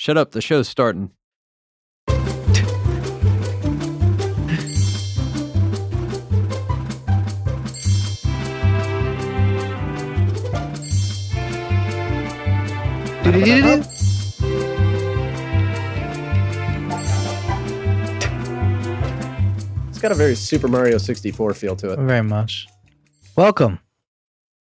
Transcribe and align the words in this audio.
Shut 0.00 0.16
up. 0.16 0.30
The 0.30 0.40
show's 0.40 0.66
starting. 0.66 1.10
It's 19.90 19.98
got 19.98 20.12
a 20.12 20.14
very 20.14 20.34
Super 20.34 20.66
Mario 20.66 20.96
64 20.96 21.52
feel 21.52 21.76
to 21.76 21.92
it. 21.92 21.98
Very 21.98 22.22
much. 22.22 22.66
Welcome 23.36 23.80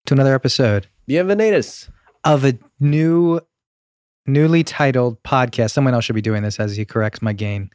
to 0.08 0.16
another 0.16 0.34
episode 0.34 0.88
Bienvenidos. 1.08 1.92
of 2.24 2.44
a 2.44 2.58
new, 2.80 3.40
newly 4.28 4.64
titled 4.64 5.22
podcast. 5.24 5.72
Someone 5.72 5.94
else 5.94 6.06
should 6.06 6.16
be 6.16 6.22
doing 6.22 6.44
this 6.44 6.60
as 6.60 6.76
he 6.76 6.86
corrects 6.86 7.22
my 7.22 7.34
gain. 7.34 7.70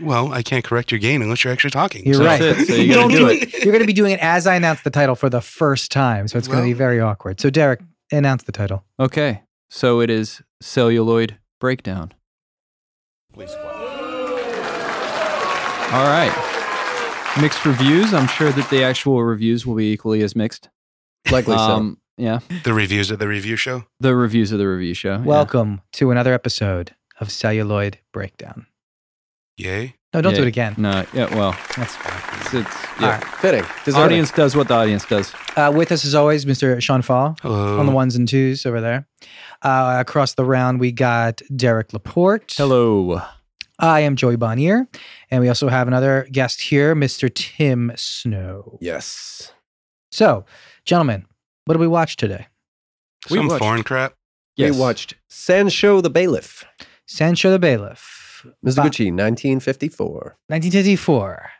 Well, 0.00 0.32
I 0.32 0.42
can't 0.42 0.64
correct 0.64 0.92
your 0.92 1.00
gain 1.00 1.22
unless 1.22 1.42
you're 1.42 1.52
actually 1.52 1.70
talking. 1.70 2.04
You're 2.06 2.14
So- 2.16 2.24
right. 2.24 2.40
It. 2.40 2.66
So 2.68 2.74
you 2.74 2.94
Don't 2.94 3.08
gotta 3.10 3.18
do 3.20 3.26
do 3.26 3.46
it. 3.46 3.52
You're 3.64 3.72
going 3.72 3.80
to 3.82 3.86
be 3.86 3.92
doing 3.92 4.12
it 4.12 4.20
as 4.20 4.46
I 4.46 4.54
announce 4.54 4.82
the 4.82 4.90
title 4.90 5.16
for 5.16 5.28
the 5.28 5.40
first 5.40 5.90
time, 5.90 6.28
so 6.28 6.38
it's 6.38 6.46
going 6.46 6.60
to 6.60 6.64
be 6.64 6.72
very 6.72 7.00
awkward. 7.00 7.40
So, 7.40 7.50
Derek, 7.50 7.80
announce 8.12 8.44
the 8.44 8.52
title. 8.52 8.84
Okay. 9.00 9.42
So 9.70 10.00
it 10.00 10.08
is 10.08 10.40
celluloid 10.60 11.36
breakdown. 11.58 12.12
Please 13.32 13.50
quiet. 13.60 13.88
All 15.90 16.06
right. 16.06 17.34
Mixed 17.40 17.64
reviews. 17.64 18.12
I'm 18.14 18.26
sure 18.28 18.50
that 18.52 18.68
the 18.70 18.82
actual 18.84 19.22
reviews 19.24 19.66
will 19.66 19.74
be 19.74 19.92
equally 19.92 20.22
as 20.22 20.36
mixed. 20.36 20.68
Likely 21.30 21.54
Um, 21.56 21.98
yeah. 22.18 22.40
The 22.64 22.72
reviews 22.74 23.10
of 23.10 23.18
the 23.18 23.28
review 23.28 23.56
show. 23.56 23.84
The 24.00 24.14
reviews 24.14 24.52
of 24.52 24.58
the 24.58 24.66
review 24.68 24.94
show. 24.94 25.12
yeah. 25.16 25.18
Welcome 25.24 25.80
to 25.92 26.10
another 26.10 26.34
episode 26.34 26.94
of 27.20 27.30
Celluloid 27.30 27.98
Breakdown. 28.12 28.66
Yay. 29.56 29.94
No, 30.14 30.22
don't 30.22 30.34
do 30.34 30.42
it 30.42 30.48
again. 30.48 30.74
No. 30.78 31.04
Yeah. 31.12 31.34
Well, 31.34 31.52
That's 31.76 31.94
fine. 31.96 32.40
it's, 32.40 32.54
it's 32.54 33.00
yeah. 33.00 33.10
right. 33.16 33.24
Fitting. 33.24 33.62
The 33.62 33.68
Deserving. 33.86 34.04
audience 34.04 34.30
does 34.30 34.56
what 34.56 34.68
the 34.68 34.74
audience 34.74 35.04
does. 35.04 35.32
Uh, 35.56 35.72
with 35.74 35.92
us, 35.92 36.04
as 36.04 36.14
always, 36.14 36.44
Mr. 36.44 36.80
Sean 36.80 37.02
Fall 37.02 37.36
Hello. 37.42 37.78
on 37.78 37.86
the 37.86 37.92
ones 37.92 38.16
and 38.16 38.26
twos 38.26 38.64
over 38.64 38.80
there. 38.80 39.06
Uh, 39.62 39.96
across 40.00 40.34
the 40.34 40.44
round, 40.44 40.80
we 40.80 40.92
got 40.92 41.42
Derek 41.54 41.92
Laporte. 41.92 42.54
Hello. 42.56 43.20
I 43.80 44.00
am 44.00 44.16
Joey 44.16 44.36
Bonnier. 44.36 44.88
And 45.30 45.40
we 45.42 45.48
also 45.48 45.68
have 45.68 45.86
another 45.88 46.26
guest 46.32 46.60
here, 46.62 46.94
Mr. 46.96 47.30
Tim 47.32 47.92
Snow. 47.96 48.78
Yes. 48.80 49.52
So, 50.10 50.46
gentlemen, 50.84 51.26
what 51.68 51.74
did 51.74 51.80
we 51.80 51.86
watch 51.86 52.16
today? 52.16 52.46
We 53.30 53.36
Some 53.36 53.48
watched- 53.48 53.58
foreign 53.58 53.82
crap. 53.82 54.14
Yes. 54.56 54.72
We 54.74 54.80
watched 54.80 55.14
Sancho 55.28 56.00
the 56.00 56.08
Bailiff. 56.08 56.64
Sancho 57.06 57.50
the 57.50 57.58
Bailiff, 57.58 58.46
Mizuguchi, 58.64 59.12
1954. 59.12 60.36
1954. 60.48 61.50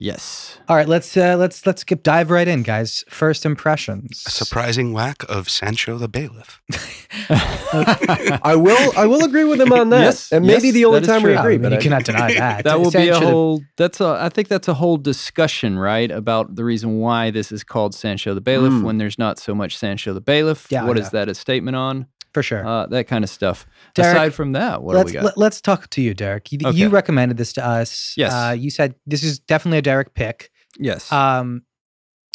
Yes. 0.00 0.58
All 0.68 0.76
right, 0.76 0.88
let's 0.88 1.16
uh, 1.16 1.36
let's 1.38 1.64
let's 1.66 1.84
get 1.84 2.02
dive 2.02 2.30
right 2.30 2.48
in, 2.48 2.62
guys. 2.62 3.04
First 3.08 3.46
impressions. 3.46 4.24
A 4.26 4.30
surprising 4.30 4.92
lack 4.92 5.22
of 5.28 5.48
Sancho 5.48 5.98
the 5.98 6.08
bailiff. 6.08 6.60
I 7.30 8.54
will 8.56 8.92
I 8.98 9.06
will 9.06 9.24
agree 9.24 9.44
with 9.44 9.60
him 9.60 9.72
on 9.72 9.90
that. 9.90 10.00
Yes, 10.02 10.32
and 10.32 10.46
maybe 10.46 10.66
yes, 10.68 10.74
the 10.74 10.84
only 10.84 11.00
that 11.00 11.02
is 11.04 11.08
time 11.08 11.22
we 11.22 11.30
true. 11.30 11.36
I 11.36 11.40
agree, 11.40 11.52
mean, 11.54 11.62
but 11.62 11.72
you 11.72 11.78
I- 11.78 11.82
cannot 11.82 12.04
deny 12.04 12.34
that. 12.38 12.64
that 12.64 12.80
will 12.80 12.90
be 12.90 13.08
a 13.08 13.18
whole 13.18 13.60
that's 13.76 14.00
a 14.00 14.18
i 14.20 14.28
think 14.28 14.48
that's 14.48 14.68
a 14.68 14.74
whole 14.74 14.96
discussion 14.96 15.78
right 15.78 16.10
about 16.10 16.54
the 16.54 16.64
reason 16.64 16.98
why 16.98 17.30
this 17.30 17.50
is 17.52 17.62
called 17.64 17.94
sancho 17.94 18.34
the 18.34 18.40
bailiff 18.40 18.72
Mm. 18.72 18.82
when 18.82 18.98
there's 18.98 19.18
not 19.18 19.38
so 19.38 19.54
much 19.54 19.76
sancho 19.76 20.12
the 20.12 20.20
bailiff 20.20 20.66
Yeah, 20.70 20.84
What 20.84 20.96
yeah. 20.96 21.02
is 21.04 21.10
that 21.10 21.28
a 21.28 21.34
statement 21.34 21.76
on 21.76 22.06
for 22.34 22.42
sure. 22.42 22.66
uh, 22.66 22.86
that 22.86 23.06
kind 23.06 23.24
of 23.24 23.30
stuff 23.30 23.66
Derek, 23.94 24.14
aside 24.16 24.34
from 24.34 24.52
that 24.52 24.82
what 24.82 24.94
do 24.98 25.04
we 25.04 25.12
got 25.12 25.36
let, 25.38 25.52
us 25.52 25.60
talk 25.60 25.88
to 25.90 26.02
you, 26.02 26.12
Derek. 26.14 26.52
You, 26.52 26.58
Okay. 26.66 26.76
you 26.76 26.88
recommended 26.90 27.36
this 27.38 27.52
to 27.54 27.64
us. 27.66 28.12
Yes. 28.16 28.32
Uh, 28.32 28.52
you 28.52 28.70
said 28.70 28.94
this 29.06 29.22
is 29.22 29.38
definitely 29.38 29.78
a 29.78 29.82
Derek 29.82 30.12
pick. 30.14 30.50
yes 30.78 31.10
Um, 31.12 31.62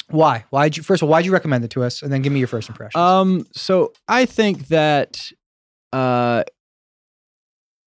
why? 0.10 0.46
Why'd 0.50 0.76
you 0.78 0.82
first 0.82 1.04
of 1.04 1.08
all? 1.08 1.12
Why'd 1.12 1.26
you 1.26 1.32
recommend 1.32 1.64
it 1.64 1.70
to 1.72 1.84
us? 1.84 2.02
And 2.02 2.12
then 2.12 2.24
give 2.24 2.34
me 2.34 2.40
your 2.40 2.48
first 2.48 2.68
impression. 2.70 3.00
um 3.00 3.46
so 3.54 3.94
i 4.08 4.26
think 4.26 4.68
that 4.70 5.30
uh 5.94 6.44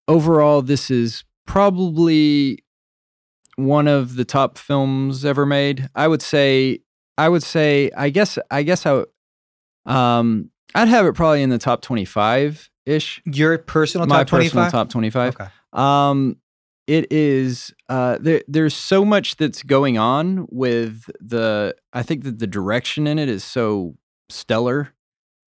overall 0.07 0.61
this 0.61 0.91
is 0.91 1.23
probably 1.47 2.63
one 3.55 3.87
of 3.87 4.15
the 4.15 4.25
top 4.25 4.57
films 4.57 5.23
ever 5.25 5.45
made 5.45 5.89
i 5.95 6.07
would 6.07 6.21
say 6.21 6.79
i 7.17 7.29
would 7.29 7.43
say 7.43 7.89
i 7.95 8.09
guess 8.09 8.37
i 8.49 8.63
guess 8.63 8.85
i 8.85 9.03
um 9.85 10.49
i'd 10.75 10.87
have 10.87 11.05
it 11.05 11.13
probably 11.13 11.41
in 11.41 11.49
the 11.49 11.57
top 11.57 11.81
25 11.81 12.69
ish 12.85 13.21
your 13.25 13.57
personal 13.57 14.07
my 14.07 14.19
top 14.19 14.27
twenty 14.27 14.45
personal 14.45 14.65
five. 14.65 14.71
top 14.71 14.89
25 14.89 15.35
Okay. 15.35 15.47
um 15.73 16.37
it 16.85 17.11
is 17.11 17.73
uh 17.89 18.17
there, 18.19 18.41
there's 18.47 18.75
so 18.75 19.05
much 19.05 19.37
that's 19.37 19.63
going 19.63 19.97
on 19.97 20.45
with 20.49 21.09
the 21.19 21.73
i 21.93 22.03
think 22.03 22.23
that 22.23 22.39
the 22.39 22.47
direction 22.47 23.07
in 23.07 23.17
it 23.19 23.29
is 23.29 23.43
so 23.43 23.95
stellar 24.29 24.93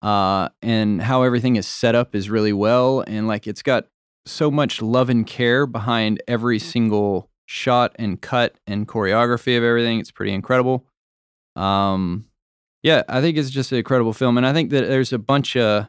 uh 0.01 0.47
and 0.61 1.01
how 1.01 1.23
everything 1.23 1.55
is 1.57 1.67
set 1.67 1.95
up 1.95 2.15
is 2.15 2.29
really 2.29 2.53
well 2.53 3.03
and 3.07 3.27
like 3.27 3.47
it's 3.47 3.61
got 3.61 3.87
so 4.25 4.49
much 4.49 4.81
love 4.81 5.09
and 5.09 5.27
care 5.27 5.67
behind 5.67 6.21
every 6.27 6.57
single 6.59 7.29
shot 7.45 7.93
and 7.99 8.21
cut 8.21 8.55
and 8.65 8.87
choreography 8.87 9.57
of 9.57 9.63
everything 9.63 9.99
it's 9.99 10.11
pretty 10.11 10.33
incredible 10.33 10.85
um 11.55 12.25
yeah 12.85 13.03
i 13.09 13.19
think 13.19 13.37
it's 13.37 13.49
just 13.49 13.71
an 13.71 13.77
incredible 13.77 14.13
film 14.13 14.37
and 14.37 14.45
i 14.45 14.53
think 14.53 14.69
that 14.69 14.87
there's 14.87 15.11
a 15.11 15.19
bunch 15.19 15.55
of 15.55 15.87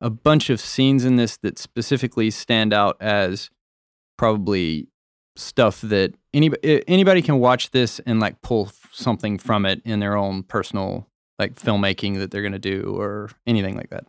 a 0.00 0.10
bunch 0.10 0.48
of 0.48 0.60
scenes 0.60 1.04
in 1.04 1.16
this 1.16 1.36
that 1.38 1.58
specifically 1.58 2.30
stand 2.30 2.72
out 2.72 2.96
as 3.00 3.50
probably 4.16 4.88
stuff 5.36 5.80
that 5.82 6.14
anybody 6.34 6.82
anybody 6.88 7.22
can 7.22 7.38
watch 7.38 7.70
this 7.70 8.00
and 8.00 8.20
like 8.20 8.40
pull 8.42 8.70
something 8.92 9.38
from 9.38 9.64
it 9.64 9.80
in 9.84 10.00
their 10.00 10.16
own 10.16 10.42
personal 10.42 11.06
like 11.38 11.54
filmmaking 11.54 12.18
that 12.18 12.30
they're 12.30 12.42
gonna 12.42 12.58
do 12.58 12.96
or 12.98 13.30
anything 13.46 13.76
like 13.76 13.90
that. 13.90 14.04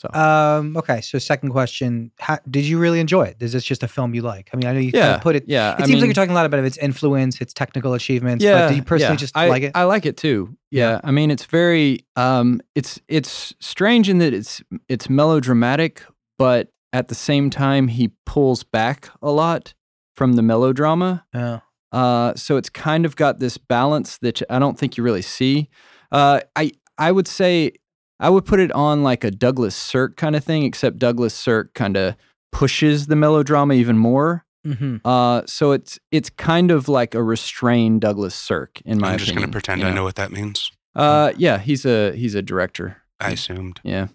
So 0.00 0.08
Um. 0.18 0.76
Okay. 0.78 1.02
So, 1.02 1.18
second 1.18 1.50
question: 1.50 2.10
How, 2.18 2.38
Did 2.50 2.64
you 2.64 2.78
really 2.78 3.00
enjoy 3.00 3.24
it? 3.24 3.36
Is 3.40 3.52
this 3.52 3.64
just 3.64 3.82
a 3.82 3.88
film 3.88 4.14
you 4.14 4.22
like? 4.22 4.48
I 4.52 4.56
mean, 4.56 4.66
I 4.66 4.72
know 4.72 4.80
you 4.80 4.92
kind 4.92 5.14
of 5.16 5.20
put 5.20 5.36
it. 5.36 5.44
Yeah, 5.46 5.74
It 5.74 5.82
I 5.82 5.86
seems 5.86 6.00
like 6.00 6.06
you're 6.06 6.14
talking 6.14 6.30
a 6.30 6.34
lot 6.34 6.46
about 6.46 6.64
its 6.64 6.78
influence, 6.78 7.40
its 7.40 7.52
technical 7.52 7.92
achievements. 7.92 8.42
Yeah, 8.42 8.60
But 8.62 8.68
did 8.68 8.76
you 8.76 8.82
personally 8.82 9.12
yeah. 9.14 9.16
just 9.16 9.36
I, 9.36 9.48
like 9.48 9.62
it? 9.64 9.72
I 9.74 9.84
like 9.84 10.06
it 10.06 10.16
too. 10.16 10.56
Yeah. 10.70 10.92
Yeah. 10.92 11.00
I 11.04 11.10
mean, 11.10 11.30
it's 11.30 11.44
very 11.44 12.06
um, 12.16 12.62
it's 12.74 12.98
it's 13.08 13.54
strange 13.60 14.08
in 14.08 14.18
that 14.18 14.32
it's 14.32 14.62
it's 14.88 15.10
melodramatic, 15.10 16.02
but 16.38 16.68
at 16.92 17.08
the 17.08 17.14
same 17.14 17.50
time 17.50 17.88
he 17.88 18.10
pulls 18.24 18.62
back 18.64 19.10
a 19.22 19.30
lot 19.30 19.74
from 20.16 20.32
the 20.34 20.42
melodrama. 20.42 21.24
yeah. 21.34 21.60
Uh, 21.92 22.32
so 22.36 22.56
it's 22.56 22.70
kind 22.70 23.04
of 23.04 23.16
got 23.16 23.40
this 23.40 23.58
balance 23.58 24.18
that 24.18 24.40
I 24.48 24.58
don't 24.60 24.78
think 24.78 24.96
you 24.96 25.02
really 25.02 25.22
see. 25.22 25.68
Uh, 26.12 26.40
I 26.56 26.70
I 26.98 27.10
would 27.12 27.26
say 27.26 27.72
I 28.20 28.30
would 28.30 28.44
put 28.44 28.60
it 28.60 28.70
on 28.72 29.02
like 29.02 29.24
a 29.24 29.30
Douglas 29.30 29.74
Sirk 29.74 30.16
kind 30.16 30.36
of 30.36 30.44
thing, 30.44 30.62
except 30.62 30.98
Douglas 30.98 31.34
Sirk 31.34 31.74
kind 31.74 31.96
of 31.96 32.14
pushes 32.52 33.06
the 33.06 33.16
melodrama 33.16 33.74
even 33.74 33.96
more. 33.98 34.44
hmm 34.64 34.96
Uh, 35.04 35.42
so 35.46 35.72
it's 35.72 35.98
it's 36.12 36.28
kind 36.30 36.70
of 36.70 36.86
like 36.88 37.14
a 37.14 37.22
restrained 37.22 38.02
Douglas 38.02 38.34
Sirk 38.34 38.80
in 38.84 39.00
my 39.00 39.12
I'm 39.12 39.18
just 39.18 39.34
going 39.34 39.46
to 39.46 39.50
pretend 39.52 39.80
you 39.80 39.88
I 39.88 39.94
know 39.94 40.04
what 40.04 40.16
that 40.16 40.30
means. 40.30 40.70
Uh, 40.94 41.32
yeah, 41.36 41.58
he's 41.58 41.86
a 41.86 42.12
he's 42.14 42.34
a 42.34 42.42
director. 42.42 42.98
I 43.18 43.30
assumed. 43.30 43.80
Yeah. 43.84 44.08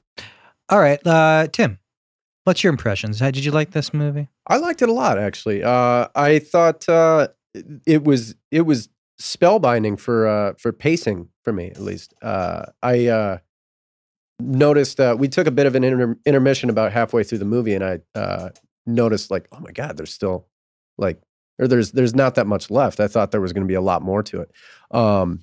All 0.70 0.80
right, 0.80 1.00
uh, 1.06 1.48
Tim. 1.52 1.80
What's 2.44 2.64
your 2.64 2.72
impressions? 2.72 3.20
How 3.20 3.32
did 3.32 3.44
you 3.44 3.52
like 3.52 3.72
this 3.72 3.92
movie? 3.92 4.30
I 4.48 4.58
liked 4.58 4.84
it 4.84 4.90
a 4.90 4.94
lot 4.94 5.18
actually. 5.18 5.64
Uh, 5.64 6.08
I 6.16 6.40
thought 6.40 6.88
uh, 6.88 7.30
it 7.88 8.04
was 8.04 8.36
it 8.52 8.62
was 8.62 8.90
spellbinding 9.20 10.00
for 10.00 10.28
uh, 10.28 10.54
for 10.60 10.72
pacing 10.72 11.30
for 11.44 11.54
me 11.54 11.70
at 11.72 11.80
least. 11.82 12.14
Uh, 12.22 12.66
I 12.84 13.08
uh, 13.08 13.38
noticed 14.40 15.00
uh, 15.00 15.16
we 15.18 15.28
took 15.28 15.48
a 15.48 15.52
bit 15.52 15.66
of 15.66 15.76
an 15.76 15.84
inter- 15.84 16.18
intermission 16.26 16.70
about 16.70 16.92
halfway 16.92 17.24
through 17.24 17.40
the 17.40 17.46
movie, 17.46 17.74
and 17.74 17.84
I 17.84 18.00
uh, 18.16 18.50
noticed 18.86 19.32
like, 19.32 19.48
oh 19.52 19.60
my 19.60 19.72
god, 19.72 19.98
there's 19.98 20.14
still 20.14 20.48
like 20.98 21.22
or 21.60 21.68
there's 21.68 21.92
there's 21.92 22.16
not 22.16 22.36
that 22.36 22.48
much 22.48 22.70
left. 22.70 23.00
I 23.00 23.08
thought 23.08 23.32
there 23.32 23.42
was 23.42 23.54
going 23.54 23.64
to 23.64 23.68
be 23.68 23.76
a 23.76 23.82
lot 23.82 24.02
more 24.02 24.24
to 24.24 24.42
it. 24.42 24.52
Um, 24.92 25.42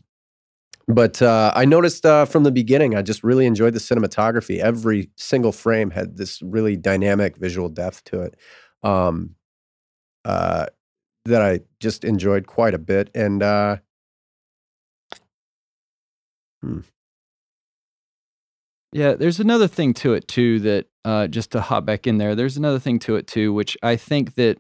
but 0.89 1.23
uh, 1.23 1.53
I 1.55 1.65
noticed 1.65 2.05
uh, 2.05 2.25
from 2.25 2.43
the 2.43 2.51
beginning, 2.51 2.97
I 2.97 3.03
just 3.03 3.23
really 3.23 3.47
enjoyed 3.47 3.73
the 3.73 3.79
cinematography. 3.79 4.59
Every 4.59 5.11
single 5.17 5.53
frame 5.53 5.91
had 5.91 6.17
this 6.17 6.43
really 6.43 6.77
dynamic 6.77 7.37
visual 7.37 7.69
depth 7.69 8.05
to 8.05 8.23
it 8.23 8.37
um, 8.83 9.37
uh, 10.25 10.67
that 11.25 11.41
I 11.41 11.61
just 11.79 12.05
enjoyed 12.05 12.47
quite 12.47 12.75
a 12.75 12.79
bit. 12.79 13.11
And 13.15 13.43
uh, 13.43 13.77
Yeah, 18.93 19.15
there's 19.15 19.41
another 19.41 19.69
thing 19.69 19.95
to 19.95 20.13
it 20.13 20.29
too 20.29 20.61
that 20.61 20.87
uh, 21.05 21.27
just 21.27 21.51
to 21.53 21.61
hop 21.61 21.87
back 21.87 22.07
in 22.07 22.19
there. 22.19 22.35
There's 22.35 22.57
another 22.57 22.79
thing 22.79 22.99
to 23.01 23.17
it 23.17 23.27
too, 23.27 23.53
which 23.53 23.77
I 23.83 23.97
think 23.97 24.35
that, 24.35 24.59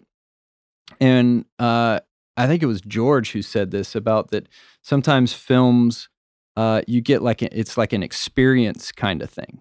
and 1.00 1.44
uh, 1.58 2.00
I 2.36 2.46
think 2.46 2.62
it 2.62 2.66
was 2.66 2.80
George 2.80 3.32
who 3.32 3.42
said 3.42 3.70
this 3.70 3.94
about 3.94 4.30
that. 4.30 4.48
Sometimes 4.82 5.32
films, 5.32 6.08
uh, 6.56 6.82
you 6.86 7.00
get 7.00 7.22
like 7.22 7.42
a, 7.42 7.58
it's 7.58 7.76
like 7.76 7.92
an 7.92 8.02
experience 8.02 8.90
kind 8.90 9.22
of 9.22 9.30
thing. 9.30 9.60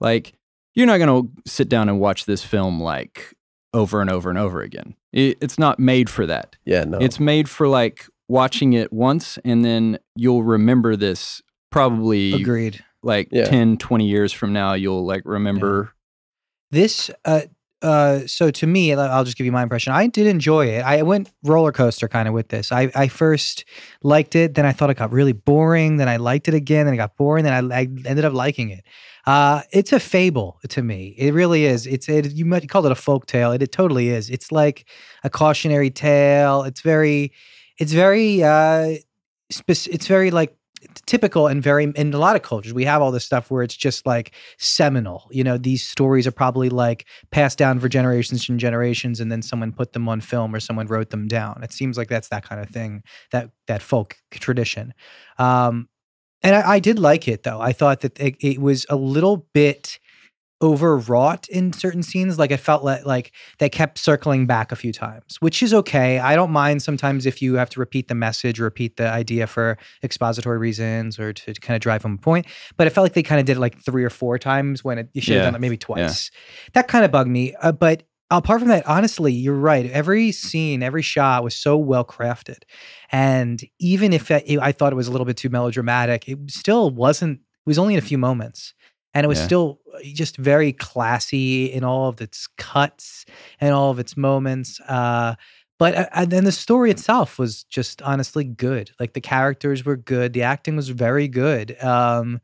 Like 0.00 0.32
you're 0.74 0.86
not 0.86 0.98
gonna 0.98 1.22
sit 1.46 1.68
down 1.68 1.88
and 1.88 2.00
watch 2.00 2.24
this 2.24 2.42
film 2.42 2.80
like 2.80 3.34
over 3.74 4.00
and 4.00 4.10
over 4.10 4.30
and 4.30 4.38
over 4.38 4.60
again. 4.62 4.94
It, 5.12 5.38
it's 5.40 5.58
not 5.58 5.78
made 5.78 6.08
for 6.08 6.26
that. 6.26 6.56
Yeah, 6.64 6.84
no. 6.84 6.98
It's 6.98 7.20
made 7.20 7.48
for 7.48 7.68
like 7.68 8.06
watching 8.28 8.72
it 8.72 8.92
once 8.92 9.38
and 9.44 9.64
then 9.64 9.98
you'll 10.16 10.42
remember 10.42 10.96
this 10.96 11.42
probably 11.70 12.32
Agreed. 12.32 12.84
Like 13.06 13.28
Yeah. 13.30 13.44
10, 13.46 13.78
20 13.78 14.06
years 14.06 14.32
from 14.32 14.52
now. 14.52 14.74
You'll 14.74 15.06
like 15.06 15.22
remember. 15.24 15.92
This, 16.70 17.10
uh, 17.24 17.42
uh, 17.82 18.26
so 18.26 18.50
to 18.50 18.66
me, 18.66 18.92
I'll 18.92 19.00
I'll 19.00 19.24
just 19.24 19.36
give 19.36 19.44
you 19.44 19.52
my 19.52 19.62
impression. 19.62 19.92
I 19.92 20.06
did 20.08 20.26
enjoy 20.26 20.66
it. 20.66 20.80
I 20.80 21.02
went 21.02 21.30
roller 21.44 21.72
coaster 21.72 22.08
kind 22.08 22.26
of 22.26 22.34
with 22.34 22.48
this. 22.48 22.72
I, 22.72 22.90
I 22.94 23.08
first 23.08 23.64
liked 24.02 24.34
it, 24.34 24.54
then 24.54 24.66
I 24.66 24.72
thought 24.72 24.90
it 24.90 24.96
got 24.96 25.12
really 25.12 25.32
boring. 25.32 25.96
Then 25.98 26.08
I 26.08 26.16
liked 26.16 26.48
it 26.48 26.54
again, 26.54 26.86
then 26.86 26.94
it 26.94 26.98
got 26.98 27.16
boring. 27.16 27.44
Then 27.44 27.72
I, 27.72 27.76
I 27.76 27.80
ended 27.82 28.24
up 28.24 28.32
liking 28.32 28.70
it. 28.70 28.84
Uh, 29.26 29.62
it's 29.72 29.92
a 29.92 30.00
fable 30.00 30.58
to 30.68 30.82
me. 30.82 31.14
It 31.18 31.34
really 31.34 31.64
is. 31.66 31.86
It's 31.86 32.08
it, 32.08 32.32
you 32.32 32.44
might 32.44 32.68
call 32.68 32.84
it 32.86 32.92
a 32.92 32.96
folk 32.96 33.26
tale. 33.26 33.52
It, 33.52 33.62
it 33.62 33.72
totally 33.72 34.08
is. 34.08 34.30
It's 34.30 34.50
like 34.50 34.88
a 35.22 35.30
cautionary 35.30 35.90
tale. 35.90 36.62
It's 36.62 36.80
very, 36.80 37.32
it's 37.78 37.92
very, 37.92 38.42
uh, 38.42 38.96
spec- 39.50 39.88
it's 39.88 40.06
very 40.06 40.30
like 40.30 40.56
typical 41.06 41.46
and 41.46 41.62
very 41.62 41.84
in 41.84 42.12
a 42.12 42.18
lot 42.18 42.36
of 42.36 42.42
cultures 42.42 42.72
we 42.72 42.84
have 42.84 43.02
all 43.02 43.10
this 43.10 43.24
stuff 43.24 43.50
where 43.50 43.62
it's 43.62 43.76
just 43.76 44.06
like 44.06 44.32
seminal. 44.58 45.28
You 45.30 45.44
know 45.44 45.58
these 45.58 45.86
stories 45.86 46.26
are 46.26 46.32
probably 46.32 46.68
like 46.68 47.06
passed 47.30 47.58
down 47.58 47.80
for 47.80 47.88
generations 47.88 48.48
and 48.48 48.58
generations 48.58 49.20
and 49.20 49.30
then 49.30 49.42
someone 49.42 49.72
put 49.72 49.92
them 49.92 50.08
on 50.08 50.20
film 50.20 50.54
or 50.54 50.60
someone 50.60 50.86
wrote 50.86 51.10
them 51.10 51.28
down. 51.28 51.60
It 51.62 51.72
seems 51.72 51.96
like 51.96 52.08
that's 52.08 52.28
that 52.28 52.44
kind 52.44 52.60
of 52.60 52.68
thing 52.68 53.02
that 53.32 53.50
that 53.66 53.82
folk 53.82 54.16
tradition. 54.30 54.94
Um 55.38 55.88
and 56.42 56.54
i, 56.54 56.74
I 56.74 56.78
did 56.78 56.98
like 56.98 57.28
it 57.28 57.42
though. 57.42 57.60
I 57.60 57.72
thought 57.72 58.00
that 58.00 58.18
it, 58.20 58.36
it 58.40 58.60
was 58.60 58.86
a 58.88 58.96
little 58.96 59.46
bit 59.52 59.98
overwrought 60.62 61.48
in 61.48 61.72
certain 61.72 62.02
scenes 62.02 62.38
like 62.38 62.50
it 62.50 62.56
felt 62.56 62.82
like 62.82 63.04
like 63.04 63.32
they 63.58 63.68
kept 63.68 63.98
circling 63.98 64.46
back 64.46 64.72
a 64.72 64.76
few 64.76 64.92
times 64.92 65.36
which 65.40 65.62
is 65.62 65.74
okay. 65.74 66.18
I 66.18 66.34
don't 66.34 66.50
mind 66.50 66.82
sometimes 66.82 67.26
if 67.26 67.42
you 67.42 67.54
have 67.54 67.68
to 67.70 67.80
repeat 67.80 68.08
the 68.08 68.14
message 68.14 68.58
repeat 68.58 68.96
the 68.96 69.08
idea 69.08 69.46
for 69.46 69.76
expository 70.02 70.58
reasons 70.58 71.18
or 71.18 71.32
to, 71.34 71.52
kind 71.54 71.76
of 71.76 71.82
drive 71.82 72.02
home 72.02 72.14
a 72.14 72.18
point 72.18 72.46
but 72.76 72.86
it 72.86 72.90
felt 72.90 73.04
like 73.04 73.12
they 73.12 73.22
kind 73.22 73.38
of 73.38 73.44
did 73.46 73.58
it 73.58 73.60
like 73.60 73.78
three 73.82 74.02
or 74.04 74.10
four 74.10 74.38
times 74.38 74.82
when 74.82 74.98
it, 74.98 75.08
you 75.12 75.20
should 75.20 75.34
have 75.34 75.42
Yeah. 75.42 75.46
done 75.48 75.54
it 75.56 75.60
maybe 75.60 75.76
twice. 75.76 76.30
That 76.72 76.88
kind 76.88 77.04
of 77.04 77.10
bugged 77.10 77.30
me 77.30 77.54
uh, 77.60 77.72
but 77.72 78.04
apart 78.30 78.60
from 78.60 78.68
that 78.68 78.86
honestly 78.86 79.32
you're 79.32 79.54
right. 79.54 79.90
Every 79.90 80.32
scene 80.32 80.82
every 80.82 81.02
shot 81.02 81.44
was 81.44 81.54
so 81.54 81.76
well 81.76 82.04
crafted 82.04 82.62
and 83.12 83.62
even 83.78 84.12
if 84.14 84.30
I, 84.30 84.42
I 84.60 84.72
thought 84.72 84.92
it 84.92 84.96
was 84.96 85.06
a 85.08 85.12
little 85.12 85.26
bit 85.26 85.36
too 85.36 85.50
melodramatic 85.50 86.28
it 86.28 86.38
still 86.50 86.90
wasn't 86.90 87.40
it 87.40 87.68
was 87.68 87.78
only 87.78 87.94
in 87.94 87.98
a 87.98 88.02
few 88.02 88.16
moments 88.18 88.74
and 89.16 89.24
it 89.24 89.28
was 89.28 89.40
Yeah. 89.40 89.46
still 89.46 89.80
uh, 89.94 89.98
just 90.14 90.36
very 90.36 90.72
classy 90.72 91.66
in 91.66 91.84
all 91.84 92.08
of 92.08 92.20
its 92.20 92.46
cuts 92.58 93.24
and 93.60 93.74
all 93.74 93.90
of 93.90 93.98
its 93.98 94.16
moments 94.16 94.80
uh 94.88 95.34
but 95.78 95.94
uh, 95.96 96.06
and 96.14 96.30
then 96.30 96.44
the 96.44 96.52
story 96.52 96.90
itself 96.90 97.38
was 97.38 97.64
just 97.64 98.02
honestly 98.02 98.44
good. 98.44 98.90
Like 99.00 99.12
the 99.14 99.20
characters 99.20 99.84
were 99.84 99.96
good. 99.96 100.32
The 100.32 100.42
acting 100.42 100.76
was 100.76 100.88
very 100.90 101.28
good. 101.28 101.76
Um 101.82 102.40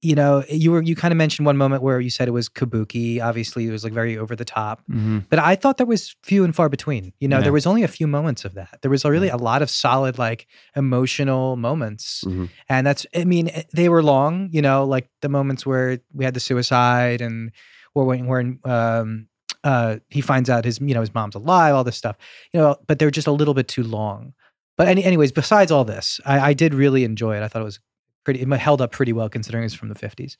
you 0.00 0.14
know 0.14 0.44
you 0.48 0.70
were 0.70 0.80
you 0.82 0.94
kind 0.94 1.10
of 1.12 1.18
mentioned 1.18 1.44
one 1.44 1.56
moment 1.56 1.82
where 1.82 1.98
you 2.00 2.08
said 2.10 2.28
it 2.28 2.30
was 2.30 2.48
kabuki 2.48 3.20
obviously 3.20 3.66
it 3.66 3.72
was 3.72 3.82
like 3.82 3.92
very 3.92 4.16
over 4.16 4.36
the 4.36 4.44
top 4.44 4.80
Mhm. 4.88 5.24
but 5.28 5.38
I 5.40 5.56
thought 5.56 5.76
there 5.76 5.86
was 5.86 6.14
few 6.22 6.44
and 6.44 6.54
far 6.54 6.68
between. 6.68 7.12
You 7.18 7.26
know, 7.28 7.38
Yeah. 7.38 7.42
there 7.44 7.52
was 7.52 7.66
only 7.66 7.82
a 7.82 7.88
few 7.88 8.06
moments 8.06 8.44
of 8.44 8.54
that. 8.54 8.78
There 8.82 8.90
was 8.90 9.04
really 9.04 9.28
a 9.28 9.36
lot 9.36 9.60
of 9.62 9.68
solid, 9.70 10.16
like 10.18 10.46
emotional 10.76 11.56
moments, 11.56 12.24
Mhm. 12.26 12.48
and 12.68 12.86
that's. 12.86 13.06
I 13.14 13.24
mean, 13.24 13.48
eh, 13.48 13.62
they 13.74 13.88
were 13.88 14.02
long. 14.02 14.48
You 14.52 14.62
know, 14.62 14.84
like 14.84 15.08
the 15.20 15.28
moments 15.28 15.66
where 15.66 15.98
we 16.14 16.24
had 16.24 16.34
the 16.34 16.40
suicide 16.40 17.20
and 17.20 17.50
or 17.94 18.04
when 18.04 18.26
when 18.26 18.58
um 18.64 19.26
uh 19.64 19.96
he 20.08 20.20
finds 20.20 20.48
out 20.48 20.64
his 20.64 20.80
you 20.80 20.94
know 20.94 21.00
his 21.00 21.12
mom's 21.14 21.34
alive, 21.34 21.74
all 21.74 21.84
this 21.84 21.96
stuff. 21.96 22.16
You 22.52 22.60
know, 22.60 22.76
but 22.86 22.98
they're 22.98 23.10
just 23.10 23.26
a 23.26 23.32
little 23.32 23.54
bit 23.54 23.68
too 23.68 23.82
long. 23.82 24.32
But 24.76 24.86
any, 24.86 25.02
anyways, 25.02 25.32
besides 25.32 25.72
all 25.72 25.84
this, 25.84 26.20
I, 26.24 26.50
I 26.50 26.52
did 26.54 26.72
really 26.72 27.02
enjoy 27.02 27.36
it. 27.36 27.42
I 27.42 27.48
thought 27.48 27.62
it 27.62 27.64
was 27.72 27.80
pretty. 28.24 28.40
It 28.40 28.48
held 28.48 28.80
up 28.80 28.92
pretty 28.92 29.12
well 29.12 29.28
considering 29.28 29.64
it's 29.64 29.74
from 29.74 29.88
the 29.88 29.94
fifties. 29.94 30.36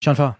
Jean 0.00 0.16
Paul. 0.16 0.36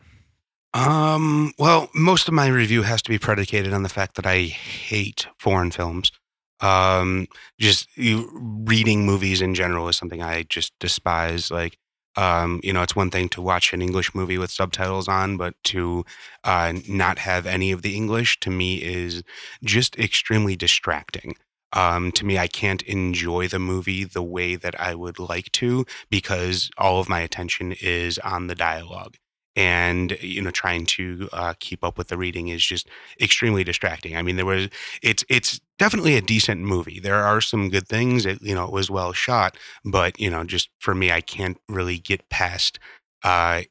Um, 0.75 1.53
well, 1.59 1.89
most 1.95 2.29
of 2.29 2.35
my 2.35 2.49
review 2.49 2.83
has 2.83 3.01
to 3.03 3.11
be 3.11 3.19
predicated 3.19 3.73
on 3.73 3.83
the 3.83 3.89
fact 3.89 4.17
that 4.17 4.27
I 4.27 4.41
hate 4.43 5.27
foreign 5.39 5.71
films. 5.71 6.13
Um, 6.61 7.29
just 7.59 7.89
you, 7.97 8.31
reading 8.67 9.07
movies 9.07 9.41
in 9.41 9.55
general 9.55 9.89
is 9.89 9.97
something 9.97 10.23
I 10.23 10.43
just 10.43 10.73
despise. 10.79 11.51
Like, 11.51 11.79
um, 12.17 12.61
you 12.63 12.73
know, 12.73 12.83
it's 12.83 12.97
one 12.97 13.11
thing 13.11 13.29
to 13.31 13.43
watch 13.43 13.73
an 13.73 13.83
English 13.83 14.15
movie 14.15 14.39
with 14.39 14.51
subtitles 14.51 15.09
on, 15.09 15.37
but 15.37 15.55
to 15.65 16.05
uh, 16.45 16.75
not 16.89 17.19
have 17.19 17.47
any 17.47 17.73
of 17.73 17.83
the 17.83 17.97
English 17.97 18.41
to 18.41 18.51
me 18.51 18.77
is 18.83 19.23
just 19.65 19.99
extremely 19.99 20.57
distracting. 20.57 21.37
Um, 21.77 22.11
to 22.13 22.25
me, 22.25 22.39
I 22.39 22.47
can't 22.49 22.83
enjoy 22.83 23.49
the 23.49 23.59
movie 23.59 24.05
the 24.05 24.23
way 24.23 24.57
that 24.57 24.81
I 24.81 24.95
would 24.95 25.19
like 25.19 25.53
to 25.53 25.85
because 26.11 26.71
all 26.79 26.99
of 27.01 27.09
my 27.09 27.21
attention 27.21 27.73
is 27.81 28.19
on 28.19 28.47
the 28.47 28.55
dialogue 28.55 29.17
and 29.55 30.17
you 30.21 30.43
know 30.43 30.51
trying 30.51 30.85
to 30.85 31.29
uh, 31.33 31.55
keep 31.61 31.83
up 31.83 31.97
with 31.99 32.09
the 32.09 32.17
reading 32.17 32.49
is 32.49 32.65
just 32.65 32.89
extremely 33.21 33.65
distracting 33.65 34.15
i 34.15 34.21
mean 34.21 34.37
there 34.37 34.45
was 34.45 34.69
it's 35.03 35.25
it's 35.31 35.61
definitely 35.79 36.15
a 36.15 36.21
decent 36.21 36.61
movie 36.61 37.01
there 37.01 37.25
are 37.25 37.41
some 37.41 37.71
good 37.71 37.89
things 37.89 38.27
it 38.27 38.41
you 38.43 38.55
know 38.55 38.65
it 38.65 38.71
was 38.73 38.91
well 38.91 39.15
shot 39.15 39.57
but 39.83 40.21
you 40.21 40.29
know 40.29 40.45
just 40.45 40.69
for 40.79 40.95
me 40.95 41.11
i 41.11 41.23
can't 41.23 41.59
really 41.71 41.99
get 41.99 42.29
past 42.29 42.79
uh 43.25 43.63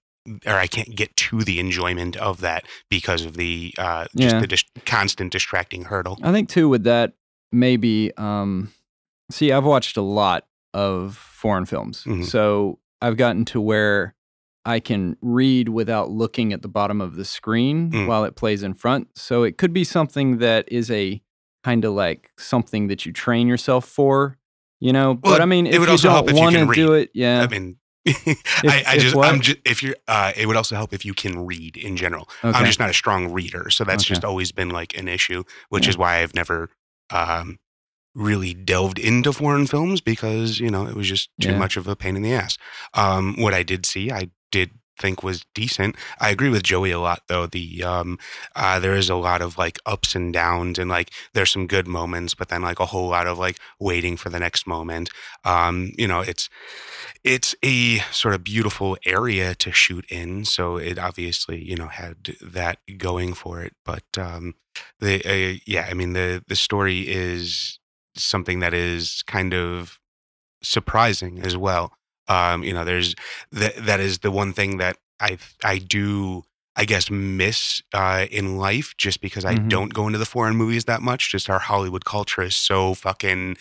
or 0.47 0.53
I 0.53 0.65
can't 0.65 0.95
get 0.95 1.15
to 1.17 1.43
the 1.43 1.59
enjoyment 1.59 2.17
of 2.17 2.41
that 2.41 2.65
because 2.89 3.25
of 3.25 3.37
the 3.37 3.75
uh, 3.77 4.05
just 4.17 4.33
Yeah. 4.33 4.39
the 4.41 4.47
dis- 4.47 4.63
constant 4.85 5.31
distracting 5.31 5.83
hurdle. 5.83 6.17
I 6.23 6.31
think 6.31 6.49
too 6.49 6.67
with 6.67 6.83
that 6.85 7.13
maybe 7.55 8.11
um 8.17 8.71
see 9.31 9.51
I've 9.51 9.63
watched 9.65 9.97
a 9.97 10.01
lot 10.01 10.45
of 10.73 11.15
foreign 11.17 11.65
films. 11.65 12.03
Mhm. 12.03 12.25
So 12.25 12.79
I've 13.01 13.17
gotten 13.17 13.45
to 13.45 13.61
where 13.61 14.13
I 14.65 14.79
can 14.79 15.15
read 15.21 15.69
without 15.69 16.09
looking 16.09 16.51
at 16.53 16.61
the 16.61 16.67
bottom 16.67 16.99
of 17.01 17.15
the 17.15 17.25
screen 17.25 17.91
Mm. 17.91 18.07
while 18.07 18.23
it 18.25 18.35
plays 18.35 18.63
in 18.63 18.73
front. 18.73 19.07
So 19.15 19.43
it 19.43 19.57
could 19.57 19.73
be 19.73 19.83
something 19.83 20.37
that 20.39 20.67
is 20.71 20.89
a 20.91 21.21
kind 21.63 21.85
of 21.85 21.93
like 21.93 22.31
something 22.37 22.87
that 22.87 23.05
you 23.05 23.11
train 23.13 23.47
yourself 23.47 23.85
for, 23.87 24.37
you 24.79 24.91
know. 24.91 25.19
Well, 25.23 25.33
but 25.33 25.41
I 25.41 25.45
mean, 25.45 25.65
it 25.67 25.75
if 25.75 25.79
would 25.79 25.87
you 25.87 25.91
also 25.93 26.09
help 26.09 26.25
don't 26.27 26.35
if 26.35 26.39
you 26.39 26.43
want 26.43 26.53
to 26.55 26.59
can 26.65 26.73
do 26.73 26.93
read. 26.93 27.01
it, 27.03 27.11
yeah. 27.13 27.41
I 27.41 27.47
mean, 27.47 27.77
I, 28.07 28.83
I 28.87 28.97
just 28.97 29.15
what? 29.15 29.27
I'm 29.29 29.39
just 29.41 29.57
if 29.65 29.81
you're 29.81 29.95
uh, 30.07 30.31
it 30.35 30.45
would 30.47 30.55
also 30.57 30.75
help 30.75 30.93
if 30.93 31.05
you 31.05 31.13
can 31.13 31.45
read 31.45 31.77
in 31.77 31.95
general. 31.97 32.27
okay. 32.43 32.57
I'm 32.57 32.65
just 32.65 32.79
not 32.79 32.89
a 32.89 32.93
strong 32.93 33.31
reader, 33.31 33.69
so 33.69 33.83
that's 33.83 34.03
Okay. 34.03 34.09
just 34.09 34.25
always 34.25 34.51
been 34.51 34.69
like 34.69 34.97
an 34.97 35.07
issue, 35.07 35.43
which 35.69 35.85
Yeah. 35.85 35.91
is 35.91 35.97
why 35.97 36.21
I've 36.21 36.33
never 36.35 36.69
um, 37.11 37.57
really 38.13 38.53
delved 38.53 38.99
into 38.99 39.33
foreign 39.33 39.67
films 39.67 40.01
because 40.01 40.59
you 40.59 40.69
know 40.69 40.87
it 40.87 40.95
was 40.95 41.07
just 41.07 41.29
too 41.41 41.49
Yeah. 41.51 41.57
much 41.59 41.77
of 41.77 41.87
a 41.87 41.95
pain 41.95 42.15
in 42.15 42.21
the 42.23 42.33
ass. 42.33 42.57
Um, 42.93 43.35
what 43.39 43.53
I 43.53 43.63
did 43.63 43.85
see, 43.85 44.11
I 44.11 44.29
did 44.51 44.71
think 44.97 45.23
was 45.23 45.45
decent. 45.53 45.95
I 46.19 46.29
agree 46.29 46.49
with 46.49 46.63
Joey 46.63 46.91
a 46.91 46.99
lot 46.99 47.23
though. 47.27 47.45
The 47.47 47.83
um, 47.83 48.17
uh, 48.55 48.79
there 48.79 48.95
is 48.95 49.09
a 49.09 49.15
lot 49.15 49.41
of 49.41 49.57
like 49.57 49.79
ups 49.85 50.15
and 50.15 50.33
downs, 50.33 50.79
and 50.79 50.89
like 50.89 51.11
there's 51.33 51.51
some 51.51 51.67
good 51.67 51.87
moments, 51.87 52.33
but 52.33 52.49
then 52.49 52.61
like 52.61 52.79
a 52.79 52.85
whole 52.85 53.09
lot 53.09 53.27
of 53.27 53.37
like 53.37 53.57
waiting 53.79 54.17
for 54.17 54.29
the 54.29 54.39
next 54.39 54.67
moment. 54.67 55.09
Um, 55.43 55.91
you 55.97 56.07
know, 56.07 56.21
it's 56.21 56.49
it's 57.23 57.55
a 57.63 57.99
sort 58.11 58.33
of 58.33 58.43
beautiful 58.43 58.97
area 59.05 59.55
to 59.55 59.71
shoot 59.71 60.05
in, 60.09 60.45
so 60.45 60.77
it 60.77 60.97
obviously 60.97 61.63
you 61.63 61.75
know 61.75 61.87
had 61.87 62.35
that 62.41 62.79
going 62.97 63.33
for 63.33 63.61
it. 63.61 63.73
But 63.83 64.03
um, 64.17 64.55
the 64.99 65.23
uh, 65.25 65.59
yeah, 65.65 65.87
I 65.89 65.93
mean 65.93 66.13
the 66.13 66.43
the 66.47 66.55
story 66.55 67.01
is 67.07 67.79
something 68.15 68.59
that 68.59 68.73
is 68.73 69.23
kind 69.27 69.53
of 69.53 69.99
surprising 70.63 71.39
as 71.39 71.57
well. 71.57 71.93
Um, 72.27 72.63
you 72.63 72.73
know, 72.73 72.85
there's 72.85 73.15
that 73.51 73.75
that 73.85 73.99
is 73.99 74.19
the 74.19 74.31
one 74.31 74.53
thing 74.53 74.77
that 74.77 74.97
I 75.19 75.37
I 75.63 75.77
do 75.79 76.43
I 76.75 76.85
guess 76.85 77.09
miss 77.09 77.81
uh, 77.93 78.25
in 78.31 78.57
life 78.57 78.93
just 78.97 79.21
because 79.21 79.45
I 79.45 79.55
Mhm. 79.55 79.69
don't 79.69 79.93
go 79.93 80.07
into 80.07 80.19
the 80.19 80.25
foreign 80.25 80.55
movies 80.55 80.85
that 80.85 81.01
much. 81.01 81.31
Just 81.31 81.49
our 81.49 81.59
Hollywood 81.59 82.05
culture 82.05 82.41
is 82.41 82.55
so 82.55 82.93
fucking 82.95 83.57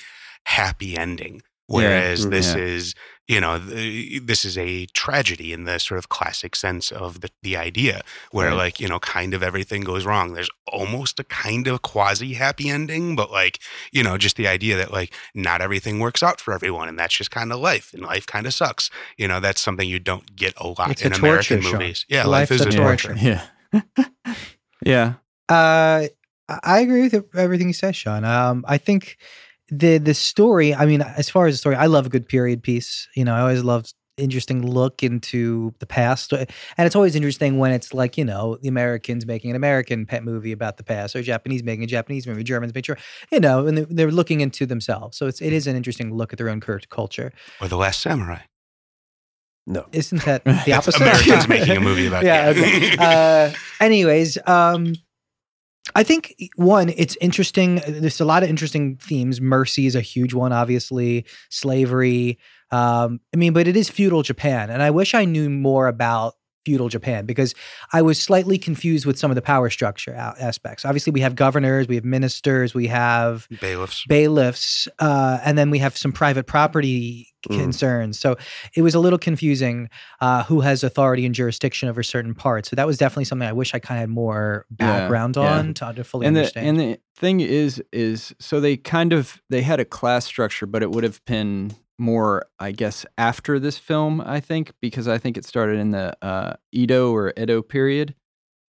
happy 0.46 0.96
ending. 0.96 1.42
Whereas 1.66 2.26
Mhm. 2.26 2.30
this 2.30 2.54
Yeah. 2.56 2.56
is, 2.56 2.94
you 3.26 3.40
know, 3.40 3.58
the, 3.58 4.18
this 4.18 4.44
is 4.44 4.58
a 4.58 4.86
tragedy 4.86 5.52
in 5.52 5.64
the 5.64 5.78
sort 5.78 5.98
of 5.98 6.08
classic 6.10 6.54
sense 6.54 6.92
of 6.92 7.20
the, 7.22 7.30
the 7.42 7.56
idea, 7.56 8.02
where 8.32 8.48
Right. 8.50 8.56
like, 8.56 8.80
you 8.80 8.88
know, 8.88 8.98
kind 8.98 9.32
of 9.34 9.42
everything 9.42 9.80
goes 9.82 10.04
wrong. 10.04 10.34
There's 10.34 10.50
almost 10.70 11.18
a 11.18 11.24
kind 11.24 11.66
of 11.66 11.80
quasi 11.82 12.34
happy 12.34 12.68
ending, 12.68 13.16
but 13.16 13.30
like, 13.30 13.60
you 13.92 14.02
know, 14.02 14.18
just 14.18 14.36
the 14.36 14.46
idea 14.46 14.76
that 14.76 14.92
like 14.92 15.12
not 15.34 15.60
everything 15.62 16.00
works 16.00 16.22
out 16.22 16.40
for 16.40 16.52
everyone 16.52 16.88
and 16.88 16.98
that's 16.98 17.16
just 17.16 17.30
kind 17.30 17.50
of 17.52 17.60
life 17.60 17.92
and 17.94 18.02
life 18.02 18.26
kind 18.26 18.46
of 18.46 18.52
sucks. 18.52 18.90
You 19.16 19.26
know, 19.28 19.40
that's 19.40 19.60
something 19.60 19.88
you 19.88 19.98
don't 20.00 20.36
get 20.36 20.52
a 20.58 20.66
lot 20.68 20.90
It's 20.90 21.02
in 21.02 21.12
a 21.12 21.16
American 21.16 21.58
torture, 21.58 21.62
Sean. 21.70 21.72
movies. 21.80 22.06
Yeah, 22.08 22.24
life 22.26 22.50
Life's 22.50 22.60
is 22.62 22.66
a 22.66 22.68
a 22.68 22.72
torture. 22.72 23.08
torture. 23.14 23.40
yeah. 23.72 24.04
yeah. 24.84 25.14
Uh, 25.48 26.08
I 26.48 26.58
I 26.62 26.80
agree 26.80 27.08
with 27.08 27.34
everything 27.34 27.68
you 27.68 27.72
said, 27.74 27.96
Sean. 27.96 28.24
Um, 28.24 28.64
I 28.68 28.76
think 28.78 29.16
the 29.68 29.98
the 29.98 30.14
story. 30.14 30.74
I 30.74 30.86
mean, 30.86 31.02
as 31.02 31.28
far 31.30 31.46
as 31.46 31.54
the 31.54 31.58
story, 31.58 31.76
I 31.76 31.86
love 31.86 32.06
a 32.06 32.08
good 32.10 32.28
period 32.28 32.62
piece. 32.62 33.08
You 33.16 33.24
know, 33.24 33.34
I 33.34 33.40
always 33.40 33.62
loved 33.62 33.94
interesting 34.16 34.64
look 34.64 35.02
into 35.02 35.74
the 35.80 35.86
past. 35.86 36.32
Uh, 36.32 36.44
And 36.78 36.86
it's 36.86 36.94
always 36.94 37.16
interesting 37.16 37.58
when 37.58 37.72
it's 37.72 37.92
like, 37.92 38.16
you 38.16 38.24
know, 38.24 38.56
the 38.62 38.68
Americans 38.68 39.26
making 39.26 39.50
an 39.50 39.56
American 39.56 40.06
pet 40.06 40.22
movie 40.22 40.52
about 40.52 40.76
the 40.76 40.84
past 40.84 41.16
or 41.16 41.22
Japanese 41.22 41.64
making 41.64 41.82
a 41.82 41.88
Japanese 41.88 42.24
movie, 42.24 42.44
Germans 42.44 42.72
making 42.72 42.94
sure, 42.94 42.98
you 43.32 43.40
know, 43.40 43.66
and 43.66 43.76
they're, 43.76 43.86
they're 43.90 44.10
looking 44.12 44.40
into 44.40 44.66
themselves. 44.66 45.16
So 45.18 45.26
it's, 45.26 45.42
it 45.42 45.52
is 45.52 45.66
an 45.66 45.74
interesting 45.74 46.14
look 46.14 46.32
at 46.32 46.38
their 46.38 46.48
own 46.48 46.60
cur- 46.60 46.78
culture. 46.90 47.32
Or 47.60 47.66
The 47.66 47.76
Last 47.76 48.02
Samurai. 48.02 48.42
No. 49.66 49.86
Isn't 49.92 50.22
that 50.26 50.44
the 50.64 50.72
opposite? 50.74 51.00
Americans 51.00 51.48
making 51.56 51.76
a 51.76 51.80
movie 51.80 52.06
about 52.06 52.24
yeah. 52.24 52.50
Okay. 52.50 52.96
Uh, 52.98 53.50
anyways, 53.80 54.38
um, 54.46 54.94
I 55.94 56.02
think 56.02 56.34
one, 56.56 56.88
it's 56.96 57.16
interesting. 57.20 57.82
There's 57.86 58.20
a 58.20 58.24
lot 58.24 58.42
of 58.42 58.48
interesting 58.48 58.96
themes. 58.96 59.40
Mercy 59.40 59.86
is 59.86 59.94
a 59.94 60.00
huge 60.00 60.32
one, 60.32 60.52
obviously. 60.52 61.26
Slavery. 61.50 62.38
Um, 62.70 63.20
I 63.34 63.36
mean, 63.36 63.52
but 63.52 63.68
it 63.68 63.76
is 63.76 63.90
feudal 63.90 64.22
Japan, 64.22 64.70
and 64.70 64.82
I 64.82 64.90
wish 64.90 65.14
I 65.14 65.24
knew 65.24 65.50
more 65.50 65.86
about 65.86 66.34
feudal 66.64 66.88
Japan 66.88 67.26
because 67.26 67.54
I 67.92 68.02
was 68.02 68.20
slightly 68.20 68.58
confused 68.58 69.06
with 69.06 69.18
some 69.18 69.30
of 69.30 69.34
the 69.34 69.42
power 69.42 69.70
structure 69.70 70.12
aspects. 70.14 70.84
Obviously, 70.84 71.12
we 71.12 71.20
have 71.20 71.34
governors, 71.34 71.88
we 71.88 71.94
have 71.96 72.04
ministers, 72.04 72.74
we 72.74 72.86
have 72.88 73.46
bailiffs. 73.60 74.04
bailiffs, 74.06 74.88
uh, 74.98 75.38
and 75.44 75.56
then 75.58 75.70
we 75.70 75.78
have 75.78 75.96
some 75.96 76.12
private 76.12 76.46
property 76.46 77.28
Mm. 77.44 77.60
concerns. 77.60 78.18
So 78.18 78.36
it 78.74 78.80
was 78.80 78.94
a 78.94 78.98
little 78.98 79.18
confusing 79.18 79.90
uh, 80.22 80.44
who 80.44 80.62
has 80.62 80.82
authority 80.82 81.26
and 81.26 81.34
jurisdiction 81.34 81.90
over 81.90 82.02
certain 82.02 82.34
parts. 82.34 82.70
So 82.70 82.76
that 82.76 82.86
was 82.86 82.96
definitely 82.96 83.26
something 83.26 83.46
I 83.46 83.52
wish 83.52 83.74
I 83.74 83.78
kind 83.80 83.98
of 83.98 84.00
had 84.00 84.08
more 84.08 84.64
background 84.70 85.36
yeah. 85.36 85.58
on 85.58 85.74
to, 85.74 85.92
to 85.94 86.04
fully 86.04 86.26
and 86.26 86.34
the 86.34 86.40
understand. 86.40 86.66
and 86.68 86.80
the 86.80 87.00
thing 87.16 87.40
is 87.40 87.82
is 87.92 88.34
so 88.38 88.60
they 88.60 88.78
kind 88.78 89.12
of 89.12 89.42
they 89.50 89.60
had 89.60 89.78
a 89.78 89.84
class 89.84 90.24
structure, 90.24 90.64
but 90.64 90.82
it 90.82 90.90
would 90.90 91.04
have 91.04 91.22
been 91.26 91.72
more, 91.98 92.46
I 92.58 92.72
guess, 92.72 93.06
after 93.18 93.58
this 93.58 93.78
film. 93.78 94.20
I 94.20 94.40
think 94.40 94.72
because 94.80 95.08
I 95.08 95.18
think 95.18 95.36
it 95.36 95.44
started 95.44 95.78
in 95.78 95.90
the 95.90 96.16
uh, 96.22 96.54
Edo 96.72 97.12
or 97.12 97.32
Edo 97.38 97.62
period. 97.62 98.14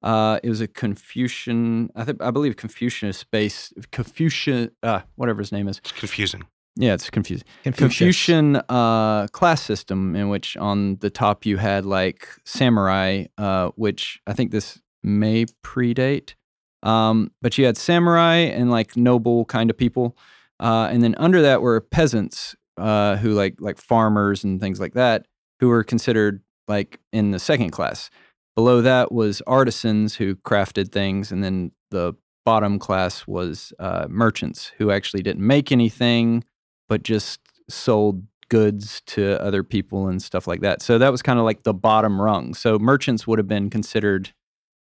Uh, 0.03 0.39
it 0.43 0.49
was 0.49 0.61
a 0.61 0.67
Confucian, 0.67 1.89
I 1.95 2.03
think, 2.03 2.21
I 2.21 2.29
believe 2.29 2.57
Confucianist 2.57 3.31
based 3.31 3.73
Confucian, 3.91 4.69
uh, 4.83 5.01
whatever 5.15 5.39
his 5.39 5.51
name 5.51 5.67
is. 5.67 5.79
It's 5.79 5.91
confusing. 5.91 6.43
Yeah, 6.75 6.93
it's 6.93 7.09
confusing. 7.09 7.47
Confucius. 7.63 7.79
Confucian 7.97 8.55
uh, 8.69 9.27
class 9.27 9.61
system 9.61 10.15
in 10.15 10.29
which 10.29 10.57
on 10.57 10.97
the 10.97 11.09
top 11.09 11.45
you 11.45 11.57
had 11.57 11.85
like 11.85 12.27
samurai, 12.45 13.25
uh, 13.37 13.69
which 13.75 14.19
I 14.27 14.33
think 14.33 14.51
this 14.51 14.79
may 15.01 15.45
predate, 15.63 16.35
um, 16.83 17.31
but 17.41 17.57
you 17.57 17.65
had 17.65 17.77
samurai 17.77 18.35
and 18.35 18.69
like 18.69 18.97
noble 18.97 19.45
kind 19.45 19.69
of 19.69 19.77
people, 19.77 20.17
uh, 20.59 20.89
and 20.91 21.01
then 21.01 21.15
under 21.17 21.41
that 21.41 21.61
were 21.61 21.79
peasants 21.79 22.55
uh, 22.77 23.17
who 23.17 23.31
like 23.31 23.55
like 23.59 23.77
farmers 23.77 24.43
and 24.43 24.59
things 24.59 24.79
like 24.79 24.93
that 24.93 25.25
who 25.59 25.69
were 25.69 25.83
considered 25.83 26.41
like 26.67 26.99
in 27.13 27.31
the 27.31 27.39
second 27.39 27.71
class. 27.71 28.09
Below 28.55 28.81
that 28.81 29.11
was 29.11 29.41
artisans 29.47 30.15
who 30.15 30.35
crafted 30.35 30.91
things, 30.91 31.31
and 31.31 31.43
then 31.43 31.71
the 31.91 32.13
bottom 32.45 32.79
class 32.79 33.27
was 33.27 33.73
uh, 33.79 34.05
merchants 34.09 34.71
who 34.77 34.91
actually 34.91 35.23
didn't 35.23 35.45
make 35.45 35.71
anything 35.71 36.43
but 36.87 37.03
just 37.03 37.39
sold 37.67 38.23
goods 38.49 39.01
to 39.07 39.41
other 39.41 39.63
people 39.63 40.07
and 40.07 40.21
stuff 40.21 40.47
like 40.47 40.61
that. 40.61 40.81
So 40.81 40.97
that 40.99 41.11
was 41.11 41.21
kind 41.21 41.39
of 41.39 41.45
like 41.45 41.63
the 41.63 41.73
bottom 41.73 42.21
rung. 42.21 42.53
So 42.53 42.77
merchants 42.77 43.25
would 43.25 43.39
have 43.39 43.47
been 43.47 43.69
considered 43.69 44.31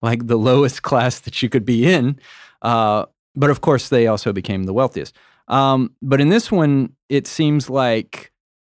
like 0.01 0.27
the 0.27 0.37
lowest 0.49 0.81
class 0.81 1.19
that 1.21 1.41
you 1.41 1.49
could 1.49 1.65
be 1.65 1.91
in. 1.91 2.19
Uh, 2.61 3.05
but 3.35 3.49
of 3.49 3.61
course, 3.61 3.89
they 3.89 4.07
also 4.07 4.33
became 4.33 4.63
the 4.63 4.73
wealthiest. 4.73 5.15
Um, 5.47 5.93
but 6.01 6.21
in 6.21 6.29
this 6.29 6.51
one, 6.51 6.93
it 7.09 7.27
seems 7.27 7.69
like, 7.69 8.31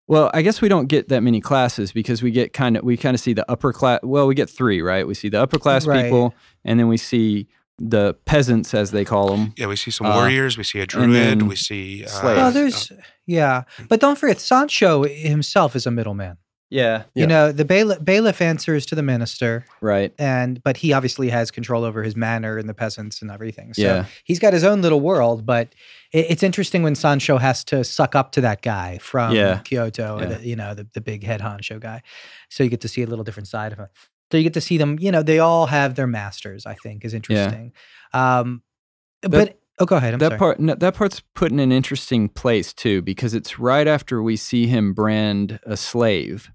well, 0.07 0.29
I 0.33 0.41
guess 0.41 0.61
we 0.61 0.69
don't 0.69 0.87
get 0.87 1.09
that 1.09 1.21
many 1.21 1.41
classes 1.41 1.91
because 1.91 2.21
we 2.23 2.31
get 2.31 2.53
kind 2.53 2.77
of, 2.77 2.83
we 2.83 2.97
kind 2.97 3.13
of 3.15 3.19
see 3.21 3.33
the 3.33 3.49
upper 3.51 3.73
class. 3.73 3.99
Well, 4.03 4.27
we 4.27 4.35
get 4.35 4.49
three, 4.49 4.81
right? 4.81 5.05
We 5.07 5.13
see 5.13 5.29
the 5.29 5.41
upper 5.41 5.59
class 5.59 5.85
Right. 5.85 6.03
people, 6.03 6.33
and 6.65 6.79
then 6.79 6.87
we 6.87 6.97
see 6.97 7.47
the 7.79 8.15
peasants, 8.25 8.73
as 8.73 8.91
they 8.91 9.05
call 9.05 9.29
them. 9.29 9.53
Yeah, 9.55 9.67
we 9.67 9.75
see 9.75 9.91
some 9.91 10.07
Uh, 10.07 10.15
warriors. 10.15 10.57
We 10.57 10.63
see 10.63 10.79
a 10.79 10.87
druid. 10.87 11.43
We 11.43 11.55
see 11.55 12.03
uh, 12.05 12.07
slaves. 12.07 12.37
well, 12.37 12.51
there's, 12.51 12.91
yeah. 13.27 13.63
But 13.87 13.99
don't 13.99 14.17
forget, 14.17 14.39
Sancho 14.39 15.03
himself 15.03 15.75
is 15.75 15.85
a 15.85 15.91
middleman. 15.91 16.37
Yeah. 16.69 17.03
Yeah. 17.13 17.21
You 17.21 17.27
know, 17.27 17.51
the 17.53 17.63
bailiff, 17.63 18.03
bailiff 18.03 18.41
answers 18.41 18.85
to 18.87 18.95
the 18.95 19.01
minister, 19.03 19.65
Right. 19.81 20.13
and 20.19 20.61
but 20.63 20.77
he 20.77 20.91
obviously 20.91 21.29
has 21.29 21.49
control 21.49 21.83
over 21.85 22.03
his 22.03 22.15
manor 22.15 22.57
and 22.57 22.67
the 22.67 22.73
peasants 22.73 23.21
and 23.21 23.31
everything. 23.31 23.73
So 23.73 23.81
Yeah. 23.83 24.05
he's 24.25 24.39
got 24.39 24.51
his 24.53 24.63
own 24.65 24.81
little 24.81 24.99
world. 24.99 25.45
But 25.45 25.73
it, 26.11 26.25
it's 26.29 26.43
interesting 26.43 26.83
when 26.83 26.95
Sancho 26.95 27.37
has 27.37 27.63
to 27.65 27.83
suck 27.85 28.15
up 28.15 28.31
to 28.33 28.41
that 28.41 28.61
guy 28.61 28.97
from 28.97 29.33
Yeah. 29.33 29.59
Kyoto, 29.63 30.19
Yeah. 30.19 30.25
the, 30.25 30.45
you 30.47 30.55
know, 30.57 30.73
the, 30.73 30.87
the 30.93 30.99
big 31.01 31.23
head 31.23 31.39
honcho 31.41 31.79
guy. 31.79 32.01
So 32.49 32.63
you 32.63 32.69
get 32.69 32.81
to 32.81 32.87
see 32.89 33.01
a 33.01 33.07
little 33.07 33.23
different 33.23 33.47
side 33.47 33.71
of 33.71 33.77
him. 33.77 33.87
So 34.31 34.37
you 34.37 34.43
get 34.43 34.53
to 34.55 34.61
see 34.61 34.77
them. 34.77 34.97
You 34.99 35.11
know, 35.11 35.23
they 35.23 35.39
all 35.39 35.67
have 35.67 35.95
their 35.95 36.07
masters. 36.07 36.65
I 36.65 36.73
think 36.75 37.05
is 37.05 37.13
interesting. 37.13 37.71
Um, 38.13 38.61
but 39.21 39.57
oh, 39.79 39.85
go 39.85 39.95
ahead. 39.95 40.13
I'm 40.13 40.19
that 40.19 40.31
sorry. 40.31 40.39
part 40.39 40.59
no, 40.59 40.75
that 40.75 40.95
part's 40.95 41.21
put 41.33 41.49
in 41.51 41.59
an 41.59 41.71
interesting 41.71 42.27
place 42.27 42.73
too 42.73 43.01
because 43.01 43.33
it's 43.33 43.57
right 43.57 43.87
after 43.87 44.21
we 44.21 44.35
see 44.35 44.67
him 44.67 44.93
brand 44.93 45.59
a 45.65 45.77
slave 45.77 46.51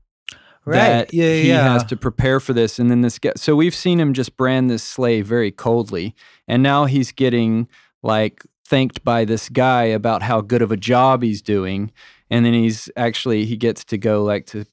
right? 0.64 0.76
that 0.76 1.14
yeah, 1.14 1.34
he 1.34 1.48
yeah. 1.48 1.72
has 1.72 1.84
to 1.84 1.96
prepare 1.96 2.40
for 2.40 2.52
this 2.52 2.78
and 2.78 2.90
then 2.90 3.00
this 3.00 3.18
guy 3.18 3.32
so 3.36 3.56
we've 3.56 3.74
seen 3.74 3.98
him 3.98 4.12
just 4.12 4.36
brand 4.36 4.70
this 4.70 4.82
slave 4.82 5.26
very 5.26 5.50
coldly 5.50 6.14
and 6.48 6.62
now 6.62 6.84
he's 6.84 7.12
getting 7.12 7.68
like 8.02 8.44
thanked 8.66 9.02
by 9.04 9.24
this 9.24 9.48
guy 9.48 9.84
about 9.84 10.22
how 10.22 10.40
good 10.40 10.62
of 10.62 10.72
a 10.72 10.76
job 10.76 11.22
he's 11.22 11.42
doing 11.42 11.90
and 12.30 12.46
then 12.46 12.54
he's 12.54 12.90
actually 12.96 13.44
he 13.44 13.56
gets 13.56 13.84
to 13.84 13.98
go 13.98 14.22
like 14.22 14.46
to 14.46 14.64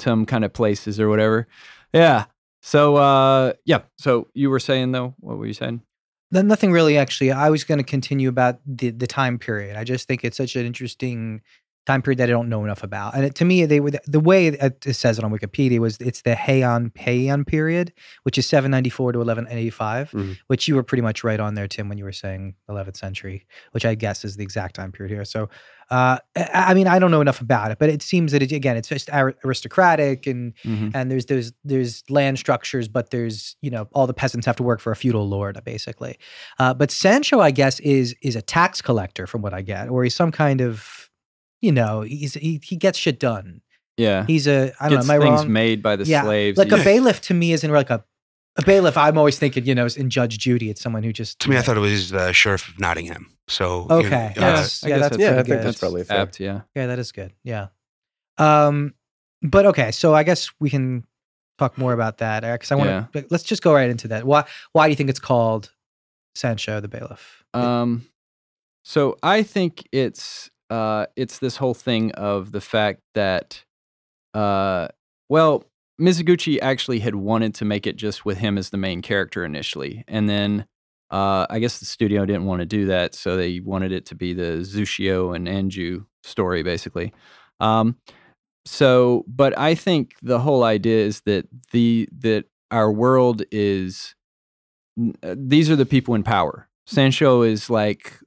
some 0.00 0.24
kind 0.26 0.44
of 0.44 0.52
places 0.52 1.00
or 1.00 1.08
whatever 1.08 1.46
yeah 1.92 2.24
so 2.62 2.96
uh 2.96 3.52
yeah 3.64 3.80
so 3.98 4.28
you 4.34 4.50
were 4.50 4.60
saying 4.60 4.92
though 4.92 5.14
what 5.20 5.38
were 5.38 5.46
you 5.46 5.54
saying 5.54 5.82
No- 6.30 6.42
Nothing 6.42 6.72
really, 6.72 6.98
actually. 6.98 7.32
I 7.32 7.48
was 7.48 7.64
going 7.64 7.78
to 7.78 7.84
continue 7.84 8.28
about 8.28 8.60
the 8.66 8.90
the 8.90 9.06
time 9.06 9.38
period. 9.38 9.76
I 9.76 9.84
just 9.84 10.06
think 10.06 10.24
it's 10.24 10.36
such 10.36 10.56
an 10.56 10.66
interesting 10.66 11.40
time 11.88 12.02
period 12.02 12.18
that 12.18 12.28
I 12.28 12.32
don't 12.32 12.48
know 12.48 12.62
enough 12.64 12.82
about. 12.82 13.14
And 13.16 13.24
it, 13.24 13.34
to 13.36 13.44
me, 13.44 13.64
they 13.66 13.80
were 13.80 13.92
the 14.06 14.20
way 14.20 14.46
it 14.48 14.86
it 14.86 14.94
says 14.94 15.18
it 15.18 15.24
on 15.24 15.32
Wikipedia 15.32 15.78
was 15.80 15.96
it's 15.98 16.22
the 16.22 16.34
Heian 16.36 16.92
Heian 16.94 17.46
period, 17.46 17.92
which 18.24 18.36
is 18.38 18.46
794 18.46 19.12
to 19.12 19.18
1185, 19.18 20.10
Mhm. 20.12 20.36
which 20.46 20.68
you 20.68 20.74
were 20.76 20.82
pretty 20.84 21.02
much 21.02 21.24
right 21.24 21.40
on 21.40 21.54
there, 21.54 21.66
Tim, 21.66 21.88
when 21.88 21.98
you 21.98 22.04
were 22.04 22.12
saying 22.12 22.54
11th 22.68 22.96
century, 22.96 23.46
which 23.72 23.84
I 23.84 23.94
guess 23.94 24.24
is 24.24 24.36
the 24.36 24.42
exact 24.44 24.76
time 24.76 24.92
period 24.92 25.12
here. 25.14 25.24
So, 25.24 25.48
uh, 25.90 26.18
I 26.36 26.48
I 26.70 26.74
mean, 26.74 26.86
I 26.86 26.98
don't 26.98 27.10
know 27.10 27.22
enough 27.22 27.40
about 27.40 27.70
it, 27.70 27.78
but 27.78 27.88
it 27.88 28.02
seems 28.02 28.32
that 28.32 28.42
it, 28.42 28.52
again, 28.52 28.76
it's 28.76 28.88
just 28.88 29.08
ar- 29.10 29.34
aristocratic 29.44 30.26
and 30.26 30.52
Mhm. 30.66 30.90
and 30.94 31.10
there's 31.10 31.26
there's 31.26 31.52
there's 31.64 32.04
land 32.10 32.38
structures, 32.38 32.86
but 32.88 33.10
there's 33.10 33.56
you 33.62 33.70
know 33.70 33.88
all 33.94 34.06
the 34.06 34.14
peasants 34.22 34.46
have 34.46 34.56
to 34.56 34.62
work 34.62 34.80
for 34.80 34.92
a 34.92 34.96
feudal 34.96 35.26
lord 35.28 35.58
basically. 35.64 36.18
Uh, 36.58 36.74
but 36.74 36.90
Sancho, 36.90 37.40
I 37.40 37.50
guess, 37.50 37.80
is 37.80 38.14
is 38.22 38.36
a 38.36 38.42
tax 38.42 38.82
collector 38.82 39.26
from 39.26 39.40
what 39.42 39.54
I 39.54 39.62
get, 39.62 39.88
or 39.88 40.04
he's 40.04 40.14
some 40.14 40.30
kind 40.32 40.60
of 40.60 41.07
you 41.60 41.72
know 41.72 42.02
he's 42.02 42.34
he, 42.34 42.60
he 42.62 42.76
gets 42.76 42.98
shit 42.98 43.18
done. 43.20 43.60
yeah 43.96 44.24
He's 44.26 44.46
a 44.46 44.72
I 44.80 44.88
don't 44.88 44.98
gets 44.98 45.08
know, 45.08 45.14
am 45.14 45.20
I 45.22 45.24
things 45.24 45.40
wrong? 45.44 45.52
made 45.52 45.82
by 45.82 45.96
the 45.96 46.04
Yeah, 46.04 46.22
slaves. 46.22 46.58
like 46.58 46.72
a 46.72 46.76
bailiff 46.84 47.20
to 47.22 47.34
me 47.34 47.52
isn't 47.52 47.70
like 47.70 47.90
a 47.90 48.04
a 48.56 48.62
bailiff. 48.64 48.96
I'm 48.96 49.16
always 49.16 49.38
thinking 49.38 49.66
you 49.66 49.74
know 49.74 49.86
in 49.96 50.10
Judge 50.10 50.36
Judy, 50.38 50.68
it's 50.70 50.80
someone 50.80 51.02
who 51.04 51.12
just 51.12 51.38
To 51.40 51.48
me, 51.48 51.54
you 51.54 51.60
I 51.60 51.62
thought 51.62 51.76
it 51.76 51.80
was 51.80 52.10
the 52.10 52.32
sheriff 52.32 52.68
of 52.68 52.78
Nottingham. 52.80 53.32
So 53.48 53.82
you 53.82 53.88
know, 53.88 53.94
Okay, 54.06 54.26
uh, 54.36 54.40
yes, 54.40 54.82
yeah, 54.86 54.98
that's 54.98 55.16
that's- 55.16 55.20
Yeah, 55.20 55.30
I 55.30 55.34
think 55.36 55.46
good. 55.46 55.62
that's 55.62 55.78
probably 55.78 56.04
fair. 56.04 56.18
apt. 56.20 56.40
Yeah. 56.40 56.62
Yeah, 56.74 56.86
that 56.88 56.98
is 56.98 57.12
good. 57.12 57.32
Yeah. 57.44 57.68
Um, 58.36 58.94
but 59.42 59.66
okay, 59.66 59.90
so 59.92 60.14
I 60.14 60.22
guess 60.24 60.50
we 60.60 60.70
can 60.70 61.04
talk 61.58 61.78
more 61.78 61.92
about 61.92 62.18
that 62.18 62.40
because 62.42 62.70
I 62.72 62.74
want 62.74 63.12
to. 63.12 63.26
Let's 63.30 63.44
just 63.44 63.62
go 63.62 63.72
right 63.72 63.88
into 63.90 64.08
that. 64.08 64.24
Why? 64.24 64.44
Why 64.72 64.86
do 64.86 64.90
you 64.90 64.96
think 64.96 65.10
it's 65.10 65.20
called 65.20 65.72
Sancho 66.34 66.80
the 66.80 66.88
Bailiff? 66.88 67.44
Um, 67.54 68.06
so 68.84 69.16
I 69.22 69.42
think 69.44 69.86
it's 69.92 70.50
uh, 70.70 71.06
it's 71.16 71.38
this 71.38 71.56
whole 71.56 71.74
thing 71.74 72.12
of 72.12 72.52
the 72.52 72.60
fact 72.60 73.00
that, 73.14 73.64
uh, 74.34 74.88
well, 75.28 75.64
Mizuguchi 76.00 76.58
actually 76.60 77.00
had 77.00 77.16
wanted 77.16 77.54
to 77.56 77.64
make 77.64 77.86
it 77.86 77.96
just 77.96 78.24
with 78.24 78.38
him 78.38 78.56
as 78.56 78.70
the 78.70 78.76
main 78.76 79.02
character 79.02 79.44
initially, 79.44 80.04
and 80.06 80.28
then 80.28 80.66
uh, 81.10 81.46
I 81.48 81.58
guess 81.58 81.78
the 81.78 81.86
studio 81.86 82.24
didn't 82.26 82.44
want 82.44 82.60
to 82.60 82.66
do 82.66 82.86
that, 82.86 83.14
so 83.14 83.36
they 83.36 83.60
wanted 83.60 83.92
it 83.92 84.06
to 84.06 84.14
be 84.14 84.32
the 84.34 84.58
Zushio 84.60 85.34
and 85.34 85.48
Anju 85.48 86.04
story, 86.22 86.62
basically. 86.62 87.12
Um, 87.60 87.96
so, 88.64 89.24
but 89.26 89.58
I 89.58 89.74
think 89.74 90.14
the 90.22 90.38
whole 90.38 90.62
idea 90.62 91.04
is 91.06 91.22
that 91.22 91.48
the 91.72 92.08
that 92.18 92.44
our 92.70 92.92
world 92.92 93.42
is 93.50 94.14
uh, 95.22 95.34
these 95.36 95.70
are 95.70 95.76
the 95.76 95.86
people 95.86 96.14
in 96.14 96.22
power. 96.22 96.68
Sancho 96.86 97.42
is 97.42 97.70
like 97.70 98.20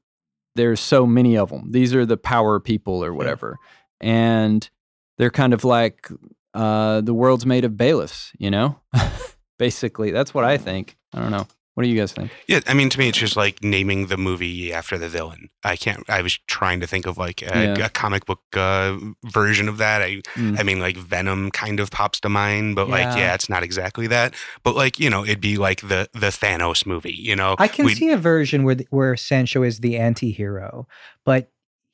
there's 0.56 0.80
so 0.80 1.06
many 1.06 1.38
of 1.38 1.50
them. 1.50 1.72
These 1.72 1.94
are 1.94 2.06
the 2.06 2.18
power 2.18 2.60
people 2.60 3.04
or 3.04 3.14
whatever, 3.14 3.58
and 4.00 4.70
they're 5.18 5.30
kind 5.30 5.54
of 5.54 5.64
like 5.64 6.10
uh, 6.54 7.02
the 7.02 7.14
world's 7.14 7.46
made 7.46 7.66
of 7.66 7.78
bailiffs. 7.78 8.32
You 8.38 8.52
know, 8.52 8.80
basically 9.60 10.12
that's 10.12 10.34
what 10.34 10.44
I 10.46 10.58
think. 10.58 10.98
I 11.14 11.20
don't 11.20 11.32
know. 11.32 11.48
What 11.76 11.84
do 11.84 11.90
you 11.90 11.98
guys 11.98 12.12
think? 12.12 12.32
Yeah, 12.48 12.60
I 12.68 12.74
mean, 12.74 12.90
to 12.90 13.00
me, 13.00 13.08
it's 13.08 13.18
just 13.18 13.38
like 13.38 13.64
naming 13.64 14.08
the 14.08 14.18
movie 14.18 14.74
after 14.74 14.98
the 14.98 15.08
villain. 15.08 15.50
I 15.64 15.78
can't. 15.78 16.04
I 16.10 16.22
was 16.22 16.38
trying 16.48 16.82
to 16.82 16.88
think 16.88 17.06
of 17.06 17.18
like 17.18 17.42
a, 17.42 17.46
Yeah. 17.78 17.86
a 17.86 17.90
comic 17.90 18.26
book 18.26 18.42
uh, 18.54 18.98
version 19.26 19.70
of 19.70 19.78
that. 19.78 20.02
I, 20.02 20.22
Mm. 20.36 20.60
I 20.60 20.64
mean, 20.64 20.80
like 20.80 20.98
Venom 20.98 21.50
kind 21.52 21.80
of 21.80 21.90
pops 21.90 22.20
to 22.22 22.30
mind, 22.30 22.76
but 22.76 22.90
like, 22.90 23.04
Yeah. 23.04 23.18
yeah, 23.18 23.34
it's 23.36 23.48
not 23.50 23.64
exactly 23.64 24.08
that. 24.08 24.34
But 24.64 24.76
like, 24.76 25.00
you 25.00 25.10
know, 25.10 25.24
it'd 25.24 25.40
be 25.42 25.58
like 25.58 25.80
the 25.82 26.10
the 26.14 26.28
Thanos 26.28 26.86
movie. 26.86 27.16
You 27.18 27.36
know, 27.38 27.56
I 27.58 27.68
can 27.70 27.86
We'd- 27.86 27.98
see 27.98 28.10
a 28.10 28.18
version 28.18 28.64
where 28.64 28.76
the, 28.76 28.86
where 28.90 29.16
Sancho 29.16 29.64
is 29.64 29.80
the 29.80 29.98
anti-hero, 29.98 30.88
but 31.26 31.52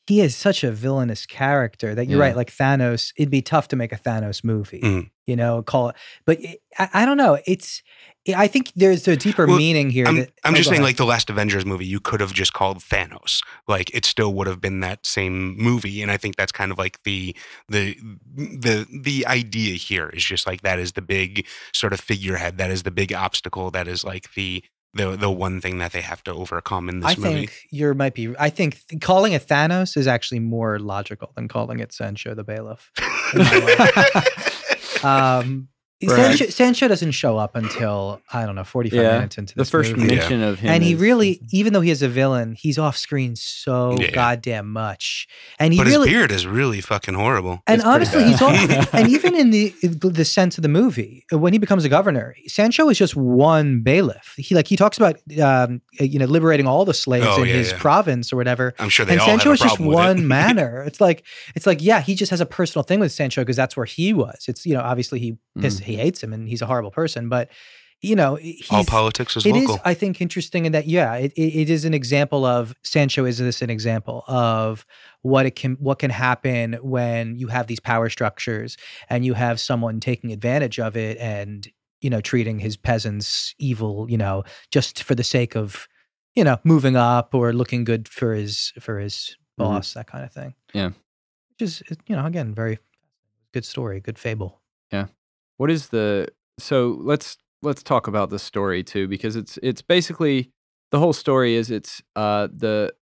he 0.07 0.22
is 0.22 0.36
such 0.36 0.63
a 0.63 0.72
villainous 0.72 1.25
character 1.25 1.93
that 1.93 2.07
you're 2.07 2.17
Yeah. 2.19 2.25
right. 2.27 2.36
Like 2.36 2.51
Thanos, 2.51 3.12
it'd 3.17 3.29
be 3.29 3.41
tough 3.41 3.67
to 3.69 3.75
make 3.75 3.91
a 3.91 3.98
Thanos 3.98 4.43
movie. 4.43 4.79
Mhm. 4.81 5.10
You 5.27 5.36
know, 5.36 5.62
call 5.62 5.89
it. 5.89 5.96
But 6.25 6.39
it, 6.41 6.62
I, 6.79 6.89
I 6.93 7.05
don't 7.05 7.17
know. 7.17 7.38
It's. 7.46 7.84
I 8.36 8.48
think 8.48 8.72
there's 8.75 9.07
a 9.07 9.15
deeper 9.15 9.46
Well, 9.46 9.57
meaning 9.57 9.89
here. 9.89 10.05
I'm, 10.05 10.17
that, 10.17 10.31
I'm 10.43 10.53
oh, 10.53 10.57
just 10.57 10.69
saying, 10.69 10.81
ahead. 10.81 10.89
like 10.89 10.98
the 10.98 11.05
last 11.05 11.29
Avengers 11.29 11.65
movie, 11.65 11.86
you 11.86 12.00
could 12.00 12.19
have 12.19 12.34
just 12.34 12.53
called 12.53 12.79
Thanos. 12.79 13.41
Like 13.67 13.93
it 13.96 14.05
still 14.05 14.34
would 14.34 14.48
have 14.48 14.62
been 14.62 14.79
that 14.81 15.05
same 15.05 15.57
movie, 15.57 16.01
and 16.01 16.12
I 16.12 16.17
think 16.17 16.36
that's 16.36 16.51
kind 16.51 16.72
of 16.72 16.77
like 16.77 17.03
the 17.03 17.36
the 17.69 17.98
the 18.36 18.88
the 19.01 19.25
idea 19.27 19.75
here 19.75 20.10
is 20.10 20.24
just 20.24 20.48
like 20.48 20.62
that 20.62 20.79
is 20.79 20.93
the 20.93 21.01
big 21.01 21.46
sort 21.74 21.93
of 21.93 22.00
figurehead, 22.00 22.57
that 22.57 22.72
is 22.72 22.84
the 22.84 22.91
big 22.91 23.13
obstacle, 23.13 23.72
that 23.72 23.88
is 23.88 24.03
like 24.03 24.34
the 24.34 24.63
the 24.93 25.15
the 25.15 25.31
one 25.31 25.62
thing 25.62 25.77
that 25.77 25.91
they 25.91 26.01
have 26.01 26.24
to 26.24 26.34
overcome 26.34 26.89
in 26.89 27.00
this 27.00 27.17
I 27.17 27.22
movie. 27.22 27.29
I 27.29 27.34
think 27.46 27.53
you 27.72 27.93
might 27.93 28.13
be. 28.13 28.36
I 28.38 28.50
think 28.50 28.88
th- 28.88 29.01
calling 29.01 29.34
it 29.34 29.48
Thanos 29.48 29.96
is 29.96 30.07
actually 30.07 30.39
more 30.39 30.79
logical 30.79 31.31
than 31.36 31.48
calling 31.48 31.79
it 31.79 31.93
Sancho 31.93 32.34
the 32.34 32.43
bailiff. 32.43 32.91
Um, 35.03 35.69
Right. 36.00 36.16
Sancho, 36.38 36.46
Sancho 36.51 36.88
doesn't 36.88 37.12
show 37.13 37.38
up 37.39 37.56
until 37.56 38.22
I 38.32 38.46
don't 38.46 38.54
know, 38.54 38.63
forty-five 38.63 39.00
Yeah, 39.01 39.13
minutes 39.13 39.38
into 39.39 39.56
the 39.56 39.62
this 39.62 39.72
first 39.72 39.96
movie. 39.96 40.13
Yeah. 40.13 40.20
mention 40.20 40.44
of 40.44 40.60
him, 40.60 40.70
and 40.70 40.84
he 40.84 40.94
is- 40.94 41.00
really, 41.00 41.42
even 41.51 41.74
though 41.74 41.82
he 41.82 41.89
is 41.89 42.04
a 42.04 42.08
villain, 42.08 42.54
he's 42.54 42.77
off 42.77 42.96
screen 42.96 43.36
so 43.36 43.98
Yeah. 44.00 44.12
goddamn 44.12 44.72
much. 44.72 45.27
And 45.58 45.74
he 45.74 45.80
but 45.80 45.88
really, 45.88 46.10
his 46.10 46.16
beard 46.16 46.32
is 46.32 46.46
really 46.46 46.82
fucking 46.82 47.16
horrible. 47.16 47.63
and 47.66 47.80
It's 47.80 47.86
honestly, 47.86 48.25
he's 48.25 48.39
all, 48.44 48.50
and 48.94 49.10
even 49.10 49.34
in 49.36 49.50
the 49.50 49.74
the 49.82 50.24
sense 50.25 50.60
of 50.60 50.62
the 50.62 50.68
movie, 50.70 51.25
when 51.32 51.51
he 51.51 51.58
becomes 51.58 51.84
a 51.84 51.89
governor, 51.89 52.36
Sancho 52.46 52.88
is 52.89 52.98
just 53.00 53.16
one 53.16 53.82
bailiff. 53.82 54.36
He 54.38 54.54
like 54.54 54.68
he 54.68 54.75
talks 54.75 54.98
about 54.98 55.18
um, 55.42 55.82
you 56.00 56.20
know 56.20 56.25
liberating 56.27 56.68
all 56.68 56.86
the 56.86 56.94
slaves 56.94 57.25
Oh, 57.27 57.42
in 57.42 57.50
yeah, 57.50 57.56
his 57.56 57.72
yeah. 57.72 57.80
province 57.80 58.32
or 58.32 58.36
whatever. 58.36 58.75
I'm 58.77 58.89
sure 58.89 59.04
they 59.04 59.13
And 59.13 59.22
all 59.22 59.27
Sancho 59.27 59.46
have 59.50 59.54
is 59.56 59.62
a 59.62 59.63
just 59.63 59.75
problem 59.77 59.88
with 59.88 59.96
one 59.96 60.18
it. 60.20 60.22
manner. 60.38 60.84
It's 60.86 61.01
like 61.01 61.24
it's 61.56 61.66
like 61.66 61.82
yeah, 61.82 62.01
he 62.01 62.13
just 62.13 62.30
has 62.30 62.39
a 62.39 62.46
personal 62.46 62.84
thing 62.84 63.00
with 63.00 63.12
Sancho 63.12 63.42
because 63.42 63.56
that's 63.56 63.75
where 63.75 63.88
he 63.88 64.13
was. 64.13 64.46
It's 64.48 64.63
you 64.63 64.75
know 64.75 64.82
obviously 64.82 65.20
he 65.20 65.38
piss, 65.60 65.80
Mm. 65.80 65.84
He 65.88 65.96
hates 65.96 66.22
him 66.22 66.34
and 66.34 66.48
he's 66.48 66.62
a 66.62 66.65
horrible 66.65 66.91
person, 66.91 67.29
but 67.29 67.50
you 68.01 68.15
know 68.15 68.36
he's 68.36 68.67
all 68.70 68.84
politics 68.84 69.36
is 69.38 69.46
it 69.46 69.56
is, 69.56 69.67
local. 69.67 69.82
I 69.84 69.96
think, 69.96 70.22
interesting 70.22 70.65
in 70.67 70.72
that, 70.74 70.86
yeah, 70.88 71.15
it, 71.15 71.34
it, 71.34 71.62
it 71.62 71.70
is 71.72 71.84
an 71.84 71.96
example 71.96 72.46
of 72.46 72.75
Sancho. 72.84 73.25
Is 73.25 73.39
this 73.39 73.63
an 73.63 73.72
example 73.72 74.24
of 74.27 74.86
what 75.24 75.48
it 75.48 75.56
can, 75.56 75.74
what 75.79 75.98
can 75.98 76.12
happen 76.12 76.74
when 76.84 77.36
you 77.36 77.48
have 77.48 77.65
these 77.65 77.79
power 77.79 78.08
structures 78.10 78.77
and 79.10 79.25
you 79.25 79.34
have 79.34 79.60
someone 79.60 80.00
taking 80.00 80.32
advantage 80.32 80.79
of 80.79 80.96
it 80.96 81.17
and 81.17 81.67
you 82.01 82.12
know 82.12 82.22
treating 82.22 82.60
his 82.60 82.77
peasants 82.77 83.56
evil, 83.58 84.06
you 84.10 84.17
know, 84.17 84.44
just 84.70 85.01
for 85.01 85.15
the 85.15 85.24
sake 85.24 85.56
of 85.56 85.88
you 86.36 86.44
know 86.44 86.60
moving 86.63 86.96
up 86.96 87.34
or 87.34 87.51
looking 87.51 87.84
good 87.84 88.08
for 88.08 88.36
his 88.36 88.74
for 88.79 89.00
his 89.00 89.36
Mhm. 89.60 89.63
boss, 89.63 89.94
that 89.96 90.06
kind 90.06 90.24
of 90.24 90.32
thing. 90.32 90.53
Yeah. 90.72 90.89
which 91.50 91.62
is 91.63 91.82
you 92.08 92.15
know 92.15 92.27
again 92.27 92.53
very 92.53 92.77
good 93.53 93.65
story, 93.65 94.00
good 94.01 94.20
fable. 94.20 94.62
What 95.58 95.70
is 95.72 95.90
the 95.90 96.28
so 96.60 96.98
let's 97.02 97.38
let's 97.62 97.84
talk 97.84 98.08
about 98.08 98.30
the 98.30 98.40
story 98.40 98.84
too 98.84 99.08
because 99.08 99.36
it's 99.36 99.58
it's 99.64 99.82
basically 99.82 100.52
the 100.92 101.00
whole 101.00 101.14
story 101.14 101.56
is 101.56 101.70
it's 101.72 102.02
uh 102.16 102.48
the 102.56 102.94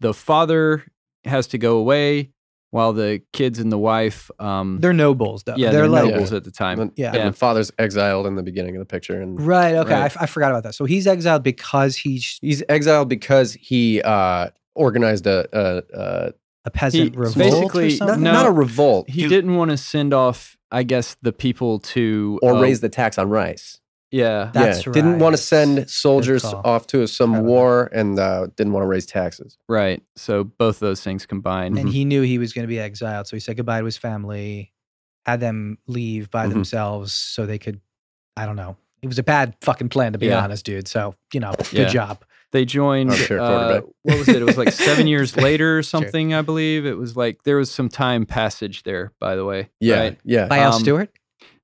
the 0.00 0.14
father 0.14 0.84
has 1.24 1.46
to 1.48 1.58
go 1.58 1.76
away 1.78 2.30
while 2.70 2.92
the 2.92 3.20
kids 3.32 3.58
and 3.58 3.72
the 3.72 3.78
wife 3.78 4.30
um 4.40 4.78
They're 4.80 4.92
nobles 4.92 5.42
though. 5.44 5.54
yeah 5.56 5.70
they're, 5.70 5.82
they're, 5.82 5.88
like 5.88 6.10
nobles 6.10 6.32
at 6.32 6.44
the 6.44 6.50
time 6.50 6.80
And, 6.80 6.92
Yeah. 6.96 7.14
and 7.16 7.32
the 7.32 7.36
father's 7.36 7.70
exiled 7.78 8.26
in 8.26 8.34
the 8.36 8.42
beginning 8.42 8.76
of 8.76 8.80
the 8.80 8.86
picture, 8.86 9.20
and 9.20 9.40
right. 9.40 9.74
Okay, 9.74 9.94
I 9.94 10.00
Right. 10.02 10.04
f- 10.06 10.16
I, 10.20 10.26
forgot 10.26 10.50
about 10.50 10.64
that. 10.64 10.74
So 10.74 10.84
he's 10.84 11.06
exiled 11.06 11.42
because 11.42 11.96
he's 11.96 12.38
he's 12.42 12.62
exiled 12.68 13.08
because 13.08 13.54
he 13.54 14.02
uh, 14.02 14.50
organized 14.74 15.26
a, 15.26 15.46
a, 15.52 15.82
a 15.94 16.32
a 16.64 16.70
peasant 16.70 17.14
He- 17.14 17.18
revolt 17.18 17.36
basically- 17.72 17.94
or 18.00 18.06
not. 18.06 18.20
No. 18.20 18.32
not 18.32 18.46
a 18.46 18.50
revolt 18.52 19.08
he 19.08 19.22
You- 19.22 19.28
didn't 19.28 19.54
want 19.56 19.70
to 19.70 19.76
send 19.76 20.12
off 20.12 20.56
i 20.70 20.82
guess 20.82 21.16
the 21.22 21.32
people 21.32 21.78
to 21.78 22.38
or 22.42 22.54
uh, 22.54 22.60
raise 22.60 22.80
the 22.80 22.88
tax 22.90 23.16
on 23.18 23.30
rice. 23.30 23.80
yeah 24.10 24.50
That's 24.52 24.84
yeah, 24.86 24.92
didn't 24.92 25.18
want 25.20 25.34
to 25.34 25.42
send 25.42 25.88
soldiers 25.88 26.44
off 26.44 26.86
to 26.88 27.06
some 27.06 27.30
Forgot 27.30 27.40
about 27.40 27.48
war 27.48 27.90
and 27.92 28.18
uh, 28.18 28.46
didn't 28.56 28.72
want 28.72 28.82
to 28.84 28.88
raise 28.88 29.06
taxes. 29.06 29.56
right 29.68 30.02
so 30.16 30.44
both 30.44 30.78
those 30.80 31.00
things 31.02 31.24
combined 31.26 31.78
and 31.78 31.88
he 31.88 32.04
knew 32.04 32.22
he 32.22 32.38
was 32.38 32.52
going 32.52 32.64
to 32.64 32.68
be 32.68 32.78
exiled, 32.80 33.26
so 33.26 33.36
he 33.36 33.40
said 33.40 33.56
goodbye 33.56 33.78
to 33.80 33.84
his 33.86 33.96
family, 33.96 34.72
had 35.26 35.40
them 35.40 35.78
leave 35.86 36.30
by 36.30 36.46
Mhm. 36.46 36.50
themselves 36.50 37.12
so 37.12 37.44
they 37.46 37.58
could. 37.58 37.80
I 38.36 38.46
don't 38.46 38.56
know. 38.56 38.76
It 39.02 39.06
was 39.06 39.18
a 39.18 39.22
bad 39.22 39.54
fucking 39.60 39.88
plan, 39.90 40.12
to 40.12 40.18
be 40.18 40.26
Yeah. 40.26 40.42
honest, 40.42 40.64
dude. 40.64 40.88
So 40.88 41.14
you 41.32 41.40
know, 41.40 41.52
good 41.70 41.72
Yeah. 41.72 41.86
job. 41.88 42.24
they 42.50 42.64
joined 42.64 43.10
Armchair 43.10 43.40
uh, 43.40 43.80
what 44.04 44.18
was 44.18 44.28
it 44.30 44.40
it 44.40 44.44
was 44.46 44.56
like 44.56 44.72
seven 44.88 45.06
years 45.06 45.36
later 45.36 45.76
or 45.76 45.82
something 45.82 46.32
i 46.32 46.40
believe 46.40 46.86
it 46.86 46.96
was 46.96 47.14
like 47.14 47.42
there 47.42 47.58
was 47.58 47.70
some 47.70 47.90
time 47.90 48.24
passage 48.24 48.84
there 48.84 49.12
by 49.20 49.36
the 49.36 49.44
way 49.44 49.68
Yeah, 49.80 50.00
right? 50.00 50.18
yeah. 50.24 50.46
By 50.48 50.60
Al 50.60 50.72
Um, 50.72 50.80
Stewart. 50.80 51.10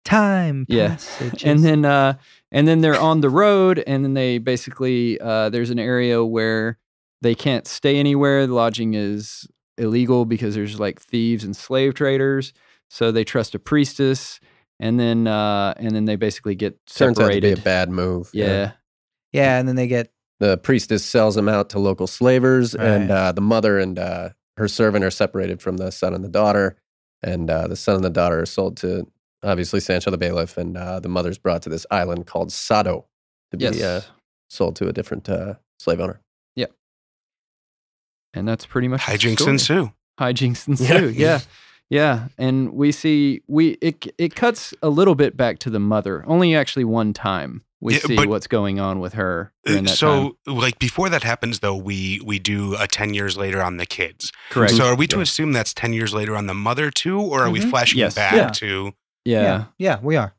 Time. 0.05 0.67
yeah. 0.69 0.89
passages. 0.97 1.43
and 1.43 1.65
then 1.65 1.85
uh 1.87 2.15
and 2.53 2.69
then 2.69 2.83
they're 2.83 3.01
on 3.01 3.23
the 3.23 3.31
road 3.31 3.83
and 3.87 4.05
then 4.05 4.13
they 4.13 4.37
basically 4.37 5.19
uh 5.21 5.49
there's 5.49 5.71
an 5.71 5.79
area 5.79 6.23
where 6.23 6.79
they 7.23 7.35
can't 7.35 7.67
stay 7.67 7.97
anywhere 7.99 8.47
the 8.47 8.53
lodging 8.53 8.93
is 8.93 9.49
illegal 9.79 10.27
because 10.27 10.55
there's 10.55 10.79
like 10.79 11.01
thieves 11.01 11.45
and 11.45 11.57
slave 11.57 11.95
traders 11.95 12.53
so 12.91 13.11
they 13.11 13.25
trust 13.25 13.55
a 13.55 13.59
priestess 13.59 14.39
and 14.81 14.99
then 14.99 15.27
uh 15.27 15.75
and 15.77 15.91
then 15.95 16.05
they 16.05 16.17
basically 16.17 16.55
get 16.55 16.79
Turns 16.87 17.19
out 17.19 17.31
to 17.33 17.41
be 17.41 17.53
a 17.53 17.57
bad 17.57 17.91
move. 17.91 18.31
yeah 18.33 18.73
yeah, 19.33 19.59
and 19.59 19.67
then 19.67 19.75
they 19.75 19.89
get 19.89 20.13
The 20.39 20.59
priestess 20.59 21.05
sells 21.05 21.35
them 21.35 21.49
out 21.49 21.71
to 21.71 21.81
local 21.81 22.07
slavers, 22.07 22.75
and 22.77 23.11
uh, 23.11 23.33
the 23.33 23.41
mother 23.41 23.81
and 23.81 23.99
uh, 23.99 24.29
her 24.57 24.69
servant 24.69 25.05
are 25.05 25.11
separated 25.11 25.61
from 25.61 25.77
the 25.77 25.91
son 25.91 26.15
and 26.15 26.23
the 26.23 26.29
daughter. 26.29 26.77
And 27.21 27.51
uh, 27.51 27.67
the 27.67 27.75
son 27.75 27.97
and 27.97 28.05
the 28.05 28.11
daughter 28.11 28.41
are 28.43 28.47
sold 28.47 28.77
to 28.79 29.09
obviously 29.43 29.81
Sancho 29.81 30.13
the 30.13 30.19
bailiff, 30.19 30.57
and 30.57 30.77
uh, 30.77 31.01
the 31.01 31.09
mother's 31.09 31.37
brought 31.39 31.63
to 31.63 31.69
this 31.69 31.85
island 31.91 32.27
called 32.29 32.53
Sado 32.53 33.07
to 33.51 33.57
be 33.57 33.65
yes 33.65 33.83
uh, 33.83 34.03
sold 34.49 34.77
to 34.77 34.87
a 34.89 34.93
different 34.93 35.29
uh, 35.29 35.55
slave 35.81 35.99
owner. 35.99 36.21
Yeah, 36.55 36.67
and 38.33 38.47
that's 38.47 38.67
pretty 38.67 38.89
much 38.89 39.01
Hijinks 39.01 39.47
ensue. 39.49 39.93
hijinks 40.21 40.69
ensue. 40.69 41.09
Yeah. 41.11 41.11
yeah, 41.11 41.41
and 42.39 42.73
we 42.73 42.93
see 42.93 43.43
we 43.47 43.71
it 43.81 44.07
it 44.19 44.35
cuts 44.35 44.75
a 44.83 44.89
little 44.89 45.15
bit 45.15 45.37
back 45.37 45.59
to 45.61 45.71
the 45.71 45.79
mother. 45.81 46.25
Only 46.27 46.55
actually 46.57 46.85
one 46.85 47.13
time 47.13 47.63
we 47.81 47.95
Yeah, 47.95 48.01
see 48.01 48.17
but- 48.17 48.29
what's 48.29 48.47
going 48.47 48.81
on 48.81 48.99
with 49.01 49.13
her 49.15 49.53
during 49.67 49.85
Uh, 49.87 49.91
that 49.91 49.97
so, 49.97 50.37
time. 50.47 50.57
like 50.57 50.79
before 50.79 51.11
that 51.11 51.23
happens, 51.23 51.61
though, 51.61 51.77
we 51.77 52.21
we 52.25 52.39
do 52.39 52.75
a 52.79 52.87
ten 52.87 53.13
years 53.15 53.37
later 53.37 53.63
on 53.63 53.77
the 53.77 53.87
kids. 53.87 54.33
Correct. 54.51 54.73
So, 54.75 54.87
are 54.87 54.95
we 54.97 55.07
to 55.09 55.17
Yeah. 55.17 55.23
assume 55.23 55.53
that's 55.53 55.75
ten 55.75 55.93
years 55.93 56.15
later 56.15 56.35
on 56.37 56.47
the 56.47 56.55
mother 56.55 56.91
too, 56.91 57.21
or 57.21 57.43
are 57.43 57.51
we 57.51 57.61
Mhm. 57.61 57.71
flashing 57.71 57.99
Yes. 57.99 58.15
back 58.15 58.35
Yeah. 58.35 58.49
to? 58.51 58.93
yeah, 59.27 59.43
yeah, 59.43 59.65
yeah, 59.79 59.99
we 60.03 60.17
are. 60.17 60.35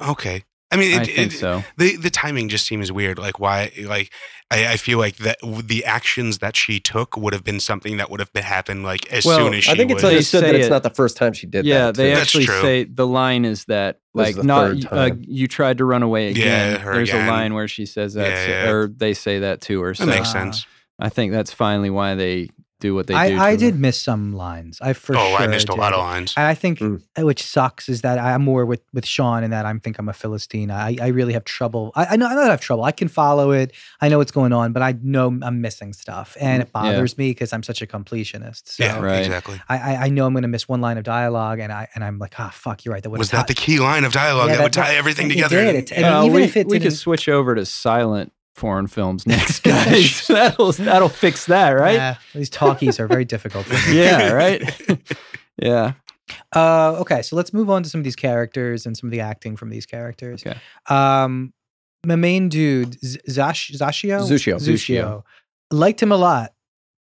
Okay, 0.00 0.44
I 0.72 0.76
mean, 0.76 0.98
I 0.98 1.04
think 1.04 1.32
it- 1.32 1.38
so. 1.38 1.62
the 1.76 1.96
the 1.96 2.10
timing 2.10 2.48
just 2.48 2.66
seems 2.66 2.90
weird. 2.90 3.18
Like 3.18 3.38
why? 3.38 3.70
Like 3.84 4.12
I, 4.50 4.72
I 4.72 4.76
feel 4.76 4.98
like 4.98 5.16
that 5.18 5.38
the 5.42 5.84
actions 5.84 6.38
that 6.38 6.56
she 6.56 6.80
took 6.80 7.16
would 7.16 7.32
have 7.32 7.44
been 7.44 7.60
something 7.60 7.96
that 7.98 8.10
would 8.10 8.20
have 8.20 8.32
been 8.32 8.42
happened 8.42 8.82
like 8.84 9.10
as 9.12 9.24
Well, 9.24 9.38
soon 9.38 9.54
as 9.54 9.64
she 9.64 9.70
I 9.72 9.76
think 9.76 9.90
it's 9.90 10.02
was. 10.02 10.02
They 10.02 10.08
understood 10.16 10.44
that 10.44 10.54
it's 10.54 10.66
it- 10.66 10.70
not 10.70 10.82
the 10.82 10.90
first 10.90 11.16
time 11.16 11.32
she 11.32 11.46
did 11.46 11.64
Yeah, 11.64 11.86
that. 11.86 11.94
they 11.96 12.10
too. 12.10 12.14
That's 12.16 12.22
actually 12.22 12.44
true. 12.46 12.60
say 12.60 12.84
the 12.84 13.06
line 13.06 13.44
is 13.44 13.64
that 13.66 14.00
like 14.14 14.36
is 14.36 14.44
not 14.44 14.92
uh, 14.92 15.10
you 15.20 15.48
tried 15.48 15.78
to 15.78 15.84
run 15.84 16.02
away 16.02 16.28
again. 16.28 16.46
Yeah, 16.72 16.78
her 16.78 16.94
There's 16.94 17.08
again. 17.10 17.28
a 17.28 17.30
line 17.30 17.54
where 17.54 17.68
she 17.68 17.86
says 17.86 18.14
that, 18.14 18.28
Yeah, 18.30 18.44
so- 18.44 18.50
yeah. 18.50 18.70
or 18.70 18.88
they 18.88 19.14
say 19.14 19.38
that 19.40 19.60
to 19.62 19.80
her. 19.82 19.90
that 19.92 19.96
So 19.96 20.06
makes 20.06 20.28
Uh, 20.28 20.32
sense. 20.32 20.66
I 20.98 21.08
think 21.08 21.32
that's 21.32 21.52
finally 21.52 21.90
why 21.90 22.14
they 22.14 22.50
do 22.82 22.94
what 22.94 23.06
they 23.06 23.14
do. 23.14 23.18
I, 23.18 23.28
to 23.30 23.36
I 23.36 23.50
her. 23.52 23.56
did 23.56 23.74
miss 23.78 23.98
some 24.00 24.32
lines. 24.34 24.78
I 24.82 24.92
for 24.92 25.16
oh, 25.16 25.28
sure 25.30 25.38
I 25.38 25.46
missed 25.46 25.68
a 25.70 25.74
lot 25.74 25.92
of 25.94 26.00
lines. 26.00 26.34
And 26.36 26.46
I 26.46 26.54
think, 26.54 26.80
Mm. 26.80 27.00
which 27.30 27.42
sucks, 27.42 27.88
is 27.88 28.02
that 28.02 28.18
I'm 28.18 28.42
more 28.42 28.66
with 28.66 28.82
with 28.92 29.06
Sean 29.06 29.44
in 29.44 29.50
that 29.52 29.64
I 29.66 29.72
think 29.84 29.98
I'm 29.98 30.08
a 30.08 30.12
Philistine. 30.12 30.70
I, 30.70 30.96
I 31.00 31.08
really 31.08 31.32
have 31.32 31.44
trouble. 31.44 31.92
I, 31.94 32.04
I 32.12 32.16
know 32.16 32.26
I 32.26 32.34
don't 32.34 32.46
have 32.56 32.60
trouble. 32.60 32.84
I 32.84 32.92
can 32.92 33.08
follow 33.08 33.52
it. 33.52 33.72
I 34.00 34.08
know 34.10 34.18
what's 34.18 34.32
going 34.32 34.52
on, 34.52 34.72
but 34.72 34.82
I 34.82 34.94
know 35.02 35.26
I'm 35.42 35.60
missing 35.60 35.92
stuff, 35.92 36.36
and 36.40 36.62
it 36.62 36.66
Mm, 36.72 36.84
Yeah. 36.84 36.92
bothers 36.92 37.16
me 37.18 37.30
because 37.30 37.52
I'm 37.54 37.62
such 37.62 37.80
a 37.82 37.86
completionist. 37.86 38.62
So 38.74 38.84
yeah, 38.84 38.98
Right. 39.00 39.20
exactly. 39.24 39.60
I, 39.68 39.76
I 39.78 39.92
I 40.04 40.08
know 40.08 40.26
I'm 40.26 40.34
going 40.34 40.42
to 40.42 40.48
miss 40.56 40.68
one 40.68 40.80
line 40.80 40.98
of 40.98 41.04
dialogue, 41.04 41.58
and 41.60 41.72
I 41.72 41.88
and 41.94 42.02
I'm 42.04 42.18
like, 42.18 42.34
ah, 42.38 42.50
fuck, 42.52 42.84
you're 42.84 42.92
right. 42.94 43.02
That 43.02 43.10
would 43.10 43.18
Was 43.18 43.30
that 43.30 43.46
the 43.46 43.54
key 43.54 43.78
line 43.78 44.04
of 44.04 44.12
dialogue 44.12 44.48
Yeah, 44.48 44.56
that, 44.56 44.62
would 44.64 44.74
that- 44.74 44.86
tie 44.88 44.94
everything 44.96 45.26
it 45.30 45.34
together? 45.34 45.62
did. 45.64 45.74
It- 45.76 45.92
and 45.92 46.04
Uh, 46.04 46.22
even 46.24 46.32
we, 46.34 46.42
if 46.42 46.56
it 46.56 46.66
we 46.66 46.80
could 46.80 46.92
switch 46.96 47.28
over 47.28 47.54
to 47.54 47.64
silent 47.64 48.32
foreign 48.54 48.86
films 48.86 49.26
next, 49.26 49.60
guys. 49.62 50.26
that'll 50.28 50.72
that'll 50.72 51.08
fix 51.08 51.46
that, 51.46 51.70
right? 51.70 51.96
Nah, 51.96 52.14
these 52.34 52.50
talkies 52.50 53.00
are 53.00 53.06
very 53.06 53.24
difficult. 53.24 53.66
yeah, 53.90 54.32
right. 54.32 54.62
yeah. 55.60 55.92
Uh, 56.54 56.96
okay, 57.00 57.22
so 57.22 57.36
let's 57.36 57.52
move 57.52 57.68
on 57.68 57.82
to 57.82 57.88
some 57.90 57.98
of 58.00 58.04
these 58.04 58.16
characters 58.16 58.86
and 58.86 58.96
some 58.96 59.08
of 59.08 59.10
the 59.12 59.20
acting 59.20 59.56
from 59.56 59.70
these 59.70 59.86
characters. 59.86 60.42
Okay. 60.46 60.58
Um, 60.88 61.52
my 62.06 62.16
main 62.16 62.48
dude, 62.48 62.98
Z- 63.04 63.20
Zash, 63.28 63.70
Zashio? 63.72 64.20
Zushio. 64.28 64.56
Zushio. 64.56 65.22
Liked 65.70 66.02
him 66.02 66.12
a 66.12 66.16
lot. 66.16 66.52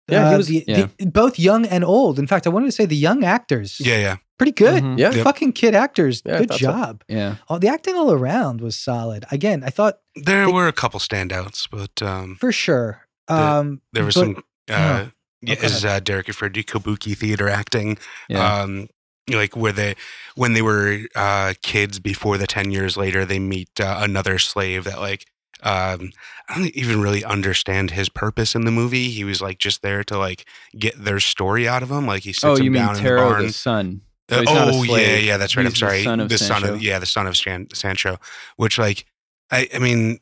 Yeah, 0.09 0.29
he 0.29 0.35
Uh, 0.35 0.37
was- 0.39 0.47
the- 0.49 0.65
yeah. 0.67 0.87
the- 0.99 1.07
both 1.07 1.39
young 1.39 1.67
and 1.67 1.85
old. 1.85 2.19
In 2.19 2.27
fact, 2.27 2.47
I 2.47 2.51
wanted 2.51 2.67
to 2.67 2.73
say 2.73 2.87
the 2.87 2.97
young 2.97 3.25
actors. 3.25 3.79
Yeah, 3.81 3.99
yeah. 3.99 4.17
Pretty 4.39 4.53
good. 4.53 4.83
Mhm. 4.83 4.99
Yeah. 4.99 5.13
Yep. 5.13 5.25
Fucking 5.25 5.53
kid 5.53 5.75
actors. 5.75 6.23
Yeah, 6.25 6.39
good 6.39 6.49
thought 6.49 6.59
so. 6.61 6.67
job. 6.67 7.05
Yeah. 7.09 7.37
Oh, 7.49 7.59
the 7.59 7.69
acting 7.69 7.95
all 7.95 8.11
around 8.11 8.61
was 8.61 8.77
solid. 8.77 9.25
Again, 9.31 9.63
I 9.65 9.71
thought 9.71 9.99
There 10.17 10.47
They- 10.47 10.53
were 10.53 10.67
a 10.67 10.73
couple 10.73 10.99
standouts, 10.99 11.69
but 11.71 12.03
um, 12.03 12.37
for 12.41 12.51
sure. 12.53 13.07
The- 13.29 13.35
Um, 13.35 13.81
there 13.93 14.05
was 14.05 14.15
but- 14.15 14.21
some. 14.21 14.45
Uh, 14.69 15.07
Oh, 15.07 15.11
yeah, 15.43 15.55
go 15.57 15.63
as 15.67 15.85
uh, 15.85 16.01
Derek 16.01 16.27
referred 16.29 16.55
to, 16.55 16.63
kabuki 16.63 17.17
theater 17.17 17.49
acting. 17.49 17.97
Yeah. 18.29 18.63
Um, 18.63 18.89
like 19.31 19.57
where 19.57 19.73
they 19.73 19.95
when 20.35 20.55
they 20.55 20.63
were 20.63 21.07
uh, 21.15 21.55
kids 21.63 21.99
before 22.01 22.37
the 22.39 22.47
ten 22.49 22.71
years 22.73 22.97
later, 22.97 23.25
they 23.25 23.39
meet 23.39 23.69
uh, 23.81 23.99
another 24.03 24.39
slave 24.39 24.85
that 24.85 24.99
like. 25.01 25.27
Um, 25.63 26.13
I 26.49 26.55
don't 26.57 26.67
even 26.77 27.01
really 27.01 27.25
understand 27.25 27.93
his 27.93 28.09
purpose 28.09 28.55
in 28.55 28.65
the 28.65 28.71
movie. 28.71 29.11
He 29.11 29.25
was 29.25 29.41
like 29.41 29.59
just 29.59 29.83
there 29.83 30.03
to 30.05 30.19
like 30.19 30.47
get 30.79 31.03
their 31.03 31.21
story 31.21 31.69
out 31.69 31.83
of 31.83 31.91
him. 31.91 32.07
Like 32.07 32.23
he 32.23 32.33
sits 32.33 32.45
oh, 32.45 32.57
him 32.57 32.73
down 32.73 32.97
in 32.97 33.05
the 33.05 33.17
barn. 33.17 33.47
the 33.47 33.53
son? 33.53 34.01
Uh, 34.31 34.35
So 34.35 34.41
he's 34.41 34.55
not 34.55 34.69
a 34.69 34.73
oh 34.73 34.83
yeah, 34.85 35.17
yeah, 35.17 35.37
that's 35.37 35.57
right. 35.57 35.67
I'm 35.67 35.73
He's 35.73 35.81
the 35.81 36.05
son 36.05 36.21
of 36.21 36.31
son 36.33 36.39
Sancho. 36.39 36.75
of 36.75 36.83
yeah, 36.83 36.99
the 36.99 37.07
son 37.07 37.27
of 37.27 37.37
Shan- 37.37 37.69
Sancho. 37.75 38.19
Which 38.57 38.79
like, 38.79 39.07
I 39.51 39.69
I 39.75 39.79
mean, 39.79 40.21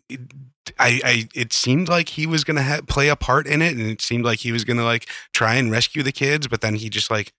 I 0.78 1.00
I 1.04 1.28
it 1.34 1.52
seemed 1.52 1.88
like 1.88 2.10
he 2.10 2.26
was 2.26 2.44
gonna 2.44 2.62
ha- 2.62 2.80
play 2.86 3.08
a 3.08 3.16
part 3.16 3.46
in 3.46 3.62
it, 3.62 3.76
and 3.76 3.82
it 3.82 4.00
seemed 4.00 4.24
like 4.24 4.40
he 4.40 4.52
was 4.52 4.64
gonna 4.64 4.84
like 4.84 5.08
try 5.32 5.54
and 5.56 5.70
rescue 5.70 6.02
the 6.02 6.12
kids, 6.12 6.48
but 6.48 6.60
then 6.60 6.74
he 6.74 6.88
just 6.88 7.10
like 7.10 7.32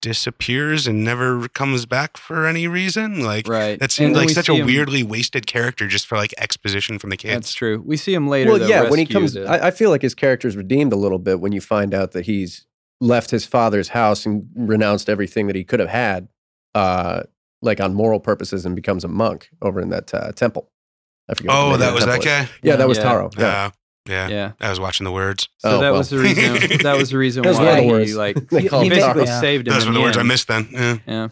disappears 0.00 0.86
and 0.86 1.02
never 1.04 1.48
comes 1.48 1.86
back 1.86 2.16
for 2.16 2.46
any 2.46 2.66
reason. 2.68 3.20
Like 3.22 3.46
Right. 3.48 3.78
that 3.78 3.84
And 3.86 3.92
seemed 3.92 4.16
like 4.16 4.30
such 4.30 4.48
a 4.48 4.52
see 4.52 4.58
him- 4.58 4.66
weirdly 4.66 5.02
wasted 5.02 5.46
character 5.46 5.86
just 5.88 6.06
for 6.06 6.16
like 6.16 6.32
exposition 6.38 6.98
from 6.98 7.10
the 7.10 7.16
kids. 7.16 7.34
That's 7.34 7.52
true. 7.54 7.82
We 7.84 7.96
see 7.96 8.14
him 8.14 8.28
later. 8.28 8.50
well, 8.50 8.58
though, 8.60 8.66
yeah, 8.66 8.88
when 8.88 8.98
he 8.98 9.06
comes, 9.06 9.36
I, 9.36 9.68
I 9.68 9.70
feel 9.70 9.90
like 9.90 10.02
his 10.02 10.14
character's 10.14 10.56
redeemed 10.56 10.92
a 10.92 10.96
little 10.96 11.18
bit 11.18 11.40
when 11.40 11.52
you 11.52 11.60
find 11.60 11.92
out 11.94 12.12
that 12.12 12.26
he's 12.26 12.66
left 13.00 13.30
his 13.30 13.44
father's 13.44 13.88
house 13.88 14.26
and 14.26 14.48
renounced 14.56 15.08
everything 15.08 15.46
that 15.46 15.56
he 15.56 15.64
could 15.64 15.80
have 15.80 15.88
had, 15.88 16.28
uh, 16.74 17.22
like 17.62 17.80
on 17.80 17.94
moral 17.94 18.20
purposes, 18.20 18.64
and 18.66 18.74
becomes 18.76 19.04
a 19.04 19.08
monk 19.08 19.50
over 19.62 19.80
in 19.80 19.88
that 19.90 20.12
uh, 20.14 20.32
temple. 20.32 20.70
I 21.28 21.34
forget. 21.34 21.50
Oh, 21.54 21.76
that 21.76 21.92
was 21.94 22.04
that 22.06 22.12
temple 22.22 22.28
is. 22.30 22.46
guy. 22.48 22.48
Yeah, 22.62 22.76
that 22.76 22.88
was 22.88 22.98
Yeah. 22.98 23.04
Taro. 23.04 23.30
Yeah. 23.38 23.70
Yeah. 24.08 24.28
yeah. 24.28 24.52
I 24.60 24.70
was 24.70 24.80
watching 24.80 25.04
the 25.04 25.12
words. 25.12 25.48
So 25.58 25.70
Oh, 25.70 25.80
that 25.80 25.90
well. 25.90 25.98
was 25.98 26.10
the 26.10 26.18
reason. 26.18 26.78
That 26.82 26.96
was 26.96 27.10
the 27.10 27.18
reason 27.18 27.42
That 27.42 27.50
was 27.50 27.58
why 27.58 27.64
one 27.64 27.72
of 27.72 27.76
the 27.76 27.82
he 27.84 27.90
words. 27.92 28.16
like 28.16 28.48
They 28.50 28.62
he, 28.62 28.68
he 28.68 28.88
basically 28.88 29.24
Taro. 29.26 29.40
saved 29.40 29.68
him. 29.68 29.74
Those 29.74 29.86
were 29.86 29.92
the 29.92 30.00
words 30.00 30.16
I 30.16 30.22
missed 30.22 30.48
then. 30.48 30.68
Yeah. 30.72 30.98
Yeah. 31.06 31.28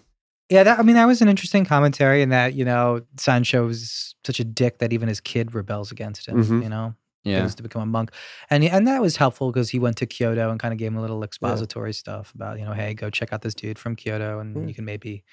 Yeah, 0.48 0.62
that 0.62 0.78
I 0.78 0.82
mean 0.82 0.94
that 0.96 1.06
was 1.06 1.20
an 1.22 1.28
interesting 1.28 1.64
commentary 1.64 2.22
in 2.22 2.28
that 2.28 2.54
you 2.54 2.64
know 2.64 3.00
Sancho's 3.18 4.14
such 4.24 4.38
a 4.40 4.44
dick 4.44 4.78
that 4.78 4.92
even 4.92 5.08
his 5.08 5.20
kid 5.20 5.54
rebels 5.54 5.90
against 5.90 6.28
him. 6.28 6.44
Mhm. 6.44 6.62
You 6.62 6.68
know, 6.68 6.94
Yeah. 7.24 7.40
goes 7.40 7.56
to 7.56 7.62
become 7.64 7.82
a 7.82 7.86
monk, 7.86 8.12
and 8.50 8.62
and 8.62 8.86
that 8.86 9.00
was 9.02 9.16
helpful 9.16 9.50
because 9.50 9.70
he 9.70 9.78
went 9.80 9.96
to 9.96 10.06
Kyoto 10.06 10.50
and 10.50 10.60
kind 10.60 10.72
of 10.72 10.78
gave 10.78 10.88
him 10.88 10.98
a 10.98 11.00
little 11.00 11.24
expository 11.24 11.92
stuff 11.92 12.32
about 12.34 12.58
you 12.60 12.64
know, 12.64 12.72
hey, 12.74 12.94
go 12.94 13.10
check 13.10 13.32
out 13.32 13.42
this 13.42 13.54
dude 13.54 13.76
from 13.78 13.96
Kyoto, 13.96 14.38
and 14.38 14.54
Yeah. 14.56 14.66
you 14.68 14.74
can 14.74 14.84
maybe, 14.84 15.24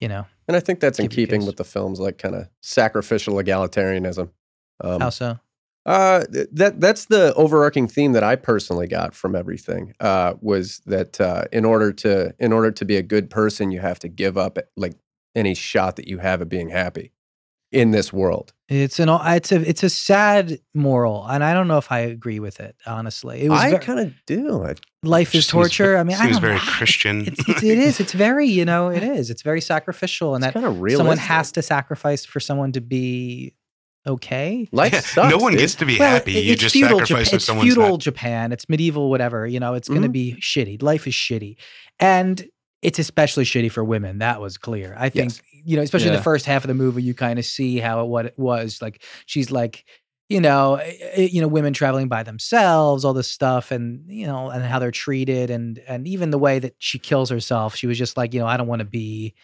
you 0.00 0.08
know, 0.08 0.24
And 0.48 0.56
I 0.56 0.60
think 0.60 0.80
that's 0.80 0.98
in 0.98 1.08
keeping 1.08 1.44
with 1.44 1.56
the 1.56 1.64
film's 1.64 2.00
like 2.00 2.16
kind 2.16 2.34
of 2.34 2.48
sacrificial 2.62 3.34
egalitarianism. 3.34 4.30
Um, 4.80 5.00
how 5.00 5.10
so? 5.10 5.38
Uh, 5.86 6.24
that 6.52 6.80
that's 6.80 7.06
the 7.06 7.34
overarching 7.34 7.86
theme 7.86 8.12
that 8.12 8.22
I 8.24 8.36
personally 8.36 8.86
got 8.86 9.14
from 9.14 9.34
everything. 9.36 9.92
Uh, 10.00 10.34
was 10.40 10.80
that 10.86 11.20
uh, 11.20 11.44
in 11.52 11.64
order 11.64 11.92
to 11.92 12.34
in 12.38 12.52
order 12.52 12.70
to 12.70 12.84
be 12.84 12.96
a 12.96 13.02
good 13.02 13.28
person, 13.28 13.70
you 13.70 13.80
have 13.80 13.98
to 14.00 14.08
give 14.08 14.38
up 14.38 14.58
like 14.76 14.94
any 15.34 15.54
shot 15.54 15.96
that 15.96 16.08
you 16.08 16.18
have 16.18 16.40
at 16.40 16.48
being 16.48 16.70
happy 16.70 17.12
in 17.70 17.90
this 17.90 18.12
world. 18.12 18.52
It's 18.68 18.98
an 18.98 19.08
it's 19.10 19.52
a 19.52 19.68
it's 19.68 19.82
a 19.82 19.90
sad 19.90 20.58
moral, 20.72 21.26
and 21.26 21.44
I 21.44 21.52
don't 21.52 21.68
know 21.68 21.76
if 21.76 21.92
I 21.92 21.98
agree 21.98 22.40
with 22.40 22.60
it. 22.60 22.76
Honestly, 22.86 23.42
it 23.42 23.50
was 23.50 23.60
I 23.60 23.76
kind 23.76 24.00
of 24.00 24.14
do. 24.24 24.64
I, 24.64 24.76
life 25.02 25.34
is 25.34 25.44
Seems- 25.44 25.50
torture. 25.52 25.98
I 25.98 26.02
mean, 26.02 26.16
I 26.16 26.20
seems 26.20 26.32
don't 26.36 26.40
very 26.40 26.54
know. 26.54 26.60
Christian. 26.62 27.26
It's, 27.26 27.46
it's, 27.46 27.62
it 27.62 27.78
is. 27.78 28.00
It's 28.00 28.14
very 28.14 28.46
you 28.46 28.64
know 28.64 28.88
it 28.88 29.02
is. 29.18 29.28
It's 29.28 29.42
very 29.42 29.60
sacrificial, 29.60 30.34
and 30.34 30.42
it's 30.42 30.54
that 30.54 30.58
kind 30.58 30.64
of 30.64 30.80
real. 30.80 30.96
someone 30.96 31.18
has 31.18 31.52
to 31.52 31.62
sacrifice 31.62 32.24
for 32.24 32.40
someone 32.40 32.72
to 32.72 32.80
be 32.80 33.52
okay. 34.06 34.68
Life 34.72 34.94
sucks. 35.06 35.30
no 35.30 35.38
one 35.38 35.52
dude. 35.52 35.60
gets 35.60 35.74
to 35.76 35.86
be 35.86 35.98
Well, 35.98 36.10
happy. 36.10 36.36
it- 36.38 36.44
You 36.44 36.52
it's 36.52 36.60
just 36.62 36.72
feudal 36.74 36.98
sacrifice 37.00 37.08
Japan. 37.08 37.26
if 37.26 37.32
It's 37.34 37.44
someone's 37.44 37.68
feudal 37.68 37.90
not. 37.90 38.00
Japan. 38.00 38.52
It's 38.52 38.68
medieval, 38.68 39.10
whatever. 39.10 39.46
You 39.46 39.60
know, 39.60 39.74
it's 39.74 39.88
going 39.88 40.02
to 40.02 40.08
be 40.08 40.36
shitty. 40.40 40.82
Life 40.82 41.06
is 41.06 41.14
shitty, 41.14 41.56
and 42.00 42.46
it's 42.82 42.98
especially 42.98 43.44
shitty 43.44 43.70
for 43.72 43.82
women. 43.84 44.18
That 44.18 44.40
was 44.40 44.58
clear. 44.58 44.94
I 44.98 45.08
think 45.08 45.32
Yes. 45.32 45.42
you 45.64 45.76
know, 45.76 45.82
especially 45.82 46.08
in 46.08 46.12
Yeah. 46.14 46.18
the 46.18 46.24
first 46.24 46.44
half 46.46 46.64
of 46.64 46.68
the 46.68 46.74
movie, 46.74 47.02
you 47.02 47.14
kind 47.14 47.38
of 47.38 47.44
see 47.46 47.78
how 47.78 48.02
it, 48.02 48.08
what 48.08 48.26
it 48.26 48.34
was 48.38 48.80
like. 48.82 49.02
She's 49.26 49.50
like. 49.50 49.84
You 50.30 50.40
know, 50.40 50.76
eh, 50.76 50.92
eh, 51.12 51.28
you 51.30 51.42
know, 51.42 51.46
women 51.48 51.74
traveling 51.74 52.08
by 52.08 52.22
themselves, 52.22 53.04
all 53.04 53.12
this 53.12 53.30
stuff, 53.30 53.70
and 53.70 54.10
you 54.10 54.26
know, 54.26 54.48
and 54.48 54.64
how 54.64 54.78
they're 54.78 54.90
treated, 54.90 55.50
and 55.50 55.78
and 55.86 56.08
even 56.08 56.30
the 56.30 56.38
way 56.38 56.58
that 56.58 56.74
she 56.78 56.98
kills 56.98 57.28
herself. 57.28 57.76
She 57.76 57.86
was 57.86 57.98
just 57.98 58.16
like, 58.16 58.32
you 58.32 58.40
know, 58.40 58.46
I 58.46 58.56
don't 58.56 58.66
want 58.66 58.78
to 58.80 58.86
be, 58.86 59.34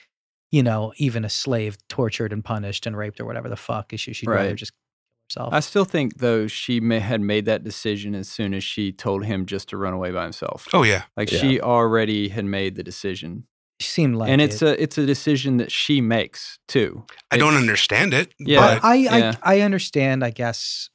you 0.50 0.62
know, 0.62 0.92
even 0.96 1.24
a 1.24 1.28
slave, 1.30 1.76
tortured 1.88 2.32
and 2.32 2.44
punished 2.44 2.86
and 2.86 2.96
raped 2.96 3.20
or 3.20 3.24
whatever 3.24 3.48
the 3.48 3.56
fuck. 3.56 3.92
She 3.96 4.12
she'd 4.12 4.28
rather 4.28 4.54
just 4.54 4.72
kill 4.72 5.44
herself. 5.44 5.54
I 5.54 5.60
still 5.60 5.84
think 5.84 6.18
though 6.18 6.46
she 6.48 6.80
may, 6.80 6.98
had 7.00 7.20
made 7.20 7.44
that 7.46 7.62
decision 7.64 8.14
as 8.14 8.28
soon 8.28 8.52
as 8.54 8.64
she 8.64 8.92
told 8.92 9.24
him 9.24 9.46
just 9.46 9.68
to 9.70 9.76
run 9.76 9.92
away 9.92 10.10
by 10.10 10.24
himself. 10.24 10.68
Oh 10.72 10.82
yeah, 10.82 11.02
Like 11.16 11.30
Yeah. 11.30 11.38
she 11.40 11.60
already 11.60 12.28
had 12.30 12.44
made 12.44 12.74
the 12.74 12.82
decision, 12.82 13.44
She 13.78 13.88
seemed 13.88 14.16
like 14.16 14.28
and 14.30 14.40
it's 14.40 14.60
it. 14.60 14.66
a 14.78 14.82
it's 14.82 14.98
a 14.98 15.06
decision 15.06 15.56
that 15.58 15.70
she 15.70 16.00
makes 16.00 16.58
too. 16.68 17.04
I 17.30 17.36
don't 17.38 17.54
understand 17.54 18.12
it. 18.12 18.34
Yeah. 18.38 18.60
but 18.60 18.84
I, 18.84 18.94
yeah. 18.94 19.34
I 19.42 19.56
I 19.58 19.60
understand, 19.60 20.24
I 20.24 20.30
guess, 20.30 20.90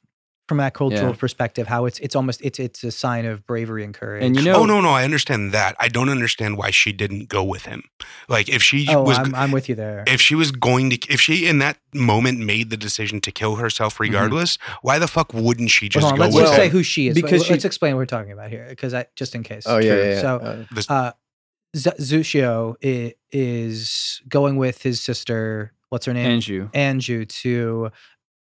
from 0.48 0.58
that 0.58 0.74
cultural 0.74 1.10
Yeah. 1.10 1.16
perspective, 1.16 1.66
how 1.66 1.86
it's 1.86 1.98
it's 1.98 2.14
almost 2.14 2.40
it's 2.42 2.58
it's 2.58 2.84
a 2.84 2.92
sign 2.92 3.24
of 3.26 3.44
bravery 3.46 3.82
and 3.84 3.92
courage. 3.92 4.22
And 4.24 4.36
you 4.36 4.42
know, 4.42 4.56
oh 4.60 4.64
no, 4.66 4.80
no, 4.80 4.90
I 4.90 5.02
understand 5.04 5.52
that. 5.52 5.74
I 5.80 5.88
don't 5.88 6.08
understand 6.08 6.56
why 6.56 6.70
she 6.70 6.92
didn't 6.92 7.28
go 7.28 7.42
with 7.42 7.64
him. 7.64 7.82
Like 8.28 8.48
if 8.48 8.62
she 8.62 8.86
oh, 8.88 9.02
was, 9.02 9.18
I'm, 9.18 9.34
I'm 9.34 9.50
with 9.50 9.68
you 9.68 9.74
there. 9.74 10.04
if 10.06 10.20
she 10.20 10.34
was 10.34 10.52
going 10.52 10.90
to, 10.90 10.98
if 11.12 11.20
she 11.20 11.46
in 11.48 11.58
that 11.58 11.78
moment 11.92 12.38
made 12.38 12.70
the 12.70 12.76
decision 12.76 13.20
to 13.22 13.32
kill 13.32 13.56
herself 13.56 13.98
regardless, 13.98 14.56
why 14.82 14.98
the 15.00 15.08
fuck 15.08 15.34
wouldn't 15.34 15.70
she 15.70 15.88
just 15.88 16.06
on, 16.06 16.14
go 16.14 16.20
let's 16.22 16.34
with 16.34 16.42
just 16.44 16.50
Well, 16.52 16.58
say 16.60 16.66
him? 16.66 16.72
who 16.72 16.82
she 16.82 17.08
is. 17.08 17.14
because 17.14 17.48
Let's 17.48 17.62
she- 17.62 17.66
explain 17.66 17.94
what 17.94 17.98
we're 18.00 18.06
talking 18.06 18.32
about 18.32 18.50
here, 18.50 18.66
because 18.68 18.94
I 18.94 19.06
just 19.16 19.34
in 19.34 19.42
case. 19.42 19.64
Oh 19.66 19.78
yeah, 19.78 19.94
yeah. 19.96 20.04
yeah. 20.04 20.20
So, 20.20 20.36
Uh, 20.36 20.64
This- 20.70 20.90
uh, 20.90 21.12
Z- 21.76 21.90
Zushio 21.98 22.76
is 23.32 24.22
going 24.28 24.56
with 24.56 24.82
his 24.82 25.00
sister. 25.00 25.72
What's 25.88 26.06
her 26.06 26.14
name? 26.14 26.40
Anju. 26.40 26.72
Anju 26.72 27.28
to 27.42 27.90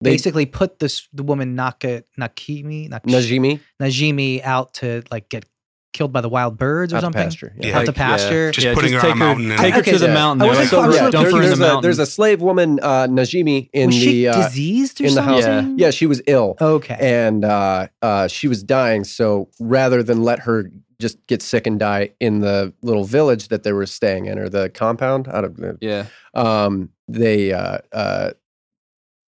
They- 0.01 0.11
basically 0.11 0.45
put 0.45 0.79
this 0.79 1.07
the 1.13 1.23
woman 1.23 1.55
Naka 1.55 2.03
Nakimi 2.19 2.89
Nak- 2.89 3.03
Najimi 3.05 3.59
Najimi 3.81 4.43
out 4.43 4.75
to 4.75 5.03
like 5.11 5.29
get 5.29 5.45
killed 5.93 6.13
by 6.13 6.21
the 6.21 6.29
wild 6.29 6.57
birds 6.59 6.93
or 6.93 6.97
out 6.97 6.99
to 6.99 7.05
something. 7.05 7.23
pasture. 7.23 7.55
Yeah. 7.59 7.69
Out 7.71 7.75
Like, 7.77 7.85
to 7.87 7.93
pasture. 7.93 8.51
Just 8.51 8.75
putting 8.75 8.93
her 8.93 8.99
on 8.99 9.05
take 9.05 9.13
a 9.13 9.15
mountain 9.15 9.49
and- 9.51 9.59
Take 9.59 9.73
her 9.73 9.79
Okay, 9.79 9.91
to 9.93 9.97
the 9.97 10.09
mountain. 10.09 10.43
I 10.43 10.45
wasn't 10.49 10.63
like, 10.65 10.69
close- 10.69 10.83
yeah, 10.95 11.01
wasn't 11.05 11.11
dump 11.13 11.23
there- 11.23 11.31
her 11.31 11.37
in 11.41 11.43
there's, 11.47 11.57
the 11.59 11.65
a, 11.65 11.67
mountain. 11.67 11.81
there's 11.81 11.99
a 11.99 12.05
slave 12.05 12.41
woman, 12.41 12.79
uh, 12.83 13.07
Najimi, 13.07 13.69
in 13.73 13.87
was 13.87 13.95
the 13.95 14.01
she 14.05 14.27
uh, 14.27 14.43
diseased 14.47 15.01
or 15.01 15.05
in 15.07 15.15
the 15.15 15.21
house. 15.23 15.43
something? 15.43 15.79
yeah, 15.79 15.89
she 15.89 16.05
was 16.05 16.21
ill. 16.27 16.55
Okay. 16.61 16.97
and 16.99 17.43
uh, 17.43 17.87
uh, 18.03 18.27
she 18.27 18.47
was 18.47 18.61
dying. 18.61 19.03
So 19.05 19.49
rather 19.59 20.03
than 20.03 20.21
let 20.21 20.39
her 20.41 20.69
just 20.99 21.17
get 21.25 21.41
sick 21.41 21.65
and 21.65 21.79
die 21.79 22.11
in 22.19 22.41
the 22.41 22.73
little 22.83 23.03
village 23.05 23.47
that 23.47 23.63
they 23.63 23.71
were 23.73 23.85
staying 23.87 24.25
in 24.27 24.37
or 24.37 24.49
the 24.49 24.69
compound, 24.69 25.27
out 25.27 25.45
of 25.45 25.59
yeah, 25.81 26.05
Um, 26.35 26.89
they 27.07 27.53
uh, 27.53 27.79
uh, 27.91 28.31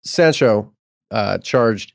Sancho 0.10 0.74
uh, 1.12 1.38
charged 1.39 1.93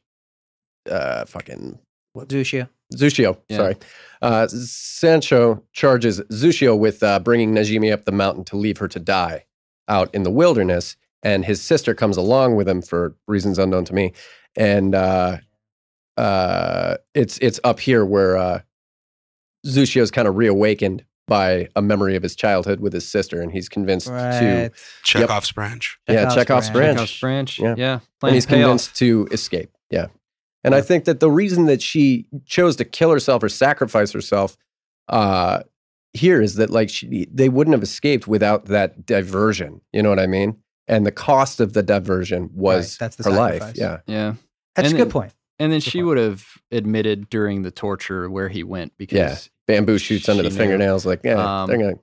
uh, 0.91 1.25
fucking 1.25 1.79
Zushio. 2.17 2.69
Zushio. 2.95 3.39
Yeah. 3.49 3.57
Sorry, 3.57 3.77
uh, 4.23 4.47
Sancho 4.49 5.63
charges 5.73 6.21
Zushio 6.31 6.79
with 6.79 7.03
uh, 7.03 7.19
bringing 7.19 7.55
Najimi 7.55 7.93
up 7.93 8.05
the 8.05 8.13
mountain 8.13 8.45
to 8.45 8.57
leave 8.57 8.79
her 8.79 8.89
to 8.89 9.01
die 9.01 9.47
out 9.89 10.15
in 10.15 10.23
the 10.23 10.31
wilderness, 10.31 10.97
and 11.23 11.45
his 11.45 11.61
sister 11.61 11.95
comes 11.95 12.17
along 12.17 12.57
with 12.57 12.69
him 12.69 12.83
for 12.83 13.17
reasons 13.27 13.59
unknown 13.59 13.85
to 13.87 13.95
me, 13.95 14.13
and 14.57 14.95
uh, 14.95 15.39
uh, 16.17 16.97
it's 17.15 17.39
it's 17.39 17.59
up 17.65 17.81
here 17.81 18.05
where 18.05 18.37
uh, 18.37 18.61
Zushio's 19.67 20.11
kind 20.11 20.29
of 20.29 20.37
reawakened 20.37 21.05
by 21.27 21.69
a 21.75 21.81
memory 21.83 22.17
of 22.17 22.23
his 22.23 22.37
childhood 22.37 22.81
with 22.81 22.93
his 22.93 23.09
sister, 23.09 23.41
and 23.41 23.51
he's 23.53 23.69
convinced 23.69 24.07
to 24.09 24.13
Right. 24.13 24.71
Chekhov's 25.05 25.53
branch. 25.53 25.99
yeah 26.09 26.29
Chekhov's 26.35 26.71
branch, 26.71 26.97
Chekhov's 26.99 27.21
branch. 27.21 27.59
Yeah. 27.59 27.75
Yeah, 27.79 27.93
and 27.95 28.03
Plan 28.21 28.35
he's 28.35 28.45
to 28.45 28.49
pay 28.51 28.57
off. 28.63 28.67
convinced 28.67 28.97
to 28.97 29.29
escape. 29.33 29.71
Yeah. 29.91 30.07
And 30.65 30.75
I 30.75 30.81
think 30.81 31.05
that 31.05 31.21
the 31.21 31.31
reason 31.31 31.67
that 31.67 31.83
she 31.83 32.27
chose 32.47 32.77
to 32.77 32.85
kill 32.85 33.11
herself 33.11 33.43
or 33.43 33.49
sacrifice 33.51 34.13
herself 34.13 34.57
uh, 35.09 35.61
here 36.15 36.41
is 36.41 36.55
that 36.55 36.71
like 36.71 36.89
she, 36.89 37.27
they 37.33 37.49
wouldn't 37.51 37.75
have 37.75 37.83
escaped 37.83 38.27
without 38.27 38.67
that 38.67 39.05
diversion. 39.05 39.81
You 39.93 40.03
know 40.03 40.09
what 40.09 40.19
I 40.21 40.27
mean? 40.27 40.57
And 40.89 41.05
the 41.07 41.13
cost 41.13 41.61
of 41.61 41.73
the 41.75 41.83
diversion 41.83 42.51
was 42.55 42.97
that's 42.99 43.17
the 43.17 43.25
her 43.25 43.31
life. 43.31 43.61
sacrifice. 43.63 43.79
Yeah. 43.79 43.99
Yeah, 44.07 44.35
That's 44.75 44.89
And 44.89 44.95
a 44.95 44.99
good 44.99 45.07
then- 45.09 45.13
point. 45.13 45.33
And 45.59 45.71
then 45.73 45.79
Good 45.79 45.83
she 45.85 45.99
point. 45.99 46.07
would 46.09 46.19
have 46.19 46.45
admitted 46.71 47.29
during 47.31 47.63
the 47.63 47.71
torture 47.71 48.29
where 48.31 48.49
he 48.49 48.63
went 48.65 48.93
because 48.99 49.51
Bamboo 49.67 49.99
shoots 49.99 50.29
under 50.29 50.43
the 50.43 50.51
She 50.51 50.55
knew. 50.57 50.63
fingernails. 50.63 51.07
Like, 51.07 51.21
yeah, 51.25 51.63
Um, 51.63 51.69
they're 51.69 51.79
gonna. 51.79 51.95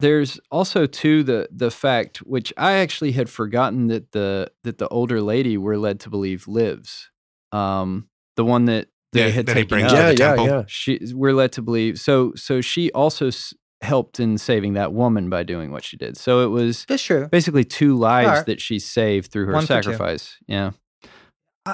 there's 0.00 0.40
also 0.50 0.86
too 0.86 1.22
the 1.22 1.48
the 1.50 1.70
fact 1.70 2.18
which 2.18 2.52
I 2.56 2.72
actually 2.74 3.12
had 3.12 3.28
forgotten 3.28 3.88
that 3.88 4.12
the 4.12 4.50
that 4.64 4.78
the 4.78 4.88
older 4.88 5.20
lady 5.20 5.56
we're 5.58 5.76
led 5.76 6.00
to 6.00 6.10
believe 6.10 6.48
lives. 6.48 7.10
Um, 7.52 8.08
the 8.36 8.44
one 8.44 8.64
that 8.66 8.88
they 9.12 9.24
Yeah, 9.26 9.28
had 9.30 9.46
that 9.46 9.56
he 9.56 9.62
taken 9.64 9.68
brings 9.78 9.92
up. 9.92 9.98
yeah, 9.98 10.06
the 10.06 10.12
yeah, 10.12 10.28
temple. 10.28 10.46
yeah. 10.46 10.62
she 10.68 11.00
we're 11.12 11.32
led 11.34 11.52
to 11.52 11.62
believe 11.62 11.98
so 11.98 12.32
so 12.36 12.60
she 12.60 12.92
also 12.92 13.26
s- 13.26 13.52
helped 13.82 14.20
in 14.20 14.38
saving 14.38 14.74
that 14.74 14.92
woman 14.92 15.28
by 15.28 15.42
doing 15.42 15.72
what 15.72 15.82
she 15.82 15.96
did 15.96 16.16
so 16.16 16.44
it 16.44 16.46
was 16.48 16.84
That's 16.88 17.02
true. 17.02 17.26
basically 17.28 17.64
two 17.64 17.96
lives 17.96 18.28
Alright. 18.28 18.46
that 18.46 18.60
she 18.60 18.78
saved 18.78 19.32
through 19.32 19.46
her 19.46 19.52
One 19.54 19.66
sacrifice 19.66 20.36
yeah 20.46 20.70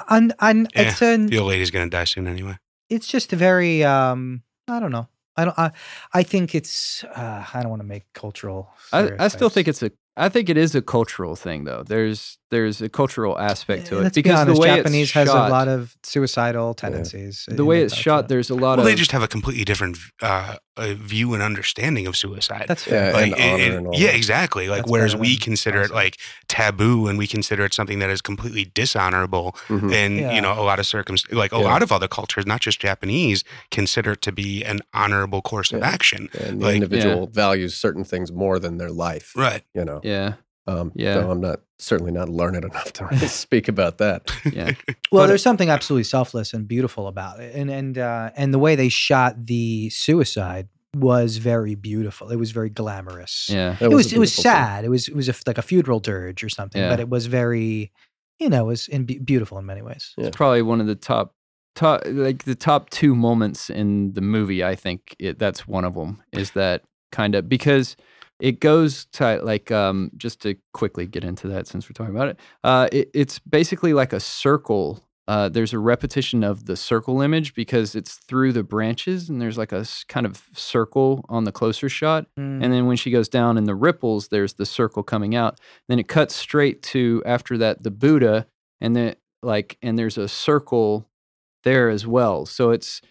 And 0.09 0.33
and 0.39 0.67
Yeah, 0.75 0.81
it's 0.83 1.01
an 1.01 1.27
The 1.27 1.37
old 1.39 1.49
lady's 1.49 1.71
gonna 1.71 1.89
die 1.89 2.03
soon 2.05 2.27
anyway. 2.27 2.57
it's 2.89 3.07
just 3.07 3.33
a 3.33 3.35
very 3.35 3.83
um 3.83 4.43
I 4.67 4.79
don't 4.79 4.91
know. 4.91 5.07
I 5.35 5.45
don't 5.45 5.57
I 5.59 5.71
I 6.13 6.23
think 6.23 6.53
it's 6.55 7.03
uh, 7.03 7.45
I 7.53 7.61
don't 7.61 7.69
want 7.69 7.81
to 7.81 7.87
make 7.87 8.03
cultural 8.13 8.69
I, 8.91 9.11
I 9.19 9.27
still 9.29 9.49
think 9.49 9.67
it's 9.67 9.83
a 9.83 9.91
i 10.19 10.29
think 10.29 10.49
it 10.49 10.57
is 10.57 10.73
a 10.73 10.81
cultural 10.81 11.35
thing 11.35 11.65
though 11.65 11.83
there's 11.83 12.39
there's 12.49 12.81
a 12.81 12.89
cultural 12.89 13.37
aspect 13.37 13.85
to 13.87 13.99
it 13.99 14.03
Let's 14.03 14.15
because 14.15 14.31
be 14.31 14.35
honest, 14.41 14.55
the 14.55 14.61
way 14.61 14.75
Japanese 14.77 15.03
it's 15.09 15.11
has 15.13 15.29
a 15.29 15.33
lot 15.57 15.67
of 15.67 15.95
suicidal 16.03 16.73
tendencies. 16.73 17.45
the 17.47 17.63
way 17.65 17.83
it's 17.83 17.93
shot 17.95 18.27
there's 18.27 18.49
a 18.49 18.55
lot 18.55 18.77
Well, 18.77 18.79
of 18.79 18.85
they 18.85 18.95
just 18.95 19.11
have 19.11 19.21
a 19.21 19.27
completely 19.27 19.63
different 19.63 19.97
uh, 20.23 20.55
uh, 20.77 20.93
view 20.93 21.33
and 21.33 21.43
understanding 21.43 22.07
of 22.07 22.15
suicide. 22.15 22.65
That's 22.67 22.83
fair. 22.83 23.07
Yeah, 23.07 23.13
like, 23.13 23.31
and 23.31 23.33
it- 23.33 23.41
honor 23.53 23.63
it- 23.63 23.73
and 23.77 23.87
all 23.87 23.93
yeah, 23.95 24.07
that. 24.07 24.15
exactly. 24.15 24.67
Like, 24.69 24.83
That's 24.83 24.91
whereas 24.91 25.15
we 25.15 25.29
than 25.35 25.37
consider 25.37 25.81
it 25.81 25.91
like 25.91 26.17
taboo, 26.47 27.07
and 27.07 27.17
we 27.17 27.27
consider 27.27 27.65
it 27.65 27.73
something 27.73 27.99
that 27.99 28.09
is 28.09 28.21
completely 28.21 28.71
dishonorable, 28.73 29.55
Mhm. 29.67 29.93
and 29.93 30.17
Yeah. 30.17 30.31
you 30.33 30.41
know, 30.41 30.53
a 30.53 30.63
lot 30.63 30.79
of 30.79 30.85
circum, 30.85 31.15
like 31.31 31.51
a 31.51 31.57
Yeah. 31.57 31.63
lot 31.65 31.81
of 31.83 31.91
other 31.91 32.07
cultures, 32.07 32.45
not 32.45 32.61
just 32.61 32.79
Japanese, 32.79 33.43
consider 33.71 34.11
it 34.13 34.21
to 34.23 34.31
be 34.31 34.63
an 34.63 34.81
honorable 34.93 35.41
course 35.41 35.71
of 35.71 35.83
action. 35.83 36.29
And 36.39 36.61
the 36.61 36.65
Like- 36.65 36.75
individual 36.75 37.27
values 37.27 37.75
certain 37.75 38.03
things 38.03 38.31
more 38.31 38.59
than 38.59 38.77
their 38.77 38.91
life. 38.91 39.31
Right. 39.35 39.63
You 39.73 39.85
know. 39.85 40.01
yeah 40.03 40.33
Um, 40.67 40.91
Yeah. 40.95 41.13
So 41.15 41.31
I'm 41.31 41.41
not 41.41 41.59
certainly 41.79 42.11
not 42.11 42.27
learned 42.29 42.63
enough 42.65 42.91
to 42.93 43.05
really 43.05 43.27
speak 43.45 43.67
about 43.67 43.97
that. 43.99 44.31
yeah 44.51 44.71
Well, 45.11 45.23
But- 45.23 45.27
there's 45.27 45.43
something 45.43 45.69
absolutely 45.69 46.03
selfless 46.05 46.53
and 46.53 46.67
beautiful 46.67 47.07
about 47.07 47.39
it, 47.39 47.55
and 47.55 47.69
and 47.69 47.97
uh, 47.97 48.31
and 48.35 48.53
the 48.53 48.59
way 48.59 48.75
they 48.75 48.89
shot 48.89 49.45
the 49.45 49.89
suicide 49.89 50.67
was 50.95 51.37
very 51.37 51.75
beautiful. 51.75 52.29
It 52.31 52.37
was 52.37 52.51
very 52.51 52.69
glamorous. 52.69 53.49
yeah 53.51 53.75
That 53.79 53.91
it 53.91 53.95
was 53.95 54.11
a 54.11 54.15
it 54.15 54.19
was 54.19 54.31
beautiful 54.31 54.43
scene. 54.43 54.51
sad. 54.51 54.85
It 54.85 54.89
was 54.89 55.07
it 55.07 55.15
was 55.15 55.29
a, 55.29 55.33
like 55.45 55.57
a 55.57 55.61
funeral 55.61 55.99
dirge 55.99 56.43
or 56.43 56.49
something, 56.49 56.81
Yeah. 56.81 56.89
but 56.89 56.99
it 56.99 57.09
was 57.09 57.27
very, 57.27 57.91
you 58.39 58.49
know, 58.49 58.63
it 58.65 58.67
was 58.67 58.87
in 58.87 59.05
beautiful 59.05 59.57
in 59.59 59.65
many 59.65 59.81
ways. 59.81 60.13
Yeah. 60.17 60.27
it's 60.27 60.37
probably 60.37 60.61
one 60.63 60.81
of 60.81 60.87
the 60.87 60.95
top 60.95 61.33
top 61.75 62.01
like 62.07 62.45
the 62.45 62.55
top 62.55 62.89
two 62.89 63.13
moments 63.15 63.69
in 63.69 64.11
the 64.13 64.21
movie 64.21 64.63
i 64.63 64.73
think 64.73 65.15
it, 65.19 65.37
that's 65.37 65.67
one 65.67 65.85
of 65.85 65.93
them 65.93 66.23
is 66.31 66.49
that 66.51 66.81
kind 67.11 67.35
of 67.35 67.47
because 67.47 67.95
it 68.39 68.59
goes 68.59 69.05
to 69.13 69.39
like 69.43 69.71
um 69.71 70.11
just 70.17 70.41
to 70.41 70.55
quickly 70.73 71.05
get 71.07 71.23
into 71.23 71.47
that 71.47 71.67
since 71.67 71.87
we're 71.87 71.93
talking 71.93 72.15
about 72.15 72.27
it 72.29 72.39
uh 72.63 72.87
it, 72.91 73.09
it's 73.13 73.39
basically 73.39 73.93
like 73.93 74.13
a 74.13 74.19
circle 74.19 75.03
uh, 75.29 75.49
there's 75.49 75.73
a 75.73 75.79
repetition 75.79 76.41
of 76.41 76.67
the 76.67 76.77
circle 76.77 77.19
image 77.21 77.53
because 77.53 77.95
it's 77.95 78.13
through 78.15 78.53
the 78.53 78.63
branches 78.63 79.27
and 79.27 79.41
there's 79.41 79.57
like 79.57 79.73
a 79.73 79.85
kind 80.07 80.25
of 80.25 80.45
circle 80.53 81.25
on 81.27 81.43
the 81.43 81.51
closer 81.51 81.89
shot 81.89 82.27
Mm. 82.37 82.63
and 82.63 82.71
then 82.73 82.85
when 82.85 82.95
she 82.95 83.11
goes 83.11 83.27
down 83.27 83.57
in 83.57 83.65
the 83.65 83.75
ripples 83.75 84.29
there's 84.29 84.53
the 84.53 84.65
circle 84.65 85.03
coming 85.03 85.35
out 85.35 85.59
then 85.89 85.99
it 85.99 86.07
cuts 86.07 86.33
straight 86.33 86.81
to 86.83 87.21
after 87.25 87.57
that 87.57 87.83
the 87.83 87.91
buddha 87.91 88.47
and 88.79 88.95
then 88.95 89.15
like 89.43 89.77
and 89.81 89.99
there's 89.99 90.17
a 90.17 90.29
circle 90.29 91.09
there 91.65 91.89
as 91.89 92.07
well 92.07 92.45
so 92.45 92.71
it's 92.71 93.01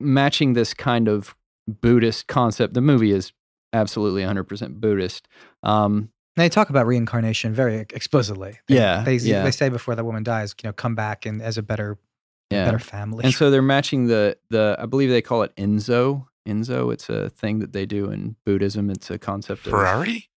matching 0.00 0.54
this 0.54 0.72
kind 0.74 1.06
of 1.08 1.34
buddhist 1.68 2.26
concept 2.26 2.74
the 2.74 2.80
movie 2.80 3.12
is 3.12 3.32
absolutely 3.72 4.22
100% 4.22 4.80
buddhist 4.80 5.28
um 5.62 6.10
they 6.36 6.48
talk 6.48 6.70
about 6.70 6.86
reincarnation 6.86 7.52
very 7.52 7.80
explicitly. 7.80 8.58
They, 8.66 8.76
Yeah, 8.76 9.02
they 9.04 9.16
yeah. 9.16 9.42
they 9.44 9.50
say 9.50 9.68
before 9.68 9.94
the 9.94 10.02
woman 10.02 10.22
dies, 10.22 10.54
you 10.62 10.68
know, 10.68 10.72
come 10.72 10.94
back 10.94 11.26
and 11.26 11.42
as 11.42 11.58
a 11.58 11.62
better 11.62 11.98
yeah 12.50 12.64
better 12.64 12.78
family. 12.78 13.24
and 13.24 13.34
so 13.34 13.50
they're 13.50 13.62
matching 13.62 14.06
the 14.06 14.36
the 14.50 14.76
i 14.78 14.86
believe 14.86 15.08
they 15.10 15.22
call 15.22 15.42
it 15.42 15.54
enzo 15.56 16.26
enzo 16.46 16.92
it's 16.92 17.08
a 17.08 17.30
thing 17.30 17.58
that 17.60 17.72
they 17.72 17.86
do 17.86 18.10
in 18.10 18.36
buddhism 18.44 18.90
it's 18.90 19.10
a 19.10 19.18
concept 19.18 19.66
of 19.66 19.72
Ferrari. 19.72 20.28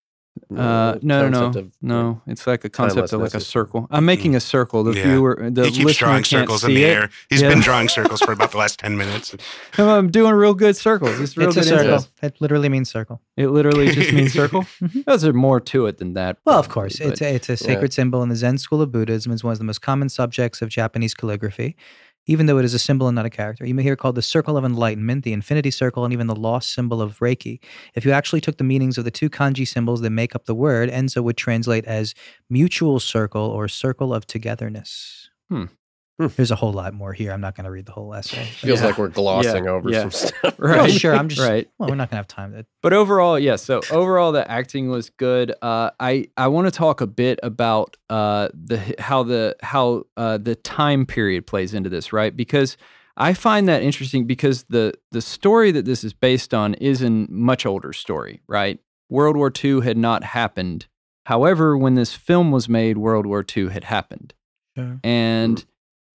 Uh, 0.56 0.98
no, 1.02 1.28
no, 1.30 1.50
no, 1.50 1.72
no. 1.82 2.22
It's 2.28 2.46
like 2.46 2.64
a 2.66 2.70
concept 2.70 3.12
of 3.14 3.22
like 3.22 3.34
a 3.34 3.40
circle. 3.40 3.88
I'm 3.90 4.06
making 4.06 4.36
a 4.36 4.40
circle. 4.40 4.84
The 4.84 4.94
Yeah. 4.94 5.04
viewer, 5.04 5.50
the 5.50 5.66
he 5.66 5.72
keeps 5.72 5.86
listener 5.86 6.08
drawing 6.08 6.24
can't 6.24 6.42
circles 6.44 6.64
in 6.64 6.70
see 6.70 6.76
the 6.76 6.84
it. 6.84 6.88
air. 6.90 7.10
He's 7.30 7.42
Yeah. 7.42 7.50
been 7.50 7.62
drawing 7.62 7.90
circles 7.90 8.20
for 8.22 8.32
about 8.34 8.52
the 8.52 8.58
last 8.58 8.80
ten 8.80 8.98
minutes. 8.98 9.36
I'm 9.78 10.12
doing 10.12 10.34
real 10.34 10.54
good 10.54 10.76
circles. 10.76 11.20
It's 11.20 11.36
real 11.38 11.48
it's 11.50 11.58
a 11.58 11.64
circle. 11.64 11.94
info. 11.96 12.08
It 12.22 12.36
literally 12.42 12.70
means 12.70 12.90
circle. 12.90 13.22
It 13.38 13.48
literally 13.48 13.88
just 13.92 14.14
means 14.14 14.34
circle. 14.42 14.66
Mhm. 14.84 15.06
There's 15.06 15.24
more 15.34 15.60
to 15.62 15.86
it 15.88 15.98
than 15.98 16.14
that. 16.14 16.38
Well, 16.46 16.60
of 16.60 16.68
probably, 16.68 16.90
course, 16.90 17.00
it's 17.00 17.22
a, 17.22 17.34
it's 17.36 17.50
a 17.50 17.58
sacred 17.58 17.94
symbol 17.94 18.22
in 18.22 18.30
the 18.30 18.36
Zen 18.36 18.58
school 18.58 18.82
of 18.82 18.92
Buddhism. 18.92 19.32
It's 19.32 19.44
one 19.44 19.54
of 19.54 19.58
the 19.58 19.64
most 19.64 19.82
common 19.82 20.10
subjects 20.10 20.62
of 20.62 20.70
Japanese 20.70 21.14
calligraphy, 21.14 21.76
even 22.28 22.46
though 22.46 22.58
it 22.58 22.66
is 22.66 22.74
a 22.74 22.80
symbol 22.80 23.08
and 23.08 23.16
not 23.16 23.26
a 23.26 23.30
character. 23.30 23.66
You 23.66 23.74
may 23.74 23.84
hear 23.84 23.96
called 23.96 24.16
the 24.16 24.22
circle 24.22 24.58
of 24.58 24.66
enlightenment, 24.66 25.24
the 25.24 25.34
infinity 25.34 25.72
circle, 25.72 26.04
and 26.04 26.14
even 26.14 26.28
the 26.28 26.36
lost 26.36 26.74
symbol 26.74 27.02
of 27.02 27.20
Reiki. 27.20 27.60
If 27.94 28.06
you 28.06 28.12
actually 28.12 28.42
took 28.42 28.58
the 28.58 28.64
meanings 28.64 28.98
of 28.98 29.06
the 29.06 29.12
two 29.12 29.30
kanji 29.30 29.68
symbols 29.68 30.02
that 30.02 30.10
make 30.10 30.36
up 30.36 30.46
the 30.46 30.56
word, 30.56 30.90
Enzo 30.90 31.24
would 31.24 31.38
translate 31.38 31.86
as 31.86 32.14
mutual 32.50 33.00
circle 33.00 33.44
or 33.44 33.68
circle 33.68 34.14
of 34.14 34.26
togetherness. 34.26 35.30
Hmm. 35.50 35.66
Hmm. 36.20 36.28
There's 36.38 36.52
a 36.52 36.56
whole 36.56 36.72
lot 36.72 36.94
more 36.94 37.12
here. 37.12 37.32
I'm 37.34 37.42
not 37.42 37.56
going 37.56 37.66
to 37.66 37.72
read 37.72 37.86
the 37.86 37.92
whole 37.92 38.14
essay. 38.14 38.46
Feels 38.62 38.80
Yeah. 38.80 38.86
like 38.88 38.98
we're 38.98 39.10
glossing 39.10 39.66
Yeah, 39.66 39.72
over 39.72 39.90
yeah. 39.90 40.00
some 40.08 40.12
stuff. 40.12 40.56
right. 40.58 40.78
Well, 40.78 40.88
sure. 40.88 41.14
I'm 41.14 41.28
just 41.28 41.42
right. 41.46 41.70
well. 41.78 41.90
We're 41.90 41.96
not 41.96 42.10
going 42.10 42.16
to 42.16 42.16
have 42.18 42.28
time 42.28 42.54
to. 42.54 42.66
But 42.82 42.94
overall, 42.94 43.38
yes. 43.38 43.64
so 43.64 43.82
overall, 43.92 44.32
the 44.32 44.50
acting 44.50 44.90
was 44.90 45.10
good. 45.10 45.54
Uh, 45.62 45.92
I 46.00 46.28
I 46.38 46.48
want 46.48 46.68
to 46.68 46.72
talk 46.72 47.02
a 47.02 47.08
bit 47.08 47.40
about 47.44 47.98
uh, 48.10 48.48
the 48.54 48.96
how 49.00 49.24
the 49.24 49.56
how 49.62 50.04
uh, 50.16 50.38
the 50.38 50.56
time 50.56 51.06
period 51.06 51.46
plays 51.48 51.74
into 51.74 51.90
this, 51.90 52.14
right? 52.14 52.36
Because 52.36 52.78
I 53.18 53.34
find 53.34 53.68
that 53.68 53.82
interesting 53.84 54.26
because 54.26 54.64
the 54.70 54.94
the 55.12 55.22
story 55.22 55.72
that 55.72 55.84
this 55.86 56.04
is 56.06 56.14
based 56.14 56.54
on 56.54 56.76
is 56.76 57.02
a 57.02 57.10
much 57.10 57.66
older 57.66 57.92
story, 57.94 58.42
right? 58.48 58.80
World 59.10 59.36
War 59.36 59.52
II 59.64 59.82
had 59.82 59.98
not 59.98 60.24
happened. 60.24 60.88
However, 61.26 61.76
when 61.78 61.96
this 61.96 62.14
film 62.14 62.52
was 62.52 62.70
made, 62.70 62.98
World 62.98 63.26
War 63.26 63.44
II 63.56 63.70
had 63.70 63.84
happened 63.86 64.34
Sure. 64.78 65.00
and 65.04 65.66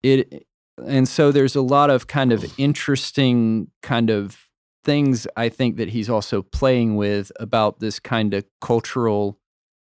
it 0.07 0.47
and 0.87 1.09
so 1.09 1.33
there's 1.33 1.57
a 1.57 1.63
lot 1.63 1.91
of 1.91 2.07
kind 2.07 2.33
of 2.33 2.45
interesting 2.59 3.69
kind 3.83 4.11
of 4.11 4.47
things 4.85 5.27
i 5.37 5.49
think 5.49 5.77
that 5.77 5.89
he's 5.89 6.09
also 6.11 6.43
playing 6.43 6.97
with 6.97 7.33
about 7.41 7.81
this 7.81 7.99
kind 7.99 8.35
of 8.35 8.45
cultural 8.61 9.39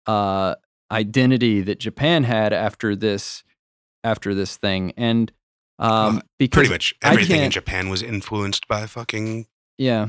uh 0.07 0.55
identity 0.91 1.61
that 1.61 1.79
japan 1.79 2.25
had 2.25 2.53
after 2.53 2.97
this 2.97 3.45
after 4.05 4.35
this 4.35 4.57
thing 4.57 4.93
and 4.97 5.31
um 5.79 6.17
Uh, 6.17 6.21
because 6.39 6.57
Pretty 6.61 6.71
much 6.71 6.95
everything 7.03 7.43
in 7.43 7.51
Japan 7.51 7.89
was 7.89 8.03
influenced 8.03 8.67
by 8.69 8.87
fucking. 8.87 9.47
yeah 9.79 10.09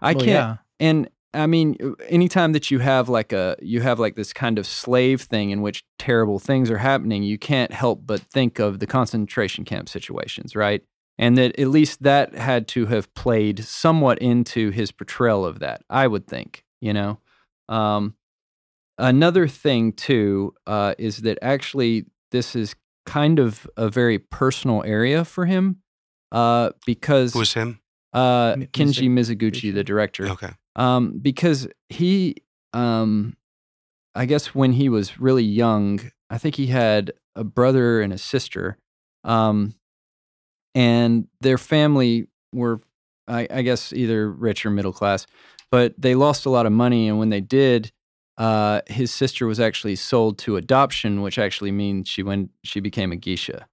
i 0.00 0.12
Well, 0.12 0.24
can't 0.24 0.28
yeah. 0.28 0.56
and 0.80 1.08
I 1.34 1.46
mean, 1.46 1.76
anytime 2.08 2.52
that 2.52 2.70
you 2.70 2.80
have 2.80 3.08
like 3.08 3.32
a 3.32 3.56
you 3.62 3.80
have 3.80 3.98
like 3.98 4.16
this 4.16 4.32
kind 4.32 4.58
of 4.58 4.66
slave 4.66 5.22
thing 5.22 5.50
in 5.50 5.62
which 5.62 5.84
terrible 5.98 6.38
things 6.38 6.70
are 6.70 6.78
happening, 6.78 7.22
you 7.22 7.38
can't 7.38 7.72
help 7.72 8.02
but 8.06 8.20
think 8.20 8.58
of 8.58 8.78
the 8.80 8.86
concentration 8.86 9.64
camp 9.64 9.88
situations, 9.88 10.54
right? 10.54 10.82
And 11.18 11.38
that 11.38 11.58
at 11.58 11.68
least 11.68 12.02
that 12.02 12.34
had 12.34 12.68
to 12.68 12.86
have 12.86 13.12
played 13.14 13.64
somewhat 13.64 14.18
into 14.18 14.70
his 14.70 14.92
portrayal 14.92 15.44
of 15.44 15.60
that, 15.60 15.82
I 15.88 16.06
would 16.06 16.26
think. 16.26 16.64
You 16.80 16.92
know, 16.92 17.18
um, 17.68 18.14
another 18.98 19.48
thing 19.48 19.92
too 19.92 20.54
uh, 20.66 20.94
is 20.98 21.18
that 21.18 21.38
actually 21.40 22.06
this 22.30 22.54
is 22.56 22.74
kind 23.06 23.38
of 23.38 23.66
a 23.76 23.88
very 23.88 24.18
personal 24.18 24.82
area 24.84 25.24
for 25.24 25.46
him 25.46 25.78
uh, 26.30 26.70
because 26.86 27.32
Who 27.32 27.40
was 27.40 27.54
him? 27.54 27.80
uh, 28.12 28.54
Kenji 28.54 29.08
Mizu- 29.08 29.36
Mizuguchi, 29.36 29.72
the 29.72 29.84
director 29.84 30.28
Okay. 30.28 30.50
Um, 30.76 31.18
because 31.18 31.68
he, 31.88 32.36
um, 32.72 33.36
I 34.14 34.26
guess 34.26 34.54
when 34.54 34.72
he 34.72 34.88
was 34.88 35.18
really 35.18 35.44
young, 35.44 36.00
I 36.30 36.38
think 36.38 36.54
he 36.56 36.66
had 36.66 37.12
a 37.34 37.44
brother 37.44 38.00
and 38.00 38.12
a 38.12 38.18
sister, 38.18 38.78
um, 39.24 39.74
and 40.74 41.28
their 41.40 41.58
family 41.58 42.26
were, 42.52 42.80
I, 43.28 43.46
I 43.50 43.62
guess, 43.62 43.92
either 43.92 44.30
rich 44.30 44.64
or 44.64 44.70
middle 44.70 44.92
class, 44.92 45.26
but 45.70 45.94
they 45.98 46.14
lost 46.14 46.46
a 46.46 46.50
lot 46.50 46.66
of 46.66 46.72
money, 46.72 47.08
and 47.08 47.18
when 47.18 47.30
they 47.30 47.40
did. 47.40 47.92
Uh, 48.38 48.80
his 48.86 49.12
sister 49.12 49.46
was 49.46 49.60
actually 49.60 49.94
sold 49.94 50.38
to 50.38 50.56
adoption, 50.56 51.20
which 51.20 51.38
actually 51.38 51.70
means 51.70 52.08
she 52.08 52.22
went 52.22 52.50
she 52.64 52.80
became 52.80 53.12
a 53.12 53.16
geisha, 53.16 53.68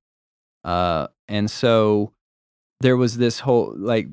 uh, 0.65 1.07
and 1.29 1.49
so 1.49 2.11
there 2.81 2.97
was 2.97 3.17
this 3.17 3.39
whole 3.39 3.73
like 3.77 4.07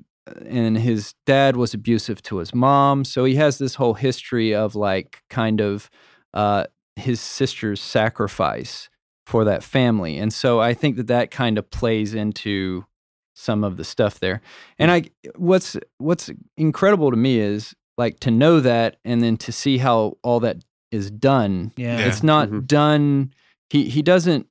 and 0.47 0.79
his 0.79 1.15
dad 1.25 1.57
was 1.57 1.73
abusive 1.75 2.21
to 2.23 2.39
his 2.39 2.55
mom 2.55 3.05
so 3.05 3.25
he 3.25 3.37
has 3.37 3.59
this 3.59 3.77
whole 3.77 3.95
history 3.95 4.55
of 4.55 4.75
like 4.75 5.23
kind 5.31 5.61
of 5.61 5.89
uh, 6.35 6.65
his 6.97 7.21
sister's 7.21 7.81
sacrifice 7.81 8.89
for 9.27 9.45
that 9.45 9.63
family 9.63 10.19
and 10.19 10.33
so 10.33 10.61
i 10.61 10.73
think 10.75 10.97
that 10.97 11.07
that 11.09 11.31
kind 11.31 11.59
of 11.59 11.71
plays 11.71 12.15
into 12.15 12.85
some 13.35 13.63
of 13.65 13.77
the 13.77 13.85
stuff 13.85 14.19
there 14.21 14.41
and 14.79 14.91
i 14.91 15.03
what's 15.37 15.77
what's 15.99 16.31
incredible 16.57 17.11
to 17.11 17.17
me 17.17 17.39
is 17.39 17.75
like 17.99 18.19
to 18.21 18.31
know 18.31 18.61
that 18.61 18.97
and 19.05 19.23
then 19.23 19.37
to 19.37 19.51
see 19.53 19.79
how 19.79 20.17
all 20.23 20.39
that 20.39 20.59
is 20.93 21.11
done. 21.11 21.73
Yeah. 21.77 21.99
Yeah. 21.99 22.07
It's 22.07 22.23
not 22.23 22.49
Mhm. 22.51 22.67
done. 22.67 23.33
He 23.71 23.89
he 23.89 24.03
doesn't 24.03 24.47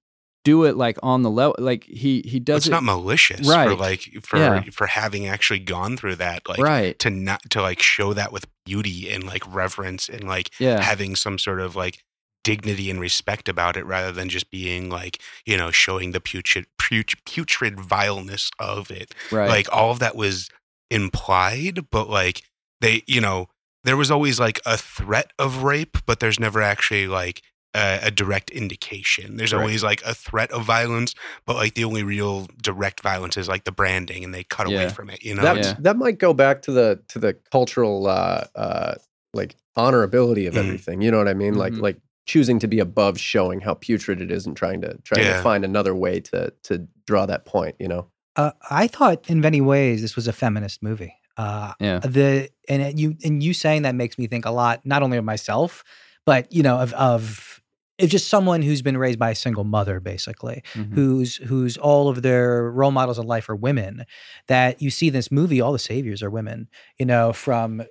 do 0.45 0.63
it 0.63 0.77
like 0.77 0.97
on 1.03 1.21
the 1.23 1.29
level. 1.29 1.55
Like 1.60 1.84
he 1.84 2.21
he 2.25 2.39
does 2.39 2.60
it's 2.60 2.67
it 2.67 2.71
not 2.71 2.84
malicious 2.84 3.45
for 3.45 3.51
Right. 3.51 3.77
like 3.77 4.01
for 4.23 4.38
Yeah. 4.38 4.62
for 4.71 4.88
having 4.88 5.27
actually 5.27 5.60
gone 5.60 5.97
through 5.97 6.15
that 6.15 6.47
like 6.47 6.60
right. 6.60 6.97
to 6.99 7.10
not 7.10 7.41
to 7.49 7.62
like 7.62 7.81
show 7.81 8.13
that 8.13 8.31
with 8.31 8.45
beauty 8.65 9.12
and 9.12 9.25
like 9.25 9.43
reverence 9.53 10.08
and 10.08 10.23
like 10.23 10.51
Yeah. 10.60 10.81
having 10.81 11.15
some 11.17 11.38
sort 11.38 11.60
of 11.60 11.75
like 11.75 11.99
dignity 12.45 12.89
and 12.91 12.99
respect 13.01 13.49
about 13.49 13.75
it 13.75 13.86
rather 13.88 14.12
than 14.12 14.29
just 14.29 14.51
being 14.51 14.88
like 14.89 15.19
you 15.47 15.58
know 15.58 15.71
showing 15.71 16.12
the 16.12 16.21
putrid 16.21 16.67
putrid, 16.77 17.19
putrid 17.25 17.79
vileness 17.79 18.51
of 18.60 18.91
it 18.91 19.13
Right. 19.31 19.49
like 19.49 19.67
all 19.73 19.89
of 19.91 19.97
that 19.99 20.15
was 20.15 20.49
implied 20.91 21.89
but 21.91 22.10
like 22.10 22.43
they 22.81 23.03
you 23.08 23.19
know 23.21 23.47
there 23.84 23.97
was 23.97 24.10
always 24.12 24.39
like 24.39 24.60
a 24.65 24.77
threat 24.77 25.31
of 25.38 25.63
rape 25.63 25.97
but 26.05 26.19
there's 26.19 26.39
never 26.39 26.62
actually 26.62 27.08
like 27.08 27.41
a, 27.75 28.07
a 28.07 28.11
direct 28.11 28.49
indication 28.51 29.38
there's 29.38 29.53
Right. 29.53 29.59
always 29.61 29.83
like 29.83 30.01
a 30.05 30.13
threat 30.13 30.51
of 30.51 30.63
violence 30.65 31.13
but 31.45 31.55
like 31.55 31.73
the 31.75 31.83
only 31.83 32.03
real 32.03 32.47
direct 32.61 33.01
violence 33.01 33.35
is 33.38 33.47
like 33.47 33.63
the 33.65 33.71
branding 33.71 34.23
and 34.23 34.33
they 34.33 34.43
cut 34.43 34.65
away 34.67 34.89
from 34.89 35.09
it 35.09 35.23
you 35.23 35.35
know 35.35 35.43
that 35.43 35.57
Yeah. 35.57 35.73
that 35.79 35.97
might 35.97 36.17
go 36.17 36.33
back 36.33 36.61
to 36.63 36.71
the 36.71 36.99
to 37.09 37.19
the 37.19 37.33
cultural 37.51 38.07
uh 38.07 38.45
uh 38.55 38.95
like 39.33 39.55
honorability 39.77 40.47
of 40.47 40.53
Mhm. 40.53 40.63
everything 40.63 41.01
you 41.01 41.11
know 41.11 41.17
what 41.17 41.27
i 41.27 41.33
mean 41.33 41.55
like 41.55 41.73
Mhm. 41.73 41.81
like 41.81 41.97
choosing 42.25 42.57
to 42.59 42.67
be 42.67 42.79
above 42.79 43.19
showing 43.19 43.59
how 43.61 43.73
putrid 43.75 44.19
it 44.21 44.31
is 44.31 44.45
and 44.47 44.55
trying 44.57 44.81
to 44.81 44.97
trying 45.03 45.23
Yeah. 45.25 45.38
to 45.38 45.43
find 45.43 45.63
another 45.65 45.93
way 45.93 46.19
to 46.21 46.51
to 46.63 46.88
draw 47.05 47.25
that 47.27 47.45
point 47.45 47.75
you 47.79 47.88
know 47.88 48.07
Uh, 48.38 48.51
I 48.69 48.88
thought 48.88 49.29
in 49.29 49.39
many 49.39 49.61
ways 49.61 50.01
this 50.01 50.15
was 50.17 50.27
a 50.27 50.33
feminist 50.33 50.83
movie. 50.83 51.13
Uh, 51.38 51.71
yeah. 51.79 51.99
the 51.99 52.49
and 52.67 52.81
it- 52.81 52.97
you 52.97 53.15
and 53.23 53.41
you 53.41 53.53
saying 53.53 53.83
that 53.83 53.95
makes 53.95 54.17
me 54.17 54.27
think 54.27 54.45
a 54.45 54.51
lot, 54.51 54.81
not 54.85 55.03
only 55.03 55.17
of 55.17 55.23
myself, 55.23 55.83
but 56.25 56.51
you 56.51 56.61
know 56.63 56.77
of 56.77 56.91
of 56.93 57.54
it's 57.97 58.12
just 58.12 58.27
someone 58.27 58.62
who's 58.62 58.81
been 58.81 58.97
raised 58.97 59.19
by 59.19 59.31
a 59.31 59.36
single 59.36 59.63
mother, 59.63 59.99
basically, 59.99 60.63
Mhm. 60.73 60.93
who's 60.93 61.38
who's 61.38 61.77
all 61.77 62.10
of 62.10 62.21
their 62.21 62.69
role 62.71 62.91
models 62.91 63.17
in 63.19 63.25
life 63.25 63.47
are 63.49 63.55
women. 63.55 64.05
That 64.47 64.81
you 64.81 64.89
see 64.91 65.08
in 65.08 65.13
this 65.13 65.31
movie, 65.31 65.62
all 65.62 65.71
the 65.71 65.79
saviors 65.79 66.21
are 66.23 66.29
women. 66.29 66.67
You 66.99 67.05
know, 67.05 67.34
from 67.34 67.84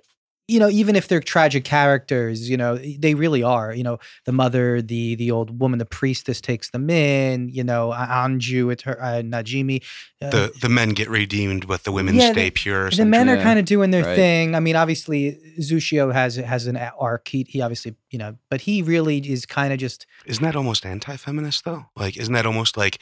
you 0.47 0.59
know 0.59 0.69
even 0.69 0.95
if 0.95 1.07
they're 1.07 1.19
tragic 1.21 1.63
characters, 1.63 2.49
you 2.49 2.57
know 2.57 2.77
they 2.77 3.15
really 3.15 3.43
are. 3.43 3.73
You 3.73 3.83
know, 3.83 3.99
the 4.25 4.31
mother, 4.31 4.81
the 4.81 5.15
the 5.15 5.31
old 5.31 5.59
woman, 5.59 5.79
the 5.79 5.85
priestess 5.85 6.39
takes 6.41 6.69
them 6.71 6.89
in. 6.89 7.49
You 7.49 7.63
know, 7.63 7.91
Anju, 7.95 8.71
it's 8.71 8.83
her 8.83 9.01
uh, 9.01 9.21
Najimi. 9.21 9.81
uh, 10.21 10.29
the 10.29 10.53
the 10.61 10.69
men 10.69 10.89
get 10.89 11.09
redeemed 11.09 11.67
but 11.67 11.83
the 11.83 11.91
women 11.91 12.15
Yeah, 12.15 12.31
stay 12.31 12.45
the- 12.45 12.51
pure 12.51 12.89
the 12.91 13.05
men 13.05 13.29
are 13.29 13.35
Yeah. 13.37 13.43
kind 13.43 13.59
of 13.59 13.65
doing 13.65 13.91
their 13.91 14.03
Right. 14.05 14.15
thing. 14.15 14.55
I 14.55 14.59
mean, 14.59 14.75
obviously, 14.75 15.37
Zushio 15.59 16.13
has 16.13 16.35
has 16.35 16.67
an 16.67 16.75
a- 16.75 16.93
arc. 16.99 17.27
He, 17.27 17.45
he 17.49 17.61
obviously, 17.61 17.95
you 18.11 18.19
know, 18.19 18.35
but 18.49 18.61
he 18.61 18.81
really 18.81 19.17
is 19.17 19.45
kind 19.45 19.73
of 19.73 19.79
just 19.79 20.05
Isn't 20.25 20.43
that 20.43 20.55
almost 20.55 20.85
anti-feminist 20.85 21.65
though? 21.65 21.85
Like, 21.95 22.17
isn't 22.17 22.33
that 22.33 22.45
almost 22.45 22.77
like, 22.77 22.99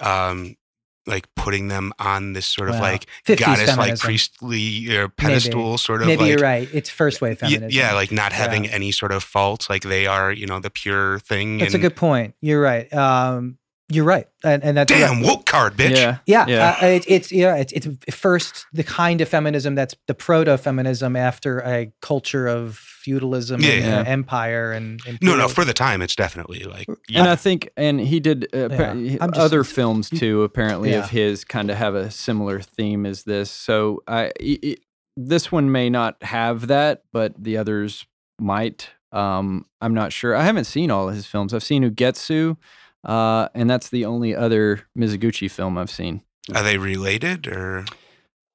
um, 0.00 0.56
like 1.06 1.26
putting 1.34 1.68
them 1.68 1.92
on 1.98 2.32
this 2.32 2.46
sort 2.46 2.68
of 2.70 2.74
Well, 2.76 2.82
like 2.82 3.06
50s 3.26 3.38
goddess, 3.38 3.76
like 3.76 3.98
priestly 3.98 4.96
or 4.96 5.08
pedestal 5.08 5.76
sort 5.78 6.00
of 6.00 6.06
maybe 6.08 6.22
like. 6.22 6.28
you're 6.30 6.38
right. 6.38 6.68
It's 6.72 6.88
first 6.88 7.20
wave 7.20 7.38
feminism. 7.38 7.68
Yeah, 7.70 7.92
like 7.94 8.10
not 8.10 8.32
having 8.32 8.64
Yeah. 8.64 8.70
any 8.70 8.90
sort 8.92 9.12
of 9.12 9.22
faults, 9.22 9.68
like 9.68 9.82
they 9.82 10.06
are, 10.06 10.32
you 10.32 10.46
know, 10.46 10.60
the 10.60 10.70
pure 10.70 11.18
thing. 11.20 11.58
that's 11.58 11.74
a 11.74 11.78
good 11.78 11.96
point. 11.96 12.34
You're 12.40 12.60
right. 12.62 12.90
Um, 12.94 13.58
you're 13.90 14.04
right, 14.04 14.26
and, 14.42 14.62
and 14.64 14.76
that's 14.76 14.90
Damn 14.92 15.18
right. 15.18 15.24
woke 15.26 15.44
card, 15.46 15.76
bitch. 15.76 15.94
Yeah. 15.96 16.18
Yeah, 16.26 16.46
Yeah. 16.46 16.76
Uh, 16.80 16.86
it, 16.86 17.04
it's 17.06 17.30
yeah, 17.32 17.56
it's 17.56 17.72
it's 17.72 17.86
first 18.14 18.66
the 18.72 18.82
kind 18.82 19.20
of 19.20 19.28
feminism 19.28 19.74
that's 19.74 19.94
the 20.06 20.14
proto 20.14 20.56
feminism 20.56 21.16
after 21.16 21.60
a 21.60 21.92
culture 22.00 22.46
of 22.46 22.76
feudalism 22.78 23.60
Yeah, 23.60 23.70
and 23.72 23.84
yeah. 23.84 23.98
uh, 24.00 24.04
empire 24.04 24.72
and 24.72 25.00
No, 25.20 25.36
no. 25.36 25.48
For 25.48 25.64
the 25.66 25.74
time, 25.74 26.00
it's 26.00 26.16
definitely 26.16 26.60
like. 26.64 26.88
And 27.14 27.28
I 27.28 27.36
think, 27.36 27.68
and 27.76 28.00
he 28.00 28.20
did 28.20 28.46
uh, 28.54 28.68
Yeah. 28.70 28.94
he- 28.94 29.18
just- 29.18 29.36
other 29.36 29.62
films 29.64 30.08
too. 30.08 30.42
Apparently, 30.42 30.90
Yeah. 30.92 31.00
of 31.04 31.10
his 31.10 31.44
kind 31.44 31.70
of 31.70 31.76
have 31.76 31.94
a 31.94 32.10
similar 32.10 32.60
theme 32.60 33.04
as 33.04 33.24
this. 33.24 33.50
So, 33.50 34.02
I 34.08 34.32
i- 34.40 34.58
i- 34.64 34.76
this 35.16 35.52
one 35.52 35.70
may 35.70 35.90
not 35.90 36.16
have 36.22 36.68
that, 36.68 37.02
but 37.12 37.34
the 37.42 37.58
others 37.58 38.06
might. 38.40 38.88
Um, 39.12 39.66
I'm 39.80 39.94
not 39.94 40.12
sure. 40.12 40.34
I 40.34 40.42
haven't 40.44 40.64
seen 40.64 40.90
all 40.90 41.08
of 41.08 41.14
his 41.14 41.26
films. 41.26 41.54
I've 41.54 41.62
seen 41.62 41.88
Ugetsu, 41.88 42.56
uh, 43.04 43.48
and 43.54 43.68
that's 43.68 43.90
the 43.90 44.04
only 44.04 44.34
other 44.34 44.86
Mizoguchi 44.96 45.50
film 45.50 45.76
I've 45.78 45.90
seen. 45.90 46.22
are 46.54 46.62
they 46.62 46.78
related 46.78 47.46
or? 47.46 47.84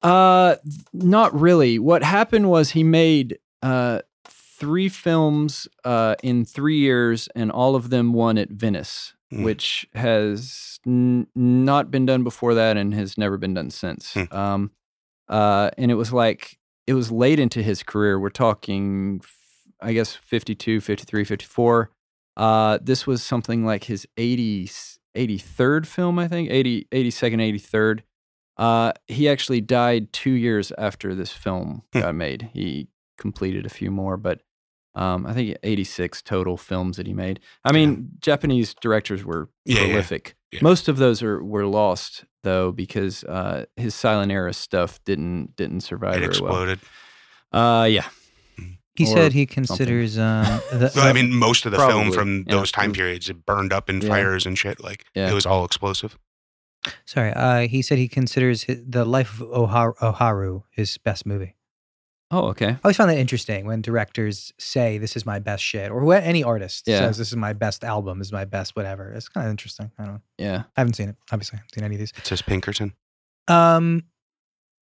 Uh, 0.02 0.56
not 0.94 1.38
really. 1.40 1.78
What 1.80 2.04
happened 2.04 2.50
was 2.50 2.72
he 2.72 2.84
made 2.84 3.38
uh 3.62 4.00
three 4.26 4.90
films 4.90 5.68
uh 5.86 6.16
in 6.24 6.46
three 6.46 6.78
years, 6.80 7.28
and 7.36 7.52
all 7.52 7.76
of 7.76 7.90
them 7.90 8.14
won 8.14 8.38
at 8.38 8.50
Venice, 8.50 9.14
Hmm. 9.32 9.44
which 9.44 9.88
has 9.94 10.80
n- 10.88 11.28
not 11.36 11.92
been 11.92 12.06
done 12.06 12.24
before 12.24 12.54
that, 12.56 12.78
and 12.78 12.94
has 12.94 13.18
never 13.18 13.38
been 13.38 13.54
done 13.54 13.70
since. 13.70 14.14
Hmm. 14.14 14.24
Um, 14.36 14.72
uh, 15.28 15.70
and 15.78 15.92
it 15.92 15.96
was 15.96 16.12
like 16.14 16.58
it 16.88 16.94
was 16.94 17.12
late 17.12 17.40
into 17.40 17.62
his 17.62 17.84
career. 17.84 18.20
We're 18.20 18.30
talking, 18.32 19.20
f- 19.24 19.36
I 19.82 19.94
guess, 19.94 20.14
52, 20.16 20.82
53, 20.82 21.24
54. 21.24 21.92
Uh, 22.40 22.80
this 22.82 23.06
was 23.06 23.22
something 23.22 23.66
like 23.66 23.84
his 23.84 24.08
80, 24.18 24.66
83rd 25.16 25.86
film, 25.86 26.18
I 26.18 26.28
think, 26.28 26.50
80, 26.50 26.88
82nd, 26.92 27.42
83rd. 27.42 28.00
Uh, 28.58 28.94
he 29.08 29.28
actually 29.30 29.62
died 29.62 30.12
two 30.14 30.32
years 30.32 30.72
after 30.78 31.14
this 31.16 31.32
film 31.32 31.84
Hmm. 31.94 32.00
got 32.00 32.16
made. 32.16 32.50
He 32.54 32.88
completed 33.18 33.66
a 33.66 33.70
few 33.70 33.92
more, 33.92 34.16
but 34.18 34.42
um, 34.96 35.26
I 35.26 35.34
think 35.34 35.58
86 35.64 36.22
total 36.24 36.58
films 36.58 36.98
that 36.98 37.08
he 37.08 37.14
made. 37.14 37.40
I 37.64 37.72
mean, 37.72 38.10
Japanese 38.22 38.74
directors 38.74 39.24
were 39.24 39.50
Yeah, 39.66 39.82
yeah, 39.82 39.86
prolific. 39.88 40.36
yeah. 40.52 40.60
Most 40.64 40.88
of 40.88 40.98
those 40.98 41.22
are 41.22 41.44
were 41.44 41.66
lost 41.68 42.26
though 42.44 42.72
because 42.72 43.24
uh, 43.26 43.66
his 43.76 43.94
silent 43.94 44.32
era 44.32 44.54
stuff 44.54 45.00
didn't 45.04 45.56
didn't 45.58 45.82
survive 45.82 46.22
It 46.22 46.26
exploded. 46.26 46.80
well. 47.52 47.82
Uh, 47.84 47.86
yeah, 47.86 48.08
he 49.00 49.06
said 49.06 49.34
he 49.34 49.46
considers 49.46 50.18
um, 50.18 50.46
the, 50.72 50.90
So 50.90 51.02
I 51.02 51.14
mean, 51.14 51.34
most 51.34 51.66
of 51.66 51.72
the 51.72 51.78
film 51.78 52.12
from 52.12 52.44
yeah. 52.48 52.56
those 52.56 52.72
time 52.72 52.92
periods 52.94 53.30
it 53.30 53.46
burned 53.46 53.72
up 53.74 53.90
in 53.90 54.02
Yeah. 54.02 54.10
fires 54.10 54.46
and 54.46 54.58
shit. 54.58 54.84
Like 54.84 55.06
Yeah. 55.16 55.30
it 55.30 55.34
was 55.34 55.46
all 55.46 55.66
explosive. 55.66 56.18
sorry, 57.06 57.32
uh, 57.34 57.68
he 57.68 57.82
said 57.82 57.98
he 57.98 58.08
considers 58.08 58.64
hi 58.66 58.78
the 58.88 59.06
life 59.06 59.42
of 59.42 59.48
Oharu, 59.50 59.94
Oharu 59.98 60.64
his 60.72 60.98
best 60.98 61.26
movie. 61.26 61.56
Oh, 62.32 62.50
okay. 62.50 62.68
I 62.68 62.80
always 62.84 62.96
find 62.98 63.10
that 63.10 63.18
interesting 63.18 63.66
when 63.66 63.82
directors 63.82 64.54
say 64.60 65.00
this 65.00 65.16
is 65.18 65.26
my 65.26 65.40
best 65.40 65.64
shit, 65.64 65.90
or 65.92 66.04
when 66.06 66.22
any 66.24 66.44
artist 66.44 66.84
Yeah. 66.88 67.00
says 67.00 67.18
this 67.18 67.30
is 67.30 67.36
my 67.38 67.54
best 67.54 67.84
album, 67.84 68.22
is 68.22 68.32
my 68.32 68.46
best 68.46 68.76
whatever. 68.76 69.12
It's 69.12 69.28
kind 69.28 69.48
of 69.48 69.52
interesting. 69.52 69.92
I 69.98 70.04
don't 70.06 70.14
know. 70.16 70.22
Yeah. 70.38 70.64
I 70.78 70.82
haven't 70.82 70.94
seen 70.94 71.10
it. 71.10 71.16
Obviously, 71.32 71.56
I 71.56 71.60
haven't 71.60 71.74
seen 71.74 71.84
any 71.86 71.96
of 71.96 72.00
these. 72.00 72.14
It 72.18 72.28
says 72.28 72.42
Pinkerton. 72.44 72.94
Um, 73.48 74.04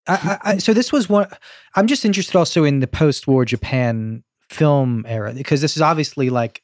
I, 0.09 0.14
I, 0.14 0.51
I, 0.53 0.59
so 0.59 0.73
this 0.75 0.92
was 0.92 1.09
one. 1.09 1.29
I'm 1.75 1.87
just 1.87 2.05
interested 2.05 2.37
also 2.37 2.64
in 2.64 2.81
the 2.81 2.87
post-war 2.87 3.45
Japan 3.45 4.23
film 4.51 5.05
era 5.09 5.33
because 5.35 5.61
this 5.61 5.77
is 5.77 5.83
obviously 5.83 6.31
like 6.31 6.62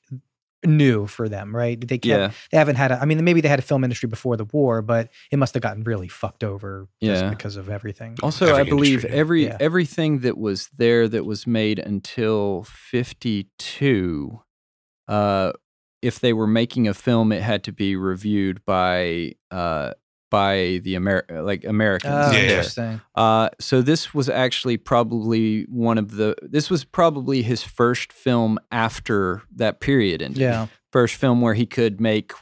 new 0.65 1.09
for 1.09 1.29
them, 1.29 1.55
right? 1.57 1.81
They 1.81 1.99
can't. 1.99 2.21
Yeah. 2.21 2.31
They 2.53 2.57
haven't 2.59 2.77
had. 2.77 2.93
A, 2.93 3.03
I 3.03 3.05
mean, 3.05 3.25
maybe 3.25 3.41
they 3.41 3.49
had 3.49 3.59
a 3.59 3.63
film 3.63 3.83
industry 3.83 4.09
before 4.09 4.37
the 4.37 4.45
war, 4.45 4.81
but 4.81 5.09
it 5.33 5.37
must 5.39 5.55
have 5.55 5.63
gotten 5.63 5.83
really 5.83 6.07
fucked 6.07 6.45
over 6.45 6.87
just 7.03 7.25
Yeah. 7.25 7.31
because 7.31 7.57
of 7.57 7.69
everything. 7.69 8.17
Also, 8.23 8.47
Every 8.47 8.61
I 8.61 8.65
believe 8.65 8.99
industry 9.01 9.19
every 9.19 9.45
Yeah. 9.47 9.57
everything 9.59 10.21
that 10.21 10.39
was 10.39 10.69
there 10.77 11.09
that 11.09 11.25
was 11.27 11.47
made 11.49 11.81
until 11.81 12.65
52 12.65 14.41
uh 15.09 15.53
if 16.01 16.21
they 16.21 16.33
were 16.33 16.47
making 16.47 16.87
a 16.89 16.95
film 16.95 17.33
it 17.33 17.43
had 17.43 17.65
to 17.65 17.73
be 17.73 17.97
reviewed 17.97 18.65
by 18.65 19.33
uh 19.51 19.93
by 20.33 20.81
the 20.83 20.97
Amer- 20.97 21.27
like 21.31 21.63
Americans. 21.65 22.13
Oh, 22.13 22.33
Yeah, 22.33 22.39
interesting. 22.39 23.01
Uh, 23.15 23.51
so 23.61 23.83
this 23.83 24.15
was 24.15 24.29
actually 24.31 24.79
probably 24.79 25.65
one 25.69 25.99
of 25.99 26.17
the. 26.17 26.35
This 26.43 26.71
was 26.71 26.85
probably 26.85 27.43
his 27.43 27.63
first 27.63 28.13
film 28.13 28.59
after 28.73 29.43
that 29.57 29.81
period 29.81 30.23
ended. 30.23 30.39
Yeah. 30.41 30.67
first 30.91 31.17
film 31.17 31.41
where 31.43 31.55
he 31.55 31.67
could 31.67 32.01
make 32.01 32.33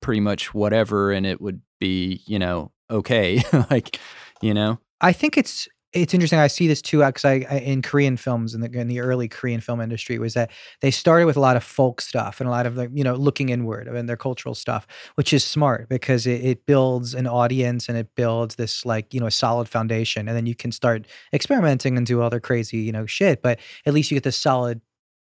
pretty 0.00 0.20
much 0.20 0.54
whatever 0.54 1.12
and 1.12 1.26
it 1.26 1.40
would 1.40 1.60
be 1.80 2.20
you 2.26 2.38
know 2.38 2.72
okay 2.90 3.40
like 3.70 3.98
you 4.40 4.52
know 4.54 4.78
I 5.00 5.12
think 5.12 5.36
it's 5.36 5.68
it's 5.92 6.14
interesting. 6.14 6.38
I 6.38 6.46
see 6.46 6.66
this 6.66 6.80
too 6.80 7.02
uh, 7.02 7.08
because 7.08 7.24
I, 7.24 7.46
I 7.50 7.58
in 7.58 7.82
Korean 7.82 8.16
films 8.16 8.54
in 8.54 8.60
the 8.60 8.70
in 8.72 8.88
the 8.88 9.00
early 9.00 9.28
Korean 9.28 9.60
film 9.60 9.80
industry 9.80 10.18
was 10.18 10.34
that 10.34 10.50
they 10.80 10.90
started 10.90 11.26
with 11.26 11.36
a 11.36 11.40
lot 11.40 11.56
of 11.56 11.62
folk 11.62 12.00
stuff 12.00 12.40
and 12.40 12.48
a 12.48 12.50
lot 12.50 12.66
of 12.66 12.76
like 12.76 12.90
you 12.94 13.04
know 13.04 13.14
looking 13.14 13.50
inward 13.50 13.88
and 13.88 14.08
their 14.08 14.16
cultural 14.16 14.54
stuff, 14.54 14.86
which 15.16 15.32
is 15.32 15.44
smart 15.44 15.88
because 15.88 16.26
it, 16.26 16.44
it 16.44 16.66
builds 16.66 17.14
an 17.14 17.26
audience 17.26 17.88
and 17.88 17.98
it 17.98 18.08
builds 18.14 18.54
this 18.54 18.86
like 18.86 19.12
you 19.12 19.20
know 19.20 19.26
a 19.26 19.30
solid 19.30 19.68
foundation, 19.68 20.28
and 20.28 20.36
then 20.36 20.46
you 20.46 20.54
can 20.54 20.72
start 20.72 21.06
experimenting 21.32 21.96
and 21.96 22.06
do 22.06 22.22
other 22.22 22.40
crazy 22.40 22.78
you 22.78 22.92
know 22.92 23.06
shit. 23.06 23.42
But 23.42 23.58
at 23.84 23.92
least 23.92 24.10
you 24.10 24.16
get 24.16 24.24
the 24.24 24.32
solid 24.32 24.80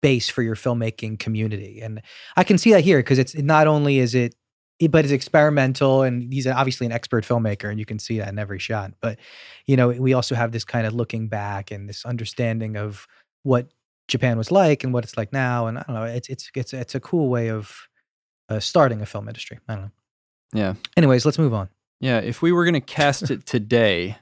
base 0.00 0.28
for 0.28 0.42
your 0.42 0.56
filmmaking 0.56 1.18
community, 1.18 1.80
and 1.80 2.00
I 2.36 2.44
can 2.44 2.58
see 2.58 2.70
that 2.72 2.84
here 2.84 2.98
because 2.98 3.18
it's 3.18 3.34
not 3.34 3.66
only 3.66 3.98
is 3.98 4.14
it 4.14 4.36
but 4.90 5.04
it's 5.04 5.12
experimental 5.12 6.02
and 6.02 6.32
he's 6.32 6.46
obviously 6.46 6.86
an 6.86 6.92
expert 6.92 7.24
filmmaker 7.24 7.70
and 7.70 7.78
you 7.78 7.84
can 7.84 7.98
see 7.98 8.18
that 8.18 8.28
in 8.28 8.38
every 8.38 8.58
shot 8.58 8.92
but 9.00 9.18
you 9.66 9.76
know 9.76 9.88
we 9.88 10.12
also 10.12 10.34
have 10.34 10.50
this 10.50 10.64
kind 10.64 10.86
of 10.86 10.92
looking 10.92 11.28
back 11.28 11.70
and 11.70 11.88
this 11.88 12.04
understanding 12.04 12.76
of 12.76 13.06
what 13.44 13.68
Japan 14.08 14.36
was 14.36 14.50
like 14.50 14.84
and 14.84 14.92
what 14.92 15.04
it's 15.04 15.16
like 15.16 15.32
now. 15.32 15.66
And 15.66 15.78
I 15.78 15.84
don't 15.86 15.96
know, 15.96 16.04
it's 16.04 16.28
it's 16.28 16.50
it's 16.54 16.72
it's 16.72 16.94
a 16.94 17.00
cool 17.00 17.28
way 17.28 17.48
of 17.48 17.88
uh, 18.48 18.60
starting 18.60 19.00
a 19.00 19.06
film 19.06 19.28
industry. 19.28 19.58
I 19.68 19.74
don't 19.74 19.84
know. 19.84 19.90
Yeah. 20.52 20.74
Anyways, 20.96 21.24
let's 21.24 21.38
move 21.38 21.54
on. 21.54 21.68
Yeah, 22.00 22.18
if 22.18 22.42
we 22.42 22.52
were 22.52 22.64
going 22.64 22.74
to 22.74 22.80
cast 22.80 23.30
it 23.30 23.46
today 23.46 24.18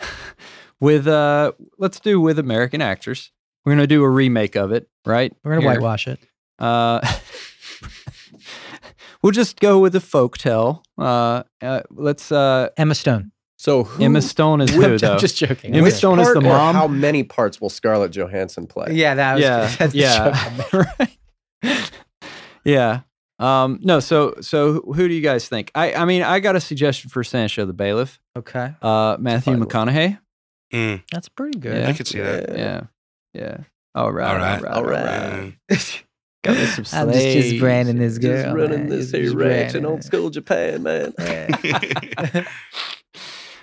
with 0.80 1.06
uh 1.06 1.52
let's 1.78 2.00
do 2.00 2.20
with 2.20 2.38
American 2.38 2.80
actors. 2.80 3.30
We're 3.64 3.72
going 3.72 3.82
to 3.82 3.86
do 3.86 4.02
a 4.02 4.10
remake 4.10 4.56
of 4.56 4.72
it, 4.72 4.88
right? 5.06 5.32
We're 5.44 5.54
gonna 5.54 5.66
whitewash 5.66 6.08
it. 6.08 6.18
Uh 6.58 7.00
We'll 9.22 9.32
just 9.32 9.60
go 9.60 9.78
with 9.78 9.92
the 9.92 10.00
folk 10.00 10.36
tale. 10.38 10.82
Uh, 10.98 11.42
uh 11.60 11.82
let's 11.90 12.32
uh 12.32 12.70
Emma 12.76 12.94
Stone. 12.94 13.30
So 13.56 13.84
who, 13.84 14.02
Emma 14.02 14.20
Stone 14.20 14.60
is 14.62 14.70
who 14.70 14.98
though? 14.98 15.12
I'm 15.12 15.18
just 15.20 15.36
joking. 15.36 15.72
Emma 15.74 15.84
which 15.84 15.94
Stone 15.94 16.18
is 16.18 16.32
the 16.34 16.40
mom? 16.40 16.74
How 16.74 16.88
many 16.88 17.22
parts 17.22 17.60
will 17.60 17.70
Scarlett 17.70 18.10
Johansson 18.10 18.66
play? 18.66 18.88
yeah, 18.92 19.14
that 19.14 19.34
was 19.34 19.42
yeah, 19.42 19.76
that's 19.78 19.94
yeah, 19.94 20.66
right. 21.62 21.90
yeah. 22.64 23.00
Um, 23.38 23.80
no, 23.82 23.98
so 24.00 24.34
so 24.40 24.72
who- 24.74 24.92
who 24.92 25.08
do 25.08 25.14
you 25.14 25.20
guys 25.20 25.48
think? 25.48 25.70
I 25.74 25.94
I 25.94 26.04
mean, 26.04 26.22
I 26.22 26.40
got 26.40 26.56
a 26.56 26.60
suggestion 26.60 27.10
for 27.10 27.22
Sancho 27.24 27.64
the 27.64 27.72
bailiff. 27.72 28.20
Okay, 28.36 28.74
Uh, 28.82 29.16
Matthew 29.20 29.56
Fine. 29.56 29.64
McConaughey. 29.64 30.18
Mm, 30.72 31.02
that's 31.12 31.28
pretty 31.28 31.58
good. 31.58 31.76
Yeah. 31.76 31.88
I 31.88 31.92
could 31.92 32.06
see 32.06 32.20
that. 32.20 32.56
Yeah, 32.56 32.80
yeah. 33.34 33.56
All 33.94 34.10
right, 34.12 34.30
All 34.30 34.36
right, 34.38 34.64
all 34.64 34.84
right. 34.84 35.54
Mm. 35.70 36.02
Got 36.42 36.56
me 36.56 36.66
some 36.66 36.84
I'm 37.08 37.12
just, 37.12 37.24
just 37.24 37.48
slaves. 37.48 37.60
branding 37.60 37.98
this 37.98 38.18
girl. 38.18 38.42
Just 38.42 38.56
running 38.56 38.80
man. 38.80 38.88
this 38.88 39.10
here 39.12 39.34
ranch 39.36 39.74
in 39.74 39.86
old 39.86 40.02
school 40.02 40.28
Japan, 40.30 40.82
man. 40.82 41.14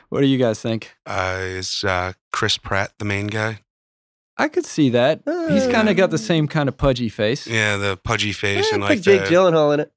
What 0.09 0.21
do 0.21 0.27
you 0.27 0.39
guys 0.39 0.59
think? 0.59 0.95
uh, 1.05 1.37
is 1.41 1.83
uh, 1.83 2.13
Chris 2.33 2.57
Pratt 2.57 2.93
the 2.97 3.05
main 3.05 3.27
guy? 3.27 3.59
I 4.37 4.47
could 4.47 4.65
see 4.65 4.89
that. 4.89 5.21
He's 5.49 5.67
kind 5.67 5.87
of 5.89 5.97
got 5.97 6.09
the 6.09 6.15
Uh, 6.15 6.17
same 6.17 6.47
kind 6.47 6.67
of 6.67 6.77
pudgy 6.77 7.09
face. 7.09 7.45
Yeah, 7.45 7.77
the 7.77 7.95
pudgy 7.97 8.31
face 8.31 8.67
Yeah, 8.69 8.75
and 8.75 8.83
like 8.83 9.01
Jake 9.01 9.25
the, 9.25 9.27
Gyllenhaal 9.35 9.73
in 9.75 9.81
it. 9.81 9.91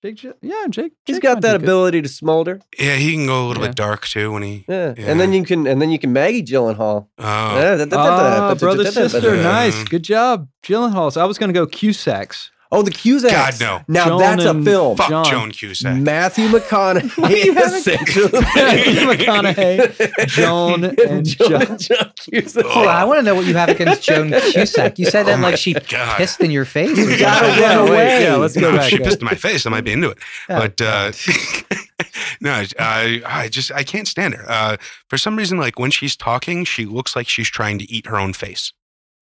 Jake, 0.00 0.14
Gy- 0.16 0.32
yeah, 0.42 0.66
Jake. 0.70 0.92
He's 1.06 1.16
Jake 1.16 1.22
got 1.24 1.34
might 1.34 1.42
that 1.42 1.52
be 1.54 1.58
good. 1.58 1.64
ability 1.64 2.02
to 2.02 2.08
smolder. 2.08 2.60
yeah, 2.78 2.94
he 2.94 3.14
can 3.14 3.26
go 3.26 3.44
a 3.44 3.48
little 3.48 3.62
Yeah. 3.62 3.68
bit 3.70 3.76
dark 3.76 4.06
too 4.06 4.30
when 4.32 4.42
he. 4.44 4.64
Yeah. 4.68 4.94
Yeah. 4.96 5.10
and 5.10 5.18
then 5.20 5.32
you 5.32 5.42
can 5.44 5.66
and 5.66 5.82
then 5.82 5.90
you 5.90 5.98
can 5.98 6.12
Maggie 6.12 6.42
Gyllenhaal. 6.44 7.08
Oh, 7.18 7.24
Ah, 7.24 8.54
brother, 8.58 8.84
sister, 8.90 9.36
nice, 9.42 9.82
good 9.84 10.04
job, 10.04 10.48
Gyllenhaal. 10.62 11.12
So 11.12 11.20
I 11.20 11.24
was 11.24 11.36
gonna 11.38 11.52
go 11.52 11.66
Cusacks. 11.66 12.50
Oh, 12.70 12.82
the 12.82 12.90
Cusacks. 12.90 13.58
God, 13.58 13.60
no. 13.60 13.80
Now 13.88 14.04
Joan 14.08 14.18
that's 14.18 14.44
a 14.44 14.50
and- 14.50 14.64
film. 14.64 14.96
fuck 14.98 15.08
John. 15.08 15.24
Joan 15.24 15.50
Cusack. 15.52 15.96
Matthew 15.96 16.44
you 16.48 16.50
McConaughey 16.58 17.54
haven't- 17.54 17.74
essentially. 17.78 18.30
Matthew 18.32 18.94
McConaughey, 19.08 20.26
Joan, 20.28 20.84
and 21.08 21.24
John. 21.26 21.78
John 21.78 22.12
Cusack. 22.20 22.66
Hold 22.66 22.86
on, 22.86 22.94
I 22.94 23.04
want 23.04 23.18
to 23.20 23.22
know 23.22 23.34
what 23.34 23.46
you 23.46 23.54
have 23.54 23.70
against 23.70 24.02
Joan 24.02 24.30
Cusack. 24.30 24.98
You 24.98 25.06
said 25.06 25.22
that 25.24 25.38
Oh 25.38 25.42
like 25.42 25.56
she 25.56 25.72
God. 25.72 26.16
pissed 26.18 26.40
in 26.42 26.50
your 26.50 26.66
face. 26.66 26.90
or 26.98 27.10
You 27.10 27.18
gotta 27.18 27.46
something. 27.46 27.62
run 27.62 27.70
Yeah, 27.70 27.82
wait, 27.84 27.90
away. 27.90 28.22
yeah, 28.24 28.36
let's 28.36 28.54
go 28.54 28.70
No, 28.70 28.76
back. 28.76 28.90
she 28.90 28.98
yeah. 28.98 29.04
pissed 29.04 29.20
in 29.20 29.24
my 29.24 29.34
face. 29.34 29.64
I 29.64 29.70
might 29.70 29.84
be 29.84 29.92
into 29.92 30.10
it, 30.10 30.18
Oh, 30.50 30.58
but 30.60 30.80
uh, 30.82 31.12
no, 32.40 32.64
I, 32.78 33.22
I 33.24 33.48
just 33.48 33.72
I 33.72 33.82
can't 33.82 34.06
stand 34.06 34.34
her. 34.34 34.44
Uh, 34.48 34.76
for 35.08 35.16
some 35.18 35.36
reason, 35.36 35.58
like 35.58 35.78
when 35.78 35.90
she's 35.90 36.16
talking, 36.16 36.64
she 36.64 36.84
looks 36.84 37.16
like 37.16 37.28
she's 37.28 37.48
trying 37.48 37.78
to 37.78 37.90
eat 37.90 38.06
her 38.06 38.16
own 38.18 38.32
face. 38.32 38.72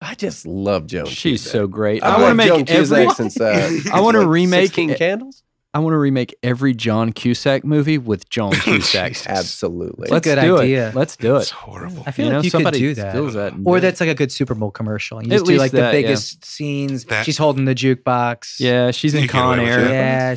I 0.08 0.14
just 0.14 0.46
love 0.46 0.86
Joan. 0.86 1.06
She's 1.06 1.40
Cusack. 1.42 1.52
so 1.52 1.66
great. 1.66 2.02
I, 2.02 2.14
I 2.14 2.20
want 2.20 2.30
to 2.30 2.34
make 2.34 2.48
Joan 2.48 2.64
every. 2.68 2.76
Cusack 3.04 3.16
since 3.16 3.40
uh, 3.40 3.70
I 3.92 4.00
wanna 4.00 4.20
like 4.20 4.28
remake 4.28 4.66
16 4.68 4.94
Candles. 4.94 5.42
I 5.74 5.78
want 5.80 5.92
to 5.92 5.98
remake 5.98 6.34
every 6.42 6.72
John 6.72 7.12
Cusack 7.12 7.62
movie 7.62 7.98
with 7.98 8.30
John 8.30 8.52
Cusack. 8.62 9.26
Absolutely. 9.26 10.08
a 10.08 10.12
Let's 10.12 10.24
good 10.26 10.40
do 10.40 10.56
idea. 10.58 10.88
it. 10.88 10.94
Let's 10.94 11.16
do 11.16 11.36
it. 11.36 11.40
It's 11.40 11.50
horrible. 11.50 12.02
I 12.06 12.12
feel 12.12 12.24
You 12.26 12.30
know, 12.32 12.36
like 12.38 12.44
you 12.44 12.50
could 12.50 12.72
do 12.72 12.94
that. 12.94 13.12
that 13.14 13.60
Or 13.64 13.78
that's 13.80 14.00
like 14.00 14.08
a 14.08 14.14
good 14.14 14.32
Super 14.32 14.54
Bowl 14.54 14.70
commercial. 14.70 15.20
You 15.22 15.26
At 15.26 15.32
just 15.32 15.44
do 15.44 15.50
least 15.50 15.58
like 15.60 15.70
the 15.72 15.78
that, 15.78 15.86
yeah. 15.94 16.00
biggest 16.00 16.44
scenes. 16.46 17.04
That- 17.06 17.26
She's 17.26 17.36
holding 17.36 17.66
the 17.66 17.74
jukebox. 17.74 18.58
Yeah, 18.58 18.90
she's 18.90 19.12
in 19.12 19.22
You 19.22 19.26
get 19.28 19.32
Con 19.32 19.60
Air. 19.60 19.80
Yeah. 19.90 20.36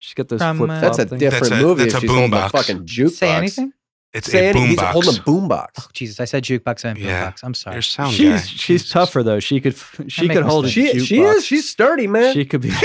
She's 0.00 0.12
got 0.12 0.28
those 0.28 0.40
From, 0.40 0.58
flip 0.58 0.68
uh, 0.70 0.80
That's 0.80 0.98
a 0.98 1.04
different 1.06 1.20
That's 1.48 1.50
a- 1.50 1.62
movie 1.66 1.82
that's 1.84 1.94
if 1.94 1.98
a 1.98 2.00
she's 2.02 2.10
holding 2.10 2.32
a 2.34 2.36
boombox. 2.36 2.50
fucking 2.50 2.84
jukebox. 2.84 3.10
Say 3.12 3.30
anything? 3.32 3.72
It's 4.14 4.30
Say 4.30 4.46
a 4.46 4.50
anything. 4.50 4.68
He's 4.68 4.78
boombox. 4.78 4.92
holding 4.92 5.16
a 5.16 5.22
boombox. 5.22 5.68
Oh, 5.80 5.86
Jesus. 5.92 6.20
I 6.20 6.24
said 6.24 6.44
jukebox 6.44 6.84
and 6.84 6.96
Yeah. 6.98 7.32
boombox. 7.32 7.40
I'm 7.42 7.54
sorry. 7.54 7.74
Your 7.74 7.82
sound 7.82 8.10
guy. 8.12 8.16
She's 8.38 8.48
she's 8.48 8.58
Jesus. 8.82 8.90
tougher 8.90 9.22
though. 9.24 9.40
She 9.40 9.60
could 9.60 9.76
she 10.06 10.28
could 10.28 10.44
hold 10.44 10.64
a 10.64 10.68
mistakes. 10.68 10.92
She, 10.92 10.98
jukebox. 10.98 11.06
she 11.08 11.20
is. 11.22 11.44
She's 11.46 11.68
sturdy, 11.68 12.06
man. 12.06 12.32
She 12.32 12.44
could 12.44 12.60
be. 12.60 12.70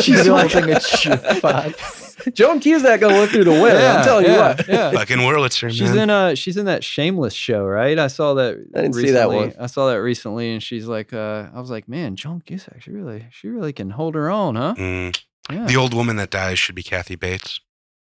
She's 0.00 0.04
She's 0.04 0.26
holding 0.28 0.70
a 0.70 0.76
jukebox. 0.76 2.34
Joan 2.34 2.60
Cusack 2.60 3.00
gonna 3.00 3.16
look 3.18 3.30
through 3.30 3.44
the 3.44 3.50
window. 3.50 3.84
I'm 3.84 4.04
telling 4.04 4.26
you 4.26 4.32
what. 4.32 4.68
Yeah. 4.68 4.90
Fucking 4.92 5.18
Wurlitzer, 5.18 5.70
She's 5.70 5.90
in 5.94 6.08
uh 6.08 6.36
she's 6.36 6.56
in 6.56 6.66
that 6.66 6.84
Shameless 6.84 7.34
show, 7.34 7.64
right? 7.64 7.98
I 7.98 8.06
saw 8.06 8.34
that. 8.34 8.64
I 8.76 8.82
didn't 8.82 8.94
see 8.94 9.10
that 9.10 9.28
one. 9.30 9.52
I 9.58 9.66
saw 9.66 9.88
that 9.90 9.96
recently, 10.00 10.52
and 10.52 10.62
she's 10.62 10.86
like, 10.86 11.12
uh, 11.12 11.48
I 11.52 11.58
was 11.60 11.70
like, 11.70 11.88
man, 11.88 12.14
Joan 12.14 12.40
Cusack, 12.46 12.82
she 12.82 12.90
really, 12.92 13.26
she 13.30 13.48
really 13.48 13.72
can 13.72 13.90
hold 13.90 14.14
her 14.14 14.30
own, 14.30 14.54
huh? 14.54 14.74
Mm. 14.78 15.20
Yeah. 15.50 15.66
The 15.66 15.76
old 15.76 15.94
woman 15.94 16.14
that 16.16 16.30
dies 16.30 16.60
should 16.60 16.76
be 16.76 16.84
Kathy 16.84 17.16
Bates. 17.16 17.60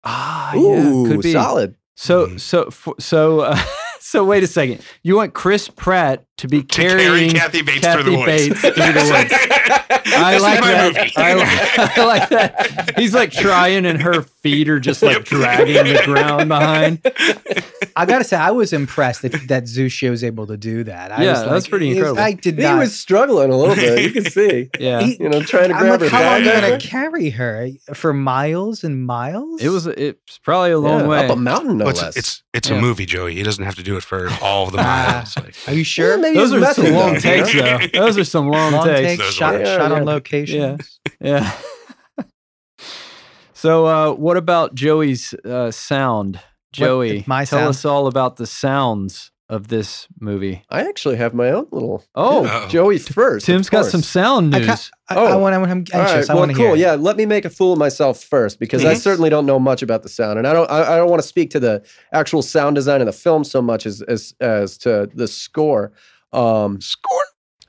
ah, 0.04 0.52
Ooh, 0.54 1.04
yeah, 1.06 1.10
could 1.14 1.22
be. 1.22 1.32
solid. 1.32 1.74
So, 1.94 2.26
Mhm. 2.26 2.40
so, 2.40 2.70
so, 2.98 3.40
uh, 3.40 3.58
so. 4.00 4.24
Wait 4.24 4.42
a 4.42 4.46
second. 4.46 4.80
You 5.02 5.16
want 5.16 5.34
Chris 5.34 5.68
Pratt 5.68 6.24
to 6.38 6.48
be 6.48 6.62
To 6.62 6.66
carry 6.66 7.00
carrying 7.02 7.30
Kathy 7.30 7.62
Bates 7.62 7.80
Kathy 7.82 8.02
through 8.02 8.10
the 8.12 8.18
woods. 8.18 8.26
Bates 8.48 8.60
through 8.60 8.70
the 8.72 8.76
woods. 9.12 10.04
I 10.16 10.38
like 10.38 10.60
that. 10.60 11.12
I 11.16 11.34
like, 11.34 11.98
I 11.98 12.04
like 12.04 12.28
that. 12.30 12.98
He's 12.98 13.14
like 13.14 13.30
trying, 13.30 13.86
and 13.86 14.02
her 14.02 14.22
feet 14.22 14.68
are 14.68 14.80
just 14.80 15.02
like 15.02 15.24
dragging 15.24 15.74
the 15.92 16.02
ground 16.04 16.48
behind. 16.48 17.00
I 17.96 18.04
gotta 18.06 18.24
say, 18.24 18.36
I 18.36 18.50
was 18.50 18.72
impressed 18.72 19.22
that 19.22 19.32
that 19.48 19.64
Zushi 19.64 20.10
was 20.10 20.24
able 20.24 20.46
to 20.48 20.56
do 20.56 20.84
that. 20.84 21.12
I 21.12 21.22
Yeah, 21.24 21.30
was 21.32 21.40
that's 21.40 21.64
like, 21.66 21.70
pretty 21.70 21.90
it- 21.90 21.96
incredible. 21.96 22.20
I 22.20 22.32
did 22.32 22.56
He 22.58 22.62
not. 22.64 22.78
was 22.80 22.98
struggling 22.98 23.50
a 23.50 23.56
little 23.56 23.74
bit. 23.76 24.02
You 24.02 24.10
can 24.10 24.30
see. 24.30 24.70
Yeah, 24.78 25.00
He- 25.02 25.16
You 25.22 25.28
know, 25.28 25.40
trying 25.42 25.68
to 25.70 25.74
I'm 25.76 25.88
like, 25.88 26.00
her 26.00 26.08
how 26.08 26.22
are 26.36 26.40
back. 26.44 26.62
gonna 26.62 26.80
carry 26.80 27.30
her 27.30 27.68
for 27.94 28.12
miles 28.12 28.82
and 28.84 29.06
miles? 29.06 29.62
it 29.62 29.68
was. 29.68 29.86
It's 29.86 30.38
probably 30.38 30.72
a 30.72 30.78
long 30.78 31.02
Yeah, 31.02 31.06
way. 31.08 31.24
up 31.26 31.30
a 31.30 31.36
mountain, 31.36 31.78
no 31.78 31.84
Well, 31.84 31.92
it's, 31.92 32.02
less. 32.02 32.16
it's 32.16 32.42
it's 32.52 32.68
Yeah. 32.70 32.76
a 32.76 32.80
movie, 32.80 33.06
Joey. 33.06 33.34
He 33.34 33.42
doesn't 33.42 33.64
have 33.64 33.74
to 33.76 33.82
do 33.82 33.96
it 33.96 34.02
for 34.04 34.28
all 34.42 34.66
of 34.66 34.72
the 34.72 34.78
Ah. 34.80 35.12
miles. 35.24 35.36
Like, 35.36 35.54
Are 35.68 35.74
you 35.74 35.84
sure? 35.84 36.16
Maybe 36.24 36.38
Those 36.38 36.52
he's 36.52 36.62
are 36.62 36.74
some 36.74 36.84
method, 36.84 36.94
long 36.94 37.14
takes, 37.20 37.52
though. 37.92 38.00
Those 38.00 38.18
are 38.18 38.24
some 38.24 38.48
long, 38.48 38.72
Long 38.72 38.86
takes. 38.86 39.00
take, 39.00 39.18
Those 39.20 39.34
shot, 39.34 39.54
were- 39.54 39.64
shot 39.64 39.90
Yeah, 39.90 39.96
on 39.96 40.04
location. 40.04 40.78
Yeah. 41.20 41.52
so, 43.52 43.86
uh, 43.86 44.12
what 44.14 44.36
about 44.36 44.74
Joey's 44.74 45.34
uh, 45.44 45.70
sound? 45.70 46.40
Joey, 46.72 47.22
my 47.28 47.44
tell 47.44 47.60
sound? 47.60 47.68
us 47.70 47.84
all 47.84 48.06
about 48.08 48.36
the 48.36 48.46
sounds 48.46 49.30
of 49.48 49.68
this 49.68 50.08
movie. 50.20 50.64
I 50.70 50.80
actually 50.88 51.16
have 51.16 51.32
my 51.34 51.50
own 51.50 51.66
little. 51.70 52.02
Oh, 52.16 52.44
Uh-oh. 52.46 52.68
Joey's 52.68 53.06
first. 53.06 53.46
Tim's 53.46 53.68
got 53.70 53.84
some 53.84 54.02
sound 54.02 54.54
I, 54.54 54.58
news. 54.58 54.66
ca- 54.66 54.90
I, 55.10 55.14
Oh. 55.16 55.26
I 55.26 55.36
want. 55.36 55.54
I'm 55.54 55.62
All 55.62 55.68
anxious. 55.68 55.94
right, 55.94 56.30
I 56.30 56.32
well, 56.32 56.38
want 56.40 56.50
to 56.50 56.56
cool. 56.56 56.66
hear. 56.74 56.76
Yeah, 56.76 56.94
let 56.94 57.16
me 57.16 57.26
make 57.26 57.44
a 57.44 57.50
fool 57.50 57.74
of 57.74 57.78
myself 57.78 58.20
first 58.24 58.58
because 58.58 58.84
I 58.84 58.94
Mhm. 58.94 58.98
certainly 59.02 59.30
don't 59.30 59.46
know 59.46 59.60
much 59.60 59.82
about 59.82 60.02
the 60.02 60.08
sound, 60.08 60.38
and 60.38 60.48
I 60.48 60.52
don't. 60.52 60.68
I, 60.70 60.94
I 60.94 60.96
don't 60.96 61.08
want 61.10 61.22
to 61.22 61.28
speak 61.28 61.50
to 61.50 61.60
the 61.60 61.84
actual 62.12 62.42
sound 62.42 62.74
design 62.74 63.00
of 63.02 63.06
the 63.06 63.12
film 63.12 63.44
so 63.44 63.62
much 63.62 63.86
as 63.86 64.02
as 64.02 64.34
as 64.40 64.76
to 64.78 65.08
the 65.14 65.28
score. 65.28 65.92
Um, 66.34 66.80
Score. 66.80 67.22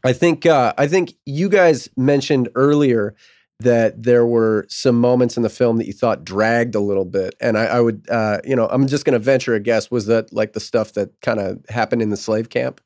I 0.03 0.13
think 0.13 0.45
uh, 0.45 0.73
I 0.77 0.87
think 0.87 1.13
you 1.25 1.49
guys 1.49 1.89
mentioned 1.97 2.49
earlier 2.55 3.15
that 3.59 4.03
there 4.03 4.25
were 4.25 4.65
some 4.69 4.99
moments 4.99 5.37
in 5.37 5.43
the 5.43 5.49
film 5.49 5.77
that 5.77 5.87
you 5.87 5.93
thought 5.93 6.25
dragged 6.25 6.75
a 6.75 6.79
little 6.79 7.05
bit, 7.05 7.35
and 7.39 7.57
I, 7.57 7.65
I 7.65 7.81
would, 7.81 8.05
uh, 8.09 8.39
you 8.43 8.55
know, 8.55 8.67
I'm 8.67 8.87
just 8.87 9.05
going 9.05 9.13
to 9.13 9.19
venture 9.19 9.55
a 9.55 9.59
guess. 9.59 9.89
Was 9.89 10.05
that 10.07 10.31
like 10.33 10.53
the 10.53 10.59
stuff 10.59 10.93
that 10.93 11.09
kind 11.21 11.39
of 11.39 11.63
happened 11.69 12.01
in 12.01 12.09
the 12.09 12.17
slave 12.17 12.49
camp? 12.49 12.81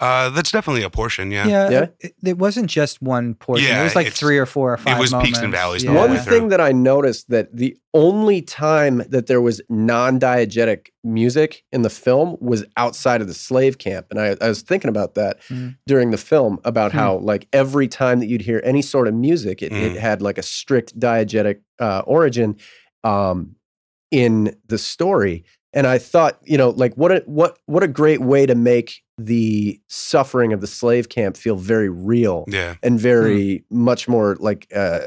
Uh, 0.00 0.30
that's 0.30 0.52
definitely 0.52 0.82
a 0.84 0.90
portion. 0.90 1.32
Yeah. 1.32 1.46
Yeah, 1.48 1.70
Yeah? 1.70 1.86
It, 2.00 2.14
it 2.24 2.38
wasn't 2.38 2.70
just 2.70 3.02
one 3.02 3.34
portion. 3.34 3.66
Yeah, 3.66 3.80
it 3.80 3.84
was 3.84 3.96
like 3.96 4.06
it's- 4.06 4.18
three 4.20 4.38
or 4.38 4.46
four 4.46 4.72
or 4.72 4.76
five. 4.76 4.96
It 4.96 5.00
was 5.00 5.12
peaks 5.22 5.38
and 5.40 5.50
valleys 5.52 5.82
the 5.82 5.88
Yeah. 5.88 5.92
whole 5.94 6.02
One 6.08 6.10
way 6.16 6.22
through. 6.22 6.32
thing 6.38 6.48
that 6.50 6.60
I 6.60 6.70
noticed 6.70 7.28
that 7.30 7.54
the 7.56 7.76
only 7.94 8.40
time 8.40 8.98
that 9.08 9.26
there 9.26 9.40
was 9.40 9.60
non-diegetic 9.68 10.86
music 11.02 11.64
in 11.72 11.82
the 11.82 11.90
film 11.90 12.36
was 12.40 12.64
outside 12.76 13.20
of 13.20 13.26
the 13.26 13.34
slave 13.34 13.78
camp, 13.78 14.06
and 14.10 14.20
I, 14.20 14.36
I 14.40 14.48
was 14.48 14.62
thinking 14.62 14.88
about 14.88 15.14
that 15.14 15.38
Mm. 15.50 15.76
during 15.86 16.10
the 16.12 16.16
film 16.18 16.58
about 16.64 16.92
Hmm. 16.92 16.98
how 16.98 17.16
like 17.18 17.48
every 17.52 17.88
time 17.88 18.20
that 18.20 18.26
you'd 18.26 18.42
hear 18.42 18.60
any 18.64 18.82
sort 18.82 19.08
of 19.08 19.14
music, 19.14 19.62
it, 19.62 19.72
it 19.72 19.94
Mm. 19.94 19.96
had 19.98 20.22
like 20.22 20.38
a 20.38 20.42
strict 20.42 20.98
diegetic 20.98 21.60
uh, 21.80 22.02
origin 22.06 22.56
um, 23.04 23.54
in 24.10 24.54
the 24.66 24.78
story. 24.78 25.44
And 25.72 25.86
I 25.86 25.98
thought, 25.98 26.38
you 26.44 26.56
know, 26.58 26.70
like 26.70 26.94
what 26.94 27.12
a 27.12 27.22
what 27.26 27.58
what 27.66 27.82
a 27.82 27.88
great 27.88 28.20
way 28.20 28.46
to 28.46 28.54
make 28.54 29.02
the 29.18 29.80
suffering 29.88 30.52
of 30.52 30.60
the 30.60 30.66
slave 30.66 31.08
camp 31.08 31.36
feel 31.36 31.56
very 31.56 31.88
real 31.88 32.44
Yeah. 32.48 32.76
and 32.82 32.98
very 33.00 33.64
much 33.70 34.06
more 34.08 34.36
like 34.38 34.68
uh, 34.74 35.00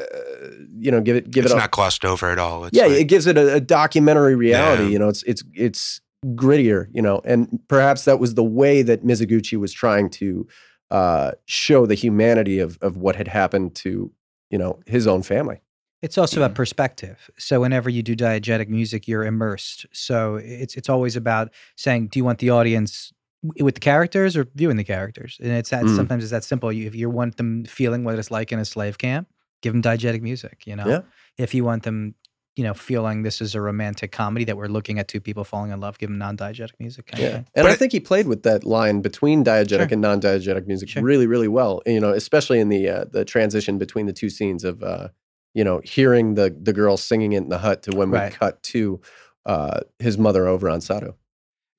you 0.77 0.91
know 0.91 0.99
give 1.01 1.15
it 1.15 1.31
give 1.31 1.45
it's 1.45 1.53
it 1.53 1.57
a, 1.57 1.59
not 1.59 1.71
glossed 1.71 2.03
over 2.05 2.29
at 2.29 2.37
all. 2.37 2.65
It's 2.65 2.77
yeah 2.77 2.87
like- 2.87 2.99
it 2.99 3.03
gives 3.05 3.25
it 3.27 3.37
a, 3.37 3.55
a 3.55 3.59
documentary 3.61 4.35
reality 4.35 4.83
Yeah. 4.83 4.89
you 4.89 4.99
know 4.99 5.07
it's 5.09 5.23
it's 5.23 5.43
it's 5.53 6.01
grittier 6.35 6.87
you 6.93 7.01
know 7.01 7.21
and 7.25 7.59
perhaps 7.67 8.05
that 8.05 8.19
was 8.19 8.35
the 8.35 8.43
way 8.43 8.81
that 8.83 9.03
Mizoguchi 9.03 9.57
was 9.57 9.71
trying 9.73 10.09
to 10.11 10.47
uh, 10.91 11.31
show 11.45 11.85
the 11.85 11.95
humanity 11.95 12.59
of 12.59 12.77
of 12.81 12.97
what 12.97 13.15
had 13.15 13.27
happened 13.27 13.75
to 13.75 14.11
you 14.49 14.57
know 14.57 14.79
his 14.85 15.07
own 15.07 15.23
family 15.23 15.61
It's 16.01 16.17
also 16.17 16.41
about 16.43 16.55
perspective. 16.55 17.29
So 17.37 17.61
whenever 17.61 17.89
you 17.89 18.01
do 18.03 18.15
diegetic 18.15 18.67
music, 18.69 19.07
you're 19.07 19.23
immersed. 19.23 19.85
So 19.93 20.35
it's 20.35 20.75
it's 20.75 20.89
always 20.89 21.15
about 21.15 21.49
saying, 21.77 22.07
do 22.09 22.19
you 22.19 22.25
want 22.25 22.39
the 22.39 22.49
audience 22.49 23.13
w- 23.13 23.20
with 23.43 23.73
the 23.75 23.79
characters 23.81 24.37
or 24.37 24.45
viewing 24.55 24.77
the 24.77 24.83
characters. 24.83 25.37
And 25.41 25.51
it's 25.51 25.69
that 25.71 25.83
Mm. 25.85 25.95
sometimes 25.95 26.23
it's 26.23 26.31
that 26.31 26.43
simple. 26.43 26.71
You, 26.71 26.87
if 26.87 26.95
you 26.95 27.09
want 27.09 27.37
them 27.37 27.65
feeling 27.65 28.03
what 28.03 28.17
it's 28.19 28.31
like 28.31 28.51
in 28.51 28.59
a 28.59 28.65
slave 28.65 28.97
camp, 28.97 29.27
give 29.61 29.73
them 29.73 29.81
diegetic 29.81 30.21
music. 30.21 30.63
You 30.65 30.75
know, 30.75 30.87
Yeah. 30.87 31.01
if 31.37 31.53
you 31.53 31.63
want 31.63 31.83
them, 31.83 32.13
you 32.55 32.63
know, 32.63 32.73
feeling 32.73 33.23
this 33.23 33.41
is 33.41 33.55
a 33.55 33.61
romantic 33.61 34.11
comedy 34.11 34.45
that 34.45 34.57
we're 34.57 34.67
looking 34.67 34.99
at 34.99 35.07
two 35.07 35.19
people 35.21 35.43
falling 35.43 35.71
in 35.71 35.79
love, 35.79 35.97
give 35.97 36.09
them 36.09 36.17
non-diegetic 36.19 36.73
music. 36.79 37.07
Kind 37.07 37.23
Yeah, 37.23 37.29
thing. 37.29 37.45
and 37.55 37.63
But 37.63 37.65
I 37.67 37.73
it- 37.73 37.79
think 37.79 37.91
he 37.93 37.99
played 37.99 38.27
with 38.27 38.43
that 38.43 38.63
line 38.65 39.01
between 39.01 39.43
diegetic 39.43 39.69
Sure. 39.69 39.87
and 39.91 40.01
non-diegetic 40.01 40.67
music 40.67 40.89
Sure. 40.89 41.01
really, 41.01 41.25
really 41.27 41.47
well. 41.47 41.81
You 41.87 41.99
know, 41.99 42.11
especially 42.11 42.59
in 42.59 42.69
the 42.69 42.87
uh, 42.89 43.05
the 43.11 43.25
transition 43.25 43.77
between 43.77 44.05
the 44.05 44.13
two 44.13 44.29
scenes 44.29 44.63
of 44.63 44.83
uh, 44.83 45.07
you 45.55 45.63
know 45.63 45.81
hearing 45.83 46.35
the 46.35 46.55
the 46.61 46.73
girl 46.73 46.97
singing 46.97 47.31
it 47.33 47.37
in 47.37 47.49
the 47.49 47.57
hut 47.57 47.83
to 47.83 47.95
when 47.95 48.11
Right. 48.11 48.31
we 48.31 48.37
cut 48.37 48.61
to 48.63 49.01
uh, 49.47 49.79
his 49.99 50.17
mother 50.19 50.45
over 50.47 50.69
on 50.69 50.81
Sado. 50.81 51.15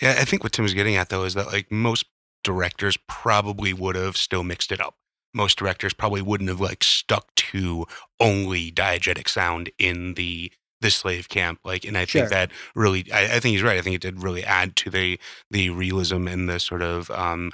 Yeah, 0.03 0.17
I 0.19 0.25
think 0.25 0.43
what 0.43 0.53
Tim's 0.53 0.75
getting 0.75 0.97
at 0.97 1.09
though 1.09 1.25
is 1.25 1.35
that 1.35 1.47
like 1.47 1.71
most 1.71 2.05
directors 2.45 2.99
probably 3.09 3.73
would 3.73 3.95
have 3.97 4.17
still 4.17 4.43
mixed 4.43 4.73
it 4.73 4.81
up. 4.81 4.97
Most 5.33 5.57
directors 5.59 5.95
probably 5.95 6.21
wouldn't 6.21 6.51
have 6.51 6.61
like 6.61 6.83
stuck 6.85 7.33
to 7.37 7.87
only 8.21 8.71
diegetic 8.73 9.29
sound 9.29 9.71
in 9.79 10.15
the 10.15 10.53
the 10.81 10.91
slave 10.91 11.29
camp. 11.29 11.61
Like, 11.65 11.85
and 11.85 11.97
I 11.97 12.05
Sure. 12.05 12.23
think 12.23 12.31
that 12.33 12.51
really, 12.75 13.07
I, 13.13 13.37
I 13.37 13.41
think 13.41 13.53
he's 13.53 13.63
right. 13.63 13.79
I 13.79 13.83
think 13.83 13.95
it 13.95 14.03
did 14.03 14.21
really 14.21 14.43
add 14.45 14.75
to 14.77 14.91
the 14.91 15.19
the 15.51 15.71
realism 15.71 16.27
and 16.27 16.49
the 16.49 16.59
sort 16.59 16.83
of 16.83 17.09
um, 17.13 17.53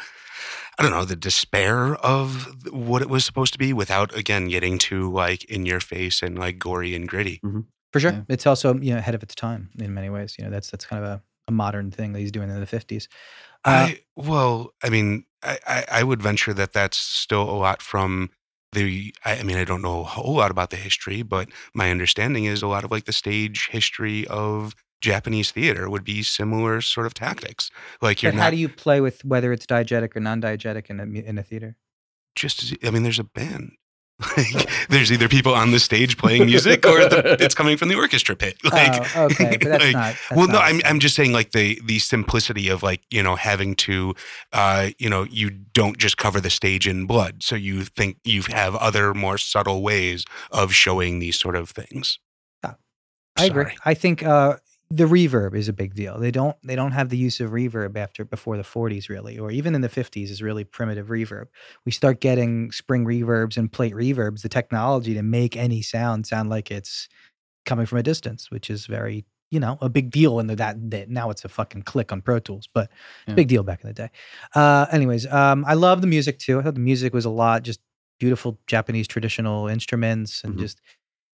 I 0.78 0.82
don't 0.82 0.92
know, 0.92 1.04
the 1.04 1.16
despair 1.16 1.96
of 1.96 2.46
what 2.72 3.02
it 3.02 3.10
was 3.10 3.26
supposed 3.26 3.52
to 3.52 3.58
be 3.58 3.74
without 3.74 4.16
again 4.16 4.48
getting 4.48 4.78
too 4.78 5.12
like 5.12 5.44
in 5.44 5.66
your 5.66 5.80
face 5.80 6.22
and 6.22 6.38
like 6.38 6.58
gory 6.58 6.94
and 6.94 7.06
gritty. 7.06 7.40
For 7.92 8.00
sure. 8.00 8.12
Yeah. 8.12 8.22
It's 8.28 8.46
also, 8.46 8.74
you 8.74 8.92
know, 8.92 8.98
ahead 8.98 9.14
of 9.14 9.22
its 9.22 9.34
time 9.34 9.68
in 9.78 9.92
many 9.92 10.08
ways. 10.08 10.36
You 10.38 10.44
know, 10.46 10.50
that's 10.50 10.70
that's 10.70 10.86
kind 10.86 11.04
of 11.04 11.10
a, 11.10 11.22
a 11.48 11.52
modern 11.52 11.90
thing 11.90 12.12
that 12.12 12.20
he's 12.20 12.30
doing 12.30 12.50
in 12.50 12.60
the 12.60 12.66
50s. 12.66 13.08
Uh, 13.64 13.88
I 13.90 14.00
well, 14.14 14.72
I 14.84 14.90
mean, 14.90 15.24
I, 15.42 15.58
I, 15.66 15.84
I 15.90 16.02
would 16.04 16.22
venture 16.22 16.54
that 16.54 16.72
that's 16.72 16.96
still 16.96 17.42
a 17.42 17.56
lot 17.56 17.82
from 17.82 18.30
the. 18.72 19.12
I, 19.24 19.38
I 19.38 19.42
mean, 19.42 19.56
I 19.56 19.64
don't 19.64 19.82
know 19.82 20.00
a 20.00 20.04
whole 20.04 20.36
lot 20.36 20.50
about 20.52 20.70
the 20.70 20.76
history, 20.76 21.22
but 21.22 21.48
my 21.74 21.90
understanding 21.90 22.44
is 22.44 22.62
a 22.62 22.68
lot 22.68 22.84
of 22.84 22.90
like 22.92 23.06
the 23.06 23.12
stage 23.12 23.68
history 23.70 24.26
of 24.28 24.76
Japanese 25.00 25.50
theater 25.50 25.90
would 25.90 26.04
be 26.04 26.22
similar 26.22 26.80
sort 26.80 27.06
of 27.06 27.14
tactics. 27.14 27.70
Like 28.00 28.22
you're 28.22 28.32
not 28.32 28.42
how 28.42 28.50
do 28.50 28.56
you 28.56 28.68
play 28.68 29.00
with 29.00 29.24
whether 29.24 29.52
it's 29.52 29.66
diegetic 29.66 30.14
or 30.14 30.20
non-diegetic 30.20 30.86
in 30.86 31.00
a, 31.00 31.04
in 31.04 31.38
a 31.38 31.42
theater? 31.42 31.76
just. 32.36 32.62
as- 32.62 32.78
I 32.84 32.90
mean, 32.90 33.02
there's 33.02 33.18
a 33.18 33.24
band. 33.24 33.72
Like, 34.36 34.68
there's 34.88 35.12
either 35.12 35.28
people 35.28 35.54
on 35.54 35.70
the 35.70 35.78
stage 35.78 36.18
playing 36.18 36.46
music, 36.46 36.84
or 36.84 37.08
the, 37.08 37.36
it's 37.40 37.54
coming 37.54 37.76
from 37.76 37.88
the 37.88 37.94
orchestra 37.94 38.34
pit. 38.34 38.56
Like, 38.64 39.16
oh, 39.16 39.26
okay, 39.26 39.56
but 39.56 39.68
that's 39.68 39.84
like, 39.84 39.92
not. 39.92 40.16
That's 40.28 40.32
well, 40.32 40.48
no, 40.48 40.58
I'm 40.58 40.80
I'm 40.84 40.98
just 40.98 41.14
saying 41.14 41.32
like 41.32 41.52
the 41.52 41.80
the 41.84 42.00
simplicity 42.00 42.68
of 42.68 42.82
like 42.82 43.02
you 43.10 43.22
know 43.22 43.36
having 43.36 43.76
to, 43.76 44.14
uh, 44.52 44.90
you 44.98 45.08
know, 45.08 45.22
you 45.22 45.50
don't 45.50 45.98
just 45.98 46.16
cover 46.16 46.40
the 46.40 46.50
stage 46.50 46.88
in 46.88 47.06
blood, 47.06 47.42
so 47.44 47.54
you 47.54 47.84
think 47.84 48.18
you 48.24 48.42
have 48.48 48.74
other 48.76 49.14
more 49.14 49.38
subtle 49.38 49.82
ways 49.82 50.24
of 50.50 50.72
showing 50.72 51.20
these 51.20 51.38
sort 51.38 51.54
of 51.54 51.70
things. 51.70 52.18
Yeah. 52.64 52.74
I 53.36 53.44
agree. 53.44 53.76
I 53.84 53.94
think 53.94 54.24
uh, 54.24 54.56
the 54.90 55.04
reverb 55.04 55.54
is 55.54 55.68
a 55.68 55.72
big 55.72 55.94
deal. 55.94 56.18
They 56.18 56.30
don't 56.30 56.56
they 56.64 56.74
don't 56.74 56.92
have 56.92 57.10
the 57.10 57.18
use 57.18 57.40
of 57.40 57.50
reverb 57.50 57.96
after 57.96 58.24
before 58.24 58.56
the 58.56 58.64
40s 58.64 59.08
really, 59.10 59.38
or 59.38 59.50
even 59.50 59.74
in 59.74 59.82
the 59.82 59.88
50s 59.88 60.30
is 60.30 60.42
really 60.42 60.64
primitive 60.64 61.08
reverb. 61.08 61.46
We 61.84 61.92
start 61.92 62.20
getting 62.20 62.72
spring 62.72 63.04
reverbs 63.04 63.58
and 63.58 63.70
plate 63.70 63.94
reverbs, 63.94 64.42
the 64.42 64.48
technology 64.48 65.12
to 65.14 65.22
make 65.22 65.56
any 65.56 65.82
sound 65.82 66.26
sound 66.26 66.48
like 66.48 66.70
it's 66.70 67.08
coming 67.66 67.86
from 67.86 67.98
a 67.98 68.02
distance, 68.02 68.50
which 68.50 68.70
is 68.70 68.86
very 68.86 69.24
you 69.50 69.60
know 69.60 69.78
a 69.82 69.88
big 69.88 70.10
deal 70.10 70.40
in 70.40 70.46
the, 70.48 70.56
that, 70.56 70.76
that 70.90 71.10
now 71.10 71.30
it's 71.30 71.44
a 71.44 71.48
fucking 71.48 71.82
click 71.82 72.12
on 72.12 72.22
Pro 72.22 72.38
Tools, 72.38 72.68
but 72.74 72.90
Yeah. 73.26 73.34
big 73.34 73.48
deal 73.48 73.62
back 73.62 73.82
in 73.82 73.88
the 73.88 73.94
day. 73.94 74.10
Uh, 74.54 74.86
anyways, 74.92 75.26
um, 75.32 75.64
I 75.66 75.74
love 75.74 76.00
the 76.00 76.06
music 76.06 76.38
too. 76.38 76.60
I 76.60 76.62
thought 76.62 76.74
the 76.74 76.80
music 76.80 77.14
was 77.14 77.24
a 77.24 77.30
lot 77.30 77.62
just 77.62 77.80
beautiful 78.20 78.58
Japanese 78.66 79.06
traditional 79.08 79.68
instruments 79.68 80.42
and 80.44 80.54
Mhm. 80.54 80.58
just 80.58 80.80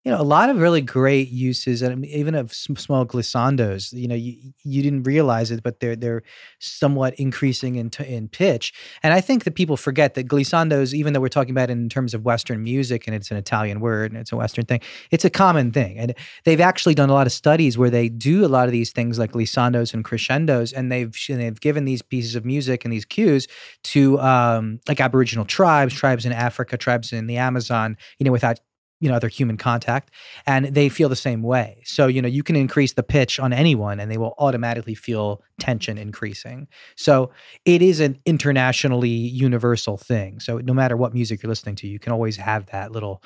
you 0.04 0.12
know 0.12 0.20
a 0.20 0.24
lot 0.24 0.50
of 0.50 0.58
really 0.58 0.82
great 0.82 1.30
uses 1.30 1.82
and 1.82 2.06
even 2.06 2.36
of 2.36 2.54
small 2.54 3.06
glissandos 3.06 3.94
you 3.94 4.08
know 4.08 4.16
you, 4.16 4.54
you 4.64 4.82
didn't 4.82 5.04
realize 5.04 5.52
it 5.52 5.64
but 5.64 5.80
they're 5.80 5.96
they're 5.96 6.24
somewhat 6.60 7.14
increasing 7.16 7.76
in, 7.76 7.90
t- 7.90 8.06
in 8.06 8.28
pitch. 8.28 8.74
And 9.04 9.14
i 9.14 9.22
think 9.22 9.44
that 9.44 9.56
people 9.56 9.78
forget 9.78 10.14
that 10.16 10.28
glissandos 10.28 10.94
even 10.94 11.14
though 11.14 11.20
we're 11.20 11.28
talking 11.30 11.52
about 11.52 11.70
it 11.70 11.74
in 11.74 11.90
terms 11.90 12.14
of 12.14 12.24
western 12.24 12.64
music 12.64 13.08
and 13.08 13.16
it's 13.16 13.32
an 13.32 13.38
italian 13.38 13.80
word 13.80 14.12
and 14.12 14.20
it's 14.20 14.32
a 14.32 14.38
western 14.38 14.66
thing 14.66 14.82
it's 15.12 15.26
a 15.26 15.30
common 15.30 15.72
thing. 15.72 15.98
And 15.98 16.14
they've 16.44 16.62
actually 16.62 16.96
done 16.96 17.10
a 17.10 17.14
lot 17.14 17.28
of 17.28 17.34
studies 17.34 17.78
where 17.78 17.90
they 17.90 18.10
do 18.10 18.46
a 18.46 18.48
lot 18.48 18.66
of 18.66 18.72
these 18.72 18.92
things 18.92 19.20
like 19.20 19.32
glissandos 19.32 19.94
and 19.94 20.04
crescendos 20.04 20.74
and 20.74 20.92
they've 20.92 21.16
and 21.30 21.40
they've 21.40 21.60
given 21.60 21.86
these 21.86 22.02
pieces 22.02 22.36
of 22.36 22.46
music 22.46 22.84
and 22.84 22.94
these 22.94 23.06
cues 23.06 23.48
to 23.84 24.20
um, 24.20 24.80
like 24.88 25.00
aboriginal 25.00 25.46
tribes 25.46 25.94
tribes 25.94 26.26
in 26.26 26.32
africa 26.32 26.78
tribes 26.78 27.12
in 27.12 27.28
the 27.28 27.38
amazon 27.38 27.98
you 28.20 28.26
know 28.26 28.32
without 28.32 28.60
you 29.02 29.10
know 29.10 29.16
other 29.16 29.28
human 29.28 29.58
contact 29.58 30.12
and 30.48 30.68
they 30.68 30.88
feel 30.88 31.10
the 31.10 31.16
same 31.16 31.44
way. 31.44 31.82
So 31.84 32.08
you 32.08 32.22
know 32.22 32.30
you 32.30 32.44
can 32.44 32.56
increase 32.56 32.94
the 32.94 33.04
pitch 33.04 33.40
on 33.40 33.52
anyone 33.52 34.00
and 34.00 34.10
they 34.10 34.18
will 34.18 34.36
automatically 34.38 34.96
feel 34.96 35.42
tension 35.60 35.98
increasing. 35.98 36.68
So 36.96 37.32
it 37.66 37.82
is 37.82 38.00
an 38.00 38.18
internationally 38.26 39.10
universal 39.10 39.98
thing. 39.98 40.40
So 40.40 40.60
no 40.60 40.74
matter 40.74 40.96
what 40.96 41.14
music 41.14 41.44
you're 41.44 41.50
listening 41.50 41.76
to 41.78 41.88
you 41.88 42.00
can 42.00 42.14
always 42.14 42.38
have 42.38 42.68
that 42.68 42.94
little 42.94 43.22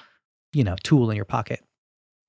you 0.54 0.64
know 0.64 0.76
tool 0.84 1.12
in 1.12 1.16
your 1.16 1.26
pocket. 1.26 1.62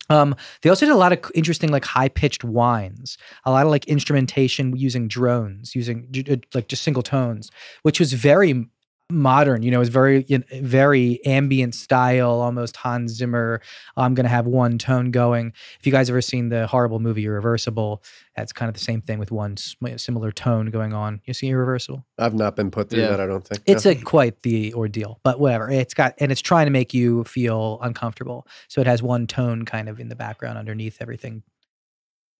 Um, 0.09 0.37
they 0.63 0.71
also 0.71 0.87
did 0.87 0.93
a 0.93 0.97
lot 0.97 1.13
of 1.13 1.19
interesting, 1.35 1.71
like 1.71 1.85
high 1.85 2.09
pitched 2.09 2.45
whines, 2.45 3.19
a 3.45 3.51
lot 3.51 3.67
of 3.67 3.71
like 3.71 3.87
instrumentation 3.87 4.77
using 4.77 5.09
drones, 5.09 5.75
using 5.75 6.09
like 6.55 6.69
just 6.69 6.83
single 6.83 7.03
tones, 7.03 7.51
which 7.83 7.99
was 7.99 8.13
very 8.13 8.69
modern. 9.11 9.63
You 9.63 9.71
know, 9.71 9.77
it 9.77 9.81
was 9.81 9.89
very, 9.89 10.25
you 10.29 10.39
know, 10.39 10.45
very 10.63 11.25
ambient 11.25 11.75
style, 11.75 12.41
almost 12.41 12.77
Hans 12.77 13.13
Zimmer. 13.13 13.61
I'm 13.97 14.15
going 14.15 14.25
to 14.25 14.31
have 14.31 14.47
one 14.47 14.79
tone 14.79 15.11
going. 15.11 15.53
If 15.79 15.87
you 15.87 15.93
guys 15.93 16.11
ever 16.11 16.21
seen 16.21 16.49
the 16.49 16.67
horrible 16.67 16.99
movie 16.99 17.25
Irreversible, 17.25 18.03
that's 18.37 18.53
kind 18.53 18.69
of 18.69 18.75
the 18.75 18.81
same 18.81 19.01
thing 19.01 19.19
with 19.19 19.31
one 19.31 19.57
similar 19.97 20.33
tone 20.33 20.67
going 20.71 20.93
on. 20.93 21.21
You 21.25 21.35
see 21.35 21.49
Irreversible? 21.49 22.05
I've 22.19 22.35
not 22.35 22.57
been 22.57 22.71
put 22.71 22.91
through 22.91 23.03
Yeah. 23.03 23.09
that. 23.11 23.21
I 23.21 23.27
don't 23.27 23.47
think 23.47 23.63
It's 23.67 23.85
no. 23.85 23.93
a 23.93 23.95
quite 23.95 24.43
the 24.43 24.75
ordeal, 24.75 25.21
but 25.23 25.39
whatever. 25.39 25.71
It's 25.71 25.95
got 25.95 26.15
and 26.19 26.33
it's 26.33 26.41
trying 26.43 26.67
to 26.67 26.73
make 26.73 26.93
you 26.93 27.25
feel 27.25 27.79
uncomfortable. 27.83 28.47
So 28.69 28.81
it 28.81 28.87
has 28.87 29.03
one 29.03 29.27
tone 29.27 29.65
kind 29.65 29.89
of 29.89 30.01
in 30.01 30.09
the 30.09 30.17
background 30.17 30.59
underneath 30.59 30.99
everything. 31.01 31.43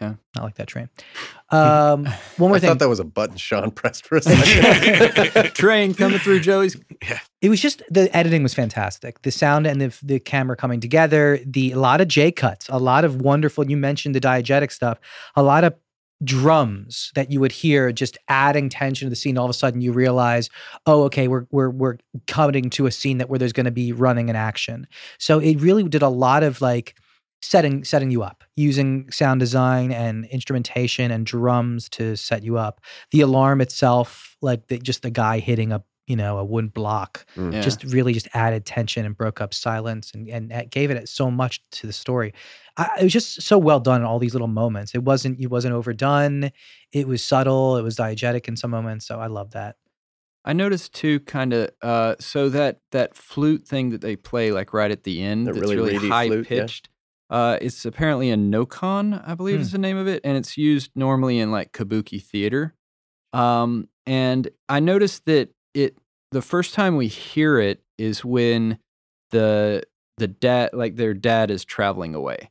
Yeah. 0.01 0.15
Not 0.35 0.45
like 0.45 0.57
that 0.57 0.69
train. 0.69 0.89
Um, 1.49 2.07
one 2.39 2.49
more 2.51 2.57
I 2.57 2.59
thing. 2.59 2.71
thought 2.71 2.81
that 2.81 2.89
was 2.89 2.99
a 2.99 3.05
button 3.05 3.37
Sean 3.37 3.71
pressed 3.81 4.05
for 4.05 4.17
a 4.17 4.21
second. 4.21 5.51
Train 5.55 5.95
coming 5.95 6.19
through 6.19 6.41
Joey's. 6.41 6.77
Yeah. 7.01 7.21
it 7.41 7.51
was 7.51 7.61
just 7.61 7.85
the 7.89 8.15
editing 8.17 8.43
was 8.43 8.53
fantastic. 8.53 9.23
The 9.23 9.31
sound 9.31 9.65
and 9.65 9.81
the 9.81 9.97
the 10.03 10.19
camera 10.19 10.57
coming 10.57 10.81
together. 10.81 11.39
The 11.47 11.71
a 11.71 11.79
lot 11.79 12.01
of 12.01 12.09
J 12.09 12.33
cuts, 12.33 12.69
a 12.69 12.81
lot 12.81 13.05
of 13.05 13.21
wonderful. 13.23 13.71
You 13.71 13.77
mentioned 13.77 14.17
the 14.17 14.21
diegetic 14.21 14.73
stuff. 14.73 14.99
A 15.37 15.43
lot 15.45 15.63
of 15.63 15.77
drums 16.25 17.13
that 17.15 17.31
you 17.31 17.39
would 17.39 17.53
hear 17.53 17.93
just 17.93 18.19
adding 18.27 18.69
tension 18.69 19.07
to 19.07 19.11
the 19.11 19.15
scene. 19.17 19.39
All 19.39 19.45
of 19.45 19.51
a 19.51 19.55
sudden, 19.55 19.81
you 19.81 19.93
realize, 19.93 20.51
oh, 20.87 21.05
okay, 21.05 21.29
we're 21.29 21.47
we're 21.53 21.71
we're 21.71 21.99
coming 22.27 22.71
to 22.71 22.87
a 22.87 22.91
scene 22.91 23.19
that 23.19 23.31
where 23.31 23.39
there's 23.39 23.53
going 23.53 23.67
to 23.67 23.71
be 23.71 23.93
running 23.93 24.29
and 24.29 24.37
action. 24.37 24.89
So 25.19 25.39
it 25.39 25.61
really 25.61 25.85
did 25.85 26.03
a 26.03 26.09
lot 26.09 26.43
of 26.43 26.61
like 26.61 26.97
setting 27.43 27.85
setting 27.85 28.11
you 28.11 28.23
up 28.23 28.45
using 28.57 29.11
sound 29.11 29.41
design 29.41 29.93
and 29.93 30.25
instrumentation 30.27 31.11
and 31.11 31.27
drums 31.27 31.89
to 31.89 32.17
set 32.17 32.43
you 32.43 32.57
up 32.59 32.81
the 33.13 33.21
alarm 33.21 33.61
itself 33.61 34.37
like 34.43 34.67
the, 34.69 34.79
just 34.79 35.03
the 35.03 35.11
guy 35.11 35.39
hitting 35.39 35.71
a 35.71 35.83
you 36.07 36.17
know 36.17 36.39
a 36.39 36.45
wooden 36.45 36.69
block 36.71 37.27
Yeah. 37.37 37.61
just 37.61 37.85
really 37.85 38.13
just 38.15 38.29
added 38.33 38.65
tension 38.65 39.05
and 39.05 39.17
broke 39.17 39.41
up 39.41 39.53
silence 39.53 40.13
and 40.15 40.29
and 40.29 40.71
gave 40.71 40.91
it 40.91 41.09
so 41.09 41.31
much 41.31 41.63
to 41.73 41.87
the 41.87 41.93
story 41.93 42.33
I, 42.79 42.89
it 43.01 43.05
was 43.05 43.13
just 43.13 43.43
so 43.43 43.59
well 43.59 43.81
done 43.81 44.01
in 44.01 44.07
all 44.07 44.19
these 44.19 44.33
little 44.35 44.49
moments 44.49 44.95
it 44.95 45.03
wasn't 45.05 45.39
it 45.41 45.49
wasn't 45.49 45.75
overdone 45.75 46.51
it 46.93 47.07
was 47.07 47.23
subtle 47.23 47.77
it 47.77 47.83
was 47.83 47.97
diegetic 47.97 48.49
in 48.49 48.57
some 48.57 48.71
moments 48.71 49.07
so 49.07 49.21
i 49.21 49.27
love 49.27 49.51
that 49.53 49.77
I 50.49 50.53
noticed 50.53 50.95
too, 50.95 51.19
kind 51.19 51.53
of. 51.53 51.71
Uh, 51.83 52.15
so 52.21 52.49
that 52.51 52.79
that 52.93 53.17
flute 53.17 53.67
thing 53.67 53.91
that 53.91 54.01
they 54.01 54.15
play, 54.15 54.53
like 54.53 54.73
right 54.73 54.93
at 54.93 55.03
the 55.03 55.21
end, 55.21 55.49
That 55.49 55.57
that's 55.57 55.69
really 55.73 55.75
really, 55.95 56.09
high 56.09 56.29
flute, 56.29 56.47
yeah. 56.49 56.67
Uh, 57.29 57.59
it's 57.61 57.85
apparently 57.85 58.31
a 58.31 58.37
nohkan, 58.37 59.23
I 59.27 59.35
believe 59.35 59.57
Hmm. 59.57 59.63
is 59.63 59.73
the 59.73 59.79
name 59.79 59.97
of 59.97 60.07
it, 60.07 60.21
and 60.25 60.37
it's 60.37 60.57
used 60.57 60.91
normally 60.95 61.39
in 61.39 61.51
like 61.51 61.73
kabuki 61.73 62.23
theater. 62.23 62.75
Um, 63.33 63.89
and 64.07 64.49
I 64.69 64.81
noticed 64.81 65.25
that 65.27 65.51
it 65.75 65.97
the 66.31 66.43
first 66.43 66.75
time 66.75 66.97
we 66.97 67.09
hear 67.09 67.59
it 67.59 67.83
is 67.99 68.25
when 68.25 68.79
the 69.31 69.83
the 70.19 70.29
dad 70.29 70.71
like 70.73 70.97
their 70.97 71.15
dad 71.15 71.51
is 71.51 71.65
traveling 71.65 72.15
away. 72.15 72.51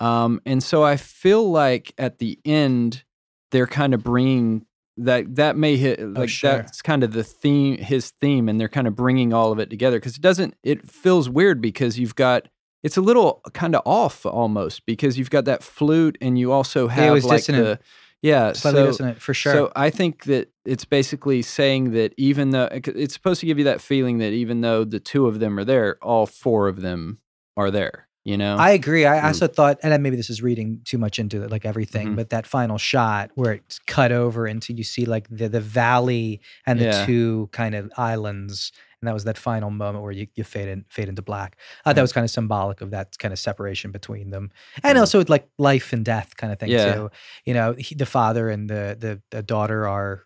Um, 0.00 0.40
and 0.44 0.62
so 0.62 0.82
I 0.82 0.96
feel 0.96 1.50
like 1.50 1.92
at 1.98 2.18
the 2.18 2.38
end 2.44 3.04
they're 3.52 3.66
kind 3.66 3.94
of 3.94 4.02
bringing 4.02 4.66
that 4.96 5.36
that 5.36 5.56
may 5.56 5.76
hit 5.76 6.00
like 6.00 6.28
sure. 6.28 6.58
that's 6.58 6.80
kind 6.82 7.02
of 7.04 7.12
the 7.12 7.24
theme 7.24 7.78
his 7.78 8.12
theme 8.20 8.48
and 8.48 8.60
they're 8.60 8.68
kind 8.68 8.86
of 8.86 8.94
bringing 8.96 9.32
all 9.32 9.52
of 9.52 9.58
it 9.58 9.68
together 9.70 9.98
because 9.98 10.16
it 10.16 10.22
doesn't 10.22 10.54
it 10.62 10.88
feels 10.88 11.28
weird 11.28 11.60
because 11.60 11.98
you've 11.98 12.14
got 12.14 12.48
it's 12.84 12.96
a 12.96 13.00
little 13.00 13.40
kind 13.54 13.74
of 13.74 13.82
off 13.84 14.24
almost 14.24 14.86
because 14.86 15.18
you've 15.18 15.30
got 15.30 15.44
that 15.46 15.62
flute 15.64 16.16
and 16.20 16.38
you 16.38 16.52
also 16.52 16.86
have 16.86 17.02
yeah, 17.04 17.10
it 17.10 17.14
was 17.14 17.24
like 17.24 17.38
dissonant. 17.38 17.64
the 17.64 17.78
Yeah. 18.22 18.52
slightly 18.52 18.80
so, 18.82 18.86
dissonant 18.86 19.20
for 19.20 19.34
sure. 19.34 19.52
So 19.52 19.72
I 19.74 19.90
think 19.90 20.24
that 20.24 20.52
it's 20.64 20.84
basically 20.84 21.42
saying 21.42 21.90
that 21.92 22.14
even 22.16 22.50
though 22.50 22.68
it's 22.70 23.14
supposed 23.14 23.40
to 23.40 23.46
give 23.46 23.58
you 23.58 23.64
that 23.64 23.80
feeling 23.80 24.18
that 24.18 24.32
even 24.32 24.60
though 24.60 24.84
the 24.84 25.00
two 25.00 25.26
of 25.26 25.40
them 25.40 25.58
are 25.58 25.64
there, 25.64 25.96
all 26.02 26.26
four 26.26 26.68
of 26.68 26.80
them 26.82 27.18
are 27.56 27.70
there. 27.72 28.06
You 28.26 28.38
know. 28.38 28.56
I 28.56 28.70
agree. 28.70 29.04
I 29.04 29.18
Mm. 29.20 29.24
also 29.24 29.46
thought, 29.46 29.78
and 29.82 29.92
then 29.92 30.00
maybe 30.00 30.16
this 30.16 30.30
is 30.30 30.40
reading 30.42 30.80
too 30.86 30.96
much 30.96 31.18
into 31.18 31.42
it, 31.42 31.50
like 31.50 31.66
everything, 31.66 32.12
Mhm. 32.12 32.16
but 32.16 32.30
that 32.30 32.46
final 32.46 32.78
shot 32.78 33.30
where 33.34 33.52
it's 33.52 33.78
cut 33.80 34.12
over 34.12 34.46
into 34.46 34.72
you 34.72 34.82
see 34.82 35.04
like 35.04 35.28
the 35.28 35.46
the 35.46 35.60
valley 35.60 36.40
and 36.66 36.80
the 36.80 36.84
Yeah. 36.86 37.04
two 37.04 37.50
kind 37.52 37.74
of 37.74 37.92
islands, 37.98 38.72
and 39.04 39.08
that 39.08 39.12
was 39.14 39.24
that 39.24 39.36
final 39.36 39.70
moment 39.70 40.02
where 40.02 40.12
you, 40.12 40.26
you 40.34 40.44
fade 40.44 40.68
in, 40.68 40.86
fade 40.88 41.08
into 41.10 41.20
black. 41.20 41.56
Thought 41.84 41.94
that 41.96 42.00
Mm. 42.00 42.04
was 42.08 42.12
kind 42.14 42.24
of 42.24 42.30
symbolic 42.30 42.80
of 42.80 42.90
that 42.92 43.18
kind 43.18 43.32
of 43.32 43.38
separation 43.38 43.90
between 43.92 44.30
them, 44.30 44.50
and 44.82 44.96
Mm. 44.96 45.00
also 45.00 45.18
with 45.18 45.28
like 45.28 45.46
life 45.58 45.92
and 45.92 46.04
death 46.04 46.36
kind 46.36 46.52
of 46.52 46.58
thing 46.58 46.70
Yeah. 46.70 46.94
too. 46.94 47.10
You 47.44 47.52
know, 47.54 47.74
he, 47.78 47.94
the 47.94 48.06
father 48.06 48.48
and 48.48 48.70
the, 48.70 48.96
the 48.98 49.20
the 49.30 49.42
daughter 49.42 49.86
are. 49.86 50.22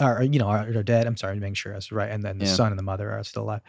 Are 0.00 0.22
you 0.22 0.38
know 0.38 0.46
are, 0.46 0.60
are 0.60 0.82
dead? 0.84 1.06
I'm 1.08 1.16
sorry, 1.16 1.36
making 1.40 1.54
sure 1.54 1.72
I 1.72 1.76
was 1.76 1.90
right, 1.90 2.10
and 2.10 2.22
then 2.22 2.38
the 2.38 2.46
Yeah. 2.46 2.54
son 2.54 2.70
and 2.72 2.78
the 2.78 2.84
mother 2.84 3.10
are 3.10 3.24
still 3.24 3.42
alive. 3.42 3.62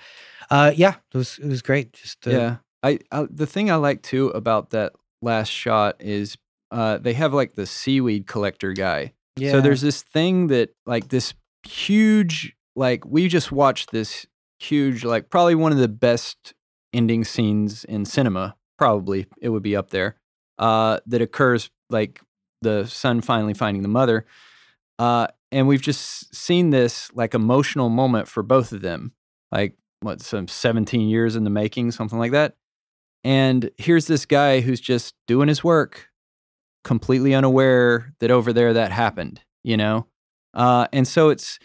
Uh, 0.52 0.72
yeah, 0.76 0.94
it 1.14 1.18
was 1.18 1.40
it 1.40 1.48
was 1.48 1.62
great. 1.64 1.94
Just 1.94 2.28
uh, 2.28 2.32
yeah. 2.32 2.56
I, 2.84 3.00
I 3.12 3.26
the 3.30 3.48
thing 3.48 3.72
I 3.72 3.76
like 3.76 4.04
too 4.04 4.30
about 4.30 4.70
that 4.70 4.94
last 5.24 5.50
shot 5.50 5.96
is 6.00 6.38
uh, 6.72 7.00
they 7.00 7.14
have 7.14 7.34
like 7.34 7.56
the 7.56 7.66
seaweed 7.66 8.28
collector 8.28 8.74
guy. 8.74 9.14
yeah. 9.38 9.52
So 9.52 9.60
there's 9.62 9.82
this 9.82 10.04
thing 10.04 10.48
that 10.48 10.70
like 10.86 11.08
this 11.10 11.34
huge 11.68 12.56
like 12.80 13.06
we 13.06 13.28
just 13.28 13.52
watched 13.52 13.92
this 13.92 14.26
huge 14.58 15.04
like 15.04 15.30
probably 15.30 15.54
one 15.54 15.74
of 15.74 15.78
the 15.78 15.90
best 15.90 16.54
ending 16.94 17.26
scenes 17.26 17.84
in 17.84 18.06
cinema. 18.06 18.56
Probably 18.78 19.28
it 19.42 19.50
would 19.50 19.62
be 19.62 19.76
up 19.76 19.90
there. 19.90 20.16
Uh, 20.58 21.00
that 21.06 21.22
occurs 21.22 21.70
like 21.90 22.22
the 22.62 22.86
son 22.86 23.22
finally 23.22 23.54
finding 23.54 23.84
the 23.84 23.90
mother. 23.90 24.26
Uh, 24.98 25.28
and 25.52 25.68
we've 25.68 25.82
just 25.82 26.34
seen 26.34 26.70
this 26.70 27.12
like 27.14 27.34
emotional 27.34 27.90
moment 27.90 28.28
for 28.28 28.44
both 28.44 28.72
of 28.72 28.82
them. 28.82 29.12
Like 29.52 29.76
what 30.00 30.22
some 30.22 30.48
17 30.48 31.10
years 31.10 31.36
in 31.36 31.44
the 31.44 31.50
making, 31.50 31.92
something 31.92 32.18
like 32.18 32.32
that. 32.32 32.56
And 33.26 33.70
here's 33.78 34.08
this 34.08 34.26
guy 34.26 34.62
who's 34.62 34.80
just 34.80 35.16
doing 35.28 35.50
his 35.50 35.64
work, 35.64 36.08
completely 36.86 37.34
unaware 37.34 38.14
that 38.22 38.32
over 38.32 38.54
there 38.54 38.74
that 38.74 38.94
happened, 38.94 39.42
you 39.64 39.76
know? 39.76 40.08
Uh, 40.54 40.88
and 40.94 41.06
so 41.06 41.30
it's 41.30 41.60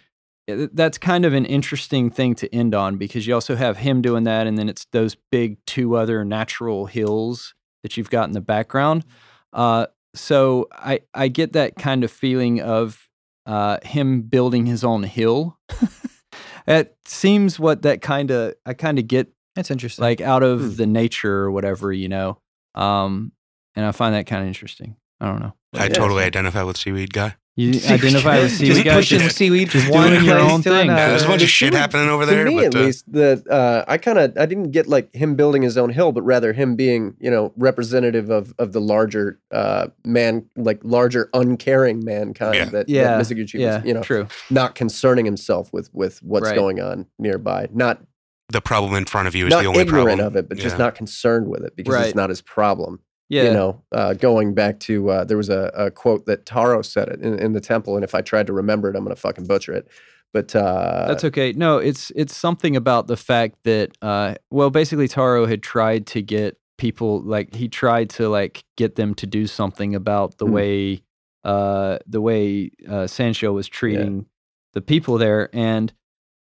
that's 0.47 0.99
kind 0.99 1.25
of 1.25 1.33
an 1.35 1.45
interesting 1.47 2.11
thing 2.11 2.35
to 2.37 2.55
end 2.55 2.75
on 2.75 2.97
because 2.97 3.27
you 3.27 3.35
also 3.35 3.57
have 3.57 3.79
him 3.79 4.03
doing 4.03 4.25
that, 4.25 4.47
and 4.47 4.59
then 4.59 4.69
it's 4.69 4.85
those 4.93 5.17
big 5.33 5.57
two 5.67 5.97
other 5.97 6.25
natural 6.25 6.87
hills 6.87 7.55
that 7.83 7.97
you've 7.97 8.11
got 8.11 8.25
in 8.27 8.33
the 8.33 8.41
background. 8.41 9.05
Uh, 9.53 9.87
so 10.15 10.69
I 10.73 11.01
I 11.15 11.29
get 11.29 11.53
that 11.55 11.77
kind 11.77 12.05
of 12.05 12.11
feeling 12.11 12.61
of 12.61 13.09
uh, 13.47 13.79
him 13.83 14.23
building 14.23 14.67
his 14.67 14.85
own 14.85 15.03
hill. 15.05 15.59
it 16.67 16.97
seems 17.05 17.59
what 17.59 17.83
that 17.83 18.01
kind 18.03 18.31
of 18.31 18.55
I 18.67 18.75
kind 18.75 18.99
of 18.99 19.07
get 19.09 19.29
That's 19.55 19.71
interesting. 19.71 20.03
like 20.03 20.21
out 20.21 20.43
of 20.43 20.61
Hmm. 20.61 20.75
the 20.77 20.87
nature 20.87 21.37
or 21.41 21.51
whatever, 21.51 21.93
you 21.93 22.09
know. 22.09 22.39
Um, 22.75 23.33
and 23.77 23.85
I 23.85 23.93
find 23.93 24.15
that 24.15 24.27
kind 24.27 24.43
of 24.43 24.49
interesting. 24.49 24.97
I 25.21 25.27
don't 25.27 25.41
know. 25.41 25.55
I 25.75 25.85
Yeah. 25.87 25.95
totally 25.95 26.25
identify 26.25 26.63
with 26.63 26.77
seaweed 26.77 27.13
guy. 27.13 27.37
You 27.57 27.71
identify 27.89 28.39
with 28.41 28.49
just 28.51 28.59
seaweed 28.59 28.85
guys, 28.85 28.97
pushing 28.97 29.19
just- 29.21 29.37
seaweed 29.37 29.71
just 29.71 29.89
one 29.89 30.11
doing 30.11 30.25
your 30.25 30.39
own 30.41 30.61
thing. 30.63 30.73
another. 30.73 31.01
Yeah, 31.01 31.09
there's 31.11 31.23
a 31.23 31.29
bunch 31.29 31.43
of 31.43 31.49
shit 31.49 31.73
happening 31.73 32.09
over 32.09 32.27
there. 32.27 32.45
to 32.45 32.51
me, 32.51 32.57
but, 32.57 32.65
at 32.67 32.75
uh, 32.75 32.79
least, 32.81 33.13
that 33.13 33.47
uh, 33.49 33.85
I 33.87 33.97
kind 33.99 34.19
of 34.19 34.37
I 34.37 34.47
didn't 34.47 34.73
get 34.73 34.89
like 34.89 35.15
him 35.15 35.37
building 35.37 35.63
his 35.63 35.79
own 35.79 35.91
hill, 35.91 36.11
but 36.11 36.23
rather 36.23 36.53
him 36.53 36.75
being 36.75 37.15
you 37.21 37.31
know 37.31 37.53
representative 37.57 38.29
of 38.31 38.53
of 38.59 38.73
the 38.73 38.81
larger 38.81 39.39
uh, 39.53 39.87
man, 40.05 40.47
like 40.57 40.81
larger 40.83 41.31
uncaring 41.33 42.05
mankind 42.05 42.55
Yeah. 42.57 42.65
that, 42.67 42.89
yeah, 42.89 43.19
that 43.19 43.25
Mizoguchi 43.25 43.61
yeah, 43.61 43.77
was, 43.77 43.87
you 43.87 43.95
know, 43.95 44.03
true. 44.03 44.27
not 44.51 44.75
concerning 44.75 45.25
himself 45.25 45.73
with 45.73 45.91
with 45.95 46.21
what's 46.25 46.47
Right. 46.49 46.57
going 46.57 46.81
on 46.81 47.07
nearby, 47.21 47.69
not 47.73 48.03
the 48.49 48.61
problem 48.61 48.95
in 48.95 49.05
front 49.05 49.29
of 49.29 49.35
you 49.37 49.47
is 49.47 49.51
not 49.51 49.63
the 49.63 49.69
only 49.69 49.81
ignorant 49.81 50.07
problem. 50.07 50.27
of 50.27 50.37
it, 50.37 50.49
but 50.49 50.59
just 50.59 50.77
not 50.79 50.95
concerned 50.97 51.49
with 51.49 51.63
it 51.65 51.75
because 51.77 51.95
Right. 51.95 52.07
it's 52.07 52.15
not 52.17 52.29
his 52.31 52.43
problem. 52.43 52.99
Yeah, 53.29 53.45
You 53.45 53.53
know, 53.55 53.83
uh, 53.93 54.15
going 54.15 54.55
back 54.55 54.81
to 54.81 55.11
uh, 55.11 55.25
there 55.25 55.37
was 55.37 55.49
a, 55.49 55.71
a 55.75 55.91
quote 55.91 56.27
that 56.27 56.47
Taro 56.47 56.83
said 56.83 57.09
it 57.09 57.21
in, 57.21 57.39
in 57.39 57.53
the 57.53 57.61
temple, 57.61 57.95
and 57.97 58.05
if 58.05 58.15
I 58.15 58.21
tried 58.21 58.47
to 58.49 58.53
remember 58.53 58.89
it, 58.91 58.97
I'm 58.97 59.05
going 59.05 59.15
to 59.15 59.21
fucking 59.21 59.47
butcher 59.47 59.73
it. 59.73 59.89
But 60.33 60.55
uh, 60.55 61.07
that's 61.09 61.25
okay. 61.25 61.53
No, 61.53 61.79
it's 61.79 62.11
it's 62.17 62.37
something 62.37 62.77
about 62.77 63.07
the 63.07 63.17
fact 63.17 63.57
that 63.65 63.97
uh, 64.03 64.35
well, 64.51 64.71
basically 64.71 65.09
Taro 65.09 65.47
had 65.47 65.63
tried 65.63 66.07
to 66.09 66.23
get 66.23 66.59
people 66.77 67.23
like 67.23 67.55
he 67.55 67.69
tried 67.69 68.11
to 68.11 68.29
like 68.29 68.65
get 68.77 68.97
them 68.97 69.15
to 69.15 69.27
do 69.27 69.47
something 69.47 69.95
about 69.95 70.39
the 70.39 70.45
Hmm. 70.47 70.53
way 70.53 71.03
uh 71.45 71.99
the 72.07 72.21
way 72.21 72.71
uh 72.89 73.07
Sancho 73.07 73.53
was 73.53 73.69
treating 73.69 74.27
the 74.73 74.81
people 74.81 75.17
there 75.17 75.49
and 75.53 75.93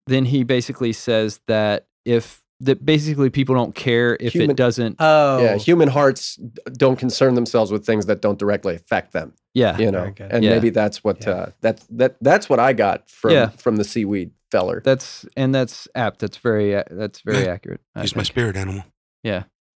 then 0.09 0.25
he 0.25 0.43
basically 0.43 0.93
says 0.93 1.41
that 1.47 1.87
if 2.05 2.43
that 2.61 2.85
basically 2.87 3.31
people 3.31 3.55
don't 3.55 3.75
care 3.75 4.17
if 4.21 4.33
Human- 4.33 4.51
it 4.51 4.57
doesn't 4.57 4.97
Oh, 5.01 5.43
yeah, 5.43 5.57
human 5.57 5.89
hearts 5.89 6.37
don't 6.73 6.97
concern 6.97 7.35
themselves 7.35 7.71
with 7.73 7.85
things 7.85 8.07
that 8.07 8.21
don't 8.23 8.39
directly 8.39 8.75
affect 8.77 9.13
them. 9.13 9.33
yeah 9.55 9.77
You 9.79 9.91
know, 9.91 10.13
and 10.19 10.45
Yeah. 10.45 10.51
maybe 10.51 10.71
that's 10.71 11.03
what 11.05 11.25
Yeah. 11.25 11.33
uh, 11.33 11.47
that 11.63 11.81
that 11.91 12.17
that's 12.21 12.49
what 12.49 12.61
I 12.61 12.73
got 12.73 13.09
from 13.11 13.33
Yeah. 13.33 13.49
from 13.51 13.77
the 13.77 13.85
seaweed 13.85 14.31
feller. 14.51 14.81
that's 14.85 15.27
and 15.37 15.53
that's 15.55 15.89
apt 15.97 16.21
that's 16.21 16.37
very 16.39 16.73
a- 16.75 16.85
that's 16.91 17.21
very 17.23 17.45
Yeah. 17.45 17.53
accurate 17.53 17.81
I 17.97 18.03
He's 18.03 18.15
my 18.17 18.23
spirit 18.23 18.57
animal. 18.57 18.85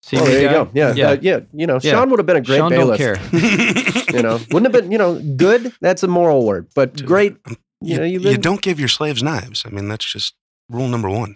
See 0.01 0.15
oh, 0.17 0.23
there 0.23 0.41
you 0.41 0.47
go. 0.49 0.69
Yeah, 0.73 0.93
Yeah. 0.95 1.11
yeah, 1.11 1.17
yeah. 1.21 1.39
You 1.53 1.67
know, 1.67 1.77
Yeah. 1.83 1.91
Sean 1.91 2.09
would 2.09 2.19
have 2.19 2.25
been 2.25 2.37
a 2.37 2.41
great 2.41 2.55
Sean 2.59 2.69
bailiff. 2.69 2.97
don't 2.99 3.17
care 3.31 4.13
You 4.15 4.23
know, 4.23 4.39
wouldn't 4.51 4.73
have 4.73 4.81
been. 4.81 4.91
You 4.93 4.97
know, 4.97 5.19
good. 5.35 5.73
That's 5.81 6.03
a 6.03 6.07
moral 6.07 6.45
word, 6.45 6.67
but 6.73 7.05
great. 7.05 7.35
You, 7.49 7.55
You 7.81 7.97
know, 7.97 8.03
you 8.05 8.19
you 8.19 8.31
been- 8.31 8.41
don't 8.41 8.61
give 8.61 8.79
your 8.79 8.87
slaves 8.87 9.21
knives. 9.21 9.63
I 9.65 9.71
mean, 9.71 9.89
that's 9.89 10.05
just 10.09 10.35
rule 10.69 10.87
number 10.87 11.09
one. 11.09 11.35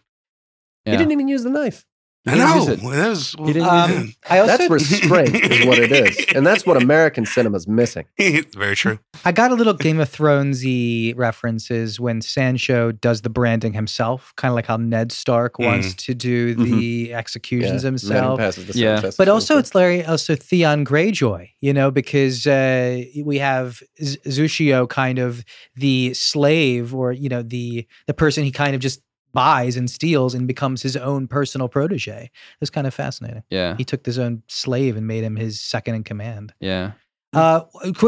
Yeah. 0.85 0.91
He 0.93 0.97
didn't 0.97 1.11
even 1.13 1.27
use 1.27 1.43
the 1.43 1.49
knife. 1.49 1.85
He 2.25 2.31
I 2.31 2.35
know. 2.35 2.55
use 2.55 2.67
it. 2.69 2.79
That 2.81 3.11
is, 3.11 3.31
He 3.37 3.47
didn't 3.51 3.63
use 3.63 3.67
Um, 3.67 4.13
I 4.29 4.39
also 4.39 4.55
That's 4.57 4.69
restraint, 4.69 5.35
is 5.51 5.65
what 5.65 5.77
it 5.77 5.91
is, 5.91 6.25
and 6.33 6.47
that's 6.47 6.65
what 6.65 6.81
American 6.81 7.25
cinema's 7.25 7.67
missing. 7.67 8.05
Very 8.17 8.77
true. 8.77 8.99
I 9.25 9.33
got 9.33 9.51
a 9.51 9.55
little 9.55 9.73
Game 9.73 9.99
of 9.99 10.09
Thronesy 10.09 11.13
references 11.17 11.99
when 11.99 12.21
Sancho 12.21 12.93
does 12.93 13.23
the 13.23 13.29
branding 13.29 13.73
himself, 13.73 14.31
kind 14.37 14.51
of 14.53 14.55
like 14.55 14.67
how 14.67 14.77
Ned 14.77 15.11
Stark 15.11 15.59
wants 15.59 15.93
to 15.95 16.13
do 16.13 16.53
the 16.55 17.13
executions 17.13 17.83
Yeah, 17.83 17.87
himself. 17.89 18.13
Madam 18.13 18.37
passes 18.37 18.67
the 18.67 18.79
Yeah. 18.79 19.01
But 19.01 19.13
for 19.15 19.29
also, 19.29 19.57
it's 19.57 19.75
Larry, 19.75 20.05
also 20.05 20.33
Theon 20.35 20.85
Greyjoy, 20.85 21.49
you 21.59 21.73
know, 21.73 21.91
because 21.91 22.47
uh, 22.47 23.03
we 23.25 23.37
have 23.39 23.81
Z- 24.01 24.19
Zushio 24.27 24.87
kind 24.87 25.19
of 25.19 25.43
the 25.75 26.13
slave 26.13 26.95
or, 26.95 27.11
you 27.11 27.27
know, 27.27 27.41
the 27.41 27.85
the 28.07 28.13
person 28.13 28.45
he 28.45 28.51
kind 28.51 28.75
of 28.75 28.79
just 28.81 29.01
buys 29.33 29.75
and 29.77 29.89
steals 29.89 30.33
and 30.35 30.47
becomes 30.47 30.81
his 30.81 30.95
own 30.95 31.27
personal 31.27 31.67
protege. 31.67 32.23
It 32.25 32.59
was 32.59 32.69
kind 32.69 32.85
of 32.87 32.93
fascinating. 32.93 33.43
yeah 33.49 33.75
He 33.77 33.83
took 33.83 34.03
this 34.03 34.17
own 34.17 34.43
slave 34.47 34.95
and 34.95 35.07
made 35.07 35.23
him 35.23 35.35
his 35.35 35.59
second 35.59 35.95
in 35.95 36.03
command. 36.03 36.53
yeah 36.59 36.91
Uh, 37.33 37.61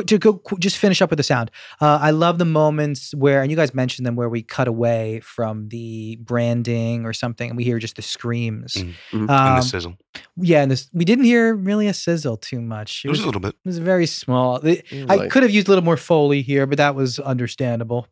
to 0.05 0.19
go 0.19 0.39
just 0.59 0.77
finish 0.77 1.01
up 1.01 1.09
with 1.09 1.17
the 1.17 1.23
sound. 1.23 1.49
Uh, 1.81 1.97
I 1.99 2.11
love 2.11 2.37
the 2.37 2.45
moments 2.45 3.11
where, 3.15 3.41
and 3.41 3.49
you 3.49 3.57
guys 3.57 3.73
mentioned 3.73 4.05
them, 4.05 4.15
where 4.15 4.29
we 4.29 4.43
cut 4.43 4.67
away 4.67 5.19
from 5.21 5.69
the 5.69 6.17
branding 6.17 7.05
or 7.07 7.11
something, 7.13 7.49
and 7.49 7.57
we 7.57 7.63
hear 7.63 7.79
just 7.79 7.95
the 7.95 8.03
screams. 8.03 8.75
Mm. 8.75 8.93
Mhm. 9.13 9.21
and 9.21 9.29
Um, 9.31 9.55
the 9.55 9.61
sizzle. 9.63 9.97
yeah, 10.37 10.61
and 10.61 10.69
this 10.71 10.89
we 10.93 11.05
didn't 11.05 11.25
hear 11.25 11.55
really 11.55 11.87
a 11.87 11.93
sizzle 11.95 12.37
too 12.37 12.61
much. 12.61 13.01
It 13.03 13.09
was 13.09 13.21
a 13.21 13.25
little 13.25 13.41
bit. 13.41 13.55
it 13.65 13.67
was 13.67 13.79
very 13.79 14.05
small. 14.05 14.59
The- 14.59 14.83
It 14.95 15.01
was 15.01 15.09
I 15.09 15.15
like- 15.15 15.31
could 15.31 15.41
have 15.41 15.51
used 15.51 15.67
a 15.67 15.71
little 15.71 15.83
more 15.83 15.97
foley 15.97 16.43
here, 16.43 16.67
but 16.67 16.77
that 16.77 16.93
was 16.93 17.17
understandable. 17.17 18.05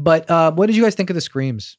But 0.00 0.28
uh, 0.28 0.50
what 0.50 0.66
did 0.66 0.74
you 0.74 0.82
guys 0.82 0.96
think 0.96 1.10
of 1.10 1.14
the 1.14 1.20
screams? 1.30 1.78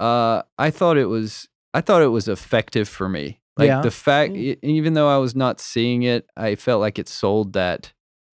Uh 0.00 0.42
i 0.58 0.70
thought 0.70 0.96
it 0.96 1.06
was 1.06 1.48
i 1.74 1.80
thought 1.80 2.02
it 2.02 2.08
was 2.08 2.28
effective 2.28 2.88
for 2.88 3.08
me 3.08 3.40
like 3.56 3.68
Yeah. 3.68 3.80
the 3.82 3.90
fact 3.90 4.32
Mm. 4.32 4.36
e- 4.36 4.56
even 4.62 4.94
though 4.94 5.08
i 5.08 5.18
was 5.18 5.34
not 5.34 5.60
seeing 5.60 6.02
it 6.02 6.26
i 6.36 6.54
felt 6.54 6.80
like 6.80 6.98
it 6.98 7.08
sold 7.08 7.52
that 7.54 7.92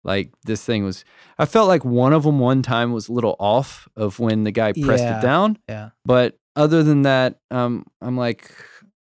like 0.03 0.31
this 0.45 0.63
thing 0.63 0.83
was 0.85 1.03
i 1.39 1.45
felt 1.45 1.67
like 1.67 1.83
one 1.83 2.13
of 2.13 2.23
them 2.23 2.39
one 2.39 2.61
time 2.61 2.91
was 2.93 3.09
a 3.09 3.13
little 3.13 3.35
off 3.39 3.87
of 3.95 4.19
when 4.19 4.43
the 4.43 4.51
guy 4.51 4.73
pressed 4.73 5.03
Yeah. 5.03 5.19
it 5.19 5.21
down 5.21 5.57
Yeah. 5.67 5.89
but 6.05 6.37
other 6.55 6.83
than 6.83 7.01
that 7.03 7.39
um 7.51 7.85
i'm 8.01 8.15
like 8.17 8.51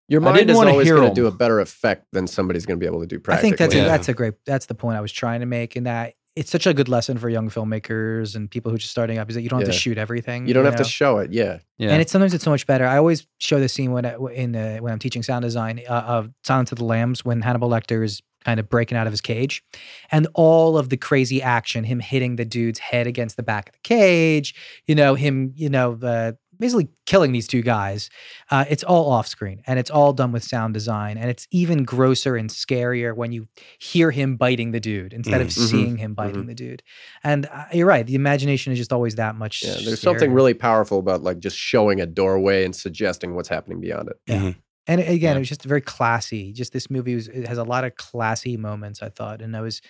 Your 0.07 0.21
I 0.21 0.25
mind 0.25 0.37
didn't 0.37 0.51
is 0.51 0.57
always 0.57 0.89
going 0.89 1.09
to 1.09 1.13
do 1.15 1.27
a 1.27 1.31
better 1.31 1.59
effect 1.59 2.05
than 2.13 2.27
somebody's 2.27 2.65
going 2.65 2.79
to 2.79 2.83
be 2.83 2.85
able 2.87 3.01
to 3.01 3.07
do 3.07 3.19
Practically. 3.19 3.47
I 3.47 3.57
think 3.57 3.57
that's 3.57 3.75
a, 3.75 3.85
that's 3.89 4.09
a 4.09 4.13
great 4.13 4.33
that's 4.45 4.67
the 4.67 4.75
point 4.75 4.97
I 4.97 5.01
was 5.01 5.11
trying 5.11 5.39
to 5.39 5.45
make, 5.47 5.75
in 5.75 5.85
that 5.85 6.13
it's 6.35 6.51
such 6.51 6.67
a 6.67 6.73
good 6.73 6.89
lesson 6.89 7.17
for 7.17 7.29
young 7.29 7.49
filmmakers 7.49 8.35
and 8.35 8.51
people 8.51 8.69
who 8.69 8.75
are 8.75 8.79
just 8.79 8.91
starting 8.91 9.17
up 9.17 9.29
is 9.29 9.35
that 9.35 9.41
you 9.41 9.49
don't 9.49 9.59
have 9.59 9.69
to 9.69 9.73
shoot 9.73 9.97
everything. 9.97 10.47
you 10.47 10.53
don't 10.53 10.65
have 10.65 10.73
know? 10.73 10.83
to 10.83 10.89
show 10.89 11.19
it. 11.19 11.31
Yeah. 11.31 11.59
yeah 11.77 11.91
And 11.91 12.01
it's 12.01 12.11
sometimes 12.11 12.33
it's 12.33 12.43
so 12.43 12.51
much 12.51 12.67
better. 12.67 12.85
I 12.85 12.97
always 12.97 13.25
show 13.39 13.59
the 13.59 13.69
scene 13.69 13.91
when 13.91 14.05
I, 14.05 14.15
in 14.33 14.55
uh, 14.55 14.77
when 14.77 14.91
I'm 14.91 14.99
teaching 14.99 15.23
sound 15.23 15.43
design 15.43 15.81
uh, 15.87 15.93
of 15.93 16.31
Silence 16.43 16.71
of 16.73 16.77
the 16.77 16.83
Lambs 16.83 17.23
when 17.23 17.41
Hannibal 17.41 17.69
Lecter 17.69 18.03
is 18.03 18.21
kind 18.43 18.59
of 18.59 18.69
breaking 18.69 18.97
out 18.97 19.07
of 19.07 19.13
his 19.13 19.21
cage, 19.21 19.63
and 20.11 20.27
all 20.35 20.77
of 20.77 20.89
the 20.89 20.97
crazy 20.97 21.41
action, 21.41 21.83
him 21.83 21.99
hitting 21.99 22.35
the 22.35 22.45
dude's 22.45 22.79
head 22.79 23.07
against 23.07 23.37
the 23.37 23.43
back 23.43 23.69
of 23.69 23.73
the 23.73 23.79
cage, 23.79 24.53
you 24.85 24.93
know, 24.93 25.15
him, 25.15 25.51
you 25.55 25.67
know, 25.69 25.95
the 25.95 26.37
basically 26.59 26.89
killing 27.05 27.31
these 27.31 27.47
two 27.47 27.61
guys. 27.61 28.09
Uh, 28.51 28.65
it's 28.69 28.83
all 28.83 29.11
off 29.11 29.27
screen 29.27 29.61
and 29.67 29.77
it's 29.79 29.89
all 29.91 30.13
done 30.13 30.31
with 30.31 30.43
sound 30.43 30.73
design. 30.73 31.17
And 31.17 31.29
it's 31.29 31.47
even 31.51 31.83
grosser 31.83 32.35
and 32.35 32.49
scarier 32.49 33.15
when 33.15 33.31
you 33.31 33.47
hear 33.79 34.11
him 34.11 34.35
biting 34.37 34.71
the 34.71 34.79
dude 34.79 35.13
instead 35.13 35.41
of 35.41 35.47
Mm. 35.47 35.57
Mhm. 35.57 35.69
seeing 35.69 35.97
him 35.97 36.13
biting 36.13 36.43
Mhm. 36.43 36.47
the 36.47 36.55
dude. 36.55 36.83
And 37.23 37.45
uh, 37.47 37.65
you're 37.73 37.87
right. 37.87 38.05
The 38.05 38.15
imagination 38.15 38.73
is 38.73 38.79
just 38.79 38.93
always 38.93 39.15
that 39.15 39.35
much. 39.35 39.63
Yeah, 39.63 39.75
there's 39.83 40.01
something 40.01 40.31
really 40.33 40.53
powerful 40.53 40.99
about 40.99 41.23
like 41.23 41.39
just 41.39 41.57
showing 41.57 42.01
a 42.01 42.05
doorway 42.05 42.65
and 42.65 42.75
suggesting 42.75 43.35
what's 43.35 43.49
happening 43.49 43.79
beyond 43.79 44.09
it. 44.09 44.15
Yeah. 44.27 44.39
Mhm. 44.41 44.55
And 44.87 45.01
again, 45.01 45.19
Yeah. 45.19 45.35
it 45.35 45.39
was 45.39 45.49
just 45.49 45.63
very 45.63 45.81
classy. 45.81 46.53
Just 46.53 46.71
this 46.71 46.89
movie 46.91 47.15
was 47.15 47.27
it 47.27 47.47
has 47.47 47.57
a 47.57 47.63
lot 47.63 47.83
of 47.83 47.95
classy 47.95 48.55
moments. 48.55 49.01
I 49.01 49.09
thought, 49.09 49.41
and 49.41 49.57
I 49.57 49.61
was, 49.61 49.81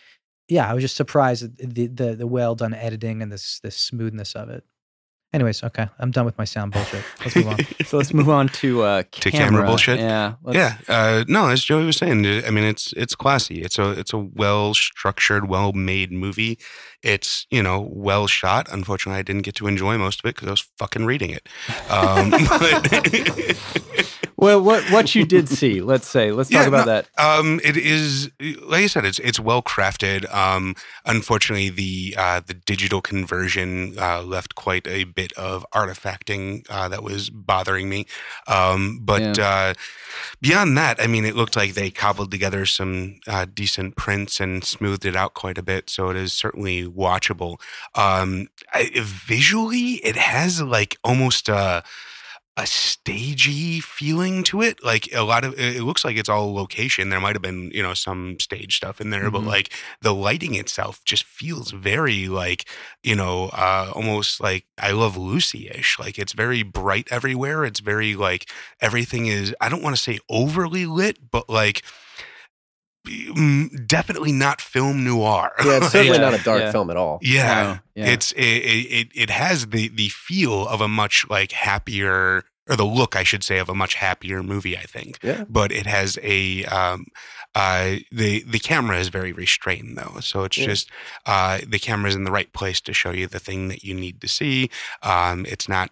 yeah, 0.48 0.70
I 0.70 0.74
was 0.74 0.84
just 0.84 0.96
surprised 0.96 1.44
at 1.44 1.58
the 1.58 1.88
the, 1.88 2.16
the 2.16 2.28
well 2.28 2.56
done 2.56 2.74
editing 2.74 3.22
and 3.22 3.30
this 3.32 3.60
the 3.62 3.72
smoothness 3.72 4.36
of 4.36 4.50
it. 4.50 4.64
Anyways, 5.36 5.64
okay, 5.66 5.90
I'm 6.00 6.12
done 6.12 6.24
with 6.26 6.38
my 6.38 6.46
sound 6.46 6.72
bullshit. 6.72 7.04
Let's 7.20 7.36
move 7.36 7.48
on. 7.50 7.58
So 7.86 7.98
let's 7.98 8.14
move 8.14 8.30
on 8.30 8.48
to 8.62 8.84
uh, 8.84 9.04
To 9.12 9.32
camera 9.32 9.66
bullshit? 9.66 10.00
Yeah, 10.00 10.36
let's- 10.44 10.56
yeah, 10.58 10.78
uh, 10.88 11.26
no, 11.28 11.50
as 11.50 11.62
Joey 11.62 11.84
was 11.86 11.98
saying, 11.98 12.26
I 12.26 12.50
mean, 12.52 12.64
it's 12.64 12.94
it's 12.94 13.16
classy. 13.16 13.62
It's 13.62 13.78
a 13.78 13.92
it's 13.92 14.14
a 14.14 14.18
well 14.18 14.74
structured, 14.74 15.50
well 15.50 15.74
made 15.74 16.12
movie. 16.14 16.58
It's 17.04 17.48
you 17.52 17.62
know 17.62 17.82
well 17.92 18.28
shot. 18.28 18.68
Unfortunately, 18.72 19.20
I 19.20 19.24
didn't 19.24 19.42
get 19.42 19.56
to 19.56 19.68
enjoy 19.68 19.98
most 19.98 20.22
of 20.24 20.30
it 20.30 20.36
because 20.36 20.48
I 20.48 20.52
was 20.52 20.66
fucking 20.80 21.06
reading 21.06 21.32
it. 21.32 21.50
Um, 21.90 22.32
but 22.50 22.92
Well, 24.38 24.62
what 24.62 24.84
what 24.92 25.16
you 25.16 25.26
did 25.26 25.48
see? 25.48 25.80
Let's 25.82 26.08
say. 26.08 26.32
Let's 26.32 26.50
talk 26.50 26.68
about 26.68 26.86
no, 26.88 26.94
that. 26.94 27.08
Um, 27.18 27.62
it 27.64 27.78
is 27.78 28.30
like 28.40 28.84
I 28.84 28.88
said, 28.88 29.06
it's 29.06 29.20
it's 29.20 29.40
well 29.40 29.62
crafted. 29.62 30.32
Um, 30.34 30.76
unfortunately, 31.06 31.70
the 31.70 32.16
uh, 32.18 32.42
the 32.46 32.54
digital 32.54 33.02
conversion 33.02 33.98
uh, 33.98 34.24
left 34.24 34.56
quite 34.56 34.88
a 34.88 35.06
bit 35.06 35.32
of 35.34 35.66
artifacting 35.74 36.66
uh, 36.70 36.90
that 36.90 37.02
was 37.02 37.30
bothering 37.30 37.88
me. 37.88 38.08
Um, 38.48 39.00
but 39.02 39.40
uh, 39.40 39.74
beyond 40.42 40.78
that, 40.78 41.02
I 41.02 41.08
mean, 41.08 41.24
it 41.24 41.36
looked 41.36 41.56
like 41.56 41.74
they 41.74 41.90
cobbled 41.90 42.32
together 42.32 42.66
some 42.66 43.20
uh, 43.28 43.46
decent 43.46 43.96
prints 43.96 44.42
and 44.42 44.66
smoothed 44.66 45.06
it 45.06 45.16
out 45.16 45.34
quite 45.34 45.58
a 45.58 45.64
bit. 45.64 45.90
So 45.90 46.10
it 46.10 46.18
is 46.18 46.34
certainly 46.34 46.84
watchable. 46.84 47.62
Um, 47.96 48.50
I, 48.74 48.92
visually, 48.96 49.94
it 50.04 50.18
has 50.18 50.62
like 50.62 50.98
almost 51.06 51.48
a 51.48 51.84
a 52.58 52.66
stagey 52.66 53.82
feeling 53.82 54.42
to 54.46 54.62
it. 54.62 54.82
Like 54.84 55.10
a 55.14 55.24
lot 55.24 55.44
of 55.44 55.60
it 55.60 55.82
looks 55.84 56.06
like 56.06 56.16
it's 56.16 56.30
all 56.30 56.54
location. 56.54 57.10
There 57.10 57.20
might 57.20 57.36
have 57.36 57.42
been, 57.42 57.70
you 57.74 57.84
know, 57.84 57.94
some 57.94 58.40
stage 58.40 58.78
stuff 58.78 59.02
in 59.02 59.10
there, 59.10 59.30
but 59.30 59.42
Mhm. 59.42 59.48
like 59.48 59.74
the 60.02 60.14
lighting 60.14 60.56
itself 60.56 61.04
just 61.04 61.26
feels 61.26 61.72
very 61.72 62.30
like, 62.30 62.66
you 63.04 63.16
know, 63.16 63.50
uh 63.50 63.92
almost 63.94 64.40
like 64.40 64.66
I 64.78 64.92
love 64.92 65.18
Lucy-ish. 65.18 66.00
Like 66.00 66.18
it's 66.18 66.32
very 66.34 66.64
bright 66.64 67.08
everywhere. 67.12 67.66
It's 67.66 67.82
very 67.82 68.16
like 68.16 68.50
everything 68.80 69.26
is 69.28 69.54
I 69.60 69.68
don't 69.68 69.84
want 69.84 69.96
to 69.98 70.02
say 70.02 70.20
overly 70.30 70.86
lit, 70.86 71.30
but 71.32 71.50
like 71.50 71.84
definitely 73.86 74.32
not 74.32 74.62
film 74.62 75.04
noir. 75.04 75.52
Yeah, 75.64 75.78
it's 75.78 75.88
certainly 75.92 76.18
Yeah, 76.18 76.30
not 76.30 76.40
a 76.40 76.44
dark 76.44 76.62
yeah. 76.62 76.72
film 76.72 76.90
at 76.90 76.98
all. 76.98 77.20
yeah. 77.22 77.80
No, 77.96 78.04
yeah. 78.04 78.12
It's 78.12 78.32
it, 78.34 78.42
it 78.42 79.08
it 79.16 79.30
has 79.30 79.68
the 79.68 79.88
the 79.90 80.10
feel 80.10 80.68
of 80.68 80.82
a 80.82 80.88
much 80.88 81.26
like 81.30 81.52
happier 81.52 82.44
or 82.68 82.76
the 82.76 82.86
look 82.86 83.16
I 83.16 83.24
should 83.24 83.44
say 83.44 83.60
of 83.60 83.70
a 83.70 83.76
much 83.76 83.96
happier 83.96 84.44
movie 84.44 84.78
I 84.78 84.84
think. 84.84 85.20
Yeah. 85.22 85.44
But 85.48 85.72
it 85.72 85.86
has 85.86 86.18
a 86.24 86.66
um 86.66 87.06
uh 87.54 87.98
the 88.12 88.44
the 88.44 88.60
camera 88.60 89.00
is 89.00 89.08
very 89.08 89.32
restrained 89.32 89.98
though. 89.98 90.20
So 90.20 90.44
it's 90.44 90.58
Yeah. 90.58 90.66
just 90.66 90.90
uh 91.26 91.60
the 91.66 91.80
camera's 91.80 92.16
in 92.16 92.24
the 92.26 92.32
right 92.32 92.52
place 92.54 92.82
to 92.82 92.94
show 92.94 93.12
you 93.12 93.28
the 93.28 93.40
thing 93.40 93.70
that 93.70 93.84
you 93.84 93.94
need 93.94 94.20
to 94.22 94.28
see. 94.28 94.70
Um 95.04 95.46
it's 95.48 95.70
not 95.70 95.92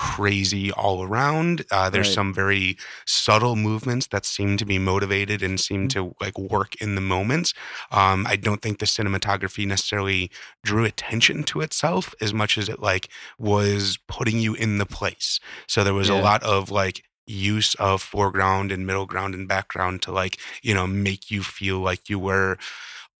crazy 0.00 0.72
all 0.72 1.02
around. 1.02 1.62
Uh, 1.70 1.90
there's 1.90 2.08
Right. 2.08 2.14
some 2.14 2.32
very 2.32 2.78
subtle 3.04 3.54
movements 3.54 4.06
that 4.08 4.24
seem 4.24 4.56
to 4.56 4.64
be 4.64 4.78
motivated 4.78 5.42
and 5.42 5.60
seem 5.60 5.88
to 5.88 6.14
like 6.20 6.38
work 6.38 6.74
in 6.76 6.94
the 6.94 7.02
moments. 7.02 7.52
Um, 7.90 8.26
I 8.26 8.36
don't 8.36 8.62
think 8.62 8.78
the 8.78 8.86
cinematography 8.86 9.66
necessarily 9.66 10.30
drew 10.64 10.84
attention 10.86 11.44
to 11.44 11.60
itself 11.60 12.14
as 12.20 12.32
much 12.32 12.56
as 12.56 12.68
it 12.70 12.80
like 12.80 13.08
was 13.38 13.98
putting 14.08 14.38
you 14.38 14.54
in 14.54 14.78
the 14.78 14.86
place. 14.86 15.38
So 15.66 15.84
there 15.84 15.94
was 15.94 16.08
a 16.08 16.14
lot 16.14 16.42
of 16.44 16.70
like 16.70 17.04
use 17.26 17.74
of 17.76 18.02
foreground 18.02 18.72
and 18.72 18.86
middle 18.86 19.06
ground 19.06 19.34
and 19.34 19.46
background 19.46 20.02
to 20.02 20.10
like 20.10 20.38
you 20.62 20.74
know 20.74 20.86
make 20.86 21.30
you 21.30 21.42
feel 21.44 21.78
like 21.78 22.08
you 22.08 22.18
were 22.18 22.58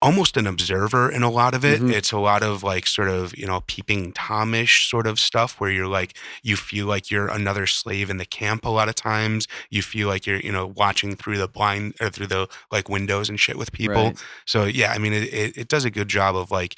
almost 0.02 0.36
an 0.36 0.46
observer 0.46 1.10
in 1.10 1.22
a 1.22 1.30
lot 1.30 1.54
of 1.54 1.64
it 1.64 1.80
Mhm. 1.82 1.92
it's 1.92 2.10
a 2.12 2.18
lot 2.18 2.42
of 2.42 2.62
like 2.62 2.86
sort 2.86 3.08
of 3.08 3.36
you 3.36 3.46
know 3.46 3.60
peeping 3.66 4.12
tomish 4.12 4.88
sort 4.88 5.06
of 5.06 5.20
stuff 5.20 5.60
where 5.60 5.70
you're 5.70 5.86
like 5.86 6.16
you 6.42 6.56
feel 6.56 6.86
like 6.86 7.10
you're 7.10 7.28
another 7.28 7.66
slave 7.66 8.08
in 8.10 8.16
the 8.16 8.24
camp 8.24 8.64
a 8.64 8.70
lot 8.70 8.88
of 8.88 8.94
times 8.94 9.46
you 9.70 9.82
feel 9.82 10.08
like 10.08 10.26
you're 10.26 10.40
you 10.40 10.52
know 10.52 10.66
watching 10.76 11.16
through 11.16 11.36
the 11.38 11.48
blind 11.48 11.94
or 12.00 12.08
through 12.10 12.26
the 12.28 12.48
like 12.72 12.88
windows 12.88 13.28
and 13.28 13.38
shit 13.40 13.58
with 13.58 13.72
people 13.72 14.04
Right. 14.04 14.24
so 14.46 14.64
yeah, 14.64 14.92
I 14.92 14.98
mean, 14.98 15.12
it, 15.12 15.24
it, 15.34 15.56
it 15.58 15.68
does 15.68 15.84
a 15.84 15.90
good 15.90 16.08
job 16.08 16.34
of 16.36 16.50
like, 16.50 16.76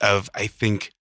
of 0.00 0.30
I 0.34 0.46
think, 0.46 0.92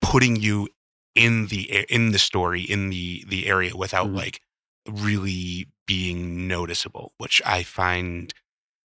putting 0.00 0.36
you 0.36 0.68
in 1.14 1.46
the 1.48 1.62
in 1.88 2.12
the 2.12 2.18
story 2.18 2.62
in 2.62 2.90
the 2.90 3.24
the 3.28 3.46
area 3.46 3.76
without 3.76 4.08
Mhm. 4.08 4.16
like 4.16 4.40
really 4.88 5.68
being 5.86 6.48
noticeable, 6.48 7.12
which 7.18 7.40
I 7.44 7.62
find 7.62 8.32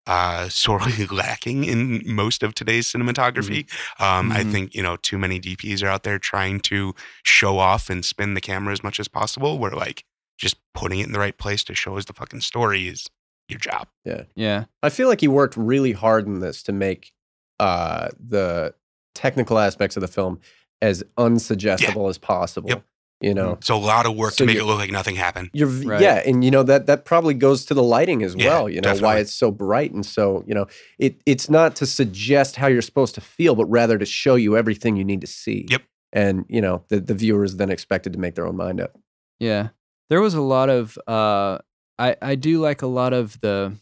uh 0.07 0.49
sorely 0.51 1.07
lacking 1.07 1.65
in 1.65 2.03
most 2.05 2.43
of 2.43 2.55
today's 2.55 2.87
cinematography. 2.93 3.67
Um, 4.01 4.33
I 4.33 4.43
Mhm. 4.45 4.53
think 4.53 4.75
you 4.75 4.83
know 4.83 4.97
too 4.97 5.19
many 5.19 5.41
DPs 5.41 5.83
are 5.83 5.89
out 5.89 6.03
there 6.03 6.19
trying 6.19 6.61
to 6.61 6.95
show 7.23 7.59
off 7.59 7.89
and 7.91 8.05
spin 8.05 8.35
the 8.35 8.41
camera 8.41 8.73
as 8.73 8.83
much 8.83 9.01
as 9.01 9.09
possible. 9.09 9.59
Where 9.59 9.71
like 9.73 10.05
just 10.39 10.57
putting 10.75 11.01
it 11.01 11.07
in 11.07 11.13
the 11.13 11.19
right 11.19 11.39
place 11.39 11.63
to 11.65 11.75
show 11.75 11.97
us 11.97 12.05
the 12.07 12.13
fucking 12.13 12.41
story 12.41 12.89
is 12.89 13.07
your 13.49 13.59
job. 13.59 13.89
yeah. 14.05 14.23
Yeah. 14.35 14.65
I 14.83 14.89
feel 14.91 15.07
like 15.09 15.21
he 15.21 15.29
worked 15.29 15.57
really 15.57 15.93
hard 15.93 16.27
in 16.27 16.41
this 16.41 16.63
to 16.65 16.73
make 16.73 17.13
uh, 17.61 18.09
the 18.19 18.75
technical 19.15 19.59
aspects 19.59 19.97
of 19.97 20.01
the 20.01 20.09
film 20.09 20.41
as 20.83 21.05
unsuggestible 21.19 22.09
as 22.11 22.19
possible. 22.19 22.69
Yep. 22.71 22.85
You 23.25 23.35
know, 23.35 23.53
It's 23.53 23.71
a 23.71 23.75
lot 23.75 24.05
of 24.07 24.15
work 24.17 24.33
So 24.35 24.45
to 24.45 24.47
make 24.47 24.57
it 24.59 24.65
look 24.65 24.79
like 24.79 24.91
nothing 24.91 25.17
happened. 25.17 25.51
you're 25.53 25.69
Right. 25.69 26.01
yeah, 26.01 26.23
and 26.27 26.45
you 26.45 26.51
know 26.51 26.63
that 26.63 26.87
that 26.87 27.05
probably 27.05 27.35
goes 27.35 27.65
to 27.67 27.75
the 27.75 27.83
lighting 27.83 28.23
as 28.23 28.35
Yeah, 28.35 28.49
well. 28.51 28.69
You 28.69 28.81
know 28.81 28.95
why 28.97 29.19
it's 29.19 29.33
so 29.35 29.51
bright 29.51 29.93
and 29.93 30.05
so 30.05 30.45
you 30.47 30.55
know 30.55 30.67
it. 30.99 31.21
It's 31.27 31.49
not 31.49 31.75
to 31.77 31.87
suggest 31.87 32.57
how 32.57 32.67
you're 32.67 32.83
supposed 32.83 33.15
to 33.15 33.21
feel, 33.21 33.55
but 33.55 33.65
rather 33.67 33.97
to 33.99 34.05
show 34.07 34.35
you 34.35 34.57
everything 34.57 34.97
you 34.97 35.05
need 35.05 35.21
to 35.23 35.27
see. 35.27 35.67
Yep. 35.71 35.83
And 36.13 36.45
you 36.49 36.61
know 36.61 36.85
the 36.91 37.01
the 37.01 37.15
viewer 37.15 37.45
is 37.45 37.57
then 37.57 37.71
expected 37.71 38.13
to 38.13 38.19
make 38.19 38.35
their 38.35 38.47
own 38.47 38.57
mind 38.57 38.81
up. 38.81 38.97
Yeah. 39.41 39.69
There 40.11 40.21
was 40.21 40.35
a 40.35 40.43
lot 40.43 40.69
of 40.69 40.99
uh 41.09 41.59
I 41.99 42.17
I 42.21 42.35
do 42.35 42.61
like 42.61 42.83
a 42.83 42.87
lot 42.87 43.13
of 43.13 43.41
the 43.41 43.73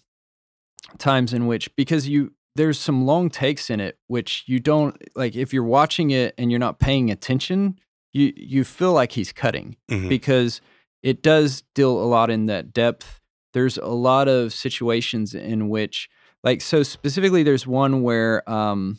times 0.99 1.33
in 1.33 1.47
which 1.47 1.75
because 1.77 2.09
you 2.09 2.33
there's 2.55 2.79
some 2.79 3.07
long 3.07 3.31
takes 3.31 3.71
in 3.71 3.81
it 3.81 3.99
which 4.09 4.45
you 4.47 4.61
don't 4.61 4.97
like 5.17 5.35
if 5.37 5.53
you're 5.55 5.65
watching 5.65 6.11
it 6.11 6.35
and 6.39 6.51
you're 6.51 6.61
not 6.61 6.79
paying 6.79 7.11
attention, 7.11 7.79
you 8.13 8.33
you 8.37 8.65
feel 8.65 8.93
like 8.93 9.13
he's 9.13 9.33
cutting 9.33 9.77
Mhm. 9.91 10.09
because 10.09 10.61
it 11.03 11.23
does 11.23 11.63
deal 11.75 11.91
a 12.03 12.07
lot 12.07 12.31
in 12.31 12.47
that 12.47 12.73
depth. 12.73 13.21
There's 13.55 13.77
a 13.79 13.87
lot 13.87 14.29
of 14.29 14.53
situations 14.53 15.35
in 15.35 15.69
which 15.69 16.09
like 16.45 16.61
so 16.61 16.83
specifically 16.83 17.43
there's 17.43 17.67
one 17.67 18.03
where 18.03 18.49
um 18.51 18.99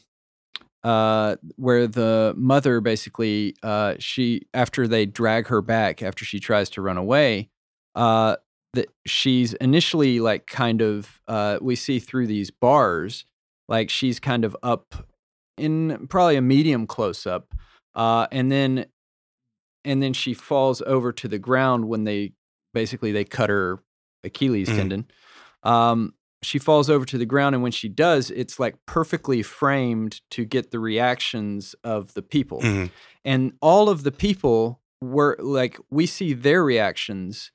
uh 0.84 1.38
where 1.56 1.88
the 1.88 2.34
mother 2.36 2.82
basically 2.82 3.56
uh 3.64 3.96
she 4.00 4.42
after 4.54 4.88
they 4.88 5.06
drag 5.06 5.48
her 5.48 5.62
back 5.62 6.04
after 6.04 6.26
she 6.26 6.40
tries 6.40 6.70
to 6.70 6.82
run 6.82 6.98
away 6.98 7.50
uh 7.96 8.36
that 8.74 8.90
she's 9.06 9.54
initially 9.56 10.20
like 10.20 10.46
kind 10.48 10.82
of 10.82 11.22
uh 11.28 11.58
we 11.62 11.76
see 11.76 12.00
through 12.00 12.28
these 12.28 12.52
bars 12.52 13.26
like 13.70 13.90
she's 13.90 14.20
kind 14.20 14.44
of 14.44 14.58
up 14.62 15.08
in 15.58 16.06
probably 16.10 16.36
a 16.36 16.42
medium 16.42 16.86
close 16.86 17.26
up 17.26 17.54
uh 17.96 18.28
and 18.32 18.52
then 18.52 18.86
and 19.86 20.02
then 20.02 20.14
she 20.14 20.34
falls 20.34 20.82
over 20.84 21.12
to 21.12 21.28
the 21.28 21.40
ground 21.40 21.86
when 21.88 22.04
they 22.04 22.34
basically 22.74 23.12
they 23.12 23.24
cut 23.26 23.50
her 23.50 23.84
Achilles 24.24 24.70
Mhm. 24.70 24.76
tendon. 24.76 25.08
Um 25.64 26.14
she 26.42 26.60
falls 26.60 26.90
over 26.90 27.06
to 27.06 27.18
the 27.18 27.26
ground 27.26 27.56
and 27.56 27.64
when 27.64 27.72
she 27.72 27.88
does 27.88 28.30
it's 28.30 28.60
like 28.60 28.76
perfectly 28.86 29.42
framed 29.44 30.20
to 30.32 30.44
get 30.44 30.72
the 30.72 30.80
reactions 30.80 31.74
of 31.86 32.14
the 32.16 32.22
people. 32.22 32.60
Mhm. 32.62 32.90
and 33.24 33.54
all 33.62 33.90
of 33.90 34.04
the 34.04 34.12
people 34.12 34.82
were 35.02 35.38
like 35.40 35.78
we 35.90 36.06
see 36.06 36.34
their 36.34 36.64
reactions 36.64 37.52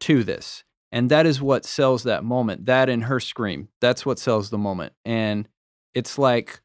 to 0.00 0.24
this 0.24 0.64
and 0.90 1.10
that 1.10 1.24
is 1.26 1.40
what 1.40 1.64
sells 1.64 2.02
that 2.02 2.22
moment. 2.24 2.66
That 2.66 2.88
and 2.88 3.04
her 3.04 3.20
scream 3.20 3.68
that's 3.80 4.04
what 4.04 4.18
sells 4.18 4.50
the 4.50 4.58
moment. 4.58 4.92
And 5.04 5.48
it's 5.94 6.18
like 6.18 6.60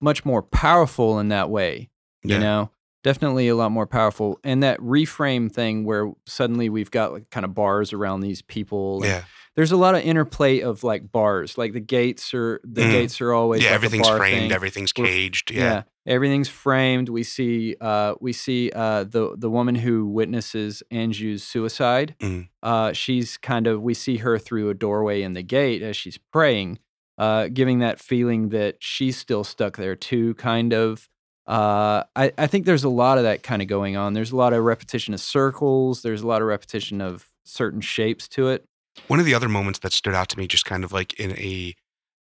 much 0.00 0.24
more 0.24 0.42
powerful 0.42 1.18
in 1.18 1.28
that 1.28 1.50
way 1.50 1.90
you 2.22 2.38
know 2.38 2.70
definitely 3.04 3.48
a 3.48 3.54
lot 3.56 3.70
more 3.72 3.86
powerful 3.86 4.38
and 4.44 4.62
that 4.62 4.78
reframe 4.80 5.50
thing 5.50 5.84
where 5.84 6.12
suddenly 6.26 6.68
we've 6.68 6.90
got 6.90 7.12
like 7.12 7.30
kind 7.30 7.44
of 7.44 7.54
bars 7.54 7.92
around 7.92 8.20
these 8.20 8.42
people 8.42 9.00
Yeah. 9.04 9.22
there's 9.56 9.72
a 9.72 9.76
lot 9.76 9.94
of 9.94 10.02
interplay 10.02 10.60
of 10.60 10.82
like 10.84 11.10
bars 11.12 11.56
like 11.56 11.72
the 11.72 11.80
gates 11.80 12.34
are 12.34 12.60
the 12.64 12.82
Mhm. 12.82 12.90
gates 12.90 13.20
are 13.20 13.32
always 13.32 13.62
Yeah. 13.62 13.68
like 13.70 13.74
Everything's 13.76 14.08
framed. 14.08 14.38
thing. 14.40 14.52
Everything's 14.52 14.92
caged. 14.92 15.50
yeah. 15.50 15.60
Yeah. 15.62 15.82
Everything's 16.06 16.48
framed. 16.48 17.10
We 17.10 17.22
see 17.22 17.76
uh, 17.80 18.14
we 18.20 18.32
see 18.32 18.70
uh, 18.74 19.04
the 19.04 19.34
the 19.36 19.50
woman 19.50 19.74
who 19.74 20.06
witnesses 20.06 20.82
Anju's 20.90 21.42
suicide. 21.44 22.14
Mhm. 22.20 22.48
Uh, 22.62 22.92
she's 22.94 23.36
kind 23.36 23.66
of 23.66 23.82
we 23.82 23.92
see 23.94 24.16
her 24.18 24.38
through 24.38 24.70
a 24.70 24.74
doorway 24.74 25.20
in 25.22 25.34
the 25.34 25.42
gate 25.42 25.82
as 25.82 25.96
she's 25.98 26.16
praying, 26.32 26.78
uh, 27.18 27.48
giving 27.52 27.80
that 27.80 28.00
feeling 28.00 28.48
that 28.48 28.76
she's 28.80 29.18
still 29.18 29.44
stuck 29.44 29.76
there 29.76 29.94
too. 29.96 30.32
Kind 30.34 30.72
of. 30.72 31.08
Uh, 31.48 32.04
I, 32.14 32.30
I 32.36 32.46
think 32.46 32.66
there's 32.66 32.84
a 32.84 32.90
lot 32.90 33.16
of 33.16 33.24
that 33.24 33.42
kind 33.42 33.62
of 33.62 33.68
going 33.68 33.96
on. 33.96 34.12
There's 34.12 34.32
a 34.32 34.36
lot 34.36 34.52
of 34.52 34.62
repetition 34.62 35.14
of 35.14 35.20
circles. 35.20 36.02
There's 36.02 36.20
a 36.20 36.26
lot 36.26 36.42
of 36.42 36.48
repetition 36.48 37.00
of 37.00 37.26
certain 37.44 37.80
shapes 37.80 38.28
to 38.28 38.48
it. 38.48 38.66
One 39.06 39.18
of 39.18 39.24
the 39.24 39.32
other 39.34 39.48
moments 39.48 39.78
that 39.78 39.92
stood 39.92 40.14
out 40.14 40.28
to 40.30 40.38
me, 40.38 40.46
just 40.46 40.66
kind 40.66 40.84
of 40.84 40.92
like 40.92 41.14
in 41.14 41.32
a 41.32 41.74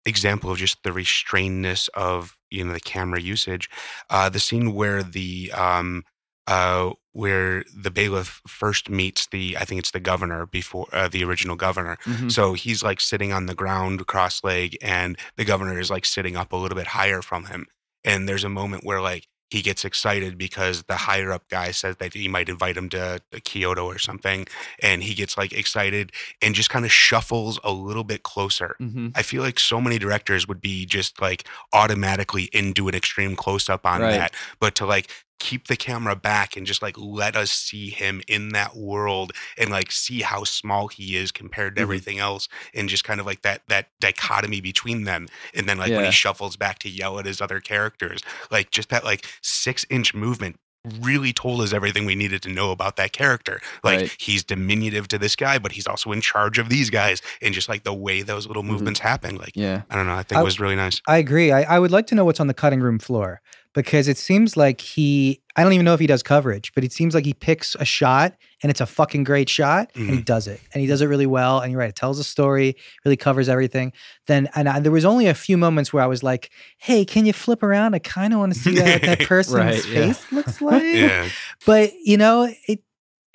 example 0.05 0.49
of 0.49 0.57
just 0.57 0.82
the 0.84 0.91
restrainedness 0.91 1.89
of 1.93 2.38
you 2.49 2.63
know 2.63 2.71
the 2.71 2.80
camera 2.80 3.19
usage, 3.19 3.69
uh, 4.09 4.30
the 4.30 4.39
scene 4.39 4.73
where 4.73 5.03
the 5.03 5.51
um, 5.51 6.05
uh, 6.45 6.91
where 7.11 7.65
the 7.75 7.91
bailiff 7.91 8.41
first 8.47 8.89
meets 8.89 9.28
the 9.28 9.57
I 9.59 9.65
think 9.65 9.80
it's 9.80 9.91
the 9.91 9.99
governor 9.99 10.45
before 10.45 10.88
uh, 10.93 11.09
the 11.09 11.25
original 11.25 11.57
governor. 11.57 11.97
Mhm. 12.05 12.32
So 12.32 12.53
he's 12.53 12.82
like 12.82 13.01
sitting 13.01 13.34
on 13.34 13.47
the 13.47 13.55
ground 13.55 14.07
cross 14.07 14.41
leg, 14.43 14.78
and 14.82 15.17
the 15.36 15.43
governor 15.43 15.78
is 15.80 15.89
like 15.89 16.05
sitting 16.05 16.38
up 16.38 16.53
a 16.53 16.55
little 16.55 16.78
bit 16.78 16.88
higher 16.88 17.21
from 17.21 17.45
him. 17.45 17.65
And 18.08 18.28
there's 18.28 18.43
a 18.43 18.49
moment 18.49 18.84
where 18.86 19.01
like 19.01 19.28
he 19.49 19.62
gets 19.62 19.86
excited 19.86 20.38
because 20.38 20.84
the 20.89 20.95
higher 20.97 21.32
up 21.32 21.47
guy 21.49 21.72
says 21.72 21.95
that 21.97 22.14
he 22.14 22.28
might 22.28 22.49
invite 22.49 22.76
him 22.76 22.89
to, 22.89 23.22
to 23.32 23.39
Kyoto 23.39 23.86
or 23.86 23.97
something, 23.97 24.45
and 24.84 25.01
he 25.03 25.14
gets 25.14 25.38
like 25.38 25.53
excited 25.53 26.12
and 26.41 26.53
just 26.53 26.70
kind 26.70 26.84
of 26.84 26.91
shuffles 26.91 27.58
a 27.64 27.72
little 27.72 28.03
bit 28.03 28.24
closer. 28.24 28.76
Mhm. 28.82 29.12
I 29.16 29.22
feel 29.24 29.41
like 29.43 29.58
so 29.60 29.80
many 29.80 29.99
directors 29.99 30.47
would 30.49 30.60
be 30.60 30.86
just 30.86 31.22
like 31.22 31.47
automatically 31.72 32.49
into 32.51 32.88
an 32.89 32.95
extreme 32.95 33.36
close 33.38 33.70
up 33.70 33.86
on 33.86 34.01
Right. 34.01 34.12
that, 34.18 34.34
but 34.60 34.76
to 34.76 34.86
like 34.86 35.10
keep 35.39 35.67
the 35.67 35.75
camera 35.75 36.15
back 36.15 36.57
and 36.57 36.65
just 36.65 36.81
like 36.81 36.95
let 36.97 37.35
us 37.35 37.51
see 37.51 37.89
him 37.89 38.21
in 38.27 38.49
that 38.49 38.75
world 38.75 39.31
and 39.57 39.69
like 39.69 39.91
see 39.91 40.21
how 40.21 40.43
small 40.43 40.88
he 40.88 41.15
is 41.15 41.31
compared 41.31 41.75
to 41.75 41.79
Mhm. 41.81 41.83
everything 41.83 42.19
else 42.19 42.49
and 42.73 42.89
just 42.89 43.03
kind 43.03 43.19
of 43.19 43.25
like 43.25 43.43
that 43.43 43.61
that 43.67 43.89
dichotomy 43.99 44.61
between 44.61 45.03
them 45.03 45.27
and 45.53 45.69
then 45.69 45.77
like 45.77 45.91
when 45.91 46.05
he 46.05 46.11
shuffles 46.11 46.57
back 46.57 46.79
to 46.79 46.89
yell 46.89 47.19
at 47.19 47.25
his 47.25 47.39
other 47.39 47.59
characters 47.59 48.21
like 48.49 48.71
just 48.71 48.89
that 48.89 49.03
like 49.03 49.25
six 49.41 49.85
inch 49.89 50.13
movement 50.15 50.57
really 51.01 51.33
told 51.33 51.59
us 51.61 51.73
everything 51.73 52.05
we 52.05 52.15
needed 52.15 52.41
to 52.41 52.49
know 52.49 52.71
about 52.71 52.95
that 52.95 53.11
character 53.11 53.59
like 53.83 53.99
Right. 54.01 54.15
he's 54.19 54.43
diminutive 54.43 55.07
to 55.09 55.17
this 55.17 55.35
guy 55.35 55.59
but 55.59 55.73
he's 55.73 55.85
also 55.85 56.11
in 56.13 56.21
charge 56.21 56.57
of 56.59 56.69
these 56.69 56.89
guys 56.89 57.21
and 57.41 57.53
just 57.53 57.67
like 57.69 57.83
the 57.83 57.93
way 57.93 58.21
those 58.21 58.47
little 58.47 58.63
Mhm. 58.63 58.67
movements 58.67 59.01
happen 59.01 59.35
like 59.35 59.51
Yeah. 59.53 59.81
i 59.89 59.95
don't 59.95 60.07
know 60.07 60.15
i 60.15 60.23
think 60.23 60.38
I- 60.38 60.41
it 60.41 60.45
was 60.45 60.59
really 60.59 60.75
nice 60.77 61.01
I 61.07 61.17
agree. 61.17 61.51
I, 61.51 61.61
I 61.75 61.77
would 61.79 61.91
like 61.91 62.07
to 62.07 62.15
know 62.15 62.25
what's 62.25 62.39
on 62.39 62.47
the 62.47 62.53
cutting 62.53 62.79
room 62.79 62.99
floor 62.99 63.41
because 63.78 64.07
it 64.07 64.17
seems 64.17 64.57
like 64.57 64.82
he, 64.82 65.39
I 65.55 65.63
don't 65.63 65.71
even 65.71 65.86
know 65.86 65.93
if 65.93 65.99
he 65.99 66.07
does 66.07 66.23
coverage, 66.23 66.73
but 66.73 66.84
it 66.84 66.91
seems 66.91 67.13
like 67.13 67.25
he 67.25 67.36
picks 67.36 67.75
a 67.75 67.86
shot 67.86 68.34
and 68.63 68.71
it's 68.71 68.82
a 68.82 68.88
fucking 68.88 69.23
great 69.23 69.47
shot 69.49 69.91
and 69.93 70.05
he 70.05 70.11
mm-hmm. 70.13 70.21
does 70.21 70.47
it. 70.47 70.59
And 70.73 70.82
he 70.82 70.88
does 70.88 70.99
it 71.03 71.05
really 71.05 71.28
well. 71.28 71.59
And 71.59 71.71
you're 71.71 71.80
right, 71.80 71.89
it 71.89 71.95
tells 71.95 72.17
a 72.17 72.23
story, 72.23 72.75
really 73.05 73.17
covers 73.17 73.47
everything. 73.47 73.93
Then, 74.25 74.49
and 74.55 74.67
I, 74.67 74.80
there 74.80 74.91
was 74.91 75.05
only 75.05 75.28
a 75.28 75.36
few 75.36 75.59
moments 75.59 75.93
where 75.93 76.01
I 76.01 76.07
was 76.07 76.23
like, 76.23 76.49
hey, 76.80 77.05
can 77.05 77.28
you 77.28 77.34
flip 77.34 77.61
around? 77.61 77.93
I 77.93 77.99
kind 77.99 78.34
of 78.34 78.39
want 78.39 78.55
to 78.55 78.59
see 78.59 78.73
that 78.80 79.03
that 79.03 79.19
person's 79.28 79.55
Right, 79.55 79.88
yeah. 79.88 80.07
face 80.07 80.32
looks 80.32 80.59
like. 80.59 80.82
yeah 80.82 81.30
But, 81.67 81.93
you 82.03 82.17
know, 82.17 82.51
it, 82.67 82.80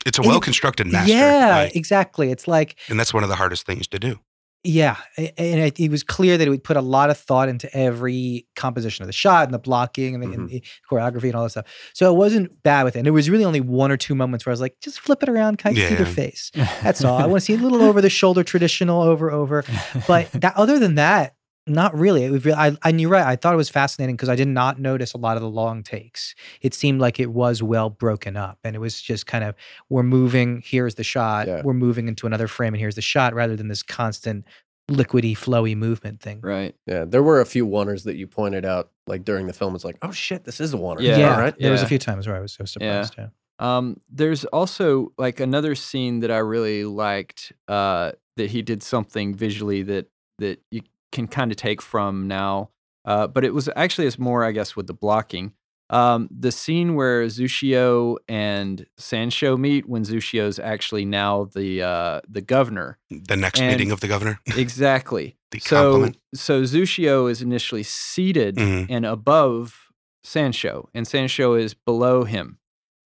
it's 0.05 0.19
a 0.19 0.23
well 0.23 0.41
constructed 0.41 0.89
master 0.89 1.15
yeah, 1.15 1.63
like, 1.63 1.77
exactly. 1.77 2.33
It's 2.33 2.49
like, 2.49 2.77
and 2.89 2.99
that's 2.99 3.15
one 3.15 3.23
of 3.23 3.29
the 3.29 3.37
hardest 3.37 3.65
things 3.65 3.87
to 3.87 4.01
do 4.01 4.19
Yeah, 4.65 4.97
and 5.17 5.33
it, 5.39 5.81
it 5.81 5.91
was 5.91 6.05
clear 6.05 6.39
that 6.39 6.47
it 6.47 6.51
would 6.51 6.63
put 6.63 6.77
a 6.77 6.81
lot 6.81 7.11
of 7.11 7.19
thought 7.19 7.49
into 7.49 7.75
every 7.77 8.47
composition 8.55 9.03
of 9.03 9.09
the 9.09 9.13
shot 9.13 9.45
and 9.45 9.53
the 9.53 9.59
blocking 9.59 10.15
and 10.15 10.23
the, 10.23 10.29
and 10.29 10.37
mm-hmm. 10.37 10.47
the 10.47 10.63
choreography 10.89 11.25
and 11.25 11.35
all 11.35 11.43
that 11.43 11.51
stuff. 11.51 11.67
So 11.95 12.13
it 12.13 12.17
wasn't 12.17 12.63
bad 12.63 12.85
with 12.85 12.95
it. 12.95 13.01
And 13.01 13.07
there 13.07 13.13
was 13.13 13.29
really 13.29 13.45
only 13.45 13.61
one 13.61 13.91
or 13.91 13.97
two 13.97 14.15
moments 14.15 14.47
where 14.47 14.53
I 14.53 14.55
was 14.55 14.61
like, 14.61 14.77
just 14.81 15.01
flip 15.01 15.21
it 15.25 15.29
around, 15.29 15.59
kind 15.59 15.77
of 15.77 15.83
see 15.83 15.95
their 15.97 16.07
face. 16.07 16.53
That's 16.55 17.03
all. 17.03 17.19
I 17.19 17.27
want 17.27 17.41
to 17.41 17.45
see 17.45 17.55
a 17.55 17.57
little 17.57 17.83
over 17.83 18.01
the 18.01 18.11
shoulder, 18.11 18.45
traditional, 18.45 19.03
over 19.03 19.33
over. 19.33 19.65
But 20.07 20.31
that, 20.33 20.57
other 20.57 20.79
than 20.79 20.95
that, 20.95 21.35
not 21.67 21.97
really. 21.97 22.25
It 22.25 22.31
was 22.31 22.45
real. 22.45 22.57
I, 22.57 22.77
and 22.85 23.01
you're 23.01 23.11
right. 23.11 23.25
I 23.25 23.37
thought 23.37 23.55
it 23.55 23.57
was 23.57 23.69
fascinating 23.69 24.17
because 24.17 24.29
I 24.29 24.35
did 24.37 24.49
not 24.49 24.81
notice 24.81 25.13
a 25.13 25.19
lot 25.19 25.37
of 25.37 25.43
the 25.43 25.49
long 25.49 25.83
takes. 25.83 26.35
It 26.61 26.75
seemed 26.75 27.01
like 27.01 27.21
it 27.21 27.31
was 27.31 27.63
well 27.63 27.91
broken 27.91 28.37
up, 28.37 28.59
and 28.65 28.75
it 28.75 28.81
was 28.81 29.01
just 29.01 29.27
kind 29.27 29.45
of 29.45 29.55
we're 29.89 30.03
moving. 30.03 30.63
Here's 30.65 30.97
the 30.97 31.05
shot. 31.05 31.47
Yeah. 31.47 31.63
We're 31.65 31.75
moving 31.75 32.09
into 32.09 32.27
another 32.27 32.49
frame, 32.49 32.75
and 32.75 32.81
here's 32.81 32.97
the 32.97 33.03
shot, 33.03 33.35
rather 33.35 33.57
than 33.57 33.69
this 33.69 33.83
constant 33.83 34.45
liquidy, 34.91 35.37
flowy 35.37 35.77
movement 35.77 36.21
thing. 36.21 36.41
right. 36.43 36.75
Yeah, 36.87 37.05
there 37.05 37.23
were 37.23 37.41
a 37.41 37.47
few 37.47 37.67
oneers 37.67 38.05
that 38.05 38.17
you 38.17 38.27
pointed 38.27 38.65
out, 38.65 38.91
like 39.07 39.25
during 39.25 39.47
the 39.47 39.53
film. 39.53 39.75
It's 39.75 39.85
like, 39.85 39.97
oh 40.03 40.11
shit, 40.11 40.45
this 40.45 40.61
is 40.61 40.75
a 40.75 40.77
oneer. 40.77 41.03
Yeah. 41.03 41.35
All 41.35 41.41
right. 41.41 41.55
There 41.59 41.71
was 41.71 41.83
a 41.83 41.87
few 41.87 41.99
times 41.99 42.27
where 42.27 42.37
I 42.37 42.41
was 42.41 42.53
so 42.53 42.65
surprised. 42.65 43.15
Yeah. 43.17 43.29
Um, 43.59 44.01
there's 44.11 44.45
also 44.47 45.13
like 45.19 45.39
another 45.39 45.77
scene 45.77 46.21
that 46.21 46.33
I 46.33 46.39
really 46.39 46.85
liked 46.85 47.53
uh, 47.69 48.13
that 48.37 48.51
he 48.51 48.63
did 48.63 48.83
something 48.83 49.35
visually 49.35 49.83
that 49.85 50.09
that 50.41 50.61
you 50.73 50.81
can 51.13 51.29
kind 51.29 51.51
of 51.53 51.57
take 51.57 51.81
from 51.83 52.27
now, 52.27 52.71
uh, 53.05 53.27
but 53.29 53.45
it 53.45 53.55
was 53.55 53.69
actually 53.77 54.07
it's 54.09 54.19
more 54.19 54.45
I 54.45 54.53
guess 54.53 54.75
with 54.75 54.87
the 54.89 54.95
blocking. 54.95 55.53
Um, 55.91 56.29
the 56.31 56.51
scene 56.53 56.95
where 56.95 57.27
Zushio 57.27 58.17
and 58.27 58.87
Sancho 58.97 59.59
meet 59.59 59.87
when 59.87 60.05
Zushio's 60.05 60.59
actually 60.59 61.05
now 61.05 61.45
the 61.55 61.83
uh, 61.83 62.21
the 62.27 62.41
governor. 62.41 62.99
the 63.11 63.37
next 63.37 63.61
And- 63.61 63.71
meeting 63.71 63.93
of 63.93 64.01
the 64.01 64.09
governor 64.09 64.41
Exactly. 64.57 65.37
the 65.51 65.61
so 65.61 65.77
compliment 65.83 66.17
so 66.35 66.63
Zushio 66.63 67.31
is 67.31 67.43
initially 67.43 67.83
seated 67.83 68.57
Mhm. 68.57 68.87
and 68.89 69.05
above 69.05 69.89
Sancho, 70.25 70.89
and 70.95 71.07
Sancho 71.07 71.55
is 71.55 71.75
below 71.75 72.25
him. 72.25 72.59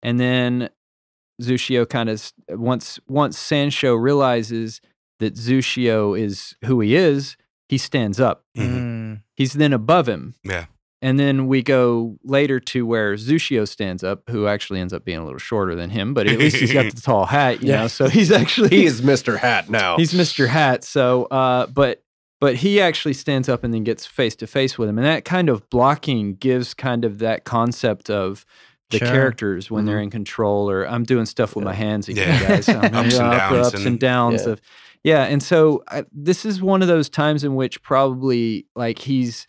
And 0.02 0.20
then 0.20 0.68
Zushio 1.42 1.88
kind 1.88 2.08
of 2.08 2.32
once 2.50 3.00
once 3.08 3.36
Sancho 3.38 3.94
realizes 3.94 4.80
that 5.18 5.34
Zushio 5.34 6.18
is 6.18 6.54
who 6.64 6.80
he 6.80 6.94
is, 6.94 7.36
he 7.68 7.78
stands 7.78 8.20
up. 8.20 8.44
Mhm. 8.56 8.66
Mm. 8.74 9.20
He's 9.34 9.52
then 9.54 9.72
above 9.72 10.08
him. 10.08 10.34
Yeah. 10.44 10.66
And 11.02 11.20
then 11.20 11.46
we 11.46 11.62
go 11.62 12.16
later 12.24 12.58
to 12.58 12.86
where 12.86 13.14
Zushio 13.14 13.68
stands 13.68 14.02
up, 14.02 14.22
who 14.30 14.46
actually 14.46 14.80
ends 14.80 14.92
up 14.94 15.04
being 15.04 15.18
a 15.18 15.24
little 15.24 15.38
shorter 15.38 15.74
than 15.74 15.90
him, 15.90 16.14
but 16.14 16.26
at 16.26 16.38
least 16.38 16.56
he's 16.56 16.72
got 16.72 16.92
the 16.94 17.00
tall 17.02 17.26
hat, 17.26 17.62
you 17.62 17.68
Yeah. 17.68 17.82
know. 17.82 17.86
So 17.88 18.08
he's 18.08 18.32
actually 18.32 18.70
He 18.70 18.86
is 18.86 19.02
Mr. 19.02 19.36
Hat 19.36 19.68
now. 19.68 19.96
He's 19.98 20.12
Mr. 20.14 20.48
Hat. 20.48 20.84
So, 20.84 21.24
uh, 21.26 21.66
but 21.66 22.02
but 22.40 22.56
he 22.56 22.80
actually 22.82 23.14
stands 23.14 23.48
up 23.48 23.64
and 23.64 23.72
then 23.72 23.82
gets 23.84 24.04
face 24.06 24.34
to 24.36 24.46
face 24.46 24.76
with 24.78 24.88
him, 24.88 24.98
and 24.98 25.06
that 25.06 25.24
kind 25.24 25.48
of 25.48 25.68
blocking 25.70 26.34
gives 26.34 26.74
kind 26.74 27.04
of 27.04 27.18
that 27.18 27.44
concept 27.44 28.10
of 28.10 28.44
the 28.90 28.98
Sure. 28.98 29.08
characters 29.08 29.70
when 29.70 29.84
they're 29.86 30.00
in 30.00 30.10
control, 30.10 30.70
or 30.70 30.86
I'm 30.86 31.02
doing 31.04 31.24
stuff 31.26 31.56
with 31.56 31.64
my 31.64 31.72
hands 31.74 32.08
again, 32.08 32.28
Yeah. 32.42 32.48
guys. 32.48 32.68
I'm 32.68 32.76
Ups 32.94 33.14
and 33.18 33.26
up, 33.26 33.38
downs 33.50 33.66
ups 33.66 33.76
and, 33.78 33.86
and- 33.86 33.98
downs 34.00 34.42
Yeah. 34.46 34.52
of 34.52 34.60
yeah. 35.06 35.22
And 35.24 35.40
so 35.42 35.82
I, 35.88 36.04
this 36.12 36.44
is 36.44 36.60
one 36.60 36.82
of 36.82 36.88
those 36.88 37.08
times 37.08 37.44
in 37.44 37.54
which 37.54 37.80
probably 37.82 38.66
like 38.74 38.98
he's. 38.98 39.46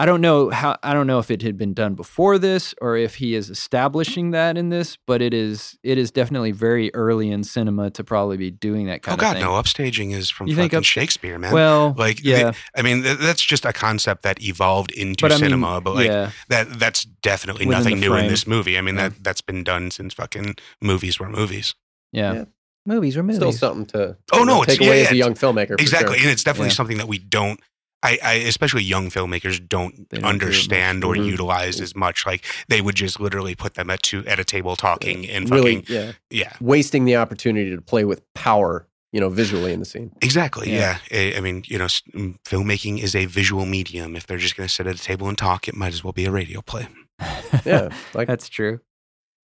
I 0.00 0.06
don't 0.06 0.20
know 0.20 0.48
how 0.50 0.76
I 0.84 0.94
don't 0.94 1.08
know 1.08 1.18
if 1.18 1.28
it 1.28 1.42
had 1.42 1.56
been 1.58 1.74
done 1.74 1.94
before 1.96 2.38
this 2.38 2.72
or 2.80 2.96
if 2.96 3.16
he 3.16 3.34
is 3.34 3.50
establishing 3.50 4.30
that 4.30 4.56
in 4.56 4.68
this, 4.68 4.96
but 5.08 5.20
it 5.20 5.34
is 5.34 5.76
it 5.82 5.98
is 5.98 6.12
definitely 6.12 6.52
very 6.52 6.94
early 6.94 7.32
in 7.32 7.42
cinema 7.42 7.90
to 7.90 8.04
probably 8.04 8.36
be 8.36 8.48
doing 8.48 8.86
that 8.86 9.00
oh 9.08 9.16
kind 9.16 9.18
of 9.18 9.20
thing. 9.20 9.28
Oh 9.28 9.32
god 9.32 9.32
thing. 9.34 9.44
no 9.44 9.60
upstaging 9.60 10.14
is 10.16 10.30
from 10.30 10.46
You 10.46 10.54
think 10.54 10.70
fucking 10.70 10.78
up- 10.78 10.84
shakespeare 10.84 11.36
man 11.36 11.52
Well, 11.52 11.96
like 11.98 12.18
the- 12.18 12.30
yeah, 12.30 12.52
i 12.76 12.82
mean 12.82 13.02
th- 13.02 13.18
that's 13.18 13.42
just 13.42 13.64
a 13.64 13.72
concept 13.72 14.22
that 14.22 14.40
evolved 14.40 14.92
into 14.92 15.24
but 15.24 15.32
I 15.32 15.34
mean, 15.34 15.46
cinema 15.46 15.80
but 15.80 15.96
like 15.96 16.06
yeah, 16.06 16.30
that 16.48 16.78
that's 16.78 17.02
definitely 17.04 17.66
Within 17.66 17.82
nothing 17.82 18.00
the 18.00 18.08
new 18.08 18.14
in 18.14 18.28
this 18.28 18.46
movie 18.46 18.78
i 18.78 18.80
mean 18.80 18.94
Yeah. 18.94 19.08
that 19.08 19.24
that's 19.24 19.40
been 19.40 19.64
done 19.64 19.90
since 19.90 20.14
fucking 20.14 20.54
movies 20.80 21.18
were 21.18 21.28
movies 21.28 21.74
yeah, 22.12 22.32
Yeah. 22.34 22.44
Movies 22.88 23.16
or 23.16 23.22
movies. 23.22 23.36
Still 23.36 23.52
something 23.52 23.86
to 23.94 24.16
Oh, 24.32 24.38
you 24.40 24.44
know, 24.46 24.54
no, 24.56 24.62
it's- 24.62 24.76
take 24.78 24.86
away 24.86 24.98
yeah, 25.02 25.06
as 25.06 25.12
a 25.12 25.16
young 25.16 25.34
filmmaker. 25.34 25.80
exactly 25.80 26.16
sure. 26.18 26.24
and 26.24 26.32
it's 26.32 26.42
definitely 26.42 26.68
Yeah. 26.70 26.74
something 26.80 26.96
that 26.98 27.08
we 27.08 27.18
don't 27.18 27.60
I, 28.00 28.16
I 28.22 28.32
especially 28.52 28.84
young 28.84 29.10
filmmakers 29.10 29.58
don't, 29.58 29.92
don't 29.96 30.08
do 30.10 30.16
it 30.18 30.22
much. 30.22 30.30
understand 30.30 31.02
or 31.02 31.14
Mhm. 31.16 31.26
utilize 31.26 31.80
as 31.80 31.96
much 31.96 32.24
like 32.26 32.44
they 32.68 32.80
would 32.80 32.94
just 32.94 33.18
literally 33.18 33.56
put 33.56 33.74
them 33.74 33.90
at 33.90 34.02
two 34.04 34.24
at 34.26 34.38
a 34.38 34.44
table 34.44 34.76
talking 34.76 35.28
and 35.28 35.50
really, 35.50 35.80
fucking 35.80 35.94
yeah, 35.96 36.12
yeah 36.30 36.52
wasting 36.60 37.06
the 37.06 37.16
opportunity 37.16 37.74
to 37.74 37.82
play 37.82 38.04
with 38.04 38.22
power, 38.34 38.86
you 39.12 39.18
know, 39.20 39.28
visually 39.28 39.72
in 39.72 39.80
the 39.80 39.84
scene. 39.84 40.12
Exactly. 40.22 40.70
Yeah. 40.72 40.98
Yeah. 41.10 41.18
I, 41.34 41.38
I 41.38 41.40
mean, 41.40 41.64
you 41.66 41.76
know, 41.76 41.86
mm, 41.86 42.36
filmmaking 42.44 43.02
is 43.02 43.16
a 43.16 43.24
visual 43.26 43.66
medium. 43.66 44.14
If 44.14 44.28
they're 44.28 44.38
just 44.38 44.56
going 44.56 44.68
to 44.68 44.72
sit 44.72 44.86
at 44.86 44.94
a 44.94 45.02
table 45.02 45.28
and 45.28 45.36
talk, 45.36 45.66
it 45.66 45.74
might 45.74 45.92
as 45.92 46.04
well 46.04 46.12
be 46.12 46.24
a 46.24 46.30
radio 46.30 46.60
play. 46.62 46.86
Yeah, 47.66 47.88
like 48.14 48.28
that's 48.28 48.48
true. 48.48 48.78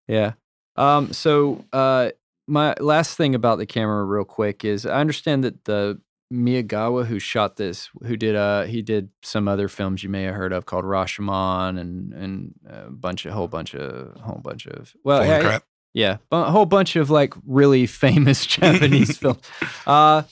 Yeah. 0.07 0.33
Um. 0.75 1.11
So, 1.11 1.65
uh, 1.73 2.11
my 2.47 2.73
last 2.79 3.15
thing 3.17 3.35
about 3.35 3.57
the 3.57 3.65
camera, 3.65 4.03
real 4.03 4.25
quick, 4.25 4.65
is 4.65 4.85
I 4.85 4.99
understand 4.99 5.43
that 5.43 5.65
the 5.65 5.99
Miyagawa 6.31 7.05
who 7.05 7.19
shot 7.19 7.57
this, 7.57 7.89
who 8.05 8.17
did 8.17 8.35
uh 8.35 8.63
he 8.63 8.81
did 8.81 9.09
some 9.21 9.47
other 9.47 9.67
films 9.67 10.01
you 10.03 10.09
may 10.09 10.23
have 10.23 10.33
heard 10.35 10.51
of 10.51 10.65
called 10.65 10.83
Rashomon 10.85 11.79
and 11.79 12.11
and 12.13 12.53
a 12.67 12.89
bunch 12.89 13.25
of 13.25 13.33
whole 13.33 13.47
bunch 13.47 13.75
of 13.75 14.19
whole 14.21 14.39
bunch 14.43 14.65
of 14.65 14.93
well 15.03 15.23
yeah, 15.23 15.41
crap. 15.41 15.63
yeah, 15.93 16.17
a 16.31 16.49
whole 16.51 16.65
bunch 16.65 16.95
of 16.95 17.09
like 17.11 17.33
really 17.45 17.85
famous 18.05 18.45
Japanese 18.47 19.15
films. 19.21 19.41
Uh, 19.85 20.23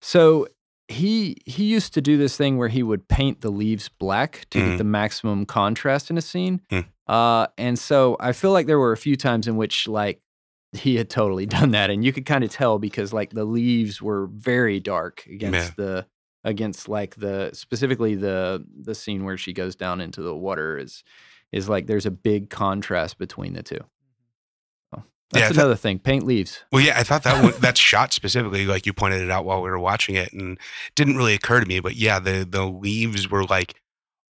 so 0.00 0.48
he 0.88 1.36
he 1.46 1.64
used 1.64 1.94
to 1.94 2.00
do 2.00 2.16
this 2.18 2.36
thing 2.36 2.58
where 2.58 2.68
he 2.68 2.82
would 2.82 3.06
paint 3.08 3.40
the 3.40 3.50
leaves 3.50 3.88
black 3.88 4.46
to 4.50 4.58
Mhm. 4.58 4.70
get 4.70 4.78
the 4.78 4.84
maximum 4.84 5.46
contrast 5.46 6.10
in 6.10 6.18
a 6.18 6.22
scene. 6.22 6.60
Mm. 6.70 6.84
Uh, 7.06 7.46
and 7.56 7.78
so 7.78 8.16
I 8.18 8.32
feel 8.32 8.50
like 8.50 8.66
there 8.66 8.78
were 8.78 8.92
a 8.92 8.96
few 8.96 9.16
times 9.16 9.46
in 9.46 9.56
which 9.56 9.86
like 9.86 10.20
he 10.76 10.96
had 10.96 11.08
totally 11.10 11.46
done 11.58 11.70
that, 11.72 11.90
and 11.90 12.04
you 12.04 12.12
could 12.12 12.26
kind 12.26 12.44
of 12.44 12.50
tell 12.50 12.78
because 12.78 13.12
like 13.12 13.30
the 13.30 13.44
leaves 13.44 14.00
were 14.02 14.26
very 14.28 14.80
dark 14.80 15.24
against 15.26 15.54
Yeah. 15.78 15.84
the 15.84 16.06
against 16.44 16.88
like 16.88 17.14
the 17.16 17.50
specifically 17.54 18.14
the 18.14 18.64
the 18.82 18.94
scene 18.94 19.24
where 19.24 19.38
she 19.38 19.52
goes 19.52 19.74
down 19.76 20.00
into 20.00 20.20
the 20.22 20.34
water 20.34 20.76
is 20.78 21.02
is 21.52 21.68
like 21.68 21.86
there's 21.86 22.06
a 22.06 22.10
big 22.10 22.50
contrast 22.50 23.16
between 23.18 23.54
the 23.54 23.62
two. 23.62 23.78
So 24.92 24.96
Yeah, 24.96 25.02
that's 25.32 25.46
thought- 25.48 25.54
another 25.62 25.76
thing. 25.76 25.98
Paint 26.00 26.26
leaves. 26.26 26.64
Well, 26.72 26.82
yeah, 26.82 26.98
I 26.98 27.02
thought 27.04 27.22
that 27.22 27.42
one, 27.42 27.54
that 27.60 27.78
shot 27.78 28.12
specifically, 28.12 28.66
like 28.66 28.86
you 28.86 28.92
pointed 28.92 29.22
it 29.22 29.30
out 29.30 29.44
while 29.44 29.62
we 29.62 29.70
were 29.70 29.78
watching 29.78 30.16
it, 30.16 30.32
and 30.32 30.58
didn't 30.96 31.16
really 31.16 31.34
occur 31.34 31.60
to 31.60 31.66
me. 31.66 31.80
But 31.80 31.96
yeah, 31.96 32.18
the 32.18 32.46
the 32.48 32.66
leaves 32.66 33.30
were 33.30 33.44
like 33.44 33.74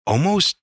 almost 0.05 0.57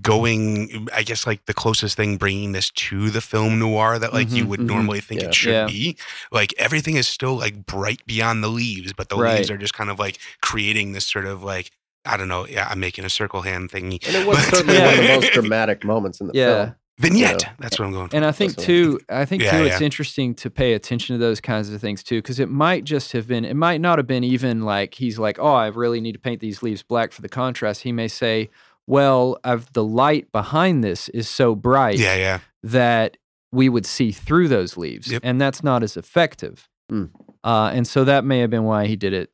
going. 0.00 0.88
I 0.94 1.02
guess 1.02 1.26
like 1.26 1.44
the 1.46 1.54
closest 1.54 1.96
thing 1.96 2.16
bringing 2.16 2.52
this 2.52 2.70
to 2.70 3.10
the 3.10 3.20
film 3.20 3.58
noir 3.58 3.98
that 3.98 4.12
like 4.12 4.30
you 4.30 4.44
Mhm, 4.44 4.48
would 4.48 4.60
mhm. 4.60 4.66
normally 4.66 5.00
think 5.00 5.20
Yeah. 5.20 5.26
it 5.28 5.34
should 5.34 5.52
Yeah. 5.52 5.66
be. 5.66 5.96
Like 6.30 6.54
everything 6.58 6.96
is 6.96 7.06
still 7.08 7.36
like 7.36 7.66
bright 7.66 8.00
beyond 8.06 8.42
the 8.42 8.48
leaves, 8.48 8.92
but 8.92 9.08
the 9.08 9.16
Right. 9.16 9.38
leaves 9.38 9.50
are 9.50 9.56
just 9.58 9.74
kind 9.74 9.90
of 9.90 9.98
like 9.98 10.18
creating 10.40 10.92
this 10.92 11.06
sort 11.06 11.26
of 11.26 11.42
like 11.42 11.70
I 12.04 12.16
don't 12.16 12.26
know. 12.26 12.48
Yeah, 12.48 12.66
I'm 12.68 12.80
making 12.80 13.04
a 13.04 13.08
circle 13.10 13.42
hand 13.42 13.70
thingy. 13.70 14.04
And 14.06 14.16
it 14.16 14.26
was 14.26 14.36
But- 14.36 14.56
certainly 14.56 14.80
one 14.80 14.88
of 14.94 14.96
the 14.96 15.08
most 15.08 15.32
dramatic 15.34 15.84
moments 15.84 16.20
in 16.20 16.26
the 16.26 16.32
Yeah. 16.34 16.64
film. 16.64 16.74
Vignette. 16.98 17.42
Yeah. 17.42 17.52
That's 17.60 17.78
what 17.78 17.86
I'm 17.86 17.92
going 17.92 18.08
for. 18.08 18.16
And 18.16 18.24
I 18.24 18.32
think 18.32 18.54
That's 18.56 18.66
too, 18.66 19.00
I 19.08 19.24
think 19.24 19.42
Yeah, 19.42 19.52
too, 19.58 19.64
it's 19.66 19.80
yeah. 19.80 19.84
interesting 19.84 20.34
to 20.34 20.50
pay 20.50 20.72
attention 20.74 21.14
to 21.14 21.18
those 21.18 21.40
kinds 21.40 21.70
of 21.70 21.80
things 21.80 22.02
too, 22.02 22.18
because 22.18 22.38
it 22.40 22.50
might 22.50 22.84
just 22.84 23.12
have 23.12 23.26
been, 23.28 23.44
it 23.44 23.54
might 23.56 23.80
not 23.80 23.98
have 23.98 24.06
been 24.08 24.24
even 24.24 24.62
like 24.62 24.94
he's 24.94 25.16
like, 25.18 25.38
oh, 25.40 25.54
I 25.54 25.68
really 25.68 26.00
need 26.00 26.12
to 26.12 26.18
paint 26.18 26.40
these 26.40 26.60
leaves 26.62 26.82
black 26.82 27.12
for 27.12 27.22
the 27.22 27.28
contrast. 27.28 27.82
He 27.82 27.92
may 27.92 28.08
say, 28.08 28.50
well, 28.86 29.38
I've, 29.44 29.72
the 29.72 29.84
light 29.84 30.30
behind 30.32 30.82
this 30.82 31.08
is 31.10 31.28
so 31.28 31.54
bright 31.54 31.98
yeah, 31.98 32.14
yeah. 32.16 32.38
that 32.62 33.16
we 33.52 33.68
would 33.68 33.86
see 33.86 34.12
through 34.12 34.48
those 34.48 34.76
leaves, 34.76 35.10
Yep. 35.12 35.22
and 35.24 35.40
that's 35.40 35.62
not 35.62 35.82
as 35.82 35.96
effective. 35.96 36.68
Hmm. 36.90 37.06
Uh, 37.44 37.70
and 37.74 37.86
so 37.86 38.04
that 38.04 38.24
may 38.24 38.40
have 38.40 38.50
been 38.50 38.64
why 38.64 38.86
he 38.86 38.96
did 38.96 39.12
it 39.12 39.30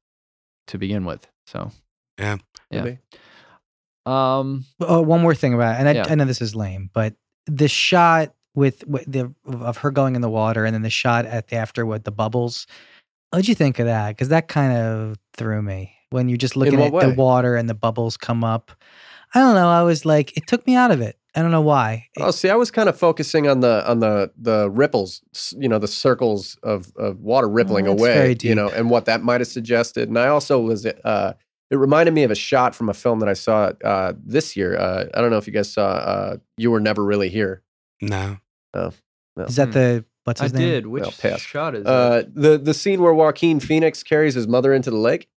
to 0.69 0.79
begin 0.79 1.05
with. 1.05 1.27
So, 1.47 1.71
Yeah. 2.19 2.37
Maybe. 2.71 2.99
um, 4.07 4.65
Oh, 4.81 5.03
one 5.03 5.21
more 5.23 5.35
thing 5.35 5.55
about 5.55 5.77
it, 5.77 5.79
and 5.81 5.89
I, 5.89 5.93
Yeah. 5.93 6.05
I 6.09 6.15
know 6.15 6.25
this 6.25 6.41
is 6.43 6.55
lame, 6.55 6.91
but 6.93 7.15
the 7.47 7.69
shot 7.69 8.35
with, 8.55 8.87
with 8.87 9.11
the 9.11 9.33
of 9.47 9.79
her 9.79 9.91
going 9.91 10.17
in 10.17 10.21
the 10.23 10.31
water, 10.31 10.65
and 10.65 10.75
then 10.75 10.83
the 10.83 10.91
shot 10.91 11.25
at 11.27 11.49
the 11.49 11.57
after 11.57 11.87
with 11.87 12.05
the 12.05 12.11
bubbles. 12.13 12.67
What'd 13.31 13.47
you 13.49 13.55
think 13.55 13.79
of 13.79 13.87
that? 13.87 14.09
Because 14.11 14.29
that 14.31 14.49
kind 14.49 14.73
of 14.77 15.17
threw 15.37 15.63
me 15.63 15.95
when 16.11 16.29
you're 16.29 16.39
just 16.39 16.57
looking 16.57 16.79
what 16.81 17.05
at 17.05 17.11
the 17.11 17.15
water 17.15 17.57
and 17.57 17.69
the 17.69 17.75
bubbles 17.75 18.17
come 18.17 18.43
up. 18.43 18.73
I 19.35 19.41
don't 19.41 19.55
know. 19.55 19.69
I 19.69 19.83
was 19.83 20.05
like, 20.07 20.37
it 20.37 20.47
took 20.47 20.67
me 20.67 20.75
out 20.75 20.91
of 20.91 21.01
it. 21.01 21.17
I 21.35 21.43
don't 21.43 21.51
know 21.51 21.61
why. 21.61 22.09
It- 22.17 22.23
Oh, 22.23 22.31
see, 22.31 22.49
I 22.51 22.57
was 22.57 22.71
kind 22.71 22.89
of 22.89 22.99
focusing 22.99 23.47
on 23.49 23.61
the 23.61 23.89
on 23.89 24.01
the 24.01 24.31
the 24.37 24.71
ripples, 24.71 25.23
you 25.57 25.69
know, 25.69 25.79
the 25.79 25.87
circles 25.89 26.57
of 26.63 26.91
of 26.97 27.21
water 27.21 27.49
rippling 27.49 27.85
that's 27.85 28.01
away, 28.01 28.15
very 28.15 28.37
you 28.43 28.55
know, 28.55 28.69
and 28.71 28.91
what 28.91 29.05
that 29.05 29.23
might 29.23 29.41
have 29.41 29.49
suggested. 29.49 30.09
And 30.09 30.19
I 30.19 30.29
also 30.29 30.59
was, 30.61 30.85
uh, 30.87 31.35
it 31.71 31.77
reminded 31.77 32.15
me 32.15 32.23
of 32.25 32.31
a 32.31 32.35
shot 32.35 32.75
from 32.75 32.89
a 32.89 32.95
film 32.95 33.21
that 33.21 33.29
I 33.29 33.35
saw 33.35 33.73
uh, 33.85 34.15
this 34.25 34.57
year. 34.57 34.77
Uh, 34.77 35.05
I 35.15 35.21
don't 35.21 35.31
know 35.31 35.37
if 35.37 35.47
you 35.47 35.53
guys 35.53 35.71
saw 35.73 35.87
uh, 35.87 36.37
"You 36.57 36.71
Were 36.71 36.81
Never 36.81 37.05
Really 37.05 37.29
Here." 37.29 37.63
No. 38.01 38.39
Oh, 38.75 38.93
Is 39.39 39.57
that 39.57 39.67
Hmm. 39.67 39.73
the 39.73 40.05
what's 40.25 40.41
I 40.41 40.45
his 40.45 40.55
name? 40.55 40.63
did. 40.63 40.87
Which 40.87 41.03
Well, 41.03 41.13
pass. 41.13 41.41
shot 41.41 41.75
is 41.77 41.87
Uh, 41.87 42.23
that? 42.23 42.35
the 42.35 42.59
the 42.59 42.75
scene 42.75 43.01
where 43.03 43.13
Joaquin 43.15 43.61
Phoenix 43.61 44.03
carries 44.03 44.35
his 44.35 44.49
mother 44.49 44.73
into 44.73 44.91
the 44.91 44.97
lake. 44.97 45.29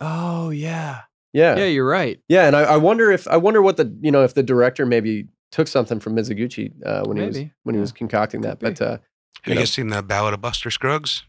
Oh 0.00 0.50
yeah, 0.50 1.00
Yeah, 1.32 1.56
yeah, 1.58 1.66
you're 1.66 1.86
right. 1.86 2.20
Yeah, 2.28 2.46
and 2.46 2.56
I, 2.56 2.62
I 2.62 2.76
wonder 2.76 3.10
if 3.12 3.28
I 3.28 3.36
wonder 3.36 3.62
what 3.62 3.76
the 3.76 3.96
you 4.00 4.10
know 4.10 4.24
if 4.24 4.34
the 4.34 4.42
director 4.42 4.84
maybe 4.86 5.28
took 5.52 5.68
something 5.68 6.00
from 6.00 6.14
Mizoguchi 6.16 6.72
uh, 6.84 7.02
when 7.04 7.16
he 7.16 7.26
was 7.26 7.36
Maybe, 7.36 7.52
when 7.64 7.74
he 7.74 7.80
was 7.80 7.92
concocting 7.92 8.40
that. 8.42 8.60
Could 8.60 8.78
But 8.78 8.82
uh, 8.84 8.90
Have 8.90 9.00
You 9.46 9.50
you 9.50 9.54
know. 9.54 9.60
guys 9.60 9.72
seen 9.72 9.88
the 9.88 10.02
Ballad 10.02 10.34
of 10.34 10.40
Buster 10.40 10.70
Scruggs? 10.70 11.24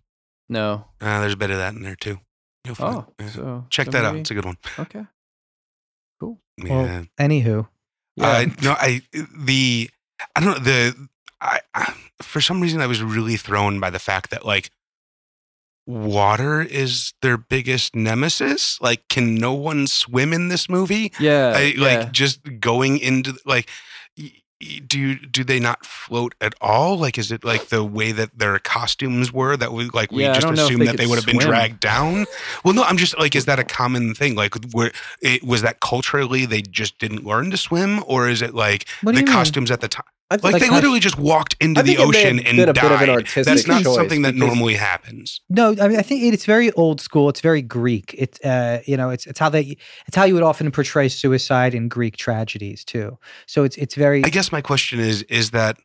No. 0.49 0.85
Uh, 0.99 1.21
there's 1.21 1.33
a 1.33 1.37
bit 1.37 1.49
of 1.51 1.57
that 1.57 1.73
in 1.73 1.81
there 1.83 1.95
too. 1.95 2.19
You'll 2.65 2.75
find. 2.75 2.97
Oh, 2.97 3.07
yeah. 3.19 3.29
so 3.29 3.65
Check 3.69 3.85
so 3.85 3.91
that 3.91 4.05
out. 4.05 4.15
It's 4.15 4.29
a 4.31 4.33
good 4.35 4.45
one. 4.45 4.57
Okay. 4.77 5.05
Cool. 6.19 6.39
Yeah. 6.57 7.03
Anywho, 7.19 7.67
Yeah. 8.15 8.27
Uh, 8.27 8.45
no, 8.61 8.71
I 8.73 9.01
the 9.35 9.89
I 10.35 10.39
don't 10.39 10.57
know 10.57 10.63
the 10.63 11.07
I, 11.39 11.59
I 11.73 11.93
for 12.21 12.41
some 12.41 12.61
reason 12.61 12.81
I 12.81 12.87
was 12.87 13.01
really 13.01 13.37
thrown 13.37 13.79
by 13.79 13.89
the 13.89 13.97
fact 13.99 14.29
that 14.31 14.45
like 14.45 14.69
water 15.91 16.61
is 16.61 17.13
their 17.21 17.37
biggest 17.37 17.95
nemesis. 17.95 18.79
Like, 18.81 19.07
can 19.09 19.35
no 19.35 19.53
one 19.53 19.87
swim 19.87 20.33
in 20.33 20.47
this 20.47 20.69
movie? 20.69 21.11
yeah. 21.19 21.53
I 21.55 21.61
yeah. 21.75 21.83
like 21.83 22.11
just 22.11 22.59
going 22.59 22.97
into 22.97 23.37
like. 23.45 23.69
Do 24.85 25.15
do 25.15 25.43
they 25.43 25.59
not 25.59 25.83
float 25.87 26.35
at 26.39 26.53
all? 26.61 26.95
Like, 26.95 27.17
is 27.17 27.31
it 27.31 27.43
like 27.43 27.69
the 27.69 27.83
way 27.83 28.11
that 28.11 28.37
their 28.37 28.59
costumes 28.59 29.33
were 29.33 29.57
that 29.57 29.73
we 29.73 29.89
like 29.89 30.11
we 30.11 30.21
Yeah, 30.21 30.35
just 30.35 30.45
don't 30.45 30.55
know 30.55 30.65
if 30.65 30.67
assumed 30.67 30.81
they 30.81 30.85
that 30.85 30.97
they 30.97 31.07
would 31.07 31.15
have 31.15 31.25
been 31.25 31.39
dragged 31.39 31.79
down? 31.79 32.27
Well, 32.63 32.75
no, 32.75 32.83
I'm 32.83 32.97
just 32.97 33.17
like, 33.17 33.35
is 33.35 33.45
that 33.45 33.57
a 33.57 33.63
common 33.63 34.13
thing? 34.13 34.35
Like, 34.35 34.53
where 34.71 34.91
it 35.19 35.43
was 35.43 35.63
that 35.63 35.79
culturally 35.79 36.45
they 36.45 36.61
just 36.61 36.99
didn't 36.99 37.25
learn 37.25 37.49
to 37.49 37.57
swim, 37.57 38.03
or 38.05 38.29
is 38.29 38.43
it 38.43 38.53
like 38.53 38.85
the 39.01 39.13
you 39.13 39.25
mean? 39.25 39.25
costumes 39.25 39.71
at 39.71 39.81
the 39.81 39.87
time? 39.87 40.05
I 40.32 40.38
Like, 40.41 40.59
they 40.61 40.67
how- 40.67 40.75
literally 40.75 40.99
just 40.99 41.17
walked 41.17 41.55
into 41.59 41.79
I 41.79 41.84
the 41.84 41.95
think 41.95 41.99
it 41.99 42.11
may 42.11 42.25
ocean 42.25 42.39
and 42.39 42.57
died. 42.57 42.73
bit 42.73 42.91
of 42.91 43.01
an 43.01 43.09
artistic 43.09 43.43
That's 43.45 43.67
not 43.67 43.84
choice 43.84 43.95
something 43.95 44.21
that 44.23 44.34
because- 44.34 44.47
normally 44.47 44.75
happens. 44.75 45.41
No, 45.49 45.75
I 45.79 45.88
mean 45.89 45.99
I 45.99 46.01
think 46.01 46.23
it's 46.34 46.45
very 46.45 46.71
old 46.73 47.01
school. 47.01 47.29
It's 47.29 47.41
very 47.41 47.61
Greek. 47.61 48.15
It's 48.17 48.39
uh, 48.41 48.82
you 48.86 48.95
know, 48.97 49.09
it's 49.09 49.27
it's 49.27 49.39
how 49.39 49.49
they 49.49 49.75
it's 50.07 50.15
how 50.15 50.23
you 50.23 50.34
would 50.34 50.43
often 50.43 50.71
portray 50.71 51.09
suicide 51.09 51.73
in 51.75 51.89
Greek 51.89 52.15
tragedies 52.17 52.84
too. 52.86 53.17
So 53.45 53.63
it's 53.63 53.75
it's 53.77 53.95
very 53.95 54.23
I 54.25 54.29
guess 54.29 54.51
my 54.51 54.61
question 54.61 54.99
is: 54.99 55.23
Is 55.23 55.51
that 55.51 55.77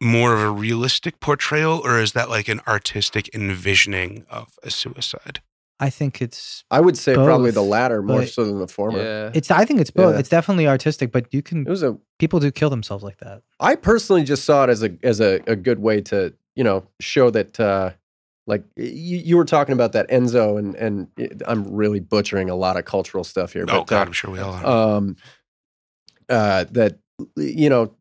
more 0.00 0.34
of 0.34 0.40
a 0.40 0.50
realistic 0.50 1.20
portrayal, 1.20 1.80
or 1.84 2.00
is 2.00 2.12
that 2.12 2.28
like 2.30 2.48
an 2.48 2.60
artistic 2.66 3.28
envisioning 3.34 4.24
of 4.30 4.48
a 4.62 4.70
suicide? 4.70 5.40
I 5.78 5.90
think 5.90 6.22
it's 6.22 6.64
I 6.70 6.80
would 6.80 6.96
say 6.96 7.14
probably 7.14 7.50
the 7.50 7.62
latter 7.62 8.02
more 8.02 8.24
so 8.26 8.44
than 8.44 8.58
the 8.58 8.68
former. 8.68 8.98
yeah. 8.98 9.30
it's 9.34 9.50
I 9.50 9.64
think 9.64 9.80
it's 9.80 9.90
both. 9.90 10.14
Yeah. 10.14 10.20
It's 10.20 10.28
definitely 10.28 10.66
artistic, 10.66 11.12
but 11.12 11.32
you 11.32 11.40
It 11.40 11.44
can 11.44 11.64
was 11.64 11.82
a 11.82 11.98
people 12.18 12.40
do 12.40 12.50
kill 12.50 12.70
themselves 12.70 13.04
like 13.04 13.18
that. 13.18 13.42
I 13.60 13.76
personally 13.76 14.24
just 14.24 14.44
saw 14.44 14.64
it 14.64 14.70
as 14.70 14.82
a 14.82 14.96
as 15.02 15.20
a, 15.20 15.40
a 15.46 15.54
good 15.56 15.78
way 15.80 16.00
to 16.02 16.32
you 16.54 16.64
know 16.64 16.86
show 17.00 17.30
that 17.30 17.60
uh, 17.60 17.90
like 18.46 18.64
you, 18.76 19.18
you 19.18 19.36
were 19.36 19.44
talking 19.44 19.74
about 19.74 19.92
that 19.92 20.08
ensō 20.08 20.58
and 20.58 20.74
and 20.76 21.08
it, 21.18 21.42
I'm 21.46 21.70
really 21.70 22.00
butchering 22.00 22.48
a 22.48 22.56
lot 22.56 22.78
of 22.78 22.86
cultural 22.86 23.24
stuff 23.24 23.52
here. 23.52 23.64
oh 23.68 23.80
but, 23.80 23.86
God, 23.86 23.98
uh, 23.98 24.06
I'm 24.06 24.12
sure 24.12 24.30
we 24.30 24.38
all 24.38 24.52
are. 24.54 24.96
um, 24.96 25.16
uh, 26.28 26.64
that 26.70 26.98
you 27.36 27.68
know 27.68 27.94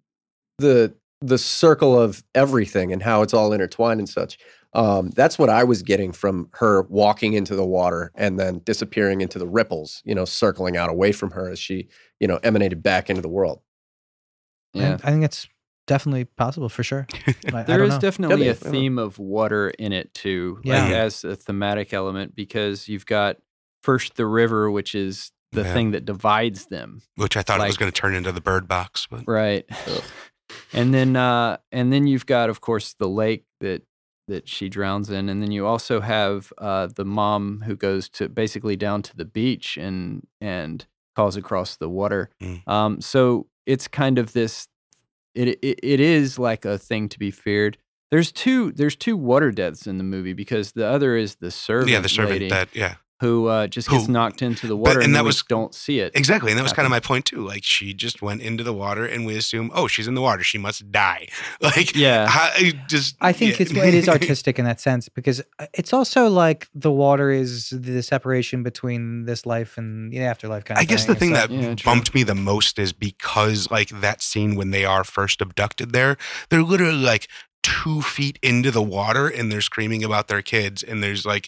the 0.60 0.94
the 1.22 1.38
circle 1.38 2.00
of 2.00 2.24
everything 2.34 2.94
and 2.94 3.02
how 3.02 3.22
it's 3.22 3.34
all 3.34 3.52
intertwined 3.52 4.00
and 4.00 4.08
such. 4.08 4.38
Um, 4.76 5.10
that's 5.12 5.40
what 5.40 5.50
I 5.50 5.64
was 5.64 5.82
getting 5.84 6.12
from 6.12 6.50
her 6.54 6.84
walking 6.84 7.34
into 7.34 7.56
the 7.56 7.66
water 7.66 8.12
and 8.16 8.40
then 8.40 8.60
disappearing 8.66 9.22
into 9.22 9.40
the 9.40 9.48
ripples. 9.48 10.02
You 10.06 10.14
know, 10.16 10.26
circling 10.26 10.78
out 10.78 10.90
away 10.90 11.12
from 11.12 11.32
her 11.32 11.50
as 11.50 11.60
she 11.60 11.88
you 12.20 12.28
know 12.28 12.40
emanated 12.44 12.84
back 12.84 13.10
into 13.10 13.22
the 13.22 13.30
world. 13.30 13.62
yeah. 14.74 14.98
I, 15.04 15.08
I 15.08 15.12
think 15.12 15.24
it's 15.24 15.48
definitely 15.88 16.26
possible 16.26 16.70
for 16.70 16.84
sure. 16.84 17.08
I, 17.54 17.60
I 17.60 17.64
There 17.64 17.78
don't 17.78 17.88
is 17.88 17.94
know. 17.94 18.00
definitely 18.00 18.38
be, 18.44 18.48
a 18.50 18.52
I 18.52 18.56
theme 18.56 18.98
of 19.00 19.20
water 19.20 19.70
in 19.70 19.94
it 19.94 20.14
too, 20.14 20.60
Yeah. 20.64 20.84
like 20.86 20.94
as 20.94 21.24
a 21.24 21.36
thematic 21.36 21.94
element, 21.94 22.36
because 22.36 22.88
you've 22.88 23.06
got 23.06 23.38
first 23.84 24.16
the 24.16 24.26
river, 24.26 24.70
which 24.72 24.96
is 24.96 25.32
the 25.52 25.62
Yeah. 25.62 25.74
thing 25.74 25.92
that 25.92 26.04
divides 26.06 26.66
them, 26.66 27.02
Which 27.16 27.38
I 27.38 27.44
thought 27.44 27.62
it 27.62 27.68
was 27.68 27.78
going 27.78 27.92
to 27.92 28.02
turn 28.02 28.16
into 28.16 28.32
the 28.32 28.42
bird 28.42 28.68
box, 28.68 29.08
but 29.10 29.24
right? 29.28 29.64
And 30.74 30.94
then, 30.94 31.16
uh, 31.16 31.58
and 31.72 31.92
then 31.92 32.06
you've 32.08 32.26
got, 32.26 32.50
of 32.50 32.62
course, 32.62 32.94
the 32.94 33.08
lake 33.08 33.46
that 33.62 33.82
that 34.28 34.48
she 34.48 34.70
drowns 34.70 35.10
in, 35.10 35.30
and 35.30 35.42
then 35.42 35.52
you 35.52 35.66
also 35.66 36.02
have 36.02 36.52
uh, 36.58 36.88
the 36.88 37.06
mom 37.06 37.64
who 37.66 37.76
goes 37.76 38.10
to 38.10 38.30
basically 38.30 38.76
down 38.76 39.02
to 39.04 39.16
the 39.16 39.26
beach 39.26 39.78
and 39.78 40.26
and 40.42 40.86
calls 41.16 41.36
across 41.38 41.76
the 41.76 41.90
water. 41.90 42.30
Mm. 42.42 42.68
Um, 42.68 43.02
so 43.02 43.48
it's 43.66 43.88
kind 43.88 44.18
of 44.18 44.34
this. 44.34 44.68
It, 45.34 45.60
it 45.62 45.80
it 45.84 46.00
is 46.00 46.40
like 46.40 46.66
a 46.66 46.78
thing 46.78 47.10
to 47.10 47.20
be 47.20 47.32
feared. 47.32 47.78
There's 48.12 48.32
two 48.32 48.72
there's 48.72 48.96
two 48.96 49.18
water 49.18 49.52
deaths 49.52 49.88
in 49.88 49.98
the 49.98 50.04
movie 50.04 50.34
because 50.34 50.72
the 50.72 50.88
other 50.88 51.16
is 51.18 51.36
the 51.36 51.52
servant, 51.52 51.92
yeah, 51.92 52.00
the 52.00 52.10
servant 52.10 52.32
lady 52.32 52.50
that 52.50 52.70
yeah, 52.74 52.96
who 53.22 53.48
uh, 53.48 53.66
just 53.68 53.90
gets 53.90 54.08
Who- 54.08 54.12
knocked 54.12 54.42
into 54.42 54.68
the 54.68 54.74
but- 54.76 54.82
water, 54.82 55.00
and 55.00 55.06
and, 55.06 55.16
that 55.16 55.24
we 55.24 55.28
was- 55.28 55.42
don't 55.44 55.74
see 55.74 56.00
it. 56.00 56.12
exactly, 56.16 56.52
and 56.52 56.58
that 56.60 56.64
was 56.64 56.74
kind 56.74 56.86
of 56.86 56.90
my 56.90 57.00
point 57.00 57.24
too. 57.26 57.46
Like 57.48 57.64
she 57.64 57.94
just 57.94 58.22
went 58.22 58.42
into 58.42 58.64
the 58.64 58.74
water, 58.74 59.06
and 59.06 59.26
we 59.26 59.38
assume, 59.38 59.72
oh, 59.74 59.88
she's 59.88 60.08
in 60.08 60.16
the 60.16 60.22
water, 60.22 60.44
she 60.44 60.58
must 60.58 60.92
die. 60.92 61.28
Like 61.62 61.96
Yeah. 61.96 62.28
I 62.30 62.74
just 62.90 63.16
I 63.22 63.32
think 63.32 63.52
yeah. 63.58 63.64
it's 63.64 63.72
it 63.72 63.94
is 63.94 64.10
artistic 64.10 64.60
in 64.60 64.66
that 64.66 64.80
sense 64.82 65.08
because 65.10 65.42
uh, 65.60 65.66
it's 65.74 65.94
also 65.94 66.28
like 66.28 66.68
the 66.76 66.92
water 66.92 67.32
is 67.32 67.70
the 67.70 68.02
separation 68.04 68.64
between 68.64 69.26
this 69.26 69.46
life 69.46 69.78
and 69.78 70.12
the 70.12 70.20
afterlife 70.22 70.66
kind 70.66 70.78
of 70.78 70.82
I 70.82 70.86
guess 70.86 71.06
the 71.06 71.16
thing. 71.16 71.34
thing 71.34 71.44
It's 71.44 71.48
that 71.48 71.52
Yeah, 71.52 71.76
bumped 71.86 72.14
me 72.14 72.24
the 72.24 72.36
most 72.36 72.78
is 72.80 72.92
because 72.94 73.72
like 73.72 73.90
that 74.02 74.22
scene 74.22 74.56
when 74.56 74.72
they 74.72 74.84
are 74.86 75.04
first 75.04 75.42
abducted 75.42 75.94
there, 75.94 76.18
they're 76.50 76.64
literally 76.64 76.98
like 77.02 77.28
two 77.64 78.02
feet 78.02 78.38
into 78.44 78.70
the 78.72 78.82
water 78.84 79.28
and 79.28 79.52
they're 79.52 79.62
screaming 79.62 80.04
about 80.04 80.28
their 80.28 80.42
kids 80.42 80.84
and 80.84 81.02
there's 81.02 81.26
like 81.26 81.48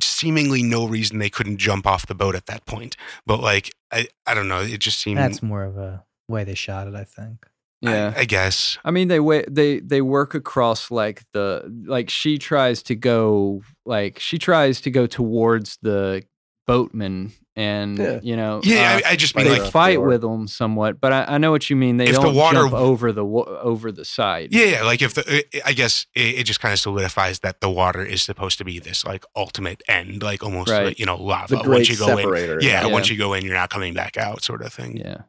seemingly 0.00 0.62
no 0.62 0.86
reason 0.86 1.18
they 1.18 1.30
couldn't 1.30 1.58
jump 1.58 1.86
off 1.86 2.06
the 2.06 2.14
boat 2.14 2.34
at 2.34 2.46
that 2.46 2.64
point. 2.66 2.96
But 3.26 3.40
like 3.40 3.72
I, 3.90 4.08
I 4.26 4.34
don't 4.34 4.48
know, 4.48 4.60
it 4.60 4.80
just 4.80 5.00
seemed 5.00 5.18
that's 5.18 5.42
more 5.42 5.64
of 5.64 5.76
a 5.76 6.04
way 6.28 6.44
they 6.44 6.54
shot 6.54 6.86
it. 6.86 6.94
I 6.94 7.04
think. 7.04 7.46
Yeah. 7.82 8.12
I, 8.14 8.20
I 8.20 8.24
guess. 8.24 8.78
I 8.84 8.90
mean, 8.90 9.08
they 9.08 9.20
wa- 9.20 9.42
they 9.48 9.80
they 9.80 10.02
work 10.02 10.34
across 10.34 10.90
like 10.90 11.22
the 11.32 11.64
like 11.86 12.10
she 12.10 12.38
tries 12.38 12.82
to 12.84 12.94
go 12.94 13.62
like 13.86 14.18
she 14.18 14.38
tries 14.38 14.80
to 14.82 14.90
go 14.90 15.06
towards 15.06 15.78
the 15.80 16.22
boatman 16.66 17.32
and 17.56 17.98
Yeah. 17.98 18.20
you 18.22 18.36
know 18.36 18.60
Yeah, 18.62 19.00
uh, 19.04 19.08
I, 19.08 19.12
I 19.12 19.16
just 19.16 19.34
mean 19.36 19.46
they 19.46 19.58
like 19.60 19.72
fight 19.72 19.94
shore. 19.94 20.06
with 20.06 20.20
them 20.20 20.46
somewhat. 20.46 21.00
But 21.00 21.12
I, 21.12 21.24
I 21.34 21.38
know 21.38 21.50
what 21.50 21.68
you 21.68 21.76
mean. 21.76 21.96
They 21.96 22.06
If 22.08 22.16
don't 22.16 22.34
water- 22.34 22.58
jump 22.58 22.72
over 22.74 23.12
the 23.12 23.24
over 23.24 23.90
the 23.90 24.04
side. 24.04 24.48
Yeah, 24.52 24.64
yeah, 24.66 24.82
like 24.84 25.02
if 25.02 25.14
the, 25.14 25.44
I 25.66 25.72
guess 25.72 26.06
it, 26.14 26.38
it 26.40 26.44
just 26.44 26.60
kind 26.60 26.72
of 26.72 26.78
solidifies 26.78 27.40
that 27.40 27.60
the 27.60 27.68
water 27.70 28.04
is 28.04 28.22
supposed 28.22 28.58
to 28.58 28.64
be 28.64 28.78
this 28.78 29.04
like 29.04 29.24
ultimate 29.34 29.82
end, 29.88 30.22
like 30.22 30.42
almost 30.44 30.70
Right. 30.70 30.84
like, 30.86 30.98
you 30.98 31.06
know 31.06 31.16
lava. 31.20 31.56
The 31.56 31.68
once 31.68 31.88
you 31.88 31.96
go 31.96 32.06
separator. 32.06 32.58
in, 32.60 32.66
yeah, 32.66 32.86
Yeah. 32.86 32.92
once 32.92 33.10
you 33.10 33.16
go 33.18 33.32
in, 33.34 33.44
you're 33.44 33.54
not 33.54 33.70
coming 33.70 33.92
back 33.94 34.16
out, 34.16 34.42
sort 34.42 34.62
of 34.62 34.72
thing. 34.72 34.96
yeah, 34.98 35.22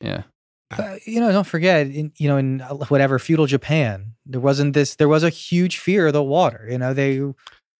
yeah. 0.00 0.22
Uh, 0.76 0.96
you 1.06 1.18
know, 1.18 1.32
don't 1.32 1.46
forget, 1.46 1.86
in, 1.86 2.12
you 2.18 2.28
know, 2.28 2.36
in 2.36 2.60
uh, 2.60 2.74
whatever 2.88 3.18
feudal 3.18 3.46
Japan, 3.46 4.12
there 4.26 4.38
wasn't 4.40 4.74
this. 4.74 4.96
There 4.96 5.08
was 5.08 5.22
a 5.22 5.30
huge 5.30 5.78
fear 5.78 6.08
of 6.08 6.12
the 6.12 6.22
water. 6.22 6.66
You 6.70 6.76
know, 6.76 6.92
they 6.92 7.22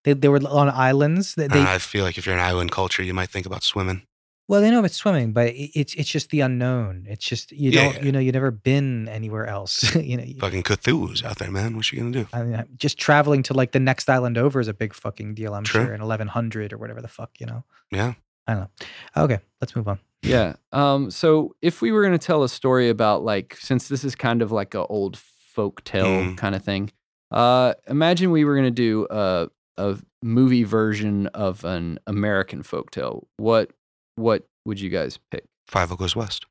they, 0.09 0.21
they 0.21 0.29
were 0.29 0.41
on 0.49 0.69
islands. 0.71 1.35
That 1.37 1.53
they 1.53 1.61
Uh, 1.61 1.75
I 1.75 1.79
feel 1.79 2.05
like 2.05 2.19
if 2.19 2.27
you're 2.27 2.35
an 2.35 2.41
island 2.53 2.71
culture, 2.73 3.03
you 3.03 3.15
might 3.15 3.29
think 3.31 3.47
about 3.47 3.63
swimming. 3.63 4.03
well, 4.49 4.61
they 4.63 4.71
know 4.71 4.83
it's 4.85 4.97
swimming, 4.97 5.33
but 5.33 5.49
it, 5.49 5.71
it's 5.81 5.95
it's 5.95 6.09
just 6.09 6.31
the 6.31 6.41
unknown. 6.41 7.07
It's 7.09 7.25
just 7.25 7.53
you 7.53 7.71
Yeah, 7.71 7.83
don't 7.85 7.95
yeah. 7.97 8.05
you 8.05 8.13
know 8.13 8.19
you 8.19 8.33
never 8.33 8.51
been 8.51 9.09
anywhere 9.09 9.47
else. 9.47 9.95
you 10.11 10.17
know, 10.17 10.25
Fucking 10.41 10.63
Cthulhu's 10.63 11.23
out 11.23 11.37
there, 11.39 11.51
man. 11.51 11.77
What 11.77 11.93
you 11.93 11.99
gonna 12.01 12.13
do? 12.13 12.27
I 12.33 12.43
mean, 12.43 12.65
just 12.77 12.97
traveling 12.99 13.43
to 13.45 13.55
like 13.55 13.73
the 13.73 13.81
next 13.81 14.09
island 14.09 14.39
over 14.39 14.59
is 14.61 14.69
a 14.69 14.75
big 14.75 14.95
fucking 14.95 15.35
deal. 15.35 15.53
I'm 15.55 15.65
True. 15.65 15.85
sure 15.85 15.95
in 15.95 16.01
1100 16.01 16.73
or 16.73 16.79
whatever 16.79 17.03
the 17.03 17.09
fuck. 17.09 17.31
You 17.41 17.47
know. 17.47 17.65
Yeah. 17.91 18.15
I 18.47 18.55
don't 18.55 18.61
know. 18.63 19.23
Okay, 19.25 19.39
let's 19.61 19.77
move 19.77 19.87
on. 19.89 19.99
Yeah. 20.23 20.55
Um, 20.73 21.11
so 21.11 21.55
if 21.61 21.83
we 21.83 21.93
were 21.93 22.01
going 22.03 22.19
to 22.19 22.27
tell 22.27 22.43
a 22.43 22.49
story 22.49 22.89
about 22.89 23.23
like, 23.23 23.57
since 23.61 23.89
this 23.89 24.03
is 24.05 24.15
kind 24.17 24.41
of 24.41 24.51
like 24.51 24.75
a 24.75 24.87
old 24.87 25.19
folk 25.19 25.85
tale 25.85 26.07
Mm. 26.07 26.37
kind 26.39 26.55
of 26.55 26.65
thing, 26.65 26.91
uh, 27.31 27.75
imagine 27.87 28.31
we 28.31 28.47
were 28.47 28.55
going 28.55 28.65
to 28.75 28.81
do 28.89 29.07
a 29.11 29.49
a 29.79 29.99
movie 30.23 30.65
version 30.65 31.27
of 31.29 31.65
an 31.65 31.99
American 32.07 32.63
folk 32.63 32.91
tale. 32.91 33.27
What 33.37 33.71
what 34.17 34.45
would 34.65 34.81
you 34.81 34.91
guys 34.91 35.19
pick? 35.31 35.45
Fievel 35.71 35.97
Goes 35.99 36.15
West. 36.17 36.47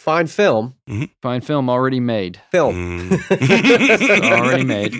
Fine 0.00 0.26
film. 0.26 0.74
Fine 1.22 1.40
film 1.40 1.70
already 1.70 1.98
made. 2.00 2.38
Film. 2.50 3.08
Mm. 3.08 4.32
Already 4.32 4.64
made. 4.64 4.92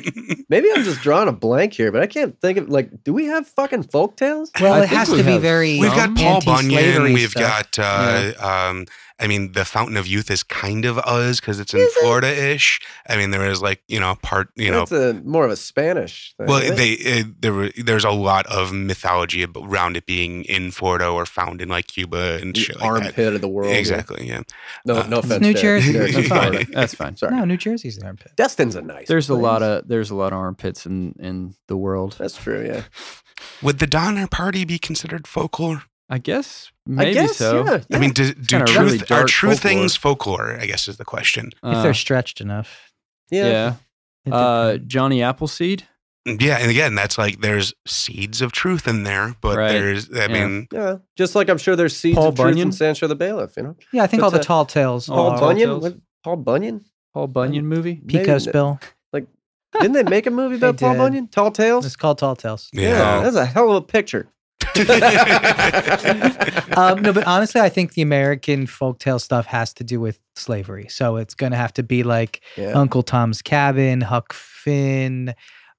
Maybe 0.48 0.68
I'm 0.74 0.82
just 0.82 1.02
drawing 1.02 1.28
a 1.28 1.32
blank 1.32 1.74
here, 1.74 1.92
but 1.92 2.00
I 2.00 2.06
can't 2.06 2.40
think 2.40 2.56
of 2.56 2.70
like, 2.70 3.04
do 3.04 3.12
we 3.12 3.26
have 3.26 3.46
fucking 3.46 3.82
folk 3.82 4.16
tales? 4.16 4.50
Well, 4.58 4.72
I 4.72 4.84
it 4.84 4.88
has 4.88 5.10
we 5.10 5.18
to 5.18 5.24
be 5.24 5.36
very. 5.36 5.78
We've 5.78 5.90
got 5.94 6.14
Paul 6.16 6.40
Bunyan. 6.40 6.72
anti-slavery 6.78 7.12
We've 7.14 7.30
stuff. 7.30 7.70
got, 7.72 7.78
uh, 7.78 8.32
um, 8.70 8.86
I 9.20 9.28
mean, 9.28 9.52
the 9.52 9.64
Fountain 9.64 9.96
of 9.96 10.08
Youth 10.08 10.28
is 10.28 10.42
kind 10.42 10.84
of 10.84 10.98
us 10.98 11.38
because 11.38 11.60
it's 11.60 11.72
in 11.72 11.80
Is 11.80 11.86
it? 11.86 12.00
Florida 12.00 12.26
ish. 12.52 12.80
I 13.08 13.16
mean, 13.16 13.30
there 13.30 13.48
is 13.48 13.62
like, 13.62 13.80
you 13.86 14.00
know, 14.00 14.16
part, 14.22 14.48
you 14.56 14.72
know, 14.72 14.80
That's 14.86 14.90
a 14.90 15.14
more 15.24 15.44
of 15.44 15.52
a 15.52 15.56
Spanish 15.56 16.34
thing. 16.36 16.48
well, 16.48 16.60
isn't 16.60 16.74
it? 16.74 16.76
they 17.04 17.20
uh, 17.20 17.24
there 17.38 17.52
were, 17.52 17.70
there's 17.76 18.04
a 18.04 18.10
lot 18.10 18.44
of 18.46 18.72
mythology 18.72 19.44
around 19.44 19.96
it 19.96 20.06
being 20.06 20.42
in 20.46 20.72
Florida 20.72 21.06
or 21.08 21.26
found 21.26 21.62
in 21.62 21.68
like 21.68 21.86
Cuba 21.86 22.40
and 22.42 22.56
the 22.56 22.60
shit 22.60 22.80
like 22.80 22.92
that. 22.94 23.04
armpit 23.06 23.34
of 23.34 23.40
the 23.40 23.48
world. 23.48 23.72
Exactly. 23.72 24.26
Yeah. 24.26 24.42
No, 24.84 24.96
Uh, 24.96 25.06
no 25.06 25.18
offense. 25.18 25.40
New 25.40 25.52
Derek. 25.54 25.84
Jersey. 25.84 25.92
Derek's 25.92 26.14
That's 26.16 26.28
fine. 26.28 26.66
That's 26.72 26.94
fine. 26.94 27.16
Sorry. 27.16 27.36
No, 27.36 27.44
New 27.44 27.56
Jersey's 27.56 27.96
an 27.98 28.06
armpit. 28.06 28.32
Destin's 28.34 28.74
a 28.74 28.82
nice. 28.82 29.06
There's 29.06 29.28
a 29.28 29.34
lot 29.36 29.62
of 29.62 29.86
there's 29.86 30.10
a 30.10 30.16
lot 30.16 30.32
of 30.32 30.40
armpits 30.40 30.86
in 30.86 31.14
in 31.20 31.54
the 31.68 31.76
world. 31.76 32.16
That's 32.18 32.36
true. 32.36 32.64
Yeah. 32.66 32.82
Would 33.62 33.78
the 33.78 33.86
Donner 33.86 34.26
Party 34.26 34.64
be 34.64 34.78
considered 34.78 35.26
folklore? 35.28 35.84
I 36.10 36.18
guess 36.18 36.70
maybe 36.86 37.10
I 37.18 37.22
guess. 37.26 37.36
so. 37.36 37.64
Yeah, 37.64 37.80
I 37.92 37.98
mean, 37.98 38.10
do, 38.10 38.32
do 38.34 38.58
truth 38.64 38.78
really 38.78 38.98
are 39.10 39.24
true 39.24 39.50
folklore. 39.50 39.56
things 39.56 39.96
folklore? 39.96 40.58
I 40.60 40.66
guess 40.66 40.86
is 40.88 40.96
the 40.98 41.04
question. 41.04 41.46
if 41.54 41.58
Uh, 41.62 41.82
they're 41.82 41.94
stretched 41.94 42.40
enough. 42.40 42.92
yeah. 43.30 43.74
yeah. 44.26 44.34
Uh. 44.34 44.76
Johnny 44.78 45.22
Appleseed. 45.22 45.84
Yeah, 46.26 46.56
and 46.58 46.70
again, 46.70 46.94
that's 46.94 47.18
like 47.18 47.40
there's 47.42 47.74
seeds 47.86 48.40
of 48.40 48.52
truth 48.52 48.88
in 48.88 49.02
there, 49.02 49.34
but 49.42 49.58
Right. 49.58 49.72
there's, 49.72 50.10
I 50.10 50.26
Yeah. 50.26 50.28
mean, 50.28 50.68
Yeah. 50.72 50.96
Just 51.16 51.34
like 51.34 51.50
I'm 51.50 51.58
sure 51.58 51.76
there's 51.76 51.94
seeds 51.96 52.16
Paul 52.16 52.28
of 52.28 52.34
truth 52.36 52.46
Bunyan? 52.52 52.68
in 52.68 52.72
Sansho 52.72 53.08
the 53.08 53.14
Bailiff. 53.16 53.56
You 53.58 53.62
know, 53.64 53.76
yeah, 53.92 54.02
I 54.04 54.06
think 54.06 54.20
but 54.22 54.24
all 54.26 54.30
the 54.30 54.38
the- 54.38 54.44
tall 54.44 54.64
tales. 54.64 55.06
Paul 55.06 55.30
Tall 55.32 55.40
Bunyan. 55.40 55.68
Tales? 55.68 55.82
What, 55.82 55.96
Paul 56.22 56.36
Bunyan. 56.36 56.84
Paul 57.12 57.26
Bunyan 57.26 57.66
movie. 57.66 57.96
Pecos 58.06 58.46
Bill. 58.46 58.78
Like, 59.12 59.26
Didn't 59.80 59.92
they 59.94 60.02
make 60.04 60.26
a 60.26 60.30
movie 60.30 60.54
about 60.56 60.78
Paul 60.78 60.92
did. 60.92 60.98
Bunyan? 60.98 61.28
Tall 61.28 61.50
Tales. 61.50 61.84
It's 61.84 61.96
called 61.96 62.18
Tall 62.18 62.36
Tales. 62.36 62.68
yeah. 62.72 63.20
that's 63.22 63.34
a 63.36 63.44
hell 63.44 63.70
of 63.70 63.76
a 63.76 63.82
picture. 63.82 64.28
um, 66.76 67.02
no, 67.02 67.12
but 67.12 67.24
honestly, 67.26 67.60
I 67.60 67.68
think 67.68 67.92
the 67.94 68.02
American 68.02 68.66
folktale 68.66 69.20
stuff 69.20 69.46
has 69.46 69.72
to 69.74 69.84
do 69.84 70.00
with 70.00 70.18
slavery. 70.36 70.88
So 70.88 71.16
it's 71.16 71.34
going 71.34 71.52
to 71.52 71.58
have 71.58 71.72
to 71.74 71.82
be 71.82 72.02
like 72.02 72.40
Yeah. 72.56 72.72
Uncle 72.72 73.02
Tom's 73.02 73.42
Cabin, 73.42 74.00
Huck 74.00 74.32
Finn, 74.32 75.34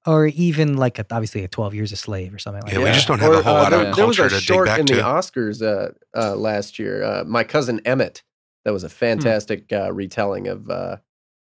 or 0.06 0.26
even 0.28 0.76
like 0.76 0.98
a, 0.98 1.06
obviously 1.10 1.44
a 1.44 1.48
12 1.48 1.74
Years 1.74 1.92
a 1.92 1.96
Slave 1.96 2.32
or 2.34 2.38
something 2.38 2.62
like 2.62 2.72
Yeah, 2.72 2.78
that. 2.78 2.84
we 2.84 2.92
just 2.92 3.08
don't 3.08 3.18
have 3.20 3.32
Or, 3.32 3.40
a 3.40 3.42
whole 3.42 3.56
uh, 3.56 3.62
lot 3.64 3.70
there, 3.70 3.86
of 3.88 3.96
there 3.96 4.06
was 4.06 4.16
culture 4.16 4.34
a 4.34 4.38
to 4.38 4.46
dig 4.46 4.54
short 4.54 4.66
back 4.66 4.80
in 4.80 4.86
to. 4.86 4.94
the 4.96 5.02
Oscars 5.02 5.62
uh, 5.62 5.90
uh, 6.18 6.36
last 6.36 6.78
year. 6.78 7.02
Uh, 7.04 7.24
my 7.26 7.44
cousin 7.44 7.80
Emmett. 7.84 8.22
That 8.64 8.72
was 8.72 8.82
a 8.82 8.88
fantastic 8.88 9.72
uh, 9.72 9.92
retelling 9.92 10.48
of 10.48 10.68
uh, 10.68 10.96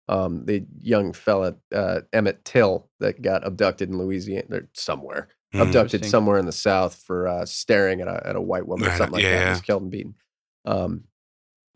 um, 0.10 0.44
the 0.46 0.66
young 0.82 1.14
fella 1.14 1.56
uh, 1.74 2.02
Emmett 2.12 2.44
Till 2.44 2.90
that 3.00 3.22
got 3.22 3.48
abducted 3.48 3.88
in 3.90 3.98
Louisiana 3.98 4.44
or 4.58 4.68
somewhere. 4.74 5.30
Mm. 5.54 5.62
abducted 5.62 6.04
somewhere 6.06 6.40
in 6.40 6.46
the 6.46 6.52
South 6.52 6.96
for 7.06 7.28
uh, 7.28 7.46
staring 7.46 8.02
at 8.02 8.08
a 8.08 8.26
at 8.28 8.36
a 8.36 8.42
white 8.42 8.68
woman 8.68 8.88
or 8.88 8.96
something 8.98 9.14
like 9.14 9.24
yeah, 9.24 9.32
that. 9.32 9.40
yeah. 9.46 9.50
Was 9.52 9.62
killed 9.62 9.84
and 9.84 9.92
beaten. 9.92 10.16
Um, 10.66 11.04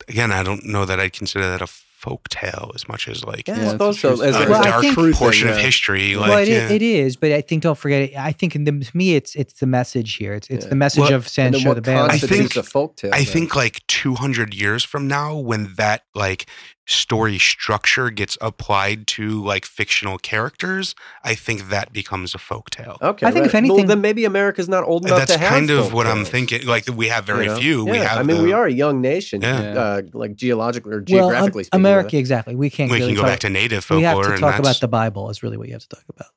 Again, 0.08 0.32
I 0.32 0.44
don't 0.44 0.66
know 0.66 0.86
that 0.86 1.00
I'd 1.00 1.14
consider 1.14 1.48
that 1.50 1.62
a 1.62 1.68
folk 1.68 2.30
tale 2.30 2.72
as 2.76 2.88
much 2.88 3.08
as 3.08 3.26
like 3.26 3.48
yeah, 3.48 3.56
Yeah, 3.58 3.72
I 3.72 3.74
it's 3.74 3.82
a 3.84 3.94
so. 3.94 4.14
As, 4.14 4.36
a 4.36 4.46
a- 4.46 4.50
Well, 4.50 4.62
as 4.66 4.66
I 4.74 4.78
a 4.78 4.82
think- 4.94 5.16
portion 5.16 5.48
thing, 5.48 5.52
of 5.54 5.58
yeah. 5.60 5.66
history. 5.66 6.16
Like, 6.16 6.30
well, 6.30 6.38
it, 6.40 6.48
yeah. 6.48 6.70
it 6.70 6.82
is, 6.84 7.16
but 7.18 7.32
I 7.32 7.42
think 7.42 7.64
don't 7.64 7.78
forget. 7.78 8.02
It, 8.12 8.16
I 8.16 8.32
think 8.32 8.56
in 8.56 8.64
the, 8.66 8.72
to 8.72 8.98
me, 8.98 9.16
it's 9.16 9.36
it's 9.36 9.54
the 9.60 9.66
message 9.66 10.16
here. 10.16 10.34
It's 10.34 10.48
it's 10.50 10.66
Yeah. 10.66 10.70
the 10.70 10.76
message 10.76 11.02
Well, 11.02 11.14
of 11.16 11.28
And 11.38 11.54
then 11.56 11.62
Sansho 11.62 11.76
the 11.76 11.82
Band. 11.82 12.00
I 12.00 12.08
constitutes 12.20 12.54
think- 12.54 12.56
a 12.56 12.64
folk 12.70 12.96
tale? 12.98 13.10
I 13.14 13.18
then? 13.24 13.26
think 13.26 13.56
like 13.56 13.86
200 13.88 14.54
years 14.54 14.84
from 14.84 15.08
now, 15.08 15.36
when 15.38 15.74
that 15.78 16.04
like 16.16 16.46
story 16.90 17.38
structure 17.38 18.10
gets 18.10 18.38
applied 18.40 19.06
to 19.08 19.44
like 19.44 19.66
fictional 19.66 20.18
characters, 20.18 20.96
I 21.24 21.36
think 21.36 21.70
that 21.70 21.92
becomes 21.92 22.34
a 22.34 22.38
folk 22.38 22.70
tale. 22.70 22.98
Okay, 23.02 23.26
I 23.28 23.32
think 23.32 23.46
if 23.46 23.54
right. 23.54 23.64
Well, 23.64 23.72
anything- 23.74 23.88
then 23.88 24.02
maybe 24.02 24.24
America's 24.26 24.70
not 24.70 24.86
old 24.86 25.06
enough 25.06 25.20
That's 25.20 25.34
to 25.34 25.38
have. 25.38 25.50
That's 25.52 25.60
kind 25.60 25.70
of 25.70 25.86
folk 25.88 25.94
what 25.94 26.08
I'm 26.08 26.24
thinking. 26.24 26.66
Like 26.66 26.86
we 26.92 27.10
have 27.10 27.26
very 27.26 27.44
you 27.46 27.50
know? 27.52 27.58
few. 27.60 27.86
We 27.86 27.98
have. 27.98 28.18
I 28.20 28.24
mean, 28.24 28.38
the- 28.38 28.44
we 28.44 28.54
are 28.54 28.66
a 28.66 28.72
young 28.72 29.02
nation, 29.02 29.42
Yeah. 29.42 29.62
Yeah. 29.62 29.80
uh, 29.80 30.02
like 30.14 30.36
geologically 30.36 30.94
or 30.94 30.98
well, 30.98 31.04
geographically 31.06 31.62
um, 31.62 31.66
speaking. 31.66 31.82
America, 31.82 32.18
exactly. 32.18 32.56
We 32.56 32.70
can't. 32.70 32.90
We 32.90 32.98
really 33.00 33.10
can 33.10 33.16
go 33.18 33.22
talk, 33.24 33.32
back 33.32 33.40
to 33.42 33.50
native 33.50 33.90
We 33.90 34.04
have 34.04 34.14
folklore. 34.14 34.24
to 34.24 34.32
and 34.32 34.40
talk 34.40 34.52
that's- 34.52 34.60
about 34.78 34.80
the 34.82 34.88
Bible. 34.88 35.30
Is 35.30 35.44
really 35.44 35.58
what 35.58 35.68
you 35.68 35.74
have 35.74 35.82
to 35.84 35.90
talk 35.90 36.04
about. 36.10 36.28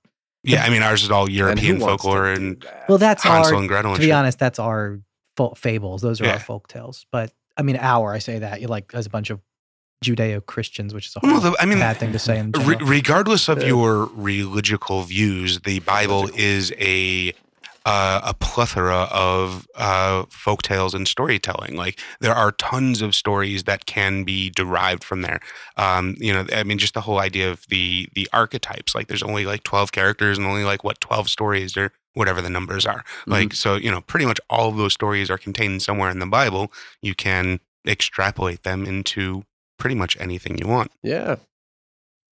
Yeah, 0.43 0.65
I 0.65 0.71
mean, 0.71 0.83
ours 0.83 1.03
is 1.05 1.11
all 1.11 1.31
European 1.31 1.79
wants 1.79 2.03
folklore 2.03 2.27
and 2.27 2.61
that? 2.63 2.87
Well, 2.89 2.99
that's 2.99 3.23
Hansel 3.23 3.55
our. 3.55 3.61
and 3.61 3.69
Gretel. 3.69 3.93
To 3.95 3.99
be 4.01 4.07
shit. 4.07 4.15
honest, 4.15 4.39
that's 4.39 4.59
our 4.59 4.99
fol- 5.37 5.55
fables. 5.55 6.01
Those 6.03 6.21
are 6.21 6.25
Yeah. 6.25 6.33
our 6.33 6.39
folk 6.41 6.67
tales. 6.67 7.05
But 7.13 7.31
I 7.57 7.63
mean, 7.63 7.77
our. 7.77 8.13
I 8.15 8.19
say 8.19 8.39
that 8.41 8.61
you 8.61 8.67
like 8.67 8.91
as 8.95 9.05
a 9.07 9.11
bunch 9.11 9.31
of 9.31 9.39
Judeo 10.05 10.45
Christians, 10.45 10.95
which 10.95 11.09
is 11.09 11.17
a 11.17 11.21
Well, 11.23 11.35
no, 11.35 11.41
the- 11.51 11.57
I 11.61 11.67
mean, 11.67 11.79
bad 11.79 11.99
thing 11.99 12.13
to 12.13 12.19
say 12.19 12.39
in 12.39 12.53
Re- 12.53 12.63
general. 12.75 12.87
regardless 12.89 13.49
of 13.49 13.61
Yeah. 13.61 13.69
your 13.69 14.07
religious 14.15 14.79
views, 15.07 15.61
the 15.61 15.81
Bible 15.81 16.23
Religical. 16.23 16.41
is 16.43 16.73
a 16.79 17.35
uh, 17.87 18.21
a 18.25 18.35
plethora 18.35 19.09
of 19.11 19.67
uh, 19.75 20.25
folk 20.29 20.61
tales 20.63 20.93
and 20.93 21.09
storytelling. 21.09 21.77
Like 21.77 21.99
there 22.21 22.35
are 22.35 22.53
tons 22.53 23.01
of 23.01 23.15
stories 23.15 23.65
that 23.65 23.87
can 23.87 24.23
be 24.23 24.51
derived 24.51 25.03
from 25.03 25.23
there. 25.23 25.41
Um, 25.79 26.15
you 26.19 26.31
know, 26.31 26.45
I 26.53 26.63
mean, 26.63 26.77
just 26.77 26.93
the 26.93 27.01
whole 27.01 27.19
idea 27.19 27.51
of 27.51 27.67
the 27.69 28.07
the 28.15 28.29
archetypes. 28.35 28.95
Like 28.95 29.09
there's 29.09 29.23
only 29.23 29.47
like 29.47 29.63
twelve 29.65 29.93
characters 29.93 30.37
and 30.37 30.47
only 30.47 30.63
like 30.65 30.85
what 30.85 31.01
twelve 31.01 31.31
stories 31.31 31.75
or 31.77 31.91
whatever 32.13 32.43
the 32.43 32.51
numbers 32.51 32.85
are. 32.85 33.03
Like 33.27 33.55
so, 33.55 33.77
you 33.77 33.91
know, 33.91 34.03
pretty 34.03 34.27
much 34.27 34.41
all 34.51 34.69
of 34.69 34.77
those 34.77 34.93
stories 34.93 35.31
are 35.31 35.39
contained 35.39 35.81
somewhere 35.83 36.11
in 36.11 36.19
the 36.19 36.27
Bible. 36.27 36.71
You 37.01 37.15
can 37.15 37.61
extrapolate 37.89 38.63
them 38.63 38.85
into 38.85 39.45
pretty 39.81 39.97
much 39.97 40.17
anything 40.21 40.57
you 40.59 40.69
want. 40.69 40.93
yeah, 41.03 41.37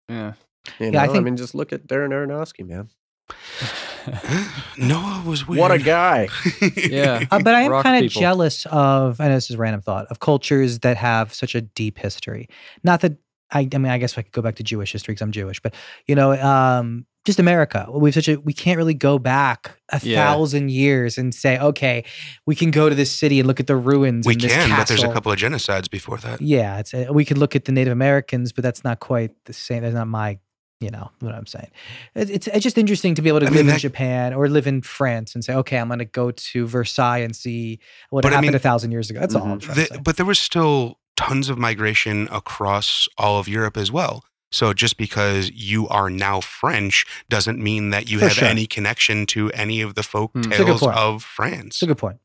Yeah. 0.08 0.34
you 0.78 0.86
Yeah, 0.86 0.86
I 0.86 0.90
know, 0.90 0.98
I, 1.00 1.08
think- 1.08 1.24
mean, 1.24 1.36
just 1.36 1.54
look 1.56 1.72
at 1.72 1.86
Darren 1.88 2.10
Aronofsky, 2.10 2.64
man. 2.66 2.88
Noah 4.78 5.22
was 5.26 5.46
weird. 5.46 5.60
What 5.60 5.70
a 5.70 5.78
guy! 5.78 6.28
yeah. 6.76 7.24
Uh, 7.30 7.42
but 7.42 7.54
I 7.54 7.62
am 7.62 7.82
kind 7.82 8.04
of 8.04 8.10
jealous 8.10 8.64
of. 8.66 9.20
I 9.20 9.28
know 9.28 9.34
this 9.34 9.50
is 9.50 9.56
a 9.56 9.58
random 9.58 9.82
thought 9.82 10.06
of 10.06 10.20
cultures 10.20 10.78
that 10.80 10.96
have 10.96 11.34
such 11.34 11.54
a 11.54 11.60
deep 11.60 11.98
history. 11.98 12.48
Not 12.84 13.00
that 13.02 13.18
I. 13.50 13.68
I 13.72 13.78
mean, 13.78 13.92
I 13.92 13.98
guess 13.98 14.16
I 14.16 14.22
could 14.22 14.32
go 14.32 14.40
back 14.42 14.54
to 14.56 14.62
Jewish 14.62 14.92
history 14.92 15.12
because 15.12 15.22
I'm 15.22 15.32
Jewish, 15.32 15.60
but 15.60 15.74
you 16.06 16.14
know, 16.14 16.32
um, 16.32 17.04
just 17.24 17.38
America. 17.38 17.86
We've 17.92 18.14
such 18.14 18.28
a. 18.28 18.36
We 18.36 18.52
can't 18.52 18.78
really 18.78 18.94
go 18.94 19.18
back 19.18 19.78
a 19.92 20.00
Yeah. 20.02 20.24
thousand 20.24 20.70
years 20.70 21.18
and 21.18 21.34
say, 21.34 21.58
okay, 21.58 22.04
we 22.46 22.54
can 22.54 22.70
go 22.70 22.88
to 22.88 22.94
this 22.94 23.10
city 23.12 23.38
and 23.40 23.46
look 23.46 23.60
at 23.60 23.66
the 23.66 23.76
ruins. 23.76 24.26
we 24.26 24.32
and 24.34 24.40
this 24.40 24.52
can, 24.52 24.70
but 24.70 24.88
there's 24.88 25.02
a 25.02 25.12
couple 25.12 25.30
of 25.32 25.38
genocides 25.38 25.90
before 25.90 26.16
that. 26.18 26.40
Yeah, 26.40 26.78
it's 26.78 26.94
a, 26.94 27.12
we 27.12 27.24
could 27.24 27.38
look 27.38 27.54
at 27.54 27.64
the 27.66 27.72
Native 27.72 27.92
Americans, 27.92 28.52
but 28.52 28.62
that's 28.64 28.82
not 28.84 29.00
quite 29.00 29.32
the 29.44 29.52
same. 29.52 29.82
That's 29.82 29.94
not 29.94 30.08
my, 30.08 30.38
you 30.80 30.90
know, 30.90 31.10
what 31.20 31.34
I'm 31.34 31.44
saying. 31.46 31.70
It, 32.14 32.30
it's 32.30 32.46
it's 32.46 32.62
just 32.62 32.78
interesting 32.78 33.14
to 33.16 33.22
be 33.22 33.28
able 33.28 33.40
to 33.40 33.46
I 33.46 33.50
live 33.50 33.56
mean, 33.56 33.66
in 33.66 33.74
that- 33.74 33.80
Japan 33.80 34.32
or 34.32 34.48
live 34.48 34.66
in 34.66 34.80
France 34.80 35.34
and 35.34 35.44
say, 35.44 35.54
okay, 35.54 35.76
I'm 35.78 35.88
going 35.88 35.98
to 35.98 36.04
go 36.06 36.30
to 36.30 36.66
Versailles 36.66 37.18
and 37.18 37.36
see 37.36 37.78
what 38.10 38.22
But 38.22 38.32
I 38.32 38.36
happened 38.36 38.48
mean, 38.52 38.56
a 38.56 38.60
thousand 38.60 38.92
years 38.92 39.10
ago. 39.10 39.20
That's 39.20 39.34
all 39.34 39.42
I'm 39.42 39.58
Mhm. 39.58 39.62
trying 39.62 39.74
to 39.76 39.84
say. 39.86 39.96
The, 39.96 40.00
but 40.02 40.16
there 40.16 40.26
was 40.26 40.38
still 40.38 40.98
tons 41.16 41.48
of 41.50 41.58
migration 41.58 42.28
across 42.30 43.06
all 43.18 43.38
of 43.38 43.48
Europe 43.48 43.76
as 43.76 43.90
well. 43.92 44.24
So 44.50 44.72
just 44.72 44.96
because 44.96 45.50
you 45.50 45.88
are 45.88 46.10
now 46.10 46.40
French 46.40 47.04
doesn't 47.28 47.62
mean 47.62 47.90
that 47.90 48.10
you 48.10 48.18
For 48.18 48.24
have 48.26 48.32
sure. 48.34 48.48
any 48.48 48.66
connection 48.66 49.26
to 49.26 49.50
any 49.52 49.80
of 49.80 49.94
the 49.94 50.02
folk 50.02 50.32
hmm. 50.32 50.42
good 50.42 50.50
tales 50.50 50.82
of 50.82 51.22
France. 51.22 51.76
It's 51.76 51.82
a 51.82 51.86
good 51.86 51.98
point. 51.98 52.18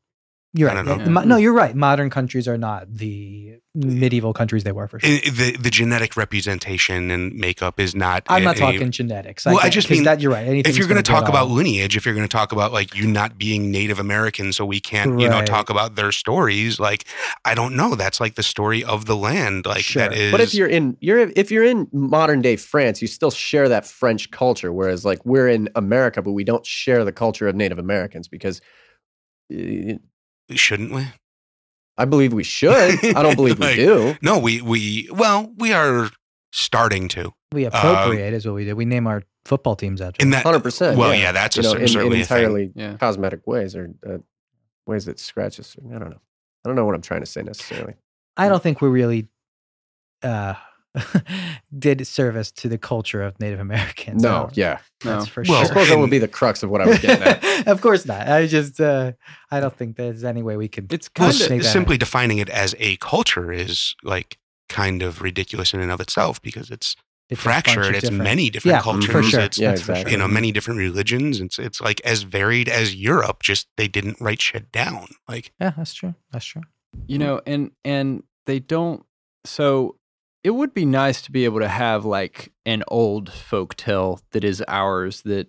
You're 0.56 0.70
I 0.70 0.74
right. 0.76 0.84
don't 0.86 0.98
know. 1.04 1.10
mo- 1.10 1.24
No, 1.24 1.36
you're 1.36 1.52
right. 1.52 1.74
Modern 1.74 2.10
countries 2.10 2.46
are 2.46 2.56
not 2.56 2.86
the 2.88 3.58
medieval 3.74 4.32
countries 4.32 4.62
they 4.62 4.70
were 4.70 4.86
for 4.86 5.00
sure. 5.00 5.10
I- 5.10 5.28
the 5.28 5.56
the 5.58 5.68
genetic 5.68 6.16
representation 6.16 7.10
and 7.10 7.34
makeup 7.34 7.80
is 7.80 7.92
not. 7.92 8.22
I'm 8.28 8.44
not 8.44 8.60
any- 8.60 8.72
talking 8.74 8.92
genetics. 8.92 9.46
Well, 9.46 9.58
I 9.60 9.68
just 9.68 9.90
mean, 9.90 10.04
that 10.04 10.20
you're 10.20 10.30
right. 10.30 10.46
Anything's 10.46 10.76
if 10.76 10.78
you're 10.78 10.86
going 10.86 11.02
to 11.02 11.10
talk 11.10 11.28
about 11.28 11.48
all- 11.48 11.54
lineage, 11.54 11.96
if 11.96 12.06
you're 12.06 12.14
going 12.14 12.26
to 12.28 12.32
talk 12.32 12.52
about 12.52 12.72
like 12.72 12.94
you 12.94 13.04
not 13.08 13.36
being 13.36 13.72
Native 13.72 13.98
American, 13.98 14.52
so 14.52 14.64
we 14.64 14.78
can't, 14.78 15.18
you 15.20 15.28
know, 15.28 15.44
talk 15.44 15.70
about 15.70 15.96
their 15.96 16.12
stories. 16.12 16.78
Like, 16.78 17.04
I 17.44 17.56
don't 17.56 17.74
know. 17.74 17.96
That's 17.96 18.20
like 18.20 18.36
the 18.36 18.44
story 18.44 18.84
of 18.84 19.06
the 19.06 19.16
land. 19.16 19.66
Like 19.66 19.82
Sure. 19.82 20.02
that 20.08 20.12
is. 20.16 20.30
But 20.30 20.40
if 20.40 20.54
you're 20.54 20.68
in 20.68 20.96
you're 21.00 21.18
if 21.18 21.50
you're 21.50 21.64
in 21.64 21.88
modern 21.92 22.42
day 22.42 22.54
France, 22.54 23.02
you 23.02 23.08
still 23.08 23.32
share 23.32 23.68
that 23.70 23.86
French 23.88 24.30
culture. 24.30 24.72
Whereas 24.72 25.04
like 25.04 25.18
we're 25.26 25.48
in 25.48 25.68
America, 25.74 26.22
but 26.22 26.30
we 26.30 26.44
don't 26.44 26.64
share 26.64 27.04
the 27.04 27.10
culture 27.12 27.48
of 27.48 27.56
Native 27.56 27.78
Americans 27.80 28.28
because 28.28 28.60
uh, 29.52 29.94
shouldn't 30.50 30.92
we? 30.92 31.06
I 31.96 32.04
believe 32.06 32.32
we 32.32 32.42
should. 32.44 32.72
I 33.16 33.22
don't 33.22 33.36
believe 33.36 33.58
we 33.58 33.74
do. 33.76 34.16
No, 34.22 34.38
we 34.38 34.60
we 34.60 35.08
well, 35.12 35.52
we 35.56 35.72
are 35.72 36.10
starting 36.52 37.08
to 37.08 37.32
we 37.52 37.64
appropriate 37.64 38.32
is 38.32 38.46
what 38.46 38.54
we 38.54 38.64
do. 38.64 38.74
We 38.74 38.84
name 38.84 39.06
our 39.06 39.22
football 39.44 39.76
teams 39.76 40.00
after. 40.00 40.20
in 40.22 40.30
them. 40.30 40.38
that. 40.38 40.44
Hundred 40.44 40.62
percent. 40.62 40.98
Well, 40.98 41.14
yeah, 41.14 41.30
that's 41.32 41.56
you 41.56 41.60
a 41.60 41.62
know, 41.64 41.70
cer- 41.70 41.76
in, 41.76 41.82
in 41.82 41.88
certainly 41.88 42.20
a 42.20 42.24
thing. 42.24 42.36
entirely 42.38 42.72
Yeah. 42.74 42.96
cosmetic 42.96 43.46
ways 43.46 43.76
or 43.76 43.90
uh, 44.08 44.18
ways 44.86 45.04
that 45.04 45.18
scratch 45.20 45.60
us. 45.60 45.76
I 45.88 45.98
don't 45.98 46.10
know. 46.10 46.20
I 46.64 46.68
don't 46.68 46.76
know 46.76 46.84
what 46.84 46.94
I'm 46.94 47.02
trying 47.02 47.20
to 47.20 47.26
say 47.26 47.42
necessarily. 47.42 47.94
I 48.36 48.48
don't 48.48 48.62
think 48.62 48.80
we're 48.80 48.88
really 48.88 49.28
uh, 50.22 50.54
did 51.78 52.06
service 52.06 52.50
to 52.52 52.68
the 52.68 52.78
culture 52.78 53.22
of 53.22 53.38
Native 53.40 53.60
Americans. 53.60 54.22
No, 54.22 54.44
Uh, 54.44 54.50
yeah. 54.54 54.78
that's 55.02 55.24
No. 55.26 55.30
for 55.30 55.44
Well, 55.48 55.60
I 55.60 55.64
suppose 55.64 55.88
that 55.88 55.98
would 55.98 56.10
be 56.10 56.18
the 56.18 56.28
crux 56.28 56.62
of 56.62 56.70
what 56.70 56.80
I 56.80 56.86
was 56.86 56.98
getting 56.98 57.22
at. 57.26 57.66
of 57.66 57.80
course 57.80 58.06
not. 58.06 58.28
I 58.28 58.46
just 58.46 58.80
uh, 58.80 59.12
I 59.50 59.60
don't 59.60 59.74
think 59.76 59.96
there's 59.96 60.24
any 60.24 60.42
way 60.42 60.56
we 60.56 60.68
could. 60.68 60.92
It's 60.92 61.08
kind 61.08 61.32
Kinda- 61.32 61.44
of 61.44 61.48
Snake 61.48 61.62
simply 61.64 61.98
defining 61.98 62.38
it 62.38 62.48
as 62.48 62.74
a 62.78 62.96
culture 62.96 63.52
is 63.52 63.94
like 64.02 64.38
kind 64.68 65.02
of 65.02 65.20
ridiculous 65.22 65.74
in 65.74 65.80
and 65.80 65.90
of 65.90 66.00
itself 66.00 66.40
because 66.42 66.70
it's 66.70 66.96
it's 67.30 67.40
fractured. 67.40 67.94
It's 67.94 68.02
different- 68.02 68.22
many 68.22 68.50
different 68.50 68.76
Yeah, 68.76 68.82
cultures. 68.82 69.10
for 69.10 69.22
sure. 69.22 69.40
It's 69.40 69.58
Yeah, 69.58 69.72
exactly. 69.72 70.12
you 70.12 70.18
know 70.18 70.28
many 70.28 70.52
different 70.52 70.78
religions. 70.78 71.40
It's 71.40 71.58
it's 71.58 71.80
like 71.80 72.00
as 72.02 72.22
varied 72.22 72.68
as 72.68 72.94
Europe. 72.94 73.42
Just 73.42 73.66
they 73.76 73.88
didn't 73.88 74.20
write 74.20 74.40
shit 74.42 74.70
down. 74.72 75.08
Like 75.28 75.52
Yeah, 75.60 75.72
that's 75.76 75.94
true. 75.94 76.14
That's 76.32 76.44
true. 76.44 76.62
you 77.06 77.18
know 77.18 77.40
and 77.46 77.72
and 77.84 78.22
they 78.46 78.60
don't 78.60 79.04
so 79.44 79.96
it 80.44 80.50
would 80.50 80.72
be 80.74 80.84
nice 80.84 81.22
to 81.22 81.32
be 81.32 81.44
able 81.46 81.58
to 81.60 81.68
have 81.68 82.04
like 82.04 82.52
an 82.66 82.84
old 82.88 83.32
folk 83.32 83.74
tale 83.76 84.20
that 84.32 84.44
is 84.44 84.62
ours 84.68 85.22
that 85.22 85.48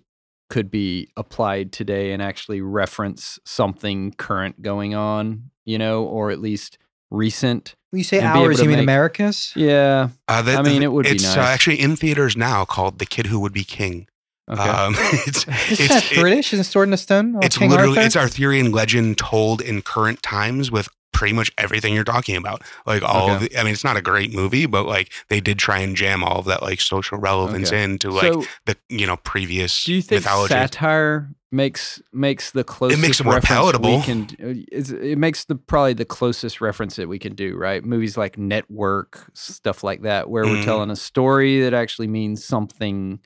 could 0.50 0.70
be 0.70 1.08
applied 1.16 1.70
today 1.72 2.12
and 2.12 2.22
actually 2.22 2.60
reference 2.60 3.38
something 3.44 4.12
current 4.12 4.62
going 4.62 4.94
on 4.94 5.50
you 5.64 5.76
know 5.78 6.04
or 6.04 6.30
at 6.30 6.40
least 6.40 6.78
recent 7.10 7.74
When 7.90 7.98
you 7.98 8.04
say 8.04 8.18
And 8.20 8.32
be 8.32 8.38
able 8.40 8.48
ours, 8.48 8.56
to 8.58 8.62
you 8.64 8.68
mean 8.68 8.78
make- 8.78 8.84
America's? 8.84 9.52
yeah 9.56 10.08
uh, 10.28 10.42
the, 10.42 10.54
I 10.56 10.62
mean, 10.62 10.82
it 10.82 10.92
would 10.92 11.04
be 11.04 11.10
it's 11.12 11.36
uh, 11.36 11.40
actually 11.40 11.80
in 11.80 11.94
theaters 11.96 12.36
now 12.36 12.64
called 12.64 12.98
The 12.98 13.06
Kid 13.06 13.26
Who 13.26 13.38
Would 13.40 13.52
Be 13.52 13.64
King. 13.64 14.06
okay 14.50 14.62
Um, 14.62 14.94
it's 15.26 15.46
Isn't 15.70 15.84
it's 15.86 15.88
that 15.88 16.20
British? 16.20 16.52
Isn't 16.52 16.64
Sword 16.64 16.86
in 16.88 16.90
the 16.92 16.96
Stone? 16.96 17.38
It's 17.42 17.58
King 17.58 17.70
literally 17.70 17.96
Arthur? 17.98 18.06
it's 18.06 18.16
Arthurian 18.16 18.70
legend 18.72 19.18
told 19.18 19.60
in 19.60 19.82
current 19.82 20.22
times 20.22 20.70
with 20.70 20.88
pretty 21.16 21.32
much 21.34 21.50
everything 21.56 21.94
you're 21.94 22.04
talking 22.04 22.36
about. 22.36 22.62
Like 22.84 23.02
all 23.02 23.32
of 23.32 23.40
the, 23.40 23.58
I 23.58 23.64
mean, 23.64 23.72
it's 23.72 23.82
not 23.84 23.96
a 23.96 24.02
great 24.02 24.34
movie, 24.34 24.66
but 24.66 24.84
like 24.84 25.10
they 25.28 25.40
did 25.40 25.58
try 25.58 25.78
and 25.78 25.96
jam 25.96 26.22
all 26.22 26.38
of 26.40 26.44
that 26.44 26.60
like 26.62 26.80
social 26.80 27.16
relevance 27.18 27.68
Okay. 27.72 27.82
into 27.84 28.10
like 28.10 28.32
so 28.34 28.44
the 28.66 28.76
you 28.90 29.06
know 29.06 29.16
previous 29.16 29.84
do 29.84 29.94
you 29.94 30.02
think 30.02 30.20
mythology. 30.22 30.52
satire 30.52 31.30
makes 31.50 32.02
makes 32.12 32.50
the 32.50 32.64
closest 32.64 32.98
it 32.98 33.02
makes 33.06 33.20
it 33.20 33.24
more 33.24 33.40
palatable. 33.40 33.96
we 33.98 34.02
can 34.04 34.26
it 34.38 35.16
makes 35.16 35.44
the 35.46 35.54
probably 35.54 35.94
the 35.94 36.04
closest 36.04 36.60
reference 36.60 36.96
that 36.96 37.08
we 37.08 37.18
can 37.18 37.34
do 37.34 37.56
right 37.56 37.82
movies 37.84 38.16
like 38.18 38.36
network 38.36 39.30
stuff 39.32 39.82
like 39.82 40.02
that 40.02 40.28
where 40.28 40.44
we're 40.46 40.56
Mhm. 40.56 40.64
telling 40.64 40.90
a 40.90 40.96
story 40.96 41.60
that 41.62 41.72
actually 41.72 42.08
means 42.08 42.44
something 42.44 43.20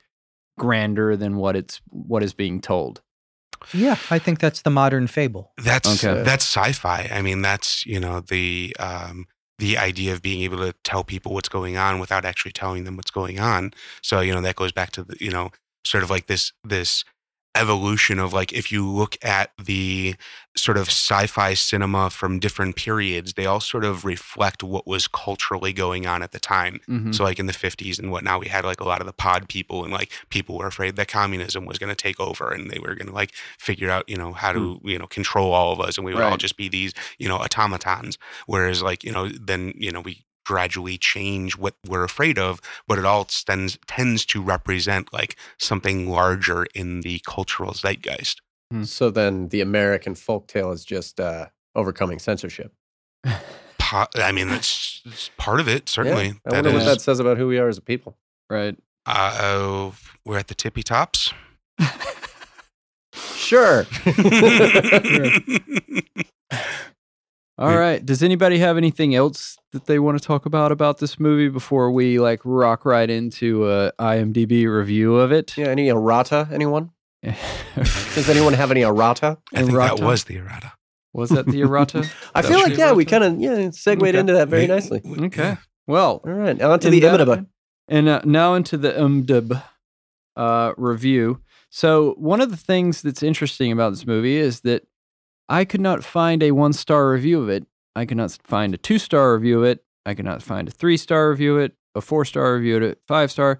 grander 0.57 1.17
than 1.17 1.35
what 1.35 1.55
it's 1.55 1.81
what 1.89 2.23
is 2.23 2.33
being 2.33 2.61
told 2.61 3.01
yeah, 3.73 3.95
I 4.09 4.19
think 4.19 4.39
that's 4.39 4.61
the 4.61 4.69
modern 4.69 5.07
fable. 5.07 5.51
That's 5.57 6.03
Okay. 6.03 6.23
that's 6.23 6.45
sci-fi. 6.45 7.09
I 7.11 7.21
mean, 7.21 7.41
that's 7.41 7.85
you 7.85 7.99
know 7.99 8.21
the 8.21 8.75
um, 8.79 9.27
the 9.59 9.77
idea 9.77 10.13
of 10.13 10.21
being 10.21 10.41
able 10.41 10.57
to 10.57 10.73
tell 10.83 11.03
people 11.03 11.33
what's 11.33 11.49
going 11.49 11.77
on 11.77 11.99
without 11.99 12.25
actually 12.25 12.51
telling 12.51 12.83
them 12.83 12.97
what's 12.97 13.11
going 13.11 13.39
on. 13.39 13.71
So 14.01 14.19
you 14.21 14.33
know 14.33 14.41
that 14.41 14.55
goes 14.55 14.71
back 14.71 14.91
to 14.91 15.03
the 15.03 15.15
you 15.19 15.31
know 15.31 15.51
sort 15.83 16.03
of 16.03 16.09
like 16.09 16.27
this 16.27 16.51
this 16.63 17.03
evolution 17.55 18.17
of 18.17 18.31
like 18.31 18.53
if 18.53 18.71
you 18.71 18.87
look 18.87 19.17
at 19.23 19.51
the 19.61 20.15
sort 20.55 20.77
of 20.77 20.87
sci-fi 20.87 21.53
cinema 21.53 22.09
from 22.09 22.39
different 22.39 22.75
periods, 22.75 23.33
they 23.33 23.45
all 23.45 23.59
sort 23.59 23.83
of 23.83 24.05
reflect 24.05 24.63
what 24.63 24.87
was 24.87 25.07
culturally 25.07 25.73
going 25.73 26.07
on 26.07 26.23
at 26.23 26.31
the 26.31 26.39
time. 26.39 26.79
Mhm. 26.89 27.13
So 27.13 27.23
like 27.23 27.39
in 27.39 27.47
the 27.47 27.53
50s 27.53 27.99
and 27.99 28.09
whatnot, 28.11 28.39
we 28.39 28.47
had 28.47 28.63
like 28.63 28.79
a 28.79 28.85
lot 28.85 29.01
of 29.01 29.07
the 29.07 29.13
pod 29.13 29.49
people 29.49 29.83
and 29.83 29.91
like 29.91 30.11
people 30.29 30.57
were 30.57 30.67
afraid 30.67 30.95
that 30.95 31.07
communism 31.07 31.65
was 31.65 31.77
going 31.77 31.89
to 31.89 31.95
take 31.95 32.19
over 32.19 32.51
and 32.51 32.69
they 32.71 32.79
were 32.79 32.95
going 32.95 33.07
to 33.07 33.13
like 33.13 33.33
figure 33.57 33.89
out, 33.89 34.07
you 34.07 34.17
know, 34.17 34.31
how 34.33 34.53
to, 34.53 34.79
you 34.83 34.97
know, 34.97 35.07
control 35.07 35.53
all 35.53 35.73
of 35.73 35.81
us 35.81 35.97
and 35.97 36.05
we 36.05 36.13
would 36.13 36.23
all 36.23 36.37
just 36.37 36.57
be 36.57 36.69
these, 36.69 36.93
you 37.17 37.27
know, 37.27 37.37
automatons. 37.37 38.17
Whereas 38.45 38.81
like, 38.81 39.03
you 39.03 39.11
know, 39.11 39.27
then, 39.27 39.73
you 39.77 39.91
know, 39.91 40.01
we 40.01 40.23
gradually 40.45 40.97
change 40.97 41.57
what 41.57 41.75
we're 41.87 42.03
afraid 42.03 42.37
of, 42.39 42.59
but 42.87 42.97
it 42.99 43.05
all 43.05 43.25
tends 43.25 43.77
tends 43.87 44.25
to 44.27 44.41
represent 44.41 45.11
like 45.13 45.35
something 45.59 46.09
larger 46.09 46.65
in 46.75 47.01
the 47.01 47.21
cultural 47.27 47.73
zeitgeist. 47.73 48.41
So 48.83 49.09
then 49.09 49.49
the 49.49 49.61
American 49.61 50.13
folktale 50.15 50.73
is 50.73 50.85
just 50.85 51.19
uh, 51.19 51.47
overcoming 51.75 52.19
censorship. 52.19 52.73
Po- 53.77 54.05
I 54.15 54.31
mean, 54.31 54.47
that's, 54.47 55.01
that's 55.03 55.29
part 55.37 55.59
of 55.59 55.67
it, 55.67 55.89
certainly. 55.89 56.27
Yeah. 56.27 56.33
I 56.47 56.49
That 56.51 56.63
wonder 56.65 56.79
what 56.79 56.85
that 56.85 57.01
says 57.01 57.19
about 57.19 57.37
who 57.37 57.47
we 57.47 57.57
are 57.57 57.67
as 57.67 57.77
a 57.77 57.81
people. 57.81 58.15
right 58.49 58.77
uh, 59.05 59.37
oh, 59.41 59.95
we're 60.25 60.37
at 60.37 60.47
the 60.47 60.55
tippy 60.55 60.83
tops. 60.83 61.33
Sure. 63.35 63.85
all 67.61 67.69
We- 67.69 67.75
right 67.75 68.05
does 68.05 68.21
anybody 68.23 68.57
have 68.59 68.75
anything 68.77 69.15
else 69.15 69.57
that 69.71 69.85
they 69.85 69.99
want 69.99 70.17
to 70.19 70.23
talk 70.25 70.45
about 70.45 70.71
about 70.71 70.97
this 70.97 71.19
movie 71.19 71.47
before 71.49 71.91
we 71.91 72.19
like 72.19 72.41
rock 72.43 72.83
right 72.85 73.09
into 73.09 73.69
a 73.69 73.91
imdb 73.99 74.67
review 74.67 75.15
of 75.15 75.31
it 75.31 75.57
yeah. 75.57 75.67
Any 75.67 75.87
errata? 75.89 76.47
Anyone? 76.51 76.91
Does 77.25 78.29
anyone 78.29 78.53
have 78.53 78.71
any 78.71 78.81
errata? 78.81 79.37
I 79.53 79.59
think 79.61 79.71
Errata? 79.73 79.95
that 79.97 80.03
was 80.05 80.23
the 80.25 80.37
errata. 80.37 80.71
was 81.13 81.29
that 81.29 81.45
the 81.45 81.61
errata 81.61 81.99
I 82.35 82.41
That 82.41 82.47
feel 82.49 82.59
like 82.59 82.73
the 82.73 82.79
yeah, 82.79 82.91
we 82.93 83.05
kind 83.05 83.23
of 83.23 83.39
yeah 83.39 83.69
segued 83.71 84.01
Okay. 84.03 84.17
into 84.17 84.33
that 84.33 84.47
very 84.49 84.63
We- 84.63 84.67
nicely. 84.67 85.01
we- 85.05 85.25
okay 85.27 85.57
well 85.87 86.21
All 86.25 86.31
right, 86.33 86.59
on 86.61 86.79
to 86.79 86.89
the 86.89 86.99
IMDb. 87.01 87.45
And 87.87 88.07
uh, 88.09 88.21
now 88.25 88.53
into 88.55 88.77
the 88.77 88.91
IMDb 88.93 89.61
uh, 90.37 90.73
review. 90.77 91.41
So 91.69 92.13
one 92.17 92.39
of 92.41 92.49
the 92.51 92.57
things 92.57 93.01
that's 93.01 93.21
interesting 93.23 93.71
about 93.71 93.89
this 93.91 94.05
movie 94.07 94.37
is 94.37 94.61
that 94.61 94.83
I 95.49 95.65
could 95.65 95.81
not 95.81 96.03
find 96.03 96.41
a 96.43 96.51
one 96.51 96.73
star 96.73 97.11
review 97.11 97.41
of 97.41 97.49
it. 97.49 97.65
I 97.95 98.05
could 98.05 98.17
not 98.17 98.37
find 98.43 98.73
a 98.73 98.77
two 98.77 98.99
star 98.99 99.33
review 99.33 99.59
of 99.59 99.65
it. 99.65 99.83
I 100.05 100.13
could 100.13 100.25
not 100.25 100.41
find 100.41 100.67
a 100.67 100.71
three 100.71 100.97
star 100.97 101.29
review 101.29 101.57
of 101.57 101.63
it, 101.63 101.75
a 101.95 102.01
four 102.01 102.25
star 102.25 102.55
review 102.55 102.77
of 102.77 102.83
it, 102.83 102.99
five 103.07 103.31
star, 103.31 103.59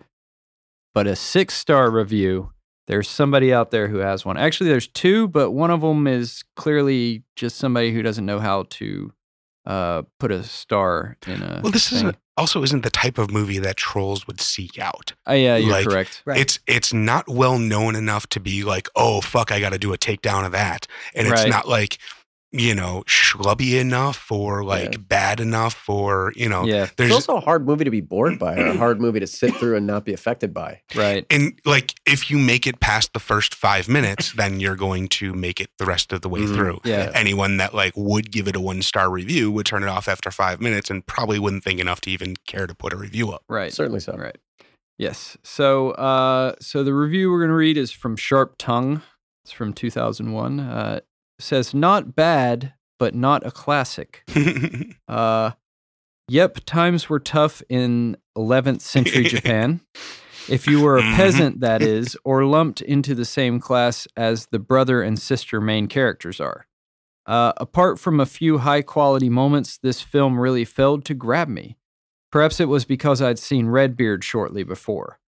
but 0.93 1.07
a 1.07 1.15
six 1.15 1.53
star 1.53 1.91
review. 1.91 2.51
There's 2.87 3.09
somebody 3.09 3.53
out 3.53 3.71
there 3.71 3.87
who 3.87 3.97
has 3.97 4.25
one. 4.25 4.37
Actually, 4.37 4.69
there's 4.69 4.87
two, 4.87 5.27
but 5.27 5.51
one 5.51 5.71
of 5.71 5.81
them 5.81 6.07
is 6.07 6.43
clearly 6.55 7.23
just 7.35 7.57
somebody 7.57 7.93
who 7.93 8.01
doesn't 8.01 8.25
know 8.25 8.39
how 8.39 8.63
to 8.69 9.13
uh, 9.65 10.01
put 10.19 10.31
a 10.31 10.43
star 10.43 11.17
in 11.27 11.41
a. 11.41 11.61
Well, 11.63 11.71
this 11.71 11.89
thing. 11.89 11.97
isn't 11.97 12.17
also 12.41 12.61
isn't 12.63 12.83
the 12.83 12.89
type 12.89 13.17
of 13.17 13.31
movie 13.31 13.59
that 13.59 13.77
trolls 13.77 14.27
would 14.27 14.41
seek 14.41 14.77
out. 14.79 15.13
Oh, 15.27 15.33
yeah, 15.33 15.55
you're 15.57 15.71
like- 15.71 15.87
correct. 15.87 16.21
Right. 16.25 16.39
It's 16.39 16.59
it's 16.67 16.91
not 16.91 17.27
well 17.29 17.57
known 17.59 17.95
enough 17.95 18.27
to 18.29 18.39
be 18.39 18.63
like, 18.63 18.89
oh 18.95 19.21
fuck, 19.21 19.51
I 19.51 19.59
got 19.59 19.69
to 19.71 19.77
do 19.79 19.93
a 19.93 19.97
takedown 19.97 20.45
of 20.45 20.51
that, 20.51 20.87
and 21.15 21.27
it's 21.27 21.41
Right. 21.43 21.49
not 21.49 21.67
like 21.67 21.97
you 22.53 22.75
know 22.75 23.01
schlubby 23.07 23.79
enough 23.79 24.29
or 24.31 24.63
like 24.63 24.91
Yeah. 24.93 24.97
bad 25.07 25.39
enough 25.39 25.87
or 25.87 26.33
you 26.35 26.49
know 26.49 26.65
Yeah, 26.65 26.83
It's 26.83 26.93
there's 26.97 27.11
also 27.11 27.37
a 27.37 27.39
hard 27.39 27.65
movie 27.65 27.85
to 27.85 27.91
be 27.91 28.01
bored 28.01 28.37
by, 28.37 28.55
or 28.57 28.65
a 28.67 28.77
hard 28.77 28.99
movie 28.99 29.21
to 29.21 29.27
sit 29.27 29.55
through 29.55 29.77
and 29.77 29.87
not 29.87 30.03
be 30.03 30.13
affected 30.13 30.53
by. 30.53 30.81
right. 30.95 31.25
and 31.29 31.59
like 31.65 31.95
if 32.05 32.29
you 32.29 32.37
make 32.37 32.67
it 32.67 32.79
past 32.81 33.13
the 33.13 33.19
first 33.19 33.55
five 33.55 33.87
minutes, 33.87 34.33
then 34.33 34.59
you're 34.59 34.75
going 34.75 35.07
to 35.07 35.33
make 35.33 35.61
it 35.61 35.69
the 35.77 35.85
rest 35.85 36.11
of 36.11 36.21
the 36.21 36.29
way 36.29 36.41
Mhm. 36.41 36.55
through. 36.55 36.79
Yeah. 36.83 37.11
Anyone 37.15 37.57
that 37.57 37.73
like 37.73 37.93
would 37.95 38.31
give 38.31 38.47
it 38.49 38.55
a 38.55 38.59
one 38.61 38.81
star 38.81 39.09
review 39.09 39.51
would 39.51 39.65
turn 39.65 39.83
it 39.83 39.87
off 39.89 40.07
after 40.09 40.29
five 40.31 40.59
minutes 40.59 40.89
and 40.89 41.05
probably 41.05 41.39
wouldn't 41.39 41.63
think 41.63 41.79
enough 41.79 42.01
to 42.01 42.09
even 42.11 42.35
care 42.47 42.67
to 42.67 42.75
put 42.75 42.91
a 42.91 42.97
review 42.97 43.31
up. 43.31 43.43
Right. 43.47 43.71
Certainly 43.71 44.01
so. 44.01 44.13
Right. 44.17 44.37
Yes. 44.97 45.37
So, 45.41 45.91
uh, 45.91 46.55
so 46.59 46.83
the 46.83 46.93
review 46.93 47.31
we're 47.31 47.39
going 47.39 47.49
to 47.49 47.55
read 47.55 47.77
is 47.77 47.91
from 47.91 48.15
Sharp 48.17 48.55
Tongue. 48.59 49.01
It's 49.43 49.51
from 49.51 49.73
2001. 49.73 50.59
Uh, 50.59 50.99
it 50.99 51.05
says 51.41 51.73
not 51.73 52.15
bad, 52.15 52.73
but 52.99 53.15
not 53.15 53.45
a 53.45 53.51
classic. 53.51 54.23
Uh, 55.07 55.51
Yep, 56.29 56.59
times 56.65 57.09
were 57.09 57.19
tough 57.19 57.61
in 57.67 58.15
11th 58.37 58.79
century 58.81 59.23
Japan. 59.27 59.81
If 60.47 60.65
you 60.65 60.79
were 60.79 60.97
a 60.97 61.03
Mhm. 61.03 61.15
peasant, 61.15 61.59
that 61.59 61.81
is, 61.97 62.15
or 62.23 62.45
lumped 62.45 62.79
into 62.79 63.13
the 63.13 63.25
same 63.25 63.59
class 63.59 64.07
as 64.15 64.45
the 64.51 64.59
brother 64.59 65.01
and 65.01 65.19
sister 65.19 65.59
main 65.59 65.87
characters 65.87 66.39
are. 66.39 66.67
Uh, 67.25 67.51
apart 67.57 67.99
from 67.99 68.19
a 68.21 68.25
few 68.25 68.59
high 68.59 68.81
quality 68.81 69.29
moments, 69.29 69.77
this 69.77 70.01
film 70.01 70.39
really 70.39 70.63
failed 70.63 71.03
to 71.05 71.13
grab 71.13 71.49
me. 71.49 71.75
Perhaps 72.31 72.61
it 72.61 72.69
was 72.69 72.85
because 72.85 73.21
I'd 73.21 73.39
seen 73.39 73.67
Redbeard 73.67 74.23
shortly 74.23 74.63
before. 74.63 75.19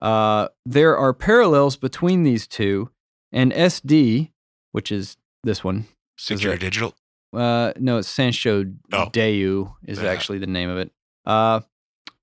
Uh, 0.00 0.48
there 0.64 0.96
are 0.96 1.12
parallels 1.12 1.76
between 1.76 2.22
these 2.22 2.46
two, 2.46 2.90
and 3.32 3.52
SD, 3.52 4.30
which 4.70 4.92
is 4.92 5.16
this 5.44 5.62
one. 5.64 5.86
Secure 6.16 6.54
it- 6.54 6.60
digital. 6.60 6.94
Uh, 7.32 7.72
no, 7.78 7.98
it's 7.98 8.12
Sansho 8.12 8.74
Oh. 8.92 9.10
Deu 9.12 9.74
is 9.84 10.00
Yeah. 10.00 10.08
actually 10.10 10.38
the 10.38 10.46
name 10.46 10.70
of 10.70 10.78
it. 10.78 10.92
Uh, 11.26 11.60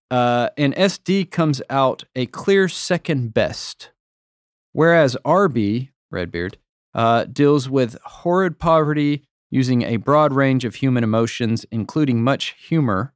uh, 0.10 0.49
and 0.57 0.73
SD 0.76 1.26
comes 1.30 1.61
out 1.69 2.03
a 2.15 2.26
clear 2.27 2.68
second 2.69 3.34
best, 3.34 3.91
whereas 4.73 5.18
RB 5.26 5.89
Redbeard 6.11 6.57
uh, 6.93 7.26
deals 7.26 7.69
with 7.69 7.98
horrid 8.03 8.60
poverty 8.60 9.23
using 9.49 9.81
a 9.84 9.98
broad 9.98 10.34
range 10.34 10.64
of 10.65 10.76
human 10.76 11.03
emotions, 11.03 11.65
including 11.72 12.22
much 12.23 12.56
humor. 12.57 13.14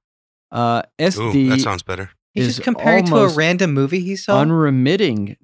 Uh, 0.51 0.81
Ooh, 1.01 1.03
SD 1.03 1.49
that 1.49 1.59
sounds 1.61 1.83
better. 1.83 2.11
He's 2.33 2.47
just 2.47 2.63
comparing 2.63 3.05
to 3.05 3.15
a 3.15 3.29
random 3.29 3.73
movie 3.73 4.01
he 4.01 4.15
saw. 4.17 4.39
unremitting, 4.41 5.37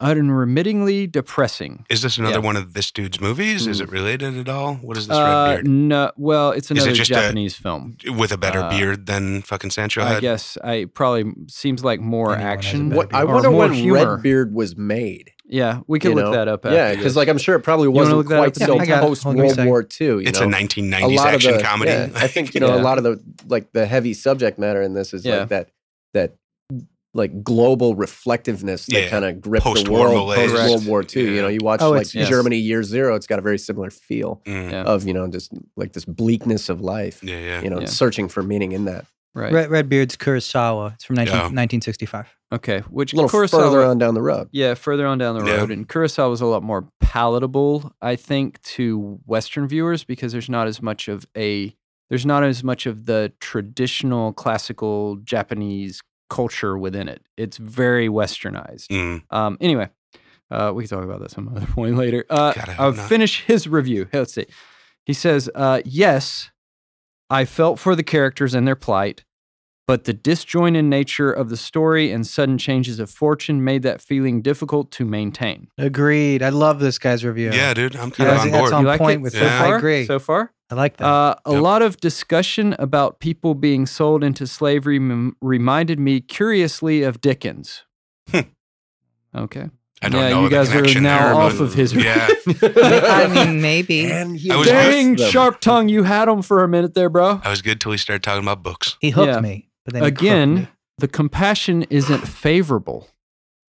unremittingly 0.00 1.06
depressing. 1.06 1.84
Is 1.90 2.02
this 2.02 2.18
another 2.18 2.36
Yeah. 2.36 2.44
one 2.44 2.56
of 2.56 2.74
this 2.74 2.90
dude's 2.90 3.20
movies? 3.20 3.66
Is 3.66 3.80
it 3.80 3.90
related 3.90 4.36
at 4.38 4.48
all? 4.48 4.74
What 4.76 4.96
is 4.96 5.06
this 5.06 5.16
Uh, 5.16 5.22
red 5.56 5.64
beard? 5.64 5.68
no, 5.68 6.10
well, 6.16 6.50
it's 6.52 6.66
Is 6.70 6.78
it 6.78 6.82
another 6.82 6.92
just 6.96 7.10
a- 7.10 7.14
Japanese 7.14 7.56
film. 7.56 7.96
With 8.16 8.32
a 8.32 8.38
better 8.38 8.60
uh, 8.60 8.70
beard 8.70 9.06
than 9.06 9.42
fucking 9.42 9.70
Sansho 9.70 10.02
I 10.02 10.14
had? 10.14 10.20
guess 10.22 10.56
I 10.64 10.86
probably 10.92 11.32
seems 11.48 11.84
like 11.84 12.00
more 12.00 12.34
Anyone 12.34 12.50
action. 12.52 12.90
What 12.90 13.14
I 13.14 13.24
wonder 13.24 13.50
when 13.50 13.72
humor. 13.72 14.14
Redbeard 14.16 14.54
was 14.54 14.76
made. 14.76 15.30
Yeah, 15.52 15.80
we 15.88 15.98
can 15.98 16.10
you 16.10 16.16
look 16.16 16.26
know? 16.26 16.30
that 16.32 16.46
up. 16.46 16.64
After 16.64 16.76
Yeah, 16.76 16.94
because 16.94 17.16
like 17.16 17.28
I'm 17.28 17.36
sure 17.38 17.56
it 17.56 17.60
probably 17.60 17.88
wasn't 17.88 18.18
look 18.18 18.26
quite 18.28 18.56
up? 18.60 18.68
so 18.68 18.76
Yeah, 18.76 18.82
I 18.82 18.86
got 18.86 19.02
it. 19.02 19.06
post 19.08 19.24
Hold 19.24 19.34
on 19.34 19.40
a 19.42 19.46
World. 19.46 19.66
War 19.66 19.88
II. 20.00 20.06
You 20.06 20.18
It's 20.20 20.38
know? 20.38 20.46
a 20.46 20.48
a 20.48 20.52
1990s 20.52 21.16
lot 21.16 21.28
of 21.28 21.34
action 21.34 21.56
the, 21.56 21.62
comedy. 21.62 21.90
Yeah, 21.90 22.08
I 22.14 22.28
think 22.28 22.54
you 22.54 22.60
know 22.60 22.68
Yeah. 22.76 22.80
a 22.80 22.84
lot 22.84 22.98
of 22.98 23.04
the 23.04 23.20
like 23.48 23.72
the 23.72 23.84
heavy 23.86 24.14
subject 24.14 24.58
matter 24.60 24.80
in 24.80 24.94
this 24.94 25.12
is 25.12 25.24
Yeah. 25.24 25.38
like 25.40 25.48
that 25.48 25.68
that 26.14 26.34
like 27.12 27.42
global 27.42 27.94
reflectiveness 27.96 28.86
that 28.86 28.94
Yeah. 29.02 29.08
kind 29.08 29.24
of 29.24 29.40
gripped 29.40 29.64
the 29.64 29.90
world 29.90 30.14
malaise. 30.14 30.52
post 30.52 30.54
World 30.54 30.86
War 30.86 31.04
II. 31.16 31.34
You 31.34 31.42
know, 31.42 31.48
you 31.48 31.58
watch 31.60 31.80
Oh, 31.82 31.90
like 31.90 32.12
Yes. 32.14 32.28
Germany 32.28 32.56
Year 32.56 32.82
Zero. 32.82 33.16
It's 33.16 33.26
got 33.26 33.38
a 33.38 33.42
very 33.42 33.58
similar 33.58 33.90
feel 33.90 34.40
Mm, 34.46 34.70
Yeah. 34.70 34.82
of 34.84 35.06
you 35.06 35.12
know 35.14 35.26
just 35.28 35.52
like 35.76 35.92
this 35.92 36.04
bleakness 36.04 36.68
of 36.68 36.80
life. 36.80 37.20
yeah, 37.22 37.38
yeah. 37.38 37.62
You 37.62 37.70
know, 37.70 37.80
Yeah. 37.80 37.86
searching 37.86 38.28
for 38.28 38.42
meaning 38.42 38.72
in 38.72 38.84
that. 38.84 39.06
right. 39.32 39.52
Red, 39.52 39.70
Redbeard's 39.70 40.16
Kurosawa. 40.16 40.94
It's 40.94 41.04
from 41.04 41.14
19, 41.16 41.34
Yeah. 41.36 41.42
1965. 41.50 42.26
Okay, 42.52 42.80
which 42.90 43.12
A 43.12 43.16
little 43.16 43.30
Kurosawa, 43.30 43.50
further 43.62 43.84
on 43.84 43.96
down 43.98 44.14
the 44.14 44.22
road. 44.22 44.48
Yeah, 44.50 44.74
further 44.74 45.06
on 45.06 45.18
down 45.18 45.38
the 45.38 45.44
Yeah. 45.44 45.58
road, 45.58 45.70
and 45.70 45.88
Kurosawa 45.88 46.28
was 46.30 46.40
a 46.40 46.46
lot 46.46 46.64
more 46.64 46.88
palatable, 47.00 47.92
I 48.02 48.16
think, 48.16 48.60
to 48.62 49.20
Western 49.26 49.68
viewers 49.68 50.02
because 50.02 50.32
there's 50.32 50.48
not 50.48 50.66
as 50.66 50.80
much 50.82 51.06
of 51.08 51.26
a 51.36 51.74
there's 52.08 52.26
not 52.26 52.42
as 52.42 52.64
much 52.64 52.86
of 52.86 53.06
the 53.06 53.32
traditional 53.38 54.32
classical 54.32 55.14
Japanese 55.22 56.00
culture 56.30 56.78
within 56.78 57.08
it. 57.08 57.22
It's 57.36 57.58
very 57.58 58.08
westernized. 58.08 58.86
Mm, 58.88 59.22
Um, 59.30 59.58
anyway, 59.60 59.90
uh, 60.50 60.72
we 60.74 60.84
can 60.86 60.96
talk 60.96 61.04
about 61.04 61.20
that 61.20 61.30
some 61.36 61.48
other 61.54 61.66
point 61.66 61.96
later. 61.96 62.24
Uh, 62.30 62.54
God, 62.54 62.68
I 62.68 62.72
hope 62.72 62.80
I'll 62.80 62.92
not. 62.92 63.08
finish 63.08 63.44
his 63.44 63.68
review. 63.68 64.08
Let's 64.12 64.32
see. 64.32 64.46
He 65.04 65.12
says, 65.12 65.50
uh, 65.54 65.82
"Yes, 65.84 66.50
I 67.28 67.44
felt 67.44 67.78
for 67.78 67.94
the 67.94 68.02
characters 68.02 68.54
and 68.54 68.66
their 68.66 68.76
plight, 68.76 69.24
but 69.86 70.04
the 70.04 70.12
disjointed 70.12 70.84
nature 70.84 71.32
of 71.32 71.48
the 71.48 71.56
story 71.56 72.12
and 72.12 72.26
sudden 72.26 72.58
changes 72.58 72.98
of 73.00 73.10
fortune 73.10 73.64
made 73.64 73.82
that 73.82 74.00
feeling 74.00 74.40
difficult 74.42 74.90
to 74.92 75.04
maintain." 75.04 75.68
Agreed. 75.78 76.42
I 76.42 76.50
love 76.50 76.78
this 76.80 76.98
guy's 76.98 77.24
review. 77.24 77.50
yeah, 77.52 77.74
dude, 77.74 77.96
I'm 77.96 78.08
Yeah, 78.10 78.14
kind 78.14 78.30
I 78.30 78.32
of 78.34 78.38
on 78.38 78.42
think 78.44 78.54
that's 78.54 78.72
on 78.72 78.82
You 78.82 78.86
like 78.88 78.98
point 78.98 79.20
it 79.20 79.22
with 79.22 79.32
so 79.32 79.40
far? 79.48 79.74
I 79.74 79.76
agree. 79.78 80.06
So 80.06 80.18
far, 80.18 80.52
I 80.70 80.74
like 80.76 80.96
that. 80.98 81.04
uh, 81.06 81.34
a 81.44 81.52
Yep. 81.52 81.62
lot 81.62 81.82
of 81.82 81.96
discussion 81.98 82.74
about 82.78 83.18
people 83.18 83.54
being 83.54 83.86
sold 83.86 84.22
into 84.22 84.46
slavery 84.46 84.96
m- 84.96 85.36
reminded 85.40 85.98
me 85.98 86.20
curiously 86.20 87.02
of 87.02 87.20
Dickens. 87.20 87.82
Hmm. 88.30 88.40
Okay. 89.34 89.68
I 90.02 90.08
don't 90.08 90.12
know. 90.12 90.20
yeah, 90.28 90.28
know 90.34 90.42
you 90.44 90.48
the 90.48 90.54
guys 90.54 90.74
are 90.74 91.00
now 91.00 91.26
there, 91.26 91.34
off 91.34 91.60
of 91.60 91.74
his. 91.74 91.92
Yeah, 91.92 92.26
I 92.62 93.26
mean, 93.32 93.60
maybe. 93.60 94.06
And 94.10 94.36
he 94.38 94.50
I 94.50 94.56
was- 94.56 94.66
Dang, 94.68 95.16
sharp 95.16 95.60
tongue, 95.60 95.88
you 95.90 96.04
had 96.04 96.26
him 96.28 96.40
for 96.42 96.62
a 96.64 96.68
minute 96.68 96.94
there, 96.94 97.10
bro. 97.10 97.40
I 97.44 97.50
was 97.50 97.60
good 97.62 97.80
till 97.80 97.92
he 97.92 97.98
started 97.98 98.22
talking 98.22 98.42
about 98.42 98.62
books. 98.62 98.96
he 99.00 99.10
hooked 99.10 99.28
Yeah. 99.34 99.40
me. 99.40 99.68
But 99.84 99.94
then 99.94 100.04
Again, 100.04 100.54
me. 100.54 100.68
the 100.98 101.08
compassion 101.08 101.82
isn't 101.90 102.26
favorable. 102.28 103.08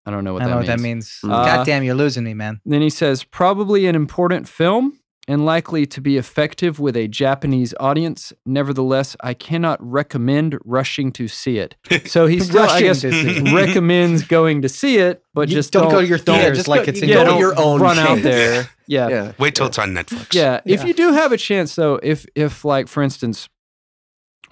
I 0.05 0.11
don't 0.11 0.23
know 0.23 0.33
what 0.33 0.43
I 0.43 0.45
don't 0.45 0.61
know 0.61 0.61
that 0.65 0.71
what 0.73 0.79
means. 0.81 1.19
that 1.21 1.27
means. 1.27 1.33
Uh, 1.35 1.45
God 1.57 1.65
damn, 1.65 1.83
you're 1.83 1.95
losing 1.95 2.23
me, 2.23 2.33
man. 2.33 2.61
Then 2.65 2.81
he 2.81 2.89
says, 2.89 3.23
probably 3.23 3.85
an 3.87 3.95
important 3.95 4.47
film 4.47 4.99
and 5.27 5.43
likely 5.45 5.85
to 5.87 5.99
be 6.01 6.17
effective 6.17 6.79
with 6.79 6.95
a 6.95 7.07
Japanese 7.07 7.73
audience. 7.79 8.31
Nevertheless, 8.45 9.15
I 9.21 9.33
cannot 9.33 9.79
recommend 9.81 10.57
rushing 10.63 11.11
to 11.13 11.27
see 11.27 11.57
it. 11.57 11.75
So 12.07 12.27
he 12.27 12.39
still, 12.39 12.63
I 12.69 12.81
guess, 12.81 13.01
to 13.01 13.11
see 13.11 13.37
it. 13.37 13.53
recommends 13.53 14.23
going 14.23 14.61
to 14.61 14.69
see 14.69 14.97
it, 14.97 15.23
but 15.33 15.49
You 15.49 15.55
just 15.55 15.71
don't 15.73 15.83
don't, 15.83 15.91
go 15.93 16.01
to 16.01 16.07
your 16.07 16.17
don't- 16.19 16.37
theaters 16.39 16.57
just 16.59 16.67
like 16.67 16.85
go- 16.85 16.89
it's 16.91 17.01
in 17.01 17.09
yeah, 17.09 17.23
go 17.25 17.39
your 17.39 17.57
own 17.59 17.81
run 17.81 17.97
out 17.99 18.21
there. 18.21 18.69
Yeah, 18.87 19.07
Yeah. 19.09 19.31
Wait 19.39 19.55
till 19.55 19.65
it's 19.65 19.79
on 19.79 19.93
Netflix. 19.95 20.31
Yeah, 20.35 20.61
if 20.63 20.83
you 20.83 20.93
do 20.93 21.11
have 21.11 21.31
a 21.31 21.37
chance, 21.37 21.75
though, 21.75 21.99
if 22.03 22.27
if 22.35 22.63
like 22.63 22.87
for 22.87 23.01
instance, 23.01 23.49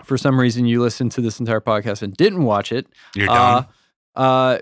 for 0.04 0.18
some 0.18 0.40
reason 0.40 0.66
you 0.66 0.82
listened 0.82 1.12
to 1.12 1.22
this 1.22 1.40
entire 1.40 1.62
podcast 1.62 2.02
and 2.02 2.16
didn't 2.18 2.41
watch 2.44 2.72
it, 2.72 2.88
You're 3.16 3.30
uh, 3.30 3.36
done. 3.36 3.66
uh, 4.16 4.58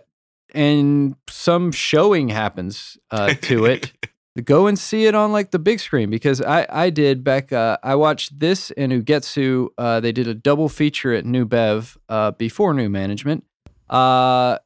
and 0.53 1.15
some 1.29 1.71
showing 1.71 2.27
happens 2.27 2.97
uh, 3.11 3.33
to 3.43 3.63
it, 3.65 3.93
go 4.39 4.67
and 4.67 4.79
see 4.79 5.05
it 5.05 5.15
on 5.15 5.31
like 5.31 5.51
the 5.51 5.59
big 5.59 5.79
screen 5.79 6.09
because 6.09 6.41
I 6.41 6.65
I 6.69 6.89
did 6.89 7.23
back. 7.23 7.51
Uh, 7.51 7.77
I 7.83 7.95
watched 7.95 8.39
this 8.39 8.71
and 8.71 8.91
Ugetsu. 8.91 9.67
Uh, 9.77 9.99
they 9.99 10.11
did 10.11 10.27
a 10.27 10.33
double 10.33 10.69
feature 10.69 11.13
at 11.13 11.25
New 11.25 11.45
Bev 11.45 11.97
uh, 12.07 12.31
before 12.31 12.73
New 12.73 12.89
Management. 12.89 13.43
Uh, 13.89 14.57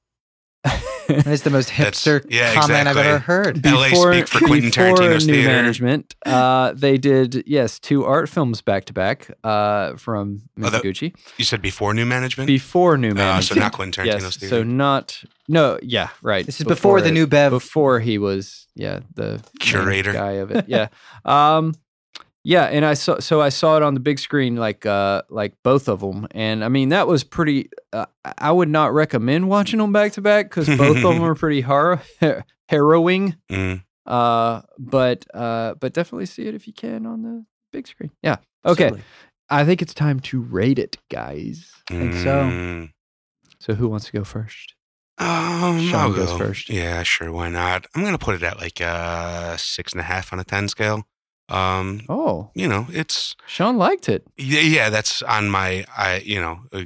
That's 1.07 1.43
the 1.43 1.51
most 1.51 1.69
That's- 1.77 2.03
hipster 2.03 2.25
yeah, 2.29 2.53
comment 2.55 2.87
I've 2.87 2.97
ever 2.97 3.19
heard. 3.19 3.63
LA 3.63 3.89
speak 3.89 4.27
for 4.27 4.39
Quentin 4.39 4.71
before 4.71 4.95
Tarantino's 4.95 5.27
new 5.27 5.33
theater. 5.33 5.49
management, 5.49 6.15
uh, 6.25 6.73
they 6.75 6.97
did 6.97 7.43
yes 7.45 7.77
two 7.79 8.03
art 8.05 8.27
films 8.27 8.61
back 8.61 8.85
to 8.85 8.93
back 8.93 9.29
uh, 9.43 9.95
from 9.97 10.41
Oh, 10.61 10.81
You 10.83 11.45
said 11.45 11.61
before 11.61 11.93
new 11.93 12.05
management? 12.05 12.47
before 12.47 12.97
new 12.97 13.11
Uh, 13.11 13.15
management. 13.15 13.45
so 13.45 13.55
not 13.63 13.73
Quentin 13.73 14.03
Tarantino's 14.05 14.23
yes, 14.23 14.37
theater. 14.37 14.55
so 14.55 14.63
not 14.63 15.23
no 15.47 15.77
yeah 15.83 16.09
right. 16.23 16.43
This 16.45 16.59
is 16.59 16.65
before, 16.65 17.01
the 17.01 17.09
it- 17.09 17.13
new 17.13 17.27
Bev. 17.27 17.51
before 17.51 17.99
he 17.99 18.17
was 18.17 18.65
yeah 18.73 19.01
the 19.13 19.31
main 19.33 19.41
Curator. 19.59 20.13
guy 20.13 20.31
of 20.33 20.49
it 20.51 20.65
yeah 20.67 20.87
um 21.25 21.73
yeah 22.45 22.63
and 22.65 22.85
i 22.85 22.93
saw 22.93 23.19
so 23.19 23.41
i 23.41 23.49
saw 23.49 23.75
it 23.75 23.83
on 23.83 23.93
the 23.95 23.99
big 23.99 24.19
screen 24.19 24.55
like 24.55 24.85
uh 24.85 25.21
like 25.29 25.53
both 25.63 25.89
of 25.89 25.99
them 25.99 26.27
and 26.31 26.63
i 26.63 26.69
mean 26.69 26.89
that 26.89 27.07
was 27.07 27.23
pretty 27.23 27.69
uh, 27.91 28.05
i 28.37 28.51
would 28.51 28.69
not 28.69 28.93
recommend 28.93 29.49
watching 29.49 29.79
them 29.79 29.91
back 29.91 30.13
to 30.13 30.21
back 30.21 30.45
because 30.49 30.67
both 30.77 30.97
of 30.97 31.03
them 31.03 31.23
are 31.29 31.35
pretty 31.35 31.61
har- 31.61 32.01
harrowing 32.69 33.35
Mm. 33.51 33.83
uh 34.05 34.61
but 34.77 35.25
uh 35.33 35.73
but 35.79 35.93
definitely 35.93 36.25
see 36.27 36.47
it 36.47 36.55
if 36.55 36.67
you 36.67 36.73
can 36.73 37.05
on 37.05 37.21
the 37.23 37.45
big 37.71 37.87
screen 37.87 38.11
yeah 38.21 38.37
okay 38.65 38.83
Certainly. 38.85 39.03
i 39.49 39.65
think 39.65 39.81
it's 39.81 39.93
time 39.93 40.19
to 40.21 40.39
rate 40.41 40.79
it 40.79 40.97
guys 41.09 41.71
think 41.89 42.13
so. 42.13 42.43
Mm. 42.43 42.89
so 43.59 43.73
who 43.73 43.87
wants 43.89 44.05
to 44.05 44.11
go 44.11 44.23
first 44.23 44.73
Um, 45.17 45.79
Sean 45.79 45.95
I'll 45.95 46.13
goes 46.13 46.27
go. 46.29 46.37
first. 46.37 46.69
Yeah, 46.69 47.01
sure. 47.03 47.31
Why 47.31 47.47
not? 47.47 47.85
I'm 47.95 48.03
gonna 48.03 48.17
put 48.17 48.35
it 48.35 48.43
at 48.43 48.59
like 48.59 48.81
a 48.81 49.55
six 49.57 49.93
and 49.93 50.01
a 50.01 50.03
half 50.03 50.33
on 50.33 50.39
a 50.41 50.43
ten 50.43 50.67
scale. 50.67 51.07
Um, 51.49 52.01
oh 52.09 52.49
you 52.55 52.67
know, 52.67 52.87
it's 52.89 53.35
sean 53.47 53.77
liked 53.77 54.09
it 54.09 54.23
yeah, 54.37 54.61
yeah. 54.61 54.89
That's 54.89 55.21
on 55.21 55.49
my, 55.49 55.85
I, 55.95 56.17
you 56.25 56.41
know, 56.41 56.59
uh, 56.73 56.85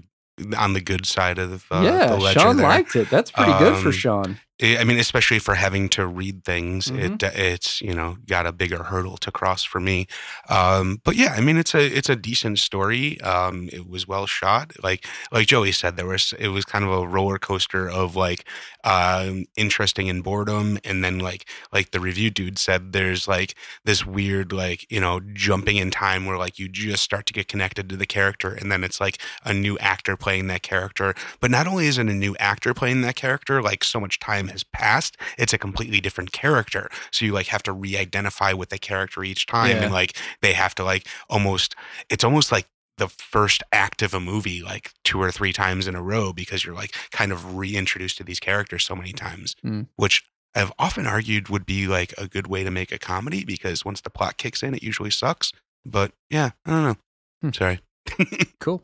on 0.57 0.73
the 0.73 0.81
good 0.81 1.06
side 1.06 1.38
of 1.38 1.49
the, 1.52 1.76
uh, 1.76 1.81
yeah 1.81 2.07
the 2.15 2.31
sean 2.34 2.57
there. 2.57 2.68
liked 2.68 2.95
it 2.95 3.10
that's 3.10 3.31
pretty 3.31 3.53
good 3.60 3.77
for 3.77 3.88
Um, 3.90 3.94
sean 3.94 4.40
I 4.61 4.84
mean, 4.84 4.99
especially 4.99 5.40
for 5.40 5.56
having 5.56 5.88
to 5.90 6.06
read 6.06 6.44
things, 6.44 6.90
Mm-hmm. 6.90 7.14
it 7.15 7.23
it's 7.23 7.81
you 7.81 7.94
know 7.94 8.18
got 8.27 8.45
a 8.45 8.52
bigger 8.52 8.84
hurdle 8.84 9.18
to 9.18 9.31
cross 9.31 9.64
for 9.64 9.80
me. 9.80 10.07
Um, 10.49 10.99
but 11.06 11.15
yeah, 11.15 11.34
I 11.38 11.41
mean, 11.41 11.57
it's 11.57 11.73
a 11.73 11.86
it's 11.86 12.10
a 12.10 12.15
decent 12.15 12.60
story. 12.60 13.19
Um, 13.22 13.69
it 13.72 13.88
was 13.88 14.07
well 14.07 14.27
shot. 14.27 14.73
Like 14.84 15.06
like 15.31 15.48
Joey 15.48 15.72
said, 15.72 15.95
there 15.95 16.07
was 16.07 16.34
it 16.40 16.49
was 16.49 16.65
kind 16.65 16.84
of 16.84 16.91
a 16.91 17.07
roller 17.07 17.38
coaster 17.40 17.90
of 17.90 18.15
like 18.18 18.45
um, 18.84 19.45
interesting 19.56 20.10
and 20.10 20.23
boredom, 20.23 20.77
and 20.84 21.03
then 21.03 21.19
like 21.19 21.48
like 21.72 21.91
the 21.91 21.99
review 21.99 22.30
dude 22.30 22.57
said, 22.60 22.91
there's 22.91 23.27
like 23.27 23.56
this 23.86 24.06
weird 24.06 24.52
like 24.52 24.86
you 24.91 24.99
know 24.99 25.22
jumping 25.34 25.77
in 25.77 25.90
time 25.91 26.26
where 26.26 26.38
like 26.38 26.60
you 26.60 26.68
just 26.68 27.03
start 27.03 27.26
to 27.27 27.34
get 27.34 27.48
connected 27.48 27.90
to 27.90 27.95
the 27.98 28.06
character, 28.06 28.52
and 28.52 28.72
then 28.72 28.84
it's 28.84 28.99
like 28.99 29.19
a 29.45 29.53
new 29.53 29.77
actor 29.80 30.18
playing 30.18 30.48
that 30.48 30.64
character. 30.64 31.14
But 31.40 31.52
not 31.52 31.68
only 31.68 31.88
is 31.88 31.98
it 31.98 32.07
a 32.07 32.14
new 32.14 32.36
actor 32.40 32.73
playing 32.73 33.02
that 33.02 33.15
character, 33.15 33.61
like 33.61 33.84
so 33.84 33.99
much 33.99 34.19
time 34.19 34.48
has 34.51 34.63
passed, 34.63 35.17
it's 35.38 35.53
a 35.53 35.57
completely 35.57 35.99
different 36.01 36.31
character. 36.31 36.89
So 37.11 37.26
you 37.26 37.34
like 37.34 37.47
have 37.47 37.63
to 37.63 37.71
re-identify 37.73 38.53
with 38.53 38.69
the 38.69 38.77
character 38.80 39.23
each 39.23 39.45
time, 39.45 39.77
Yeah. 39.77 39.84
and 39.84 39.93
like 39.93 40.15
they 40.41 40.53
have 40.53 40.76
to 40.76 40.84
like 40.84 41.07
almost, 41.30 41.76
it's 42.09 42.23
almost 42.23 42.51
like 42.51 42.67
the 42.97 43.07
first 43.07 43.63
act 43.71 44.01
of 44.01 44.13
a 44.13 44.19
movie 44.19 44.61
like 44.61 44.91
two 45.05 45.21
or 45.21 45.31
three 45.31 45.53
times 45.53 45.88
in 45.88 45.95
a 45.95 46.01
row 46.01 46.34
because 46.34 46.65
you're 46.65 46.76
like 46.76 46.93
kind 47.11 47.31
of 47.31 47.55
reintroduced 47.55 48.17
to 48.17 48.23
these 48.26 48.41
characters 48.41 48.84
so 48.84 48.95
many 48.95 49.13
times, 49.13 49.55
Mm. 49.65 49.88
which 49.95 50.23
I've 50.55 50.73
often 50.77 51.05
argued 51.05 51.47
would 51.49 51.65
be 51.65 51.88
like 51.88 52.13
a 52.17 52.27
good 52.27 52.47
way 52.47 52.63
to 52.63 52.71
make 52.71 52.91
a 52.91 52.97
comedy 52.97 53.45
because 53.45 53.85
once 53.85 54.01
the 54.01 54.09
plot 54.09 54.38
kicks 54.38 54.63
in, 54.63 54.73
it 54.73 54.84
usually 54.84 55.11
sucks. 55.11 55.53
But 55.85 56.11
yeah, 56.30 56.49
I 56.65 56.71
don't 56.71 56.84
know. 56.84 56.95
Hmm. 57.41 57.51
Sorry. 57.53 57.80
Cool. 58.59 58.81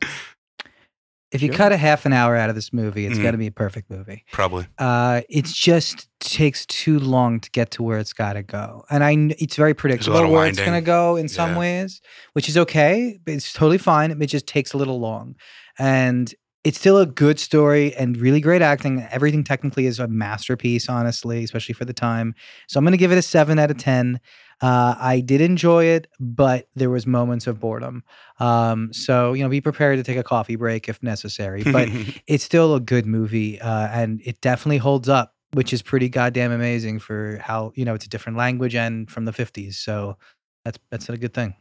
If 1.36 1.42
you 1.42 1.48
Sure. 1.48 1.56
cut 1.56 1.72
a 1.72 1.76
half 1.76 2.04
an 2.06 2.12
hour 2.12 2.34
out 2.34 2.48
of 2.48 2.54
this 2.56 2.72
movie, 2.72 3.06
it's 3.06 3.18
Mhm. 3.18 3.22
got 3.22 3.30
to 3.32 3.36
be 3.38 3.46
a 3.46 3.52
perfect 3.52 3.90
movie. 3.90 4.24
Probably. 4.32 4.66
Uh, 4.78 5.20
it 5.28 5.44
just 5.44 6.08
takes 6.18 6.66
too 6.66 6.98
long 6.98 7.38
to 7.40 7.50
get 7.50 7.70
to 7.72 7.82
where 7.82 7.98
it's 7.98 8.12
got 8.12 8.32
to 8.32 8.42
go, 8.42 8.84
and 8.90 9.04
I 9.04 9.12
it's 9.38 9.54
very 9.56 9.74
predictable 9.74 10.28
where 10.30 10.46
it's 10.46 10.58
going 10.58 10.72
to 10.72 10.80
go 10.80 11.16
in 11.16 11.28
some 11.28 11.50
Yeah. 11.52 11.58
ways, 11.58 12.00
which 12.32 12.48
is 12.48 12.56
okay. 12.56 13.18
But 13.24 13.34
it's 13.34 13.52
totally 13.52 13.78
fine. 13.78 14.10
It 14.20 14.26
just 14.26 14.46
takes 14.46 14.72
a 14.72 14.76
little 14.78 14.98
long, 14.98 15.36
and 15.78 16.34
it's 16.64 16.78
still 16.80 16.98
a 16.98 17.06
good 17.06 17.38
story 17.38 17.94
and 17.94 18.16
really 18.16 18.40
great 18.40 18.60
acting. 18.60 19.06
Everything 19.12 19.44
technically 19.44 19.86
is 19.86 20.00
a 20.00 20.08
masterpiece, 20.08 20.88
honestly, 20.88 21.44
especially 21.44 21.74
for 21.74 21.84
the 21.84 21.92
time. 21.92 22.34
So 22.66 22.78
I'm 22.78 22.84
going 22.84 22.90
to 22.90 22.98
give 22.98 23.12
it 23.12 23.18
a 23.18 23.22
seven 23.22 23.58
out 23.60 23.70
of 23.70 23.76
ten. 23.78 24.18
Uh, 24.60 24.94
I 24.98 25.20
did 25.20 25.40
enjoy 25.40 25.84
it, 25.84 26.06
but 26.18 26.68
there 26.74 26.90
was 26.90 27.06
moments 27.06 27.46
of 27.46 27.60
boredom. 27.60 28.04
Um, 28.40 28.92
so 28.92 29.32
you 29.32 29.42
know, 29.42 29.48
be 29.48 29.60
prepared 29.60 29.98
to 29.98 30.02
take 30.02 30.16
a 30.16 30.22
coffee 30.22 30.56
break 30.56 30.88
if 30.88 31.02
necessary. 31.02 31.62
But 31.64 31.88
it's 32.26 32.44
still 32.44 32.74
a 32.74 32.80
good 32.80 33.06
movie 33.06 33.60
uh, 33.60 33.88
and 33.88 34.20
it 34.24 34.40
definitely 34.40 34.78
holds 34.78 35.08
up 35.08 35.32
which 35.52 35.72
is 35.72 35.80
pretty 35.80 36.08
goddamn 36.08 36.50
amazing 36.50 36.98
for 36.98 37.38
how 37.40 37.72
you 37.76 37.84
know 37.84 37.94
it's 37.94 38.04
a 38.04 38.08
different 38.08 38.36
language 38.36 38.74
and 38.74 39.08
from 39.08 39.24
the 39.24 39.32
50s 39.32 39.74
so 39.74 40.18
that's 40.64 40.78
that's 40.90 41.08
a 41.08 41.16
good 41.16 41.32
thing 41.32 41.54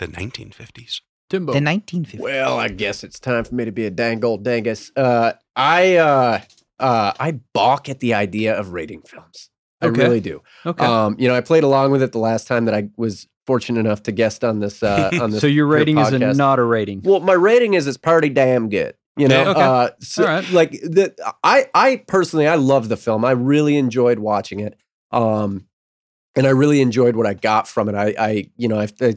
the 0.00 0.08
1950s. 0.08 1.02
Timbo. 1.28 1.52
the 1.52 1.60
1950s 1.60 2.18
Well, 2.18 2.58
I 2.58 2.68
guess 2.68 3.04
it's 3.04 3.20
time 3.20 3.44
for 3.44 3.54
me 3.54 3.64
to 3.64 3.70
be 3.70 3.86
a 3.86 3.90
dang 3.90 4.24
old 4.24 4.42
dangus. 4.44 4.90
Uh, 4.96 5.34
I 5.54 5.96
uh, 5.96 6.40
uh, 6.80 7.12
I 7.20 7.32
balk 7.52 7.88
at 7.88 8.00
the 8.00 8.14
idea 8.14 8.58
of 8.58 8.72
rating 8.72 9.02
films. 9.02 9.49
I 9.82 9.86
Okay. 9.86 10.02
really 10.02 10.20
do. 10.20 10.42
okay. 10.66 10.84
Um, 10.84 11.16
you 11.18 11.28
know, 11.28 11.34
I 11.34 11.40
played 11.40 11.62
along 11.64 11.90
with 11.92 12.02
it 12.02 12.12
the 12.12 12.18
last 12.18 12.46
time 12.46 12.66
that 12.66 12.74
I 12.74 12.88
was 12.96 13.26
fortunate 13.46 13.80
enough 13.80 14.02
to 14.04 14.12
guest 14.12 14.44
on 14.44 14.60
this 14.60 14.82
uh, 14.82 15.10
on 15.20 15.30
this. 15.30 15.40
so 15.40 15.46
your 15.46 15.66
rating 15.66 15.98
is 15.98 16.12
a 16.12 16.18
not 16.34 16.58
a 16.58 16.62
rating. 16.64 17.00
Well, 17.02 17.20
my 17.20 17.32
rating 17.32 17.74
is 17.74 17.86
it's 17.86 17.96
pretty 17.96 18.28
damn 18.28 18.68
good. 18.68 18.94
You 19.16 19.28
know, 19.28 19.50
okay. 19.50 19.60
uh, 19.60 19.90
so, 20.00 20.24
right. 20.24 20.50
like 20.50 20.70
the 20.72 21.14
I 21.42 21.66
I 21.74 21.96
personally 22.06 22.46
I 22.46 22.54
love 22.54 22.88
the 22.88 22.96
film. 22.96 23.24
I 23.24 23.32
really 23.32 23.76
enjoyed 23.76 24.18
watching 24.18 24.60
it. 24.60 24.76
Um, 25.10 25.66
and 26.36 26.46
I 26.46 26.50
really 26.50 26.80
enjoyed 26.80 27.16
what 27.16 27.26
I 27.26 27.34
got 27.34 27.66
from 27.66 27.88
it. 27.88 27.94
I 27.94 28.14
I 28.18 28.50
you 28.56 28.68
know 28.68 28.78
I 28.78 28.88
I, 29.00 29.16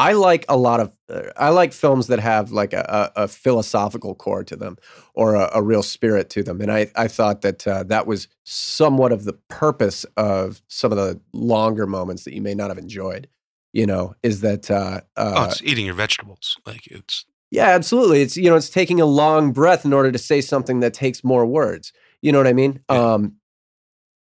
I 0.00 0.12
like 0.12 0.46
a 0.48 0.56
lot 0.56 0.80
of 0.80 0.92
uh, 1.10 1.24
I 1.36 1.50
like 1.50 1.74
films 1.74 2.06
that 2.06 2.20
have 2.20 2.52
like 2.52 2.72
a, 2.72 3.10
a, 3.14 3.24
a 3.24 3.28
philosophical 3.28 4.14
core 4.14 4.42
to 4.44 4.56
them 4.56 4.78
or 5.12 5.34
a, 5.34 5.50
a 5.56 5.62
real 5.62 5.82
spirit 5.82 6.30
to 6.30 6.42
them. 6.42 6.62
And 6.62 6.72
I 6.72 6.90
I 6.96 7.06
thought 7.06 7.42
that 7.42 7.68
uh, 7.68 7.82
that 7.84 8.06
was 8.06 8.26
somewhat 8.44 9.12
of 9.12 9.24
the 9.24 9.34
purpose 9.48 10.06
of 10.16 10.62
some 10.68 10.90
of 10.90 10.96
the 10.96 11.20
longer 11.34 11.86
moments 11.86 12.24
that 12.24 12.32
you 12.32 12.40
may 12.40 12.54
not 12.54 12.70
have 12.70 12.78
enjoyed. 12.78 13.28
You 13.74 13.86
know, 13.86 14.14
is 14.22 14.40
that 14.40 14.70
uh, 14.70 15.02
uh, 15.18 15.34
oh, 15.36 15.44
it's 15.44 15.62
eating 15.62 15.84
your 15.84 15.94
vegetables. 15.94 16.56
Like 16.64 16.86
it's 16.86 17.26
yeah, 17.50 17.68
absolutely. 17.68 18.22
It's 18.22 18.38
you 18.38 18.48
know, 18.48 18.56
it's 18.56 18.70
taking 18.70 19.02
a 19.02 19.06
long 19.06 19.52
breath 19.52 19.84
in 19.84 19.92
order 19.92 20.10
to 20.10 20.18
say 20.18 20.40
something 20.40 20.80
that 20.80 20.94
takes 20.94 21.22
more 21.22 21.44
words. 21.44 21.92
You 22.22 22.32
know 22.32 22.38
what 22.38 22.46
I 22.46 22.54
mean? 22.54 22.80
Yeah. 22.90 23.12
Um 23.12 23.36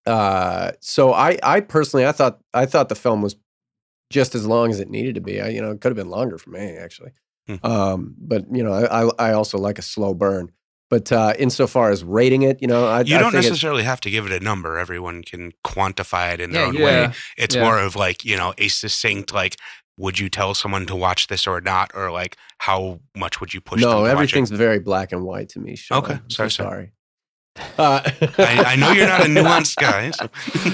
uh 0.06 0.72
so 0.80 1.12
I 1.12 1.38
I 1.44 1.60
personally 1.60 2.06
I 2.06 2.14
thought 2.14 2.40
I 2.54 2.66
thought 2.66 2.88
the 2.88 2.96
film 2.96 3.22
was 3.22 3.36
just 4.10 4.36
as 4.36 4.46
long 4.46 4.70
as 4.72 4.80
it 4.80 4.90
needed 4.90 5.16
to 5.16 5.22
be. 5.22 5.42
I 5.42 5.50
you 5.50 5.62
know, 5.62 5.72
it 5.72 5.82
could 5.82 5.90
have 5.90 5.98
been 5.98 6.10
longer 6.10 6.38
for 6.38 6.50
me 6.52 6.78
actually. 6.78 7.12
Hmm. 7.48 7.66
Um 7.66 8.16
but 8.18 8.46
you 8.52 8.64
know, 8.64 8.74
I 8.74 9.04
I, 9.04 9.30
I 9.30 9.34
also 9.34 9.58
like 9.58 9.80
a 9.80 9.84
slow 9.84 10.14
burn. 10.14 10.52
But 10.90 11.12
uh 11.12 11.34
insofar 11.40 11.90
as 11.92 12.04
rating 12.04 12.44
it, 12.44 12.60
you 12.62 12.68
know, 12.68 12.86
I 12.86 13.02
you 13.02 13.18
don't 13.18 13.32
think 13.32 13.44
necessarily 13.44 13.84
have 13.84 14.02
to 14.02 14.10
give 14.12 14.26
it 14.26 14.32
a 14.32 14.40
number. 14.44 14.78
Everyone 14.78 15.24
can 15.24 15.52
quantify 15.66 16.34
it 16.34 16.40
in 16.40 16.52
their 16.52 16.62
Yeah, 16.62 16.68
own 16.68 16.76
yeah. 16.76 17.08
way. 17.08 17.14
It's 17.38 17.56
yeah. 17.56 17.64
more 17.64 17.80
of 17.80 17.96
like, 17.96 18.24
you 18.24 18.38
know, 18.38 18.54
a 18.58 18.68
succinct 18.68 19.34
like 19.34 19.58
would 19.98 20.20
you 20.20 20.30
tell 20.30 20.54
someone 20.54 20.86
to 20.86 20.96
watch 20.96 21.28
this 21.28 21.48
or 21.48 21.62
not 21.62 21.90
or 21.96 22.12
like 22.12 22.36
how 22.60 23.00
much 23.16 23.40
would 23.40 23.54
you 23.54 23.62
push 23.62 23.82
them 23.82 23.90
No, 23.90 23.96
to 23.98 24.02
watch 24.02 24.10
it? 24.10 24.12
everything's 24.12 24.52
very 24.52 24.80
black 24.80 25.12
and 25.14 25.24
white 25.24 25.50
to 25.50 25.60
me, 25.60 25.76
Sean. 25.76 26.00
Okay, 26.04 26.14
I'm 26.16 26.30
sorry, 26.30 26.52
so 26.52 26.64
sorry. 26.66 26.92
Uh, 27.78 28.02
I, 28.38 28.64
I 28.68 28.76
know 28.76 28.92
you're 28.92 29.08
not 29.08 29.22
a 29.22 29.30
nuanced 29.30 29.78
guy. 29.78 30.12
so- 30.12 30.30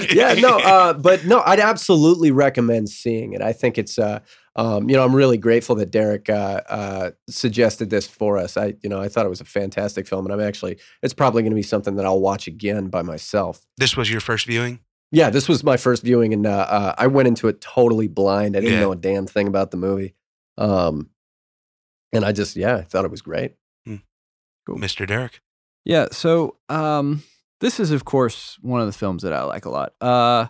yeah, 0.14 0.34
no, 0.34 0.58
uh, 0.58 0.92
but 0.92 1.24
no, 1.24 1.40
I'd 1.46 1.60
absolutely 1.60 2.30
recommend 2.32 2.88
seeing 2.88 3.32
it. 3.34 3.40
I 3.40 3.52
think 3.52 3.78
it's, 3.78 3.98
uh, 3.98 4.18
um, 4.56 4.88
you 4.90 4.96
know, 4.96 5.04
I'm 5.04 5.14
really 5.14 5.38
grateful 5.38 5.76
that 5.76 5.90
Derek 5.92 6.28
uh, 6.28 6.60
uh, 6.68 7.10
suggested 7.28 7.90
this 7.90 8.06
for 8.06 8.36
us. 8.36 8.56
I, 8.56 8.74
you 8.82 8.88
know, 8.88 9.00
I 9.00 9.08
thought 9.08 9.24
it 9.26 9.28
was 9.30 9.40
a 9.40 9.44
fantastic 9.44 10.06
film, 10.08 10.26
and 10.26 10.32
I'm 10.34 10.40
actually, 10.46 10.78
it's 11.02 11.14
probably 11.14 11.42
going 11.42 11.52
to 11.52 11.56
be 11.56 11.62
something 11.62 11.94
that 11.96 12.04
I'll 12.04 12.20
watch 12.20 12.46
again 12.48 12.88
by 12.88 13.02
myself. 13.02 13.64
this 13.78 13.96
was 13.96 14.10
your 14.10 14.20
first 14.20 14.46
viewing? 14.46 14.80
Yeah, 15.12 15.30
this 15.30 15.48
was 15.48 15.62
my 15.62 15.76
first 15.76 16.02
viewing, 16.02 16.32
and 16.32 16.46
uh, 16.46 16.50
uh, 16.68 16.94
I 16.98 17.06
went 17.06 17.28
into 17.28 17.46
it 17.48 17.60
totally 17.60 18.08
blind. 18.08 18.56
I 18.56 18.60
didn't 18.60 18.74
Yeah. 18.74 18.80
know 18.80 18.92
a 18.92 18.96
damn 18.96 19.26
thing 19.26 19.46
about 19.46 19.70
the 19.70 19.76
movie, 19.76 20.14
um, 20.58 21.10
and 22.12 22.24
I 22.24 22.32
just, 22.32 22.56
yeah, 22.56 22.76
I 22.76 22.82
thought 22.82 23.04
it 23.04 23.10
was 23.10 23.22
great. 23.22 23.54
Mr. 24.68 25.06
Derek. 25.06 25.40
Yeah, 25.84 26.06
so 26.12 26.56
um 26.68 27.22
this 27.60 27.80
is 27.80 27.90
of 27.90 28.04
course 28.04 28.58
one 28.60 28.80
of 28.80 28.86
the 28.86 28.92
films 28.92 29.22
that 29.22 29.32
I 29.32 29.42
like 29.44 29.64
a 29.64 29.70
lot. 29.70 29.92
Uh 30.00 30.46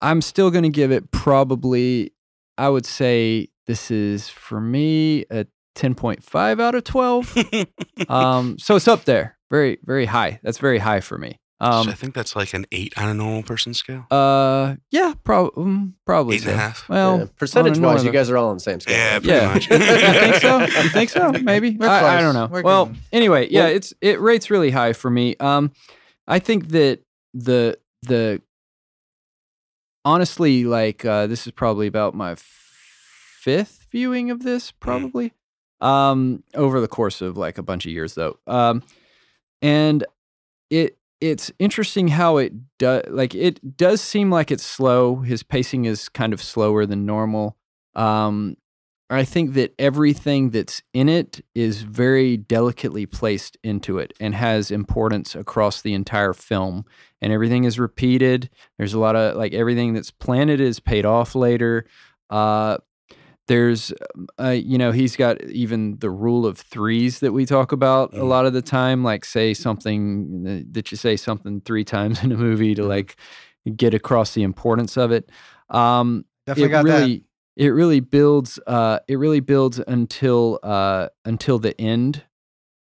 I'm 0.00 0.20
still 0.20 0.50
going 0.50 0.64
to 0.64 0.70
give 0.70 0.92
it 0.92 1.10
probably 1.12 2.12
I 2.58 2.68
would 2.68 2.86
say 2.86 3.48
this 3.66 3.90
is 3.90 4.28
for 4.28 4.60
me 4.60 5.24
a 5.30 5.46
10.5 5.76 6.60
out 6.60 6.74
of 6.74 6.84
12. 6.84 7.36
um 8.08 8.58
so 8.58 8.76
it's 8.76 8.88
up 8.88 9.04
there. 9.04 9.38
Very 9.50 9.78
very 9.84 10.06
high. 10.06 10.40
That's 10.42 10.58
very 10.58 10.78
high 10.78 11.00
for 11.00 11.18
me. 11.18 11.40
So 11.62 11.66
Um 11.68 11.88
I 11.88 11.92
think 11.92 12.14
that's 12.14 12.34
like 12.36 12.52
an 12.54 12.66
eight 12.72 12.92
on 12.98 13.08
a 13.08 13.14
normal 13.14 13.42
person 13.42 13.74
scale. 13.74 14.06
uh 14.10 14.76
yeah, 14.90 15.14
prob- 15.24 15.54
mm, 15.54 15.92
probably 16.04 16.36
Eight 16.36 16.42
and 16.46 16.52
a 16.52 16.56
half. 16.56 16.88
Well, 16.88 17.18
Yeah, 17.20 17.24
percentage 17.38 17.78
wise, 17.78 18.04
you 18.04 18.10
guys 18.12 18.28
are 18.30 18.36
all 18.36 18.48
on 18.48 18.56
the 18.56 18.60
same 18.60 18.80
scale. 18.80 18.96
Yeah, 18.96 19.12
right? 19.14 19.22
pretty 19.22 19.38
yeah. 19.38 19.54
much. 19.54 19.70
you 19.70 19.78
think 19.78 20.34
so? 20.36 20.58
You 20.82 20.88
think 20.90 21.10
so? 21.10 21.32
Maybe. 21.32 21.76
I, 21.80 22.18
I 22.18 22.20
don't 22.20 22.34
know. 22.34 22.48
We're 22.50 22.62
well, 22.62 22.86
good. 22.86 22.96
anyway, 23.12 23.48
yeah, 23.50 23.64
Well- 23.64 23.74
it's 23.76 23.94
it 24.00 24.20
rates 24.20 24.50
really 24.50 24.70
high 24.70 24.92
for 24.92 25.10
me. 25.10 25.36
Um, 25.40 25.72
I 26.26 26.38
think 26.38 26.68
that 26.68 27.00
the 27.34 27.78
the 28.02 28.40
honestly, 30.04 30.64
like 30.64 31.04
uh, 31.04 31.26
this 31.26 31.46
is 31.46 31.52
probably 31.52 31.86
about 31.86 32.14
my 32.14 32.34
fifth 32.36 33.86
viewing 33.90 34.30
of 34.30 34.42
this, 34.42 34.70
probably. 34.70 35.32
Um, 35.80 36.42
over 36.54 36.80
the 36.80 36.88
course 36.88 37.20
of 37.20 37.36
like 37.36 37.58
a 37.58 37.62
bunch 37.62 37.84
of 37.84 37.92
years, 37.92 38.14
though. 38.14 38.38
Um, 38.46 38.82
and 39.60 40.04
it 40.70 40.96
it's 41.24 41.50
interesting 41.58 42.08
how 42.08 42.36
it 42.36 42.52
does 42.78 43.04
like 43.08 43.34
it 43.34 43.76
does 43.78 44.02
seem 44.02 44.30
like 44.30 44.50
it's 44.50 44.64
slow. 44.64 45.16
His 45.16 45.42
pacing 45.42 45.86
is 45.86 46.10
kind 46.10 46.34
of 46.34 46.42
slower 46.42 46.84
than 46.84 47.06
normal. 47.06 47.56
Um, 47.94 48.56
I 49.08 49.24
think 49.24 49.54
that 49.54 49.74
everything 49.78 50.50
that's 50.50 50.82
in 50.92 51.08
it 51.08 51.40
is 51.54 51.82
very 51.82 52.36
delicately 52.36 53.06
placed 53.06 53.56
into 53.62 53.98
it 53.98 54.12
and 54.20 54.34
has 54.34 54.70
importance 54.70 55.34
across 55.34 55.80
the 55.80 55.94
entire 55.94 56.34
film. 56.34 56.84
And 57.22 57.32
everything 57.32 57.64
is 57.64 57.78
repeated. 57.78 58.50
There's 58.76 58.94
a 58.94 58.98
lot 58.98 59.16
of 59.16 59.36
like 59.36 59.54
everything 59.54 59.94
that's 59.94 60.10
planted 60.10 60.60
is 60.60 60.78
paid 60.78 61.06
off 61.06 61.34
later. 61.34 61.86
Uh, 62.28 62.78
there's, 63.46 63.92
um, 64.14 64.26
uh, 64.40 64.50
you 64.50 64.78
know, 64.78 64.90
he's 64.92 65.16
got 65.16 65.42
even 65.44 65.98
the 65.98 66.10
rule 66.10 66.46
of 66.46 66.58
threes 66.58 67.20
that 67.20 67.32
we 67.32 67.44
talk 67.46 67.72
about 67.72 68.12
a 68.14 68.18
Mhm. 68.20 68.28
lot 68.28 68.46
of 68.46 68.52
the 68.52 68.62
time. 68.62 69.02
Like, 69.04 69.24
say 69.24 69.54
something 69.54 70.44
uh, 70.46 70.68
that 70.72 70.90
you 70.90 70.96
say 70.96 71.16
something 71.16 71.60
three 71.60 71.84
times 71.84 72.22
in 72.24 72.32
a 72.32 72.36
movie 72.36 72.74
to 72.74 72.84
like 72.84 73.16
get 73.76 73.94
across 73.94 74.34
the 74.34 74.42
importance 74.42 74.96
of 74.96 75.12
it. 75.12 75.30
Um, 75.70 76.24
definitely 76.46 76.66
it 76.66 76.70
got 76.72 76.84
really 76.84 77.24
it 77.56 77.68
really 77.68 78.00
builds 78.00 78.58
uh 78.66 78.98
it 79.08 79.16
really 79.16 79.40
builds 79.40 79.78
until 79.86 80.58
uh 80.62 81.08
until 81.24 81.58
the 81.58 81.80
end 81.80 82.22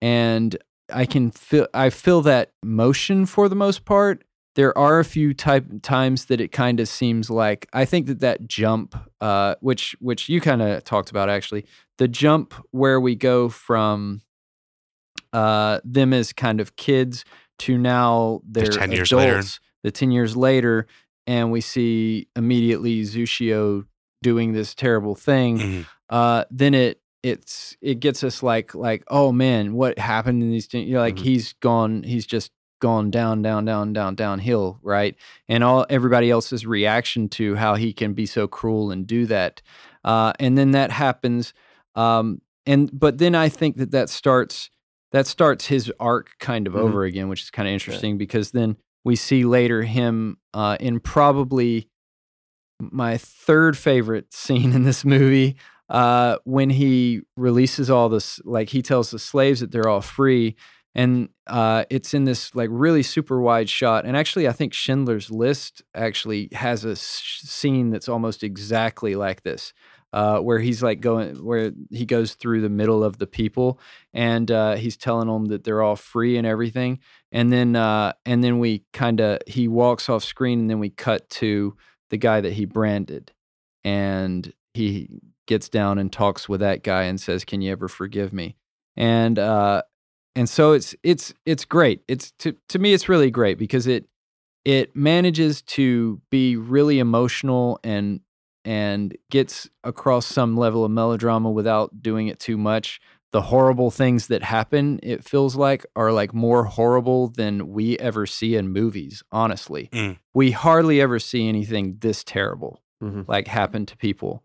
and 0.02 0.56
i 0.92 1.06
can 1.06 1.30
feel 1.30 1.66
i 1.72 1.88
feel 1.88 2.20
that 2.20 2.52
motion 2.62 3.24
for 3.26 3.48
the 3.48 3.54
most 3.54 3.84
part 3.84 4.24
there 4.56 4.76
are 4.76 4.98
a 4.98 5.04
few 5.04 5.32
type 5.32 5.64
times 5.82 6.24
that 6.26 6.40
it 6.40 6.50
kind 6.50 6.80
of 6.80 6.88
seems 6.88 7.30
like 7.30 7.68
i 7.72 7.84
think 7.84 8.06
that 8.06 8.20
that 8.20 8.46
jump 8.48 8.96
uh 9.20 9.54
which 9.60 9.94
which 10.00 10.28
you 10.28 10.40
kind 10.40 10.60
of 10.62 10.82
talked 10.82 11.10
about 11.10 11.28
actually 11.28 11.64
the 11.98 12.08
jump 12.08 12.52
where 12.72 12.98
we 13.00 13.14
go 13.14 13.48
from 13.48 14.20
uh 15.32 15.80
them 15.84 16.12
as 16.12 16.32
kind 16.32 16.60
of 16.60 16.76
kids 16.76 17.24
to 17.58 17.78
now 17.78 18.40
they're 18.46 18.66
10 18.70 18.92
years 18.92 19.12
adults, 19.12 19.60
later. 19.60 19.66
the 19.84 19.90
10 19.90 20.10
years 20.10 20.36
later 20.36 20.86
and 21.26 21.50
we 21.50 21.60
see 21.60 22.28
immediately 22.36 23.02
Zushio 23.02 23.84
doing 24.22 24.52
this 24.52 24.74
terrible 24.74 25.14
thing 25.14 25.58
Mhm. 25.58 25.86
uh 26.10 26.44
then 26.50 26.74
it 26.74 27.00
it's 27.22 27.76
it 27.80 28.00
gets 28.00 28.22
us 28.22 28.42
like 28.42 28.74
like 28.74 29.02
oh 29.08 29.32
man 29.32 29.74
what 29.74 29.98
happened 29.98 30.42
in 30.42 30.50
these 30.50 30.72
you 30.72 30.94
know 30.94 31.00
like 31.00 31.16
Mhm. 31.16 31.24
he's 31.24 31.52
gone 31.54 32.02
he's 32.02 32.26
just 32.26 32.52
gone 32.80 33.10
down 33.10 33.42
down 33.42 33.64
down 33.64 33.92
down 33.92 34.14
downhill 34.14 34.78
right? 34.82 35.16
And 35.48 35.64
all 35.64 35.86
everybody 35.90 36.30
else's 36.30 36.66
reaction 36.66 37.28
to 37.30 37.54
how 37.54 37.74
he 37.74 37.92
can 37.92 38.12
be 38.14 38.26
so 38.26 38.46
cruel 38.46 38.90
and 38.90 39.06
do 39.06 39.26
that. 39.26 39.62
Uh 40.04 40.32
and 40.38 40.56
then 40.58 40.72
that 40.72 40.90
happens 40.90 41.54
um 41.94 42.40
and 42.66 42.90
but 42.92 43.18
then 43.18 43.34
I 43.34 43.48
think 43.48 43.76
that 43.76 43.92
that 43.92 44.10
starts 44.10 44.70
that 45.12 45.26
starts 45.26 45.66
his 45.66 45.90
arc 46.00 46.30
kind 46.40 46.66
of 46.66 46.74
Mhm. 46.74 46.80
over 46.80 47.04
again, 47.04 47.28
which 47.28 47.42
is 47.42 47.50
kind 47.50 47.68
of 47.68 47.72
interesting 47.72 48.18
because 48.18 48.50
then 48.50 48.76
we 49.04 49.14
see 49.16 49.44
later 49.44 49.82
him 49.84 50.36
uh, 50.52 50.76
in 50.80 50.98
probably 50.98 51.88
my 52.80 53.16
third 53.16 53.78
favorite 53.78 54.34
scene 54.34 54.72
in 54.72 54.82
this 54.82 55.04
movie 55.04 55.56
uh, 55.88 56.36
when 56.44 56.68
he 56.70 57.20
releases 57.36 57.88
all 57.88 58.08
this, 58.08 58.40
like 58.44 58.68
he 58.70 58.82
tells 58.82 59.12
the 59.12 59.18
slaves 59.20 59.60
that 59.60 59.70
they're 59.70 59.88
all 59.88 60.00
free, 60.00 60.56
and 60.96 61.28
uh, 61.46 61.84
it's 61.90 62.14
in 62.14 62.24
this 62.24 62.54
like 62.54 62.70
really 62.72 63.02
super 63.02 63.38
wide 63.38 63.68
shot. 63.68 64.06
And 64.06 64.16
actually, 64.16 64.48
I 64.48 64.52
think 64.52 64.72
Schindler's 64.72 65.30
List 65.30 65.82
actually 65.94 66.48
has 66.52 66.86
a 66.86 66.92
s- 66.92 67.42
scene 67.44 67.90
that's 67.90 68.08
almost 68.08 68.42
exactly 68.42 69.14
like 69.14 69.42
this, 69.42 69.74
uh, 70.14 70.38
where 70.38 70.58
he's 70.58 70.82
like 70.82 71.02
going, 71.02 71.44
where 71.44 71.72
he 71.90 72.06
goes 72.06 72.32
through 72.32 72.62
the 72.62 72.70
middle 72.70 73.04
of 73.04 73.18
the 73.18 73.26
people, 73.26 73.78
and 74.14 74.50
uh, 74.50 74.76
he's 74.76 74.96
telling 74.96 75.28
them 75.28 75.44
that 75.46 75.64
they're 75.64 75.82
all 75.82 75.96
free 75.96 76.38
and 76.38 76.46
everything. 76.46 76.98
And 77.30 77.52
then, 77.52 77.76
uh, 77.76 78.14
and 78.24 78.42
then 78.42 78.58
we 78.58 78.82
kind 78.94 79.20
of 79.20 79.40
he 79.46 79.68
walks 79.68 80.08
off 80.08 80.24
screen, 80.24 80.60
and 80.60 80.70
then 80.70 80.78
we 80.78 80.88
cut 80.88 81.28
to 81.30 81.76
the 82.08 82.16
guy 82.16 82.40
that 82.40 82.54
he 82.54 82.64
branded, 82.64 83.32
and 83.84 84.50
he 84.72 85.10
gets 85.46 85.68
down 85.68 85.98
and 85.98 86.10
talks 86.10 86.48
with 86.48 86.60
that 86.60 86.82
guy 86.82 87.02
and 87.02 87.20
says, 87.20 87.44
"Can 87.44 87.60
you 87.60 87.70
ever 87.70 87.86
forgive 87.86 88.32
me?" 88.32 88.56
And 88.96 89.38
uh, 89.38 89.82
and 90.36 90.48
so 90.48 90.72
it's 90.72 90.94
it's 91.02 91.34
it's 91.44 91.64
great. 91.64 92.02
It's 92.06 92.30
to 92.38 92.54
to 92.68 92.78
me 92.78 92.92
it's 92.92 93.08
really 93.08 93.30
great 93.32 93.58
because 93.58 93.86
it 93.88 94.04
it 94.64 94.94
manages 94.94 95.62
to 95.62 96.20
be 96.30 96.56
really 96.56 96.98
emotional 97.00 97.80
and 97.82 98.20
and 98.64 99.16
gets 99.30 99.68
across 99.84 100.26
some 100.26 100.56
level 100.56 100.84
of 100.84 100.90
melodrama 100.90 101.50
without 101.50 102.02
doing 102.02 102.28
it 102.28 102.38
too 102.38 102.56
much. 102.56 103.00
The 103.32 103.42
horrible 103.42 103.90
things 103.90 104.28
that 104.28 104.42
happen, 104.42 104.98
it 105.02 105.22
feels 105.24 105.56
like, 105.56 105.84
are 105.94 106.10
like 106.12 106.32
more 106.32 106.64
horrible 106.64 107.28
than 107.28 107.68
we 107.68 107.98
ever 107.98 108.24
see 108.26 108.54
in 108.56 108.68
movies. 108.70 109.22
Honestly, 109.30 109.88
Mm. 109.92 110.18
we 110.34 110.52
hardly 110.52 111.00
ever 111.00 111.18
see 111.18 111.48
anything 111.48 111.96
this 112.00 112.24
terrible 112.24 112.82
Mhm. 113.02 113.26
like 113.28 113.46
happen 113.48 113.84
to 113.86 113.96
people, 113.96 114.42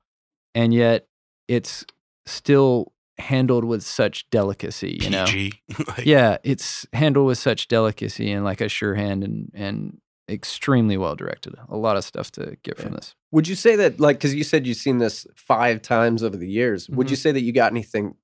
and 0.55 0.73
yet 0.73 1.07
it's 1.47 1.85
still 2.25 2.90
handled 3.17 3.65
with 3.65 3.83
such 3.83 4.29
delicacy. 4.29 4.99
You 5.01 5.09
know, 5.09 5.25
PG. 5.25 5.53
like, 5.87 6.05
yeah, 6.05 6.37
it's 6.43 6.85
handled 6.93 7.27
with 7.27 7.37
such 7.37 7.67
delicacy 7.67 8.31
and 8.31 8.43
like 8.43 8.61
a 8.61 8.69
sure 8.69 8.95
hand 8.95 9.23
and 9.23 9.51
and 9.53 9.97
extremely 10.29 10.95
well 10.97 11.15
directed. 11.15 11.55
A 11.69 11.75
lot 11.77 11.97
of 11.97 12.03
stuff 12.05 12.31
to 12.33 12.55
get 12.63 12.77
from 12.77 12.93
this. 12.93 13.15
Would 13.31 13.47
you 13.47 13.55
say 13.55 13.75
that, 13.77 13.99
like, 13.99 14.17
because 14.17 14.33
you 14.33 14.43
said 14.43 14.65
you've 14.65 14.77
seen 14.77 14.97
this 14.99 15.25
five 15.35 15.81
times 15.81 16.23
over 16.23 16.37
the 16.37 16.49
years, 16.49 16.89
would 16.89 17.07
Mm-hmm. 17.07 17.11
you 17.11 17.15
say 17.17 17.31
that 17.31 17.41
you 17.41 17.51
got 17.53 17.71
anything 17.71 18.15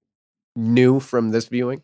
new 0.56 1.00
from 1.00 1.30
this 1.30 1.48
viewing? 1.48 1.82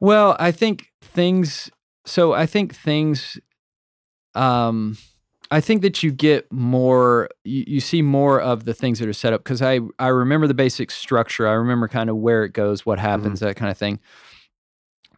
Well, 0.00 0.36
I 0.38 0.52
think 0.52 0.88
things. 1.02 1.70
So 2.06 2.32
I 2.32 2.46
think 2.46 2.74
things. 2.74 3.38
Um, 4.34 4.96
I 5.50 5.60
think 5.60 5.82
that 5.82 6.02
you 6.02 6.10
get 6.12 6.50
more. 6.52 7.28
You, 7.44 7.64
you 7.66 7.80
see 7.80 8.02
more 8.02 8.40
of 8.40 8.64
the 8.64 8.74
things 8.74 8.98
that 8.98 9.08
are 9.08 9.12
set 9.14 9.32
up 9.32 9.42
because 9.42 9.62
I 9.62 9.80
I 9.98 10.08
remember 10.08 10.46
the 10.46 10.54
basic 10.54 10.90
structure. 10.90 11.46
I 11.48 11.52
remember 11.52 11.88
kind 11.88 12.10
of 12.10 12.16
where 12.16 12.44
it 12.44 12.52
goes, 12.52 12.84
what 12.84 12.98
happens, 12.98 13.40
that 13.40 13.56
kind 13.56 13.70
of 13.70 13.78
thing. 13.78 14.00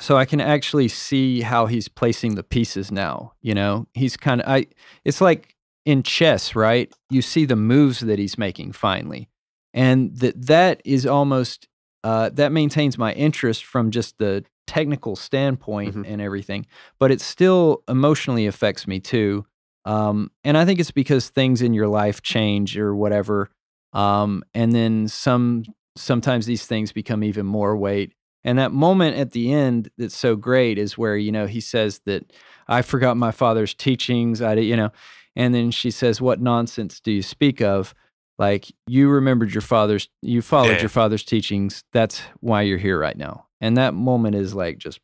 So 0.00 0.16
I 0.16 0.24
can 0.24 0.40
actually 0.40 0.88
see 0.88 1.42
how 1.42 1.66
he's 1.66 1.88
placing 1.88 2.34
the 2.34 2.42
pieces 2.42 2.90
now. 2.90 3.32
You 3.42 3.54
know, 3.54 3.86
he's 3.94 4.16
kind 4.16 4.40
of 4.40 4.48
I. 4.48 4.66
It's 5.04 5.20
like 5.20 5.56
in 5.84 6.02
chess, 6.02 6.54
right? 6.54 6.92
You 7.10 7.22
see 7.22 7.44
the 7.44 7.56
moves 7.56 8.00
that 8.00 8.18
he's 8.18 8.38
making 8.38 8.72
finally, 8.72 9.28
and 9.74 10.16
that 10.18 10.46
that 10.46 10.80
is 10.84 11.06
almost 11.06 11.68
uh, 12.02 12.30
that 12.30 12.50
maintains 12.52 12.96
my 12.96 13.12
interest 13.12 13.64
from 13.64 13.90
just 13.90 14.16
the 14.18 14.44
technical 14.66 15.16
standpoint 15.16 15.96
Mhm. 15.96 16.04
and 16.06 16.22
everything, 16.22 16.64
but 16.98 17.10
it 17.10 17.20
still 17.20 17.82
emotionally 17.88 18.46
affects 18.46 18.86
me 18.86 19.00
too. 19.00 19.44
Um, 19.90 20.30
and 20.44 20.56
I 20.56 20.64
think 20.64 20.78
it's 20.80 20.90
because 20.92 21.28
things 21.28 21.62
in 21.62 21.74
your 21.74 21.88
life 21.88 22.22
change 22.22 22.76
or 22.78 22.94
whatever, 22.94 23.50
um, 23.92 24.42
and 24.54 24.72
then 24.72 25.08
some 25.08 25.64
sometimes 25.96 26.46
these 26.46 26.64
things 26.66 26.92
become 26.92 27.24
even 27.24 27.46
more 27.46 27.76
weight. 27.76 28.12
And 28.44 28.58
that 28.58 28.72
moment 28.72 29.16
at 29.16 29.32
the 29.32 29.52
end 29.52 29.90
that's 29.98 30.16
so 30.16 30.36
great 30.36 30.78
is 30.78 30.96
where 30.96 31.16
you 31.16 31.32
know 31.32 31.46
he 31.46 31.60
says 31.60 32.00
that 32.06 32.32
I 32.68 32.82
forgot 32.82 33.16
my 33.16 33.32
father's 33.32 33.74
teachings. 33.74 34.40
I, 34.40 34.54
di- 34.54 34.66
you 34.70 34.76
know, 34.76 34.90
and 35.34 35.54
then 35.54 35.70
she 35.70 35.90
says, 35.90 36.20
"What 36.20 36.40
nonsense 36.40 37.00
do 37.00 37.10
you 37.10 37.22
speak 37.22 37.60
of?" 37.60 37.94
Like 38.38 38.72
you 38.86 39.10
remembered 39.10 39.52
your 39.52 39.60
father's, 39.60 40.08
you 40.22 40.40
followed 40.40 40.76
Yeah. 40.76 40.80
your 40.80 40.88
father's 40.88 41.24
teachings. 41.24 41.84
That's 41.92 42.22
why 42.40 42.62
you're 42.62 42.78
here 42.78 42.98
right 42.98 43.16
now. 43.16 43.46
And 43.60 43.76
that 43.76 43.92
moment 43.92 44.34
is 44.34 44.54
like 44.54 44.78
just, 44.78 44.98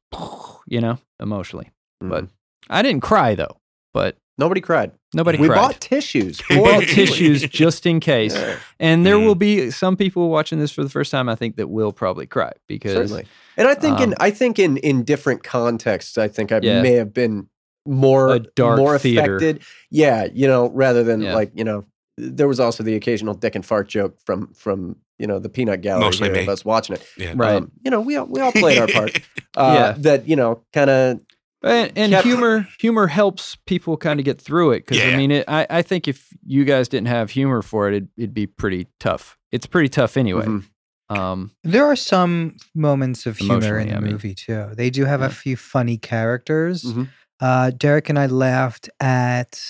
you 0.67 0.81
know, 0.81 0.99
emotionally. 1.21 1.71
But 2.01 2.25
Mhm. 2.25 2.31
I 2.71 2.81
didn't 2.83 3.03
cry 3.03 3.35
though. 3.35 3.59
But 3.93 4.17
nobody 4.39 4.61
cried. 4.61 4.93
nobody 5.15 5.39
cried. 5.39 5.43
we 5.43 5.49
cried. 5.49 5.61
bought 5.61 5.81
tissues. 5.81 6.41
we 6.51 6.57
bought 6.57 6.83
tissues 6.85 7.43
just 7.43 7.87
in 7.87 8.01
case. 8.01 8.35
Yeah, 8.35 8.57
And 8.81 9.05
there 9.07 9.17
Mm. 9.17 9.27
will 9.27 9.35
be 9.35 9.71
some 9.71 9.97
people 9.97 10.29
watching 10.29 10.59
this 10.59 10.71
for 10.73 10.83
the 10.83 10.91
first 10.91 11.11
time. 11.11 11.29
I 11.29 11.35
think 11.35 11.57
that 11.57 11.69
will 11.69 11.93
probably 11.93 12.27
cry 12.27 12.53
because 12.69 12.93
certainly. 12.95 13.27
And 13.57 13.67
I 13.69 13.75
think 13.75 14.01
in 14.01 14.11
um, 14.11 14.17
I 14.21 14.31
think 14.31 14.59
in 14.59 14.77
in 14.79 15.03
different 15.05 15.43
contexts, 15.43 16.19
I 16.19 16.29
think 16.29 16.53
I 16.53 16.61
Yeah. 16.63 16.83
may 16.83 16.93
have 16.93 17.13
been 17.15 17.49
more 17.87 18.35
A 18.35 18.39
dark 18.41 18.79
more 18.79 18.99
theater. 18.99 19.37
affected. 19.37 19.63
Yeah, 19.91 20.27
you 20.35 20.47
know, 20.47 20.71
rather 20.71 21.03
than 21.05 21.21
Yeah. 21.23 21.35
like 21.35 21.53
you 21.55 21.65
know, 21.65 21.85
there 22.19 22.49
was 22.49 22.59
also 22.61 22.83
the 22.83 22.95
occasional 22.97 23.35
dick 23.35 23.55
and 23.55 23.65
fart 23.65 23.89
joke 23.89 24.17
from 24.25 24.53
from 24.55 24.97
you 25.19 25.27
know 25.27 25.39
the 25.39 25.49
peanut 25.49 25.81
gallery 25.81 26.05
Mostly 26.05 26.29
here 26.29 26.37
me. 26.37 26.43
of 26.43 26.49
us 26.51 26.65
watching 26.65 26.97
it. 26.97 27.07
Yeah. 27.17 27.33
Right. 27.37 27.55
Um, 27.57 27.71
you 27.85 27.91
know, 27.91 28.01
we 28.01 28.17
all, 28.17 28.27
we 28.27 28.41
all 28.41 28.53
played 28.63 28.77
our 28.79 28.87
part. 28.89 29.19
Uh, 29.57 29.73
Yeah. 29.75 29.95
That 29.99 30.29
you 30.29 30.37
know, 30.37 30.63
kind 30.75 30.91
of 30.91 31.21
And, 31.63 31.91
and 31.97 32.13
kept- 32.13 32.27
humor 32.27 32.69
humor 32.79 33.07
helps 33.07 33.57
people 33.67 33.97
kind 33.97 34.21
of 34.21 34.25
get 34.25 34.41
through 34.41 34.73
it 34.73 34.87
because 34.87 35.03
I 35.03 35.17
mean 35.17 35.31
it, 35.31 35.45
I 35.49 35.67
I 35.71 35.83
think 35.83 36.07
if 36.07 36.29
you 36.45 36.65
guys 36.65 36.89
didn't 36.89 37.09
have 37.09 37.31
humor 37.31 37.63
for 37.63 37.89
it, 37.89 37.95
it'd, 37.95 38.09
it'd 38.17 38.35
be 38.35 38.47
pretty 38.47 38.87
tough. 39.01 39.37
It's 39.53 39.67
pretty 39.67 39.89
tough 39.89 40.17
anyway. 40.17 40.45
Mhm. 40.47 40.65
Um, 41.09 41.53
There 41.65 41.85
are 41.87 41.97
some 41.97 42.57
moments 42.75 43.27
of 43.27 43.39
humor 43.39 43.79
in 43.79 43.89
the 43.89 43.95
I 43.97 44.01
mean. 44.01 44.13
movie 44.13 44.35
too. 44.35 44.71
They 44.75 44.91
do 44.91 45.05
have 45.07 45.21
Yeah. 45.21 45.27
a 45.27 45.31
few 45.31 45.57
funny 45.57 45.97
characters. 45.99 46.83
Mhm. 46.85 47.09
Uh, 47.41 47.71
Derek 47.71 48.09
and 48.09 48.19
I 48.19 48.27
laughed 48.27 48.89
at 49.01 49.61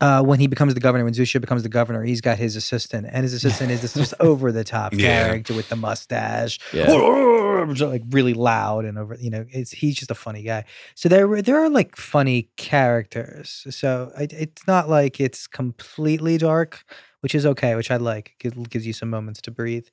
uh, 0.00 0.22
when 0.22 0.40
he 0.40 0.46
becomes 0.46 0.74
the 0.74 0.80
governor. 0.80 1.04
When 1.04 1.14
Zusha 1.14 1.40
becomes 1.40 1.62
the 1.62 1.68
governor, 1.68 2.02
he's 2.02 2.20
got 2.20 2.38
his 2.38 2.56
assistant, 2.56 3.06
and 3.10 3.22
his 3.22 3.32
assistant 3.38 3.70
is 3.70 3.82
this 3.82 3.94
just 3.94 4.14
over 4.20 4.52
the 4.52 4.64
top 4.64 4.92
Yeah. 4.92 5.24
character 5.28 5.54
with 5.54 5.68
the 5.68 5.76
mustache, 5.76 6.58
yeah. 6.72 6.92
like 7.86 8.02
really 8.10 8.34
loud 8.34 8.84
and 8.84 8.98
over. 8.98 9.16
You 9.18 9.30
know, 9.30 9.46
it's 9.50 9.70
he's 9.70 9.94
just 9.96 10.10
a 10.10 10.14
funny 10.14 10.42
guy. 10.42 10.64
So 10.94 11.08
there 11.08 11.40
there 11.42 11.62
are 11.62 11.70
like 11.70 11.96
funny 11.96 12.50
characters. 12.56 13.66
So 13.70 14.12
it, 14.18 14.32
it's 14.32 14.66
not 14.66 14.88
like 14.88 15.20
it's 15.20 15.46
completely 15.46 16.38
dark, 16.38 16.84
which 17.20 17.34
is 17.34 17.46
okay, 17.46 17.74
which 17.74 17.90
I 17.90 17.96
like. 17.96 18.34
It 18.42 18.68
gives 18.70 18.86
you 18.86 18.92
some 18.92 19.10
moments 19.10 19.40
to 19.42 19.50
breathe. 19.50 19.86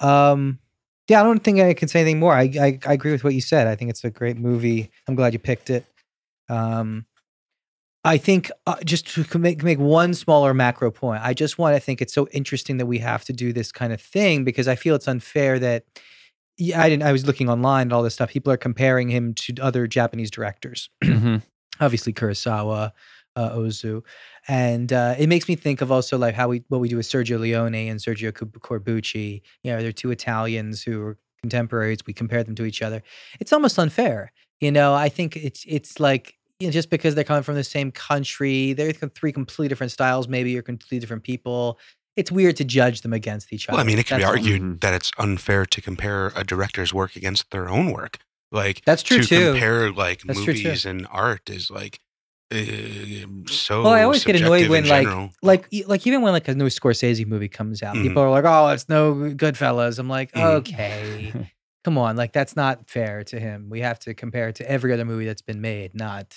Um, 0.00 0.58
yeah, 1.08 1.20
I 1.20 1.24
don't 1.24 1.40
think 1.44 1.60
I 1.60 1.74
can 1.74 1.88
say 1.88 2.00
anything 2.00 2.18
more. 2.20 2.32
I, 2.32 2.50
I 2.60 2.78
I 2.86 2.92
agree 2.94 3.12
with 3.12 3.24
what 3.24 3.34
you 3.34 3.40
said. 3.40 3.66
I 3.66 3.76
think 3.76 3.90
it's 3.90 4.04
a 4.04 4.10
great 4.10 4.38
movie. 4.38 4.90
I'm 5.06 5.14
glad 5.14 5.32
you 5.32 5.38
picked 5.38 5.68
it. 5.70 5.84
Um, 6.48 7.06
I 8.04 8.18
think 8.18 8.50
uh, 8.66 8.76
just 8.84 9.06
to 9.06 9.38
make 9.38 9.62
make 9.62 9.78
one 9.78 10.12
smaller 10.14 10.52
macro 10.54 10.90
point. 10.90 11.22
I 11.22 11.34
just 11.34 11.56
want 11.58 11.76
to 11.76 11.80
think 11.80 12.02
it's 12.02 12.12
so 12.12 12.26
interesting 12.32 12.78
that 12.78 12.86
we 12.86 12.98
have 12.98 13.24
to 13.26 13.32
do 13.32 13.52
this 13.52 13.70
kind 13.70 13.92
of 13.92 14.00
thing 14.00 14.44
because 14.44 14.66
I 14.68 14.74
feel 14.74 14.94
it's 14.94 15.08
unfair 15.08 15.58
that. 15.60 15.84
Yeah, 16.58 16.82
I 16.82 16.88
didn't. 16.90 17.04
I 17.04 17.12
was 17.12 17.26
looking 17.26 17.48
online 17.48 17.82
and 17.82 17.92
all 17.94 18.02
this 18.02 18.12
stuff. 18.14 18.30
People 18.30 18.52
are 18.52 18.58
comparing 18.58 19.08
him 19.08 19.32
to 19.34 19.54
other 19.62 19.86
Japanese 19.86 20.30
directors 20.30 20.90
Mhm. 21.04 21.42
obviously 21.80 22.12
Kurosawa, 22.12 22.92
uh, 23.36 23.50
Ozu, 23.56 24.02
and 24.48 24.92
uh, 24.92 25.14
it 25.18 25.28
makes 25.28 25.48
me 25.48 25.54
think 25.56 25.80
of 25.80 25.90
also 25.90 26.18
like 26.18 26.34
how 26.34 26.48
we 26.48 26.62
what 26.68 26.80
we 26.80 26.88
do 26.88 26.96
with 26.98 27.06
Sergio 27.06 27.40
Leone 27.40 27.74
and 27.88 27.98
Sergio 28.00 28.30
Corbucci. 28.32 29.40
You 29.64 29.72
know, 29.72 29.80
they're 29.82 29.92
two 29.92 30.10
Italians 30.10 30.82
who 30.82 31.02
are 31.02 31.18
contemporaries. 31.42 32.00
We 32.06 32.12
compare 32.12 32.44
them 32.44 32.54
to 32.56 32.64
each 32.64 32.82
other. 32.82 33.02
It's 33.40 33.52
almost 33.52 33.78
unfair. 33.78 34.30
You 34.60 34.70
know, 34.72 34.94
I 34.94 35.08
think 35.08 35.36
it's 35.36 35.64
it's 35.66 35.98
like 36.00 36.34
you 36.62 36.68
know, 36.68 36.72
just 36.72 36.90
because 36.90 37.14
they're 37.14 37.24
coming 37.24 37.42
from 37.42 37.56
the 37.56 37.64
same 37.64 37.90
country, 37.90 38.72
they're 38.72 38.92
three 38.92 39.32
completely 39.32 39.68
different 39.68 39.90
styles. 39.92 40.28
Maybe 40.28 40.52
you're 40.52 40.62
completely 40.62 41.00
different 41.00 41.24
people. 41.24 41.78
It's 42.16 42.30
weird 42.30 42.56
to 42.56 42.64
judge 42.64 43.00
them 43.00 43.12
against 43.12 43.52
each 43.52 43.68
other. 43.68 43.76
Well, 43.76 43.84
I 43.84 43.86
mean, 43.86 43.98
it 43.98 44.06
can 44.06 44.18
be 44.18 44.22
That's 44.22 44.30
all. 44.30 44.36
argued 44.38 44.62
Mhm. 44.62 44.80
that 44.80 44.94
it's 44.94 45.10
unfair 45.18 45.66
to 45.66 45.80
compare 45.80 46.32
a 46.36 46.44
director's 46.44 46.92
work 46.94 47.16
against 47.16 47.50
their 47.50 47.68
own 47.68 47.90
work. 47.90 48.18
Like 48.52 48.84
That's 48.84 49.02
true 49.02 49.18
to 49.18 49.26
too. 49.26 49.52
compare 49.52 49.90
like 49.90 50.22
That's 50.24 50.38
movies 50.38 50.84
and 50.86 51.06
art 51.10 51.48
is 51.50 51.70
like 51.70 51.98
uh, 52.52 52.56
so. 53.48 53.82
Well, 53.82 53.92
I 53.92 54.02
always 54.02 54.24
get 54.24 54.36
annoyed 54.36 54.68
when 54.68 54.86
like 54.86 55.08
like 55.42 55.66
like 55.86 56.06
even 56.06 56.20
when 56.22 56.32
like 56.32 56.48
a 56.48 56.54
new 56.54 56.66
Scorsese 56.66 57.26
movie 57.26 57.48
comes 57.48 57.82
out, 57.82 57.96
Mhm. 57.96 58.02
people 58.02 58.22
are 58.22 58.30
like, 58.30 58.44
"Oh, 58.44 58.68
it's 58.68 58.88
no 58.88 59.14
Goodfellas." 59.14 59.98
I'm 59.98 60.08
like, 60.08 60.32
Mhm. 60.32 60.42
okay, 60.58 61.32
come 61.84 61.96
on, 61.96 62.16
like 62.16 62.32
that's 62.34 62.54
not 62.56 62.90
fair 62.90 63.24
to 63.24 63.40
him. 63.40 63.70
We 63.70 63.80
have 63.80 63.98
to 64.00 64.12
compare 64.12 64.48
it 64.50 64.56
to 64.56 64.70
every 64.70 64.92
other 64.92 65.06
movie 65.06 65.24
that's 65.24 65.40
been 65.42 65.62
made, 65.62 65.94
not 65.94 66.36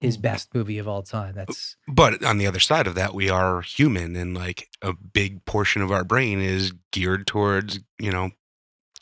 his 0.00 0.16
best 0.16 0.54
movie 0.54 0.78
of 0.78 0.86
all 0.88 1.02
time. 1.02 1.34
That's 1.34 1.76
But 1.86 2.24
on 2.24 2.38
the 2.38 2.46
other 2.46 2.60
side 2.60 2.86
of 2.86 2.94
that, 2.94 3.14
we 3.14 3.28
are 3.28 3.60
human, 3.62 4.16
and 4.16 4.34
like 4.34 4.68
a 4.82 4.92
big 4.92 5.44
portion 5.44 5.82
of 5.82 5.90
our 5.90 6.04
brain 6.04 6.40
is 6.40 6.72
geared 6.92 7.26
towards 7.26 7.80
you 7.98 8.10
know 8.12 8.30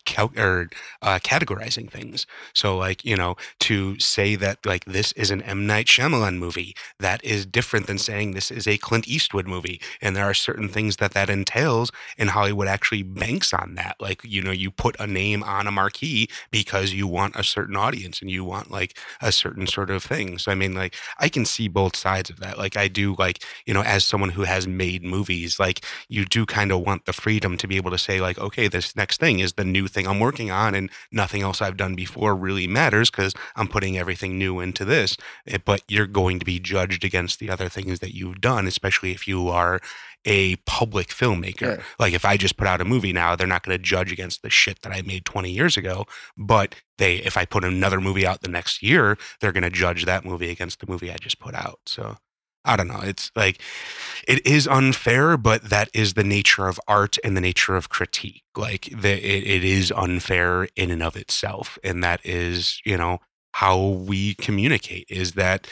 cal- 0.06 0.32
or 0.36 0.70
uh, 1.02 1.18
categorizing 1.22 1.90
things. 1.90 2.26
So, 2.54 2.76
like 2.78 3.04
you 3.04 3.16
know, 3.16 3.36
to 3.60 3.98
say 3.98 4.36
that 4.36 4.64
like 4.64 4.84
this 4.86 5.12
is 5.12 5.30
an 5.30 5.42
M 5.42 5.66
Night 5.66 5.86
Shyamalan 5.86 6.38
movie, 6.38 6.74
that 6.98 7.22
is 7.24 7.44
different 7.44 7.86
than 7.86 7.98
saying 7.98 8.32
this 8.32 8.50
is 8.50 8.66
a 8.66 8.78
Clint 8.78 9.06
Eastwood 9.08 9.46
movie. 9.46 9.80
And 10.00 10.16
there 10.16 10.24
are 10.24 10.34
certain 10.34 10.68
things 10.68 10.96
that 10.96 11.12
that 11.12 11.28
entails, 11.30 11.90
and 12.18 12.30
Hollywood 12.30 12.68
actually 12.68 13.02
banks 13.02 13.52
on 13.52 13.74
that. 13.74 13.96
Like 14.00 14.22
you 14.24 14.42
know, 14.42 14.52
you 14.52 14.70
put 14.70 14.96
a 14.98 15.06
name 15.06 15.42
on 15.42 15.66
a 15.66 15.70
marquee 15.72 16.28
because 16.50 16.92
you 16.92 17.06
want 17.06 17.36
a 17.36 17.44
certain 17.44 17.76
audience 17.76 18.20
and 18.20 18.30
you 18.30 18.44
want 18.44 18.70
like 18.70 18.96
a 19.20 19.32
certain 19.32 19.66
sort 19.66 19.90
of 19.90 20.02
thing. 20.02 20.38
So, 20.38 20.52
I 20.52 20.54
mean, 20.54 20.74
like 20.74 20.94
I 21.18 21.28
can 21.28 21.44
see 21.44 21.68
both 21.68 21.96
sides 21.96 22.30
of 22.30 22.40
that. 22.40 22.58
Like 22.58 22.76
I 22.76 22.88
do, 22.88 23.14
like 23.18 23.42
you 23.66 23.74
know, 23.74 23.82
as 23.82 24.04
someone 24.04 24.30
who 24.30 24.42
has 24.44 24.66
made 24.66 25.02
movies, 25.02 25.58
like 25.58 25.84
you 26.08 26.24
do 26.24 26.46
kind 26.46 26.70
of 26.72 26.80
want 26.80 27.04
the 27.06 27.12
freedom 27.12 27.56
to 27.56 27.66
be 27.66 27.76
able 27.76 27.90
to 27.90 27.98
say 27.98 28.20
like, 28.20 28.38
okay, 28.38 28.68
this 28.68 28.94
next 28.96 29.18
thing 29.20 29.40
is 29.40 29.54
the 29.54 29.64
new 29.64 29.88
thing 29.88 29.95
I'm 30.04 30.18
working 30.18 30.50
on 30.50 30.74
and 30.74 30.90
nothing 31.12 31.42
else 31.42 31.62
I've 31.62 31.76
done 31.76 31.94
before 31.94 32.34
really 32.34 32.66
matters 32.66 33.08
because 33.08 33.34
I'm 33.54 33.68
putting 33.68 33.96
everything 33.96 34.36
new 34.36 34.58
into 34.58 34.84
this. 34.84 35.16
Eh, 35.46 35.58
But 35.64 35.82
you're 35.86 36.08
going 36.08 36.40
to 36.40 36.44
be 36.44 36.58
judged 36.58 37.04
against 37.04 37.38
the 37.38 37.50
other 37.50 37.68
things 37.68 38.00
that 38.00 38.14
you've 38.14 38.40
done, 38.40 38.66
especially 38.66 39.12
if 39.12 39.28
you 39.28 39.48
are 39.48 39.80
a 40.24 40.56
public 40.66 41.08
filmmaker. 41.08 41.78
Yeah. 41.78 41.82
Like 42.00 42.12
if 42.12 42.24
I 42.24 42.36
just 42.36 42.56
put 42.56 42.66
out 42.66 42.80
a 42.80 42.84
movie 42.84 43.12
now, 43.12 43.36
they're 43.36 43.46
not 43.46 43.62
going 43.62 43.78
to 43.78 43.82
judge 43.82 44.10
against 44.10 44.42
the 44.42 44.50
shit 44.50 44.82
that 44.82 44.92
I 44.92 45.02
made 45.02 45.24
20 45.24 45.52
years 45.52 45.76
ago. 45.76 46.04
But 46.36 46.74
they, 46.98 47.16
if 47.18 47.36
I 47.36 47.44
put 47.44 47.64
another 47.64 48.00
movie 48.00 48.26
out 48.26 48.40
the 48.42 48.48
next 48.48 48.82
year, 48.82 49.16
they're 49.40 49.52
going 49.52 49.62
to 49.62 49.70
judge 49.70 50.04
that 50.04 50.24
movie 50.24 50.50
against 50.50 50.80
the 50.80 50.86
movie 50.88 51.12
I 51.12 51.16
just 51.16 51.38
put 51.38 51.54
out. 51.54 51.78
So 51.86 52.16
I 52.66 52.76
don't 52.76 52.88
know. 52.88 53.00
It's 53.02 53.30
like 53.36 53.60
it 54.26 54.44
is 54.46 54.66
unfair, 54.66 55.36
but 55.36 55.70
that 55.70 55.88
is 55.94 56.14
the 56.14 56.24
nature 56.24 56.66
of 56.66 56.80
art 56.88 57.16
and 57.24 57.36
the 57.36 57.40
nature 57.40 57.76
of 57.76 57.88
critique. 57.88 58.42
Like 58.56 58.88
the, 58.92 59.12
it, 59.12 59.46
it 59.46 59.64
is 59.64 59.92
unfair 59.92 60.68
in 60.76 60.90
and 60.90 61.02
of 61.02 61.16
itself, 61.16 61.78
and 61.84 62.02
that 62.04 62.20
is 62.24 62.80
you 62.84 62.96
know 62.96 63.20
how 63.52 63.78
we 63.78 64.34
communicate. 64.34 65.06
Is 65.08 65.32
that 65.32 65.66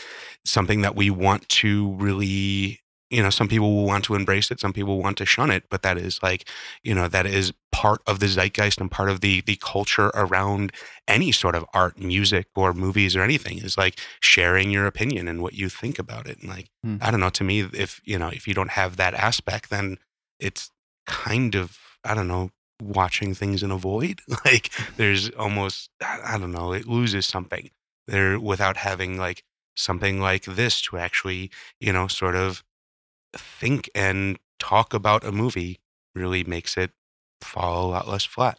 something 0.45 0.83
that 0.83 0.97
we 0.97 1.11
want 1.11 1.49
to 1.49 1.93
really 1.97 2.81
you 3.11 3.23
know 3.23 3.31
some 3.31 3.49
people 3.49 3.75
will 3.75 3.85
want 3.85 4.05
to 4.05 4.15
embrace 4.15 4.51
it 4.51 4.59
some 4.61 4.73
people 4.73 4.99
want 5.03 5.17
to 5.19 5.27
shun 5.27 5.51
it 5.51 5.65
but 5.71 5.83
that 5.83 5.97
is 5.99 6.23
like 6.23 6.49
you 6.83 6.95
know 6.95 7.07
that 7.09 7.27
is 7.27 7.53
part 7.71 8.01
of 8.07 8.19
the 8.21 8.27
zeitgeist 8.27 8.81
and 8.81 8.91
part 8.91 9.09
of 9.11 9.21
the 9.21 9.41
the 9.43 9.57
culture 9.57 10.11
around 10.15 10.73
any 11.07 11.31
sort 11.33 11.55
of 11.55 11.65
art 11.75 11.99
music 11.99 12.47
or 12.57 12.73
movies 12.73 13.15
or 13.15 13.23
anything 13.23 13.59
is 13.59 13.77
like 13.77 13.99
sharing 14.21 14.71
your 14.71 14.87
opinion 14.87 15.29
and 15.29 15.43
what 15.43 15.55
you 15.55 15.69
think 15.69 15.99
about 15.99 16.27
it 16.27 16.39
and 16.41 16.49
like 16.51 16.69
Hmm. 16.83 16.97
i 17.01 17.11
don't 17.11 17.21
know 17.21 17.31
to 17.31 17.45
me 17.45 17.61
if 17.61 18.01
you 18.05 18.19
know 18.19 18.29
if 18.29 18.47
you 18.49 18.55
don't 18.55 18.71
have 18.71 18.97
that 18.97 19.15
aspect 19.15 19.71
then 19.71 19.99
it's 20.39 20.71
kind 21.07 21.55
of 21.55 21.79
i 22.05 22.15
don't 22.15 22.29
know 22.29 22.51
watching 22.83 23.35
things 23.35 23.63
in 23.63 23.71
a 23.71 23.77
void 23.79 24.21
like 24.45 24.71
there's 24.97 25.31
almost 25.31 25.91
i 26.03 26.35
I 26.35 26.39
don't 26.39 26.53
know 26.53 26.73
it 26.73 26.87
loses 26.89 27.27
something 27.27 27.71
there 28.07 28.39
without 28.41 28.77
having 28.79 29.17
like 29.19 29.45
something 29.77 30.21
like 30.21 30.45
this 30.45 30.81
to 30.83 30.99
actually 30.99 31.51
you 31.81 31.93
know 31.93 32.07
sort 32.09 32.37
of 32.37 32.63
think 33.39 33.89
and 33.95 34.39
talk 34.59 34.95
about 34.95 35.25
a 35.25 35.33
movie 35.33 35.81
really 36.15 36.45
makes 36.45 36.77
it 36.77 36.91
fall 37.41 37.87
a 37.87 37.89
lot 37.91 38.09
less 38.09 38.25
flat 38.25 38.59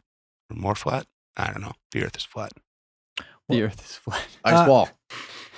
or 0.49 0.55
more 0.57 0.75
flat 0.75 1.05
i 1.37 1.47
don't 1.47 1.61
know 1.61 1.73
the 1.91 2.03
earth 2.03 2.15
is 2.17 2.23
flat 2.23 2.51
The 3.49 3.61
Earth 3.61 3.83
is 3.85 3.95
flat. 3.95 4.25
Ice 4.43 4.53
Uh, 4.55 4.65
wall. 4.69 4.89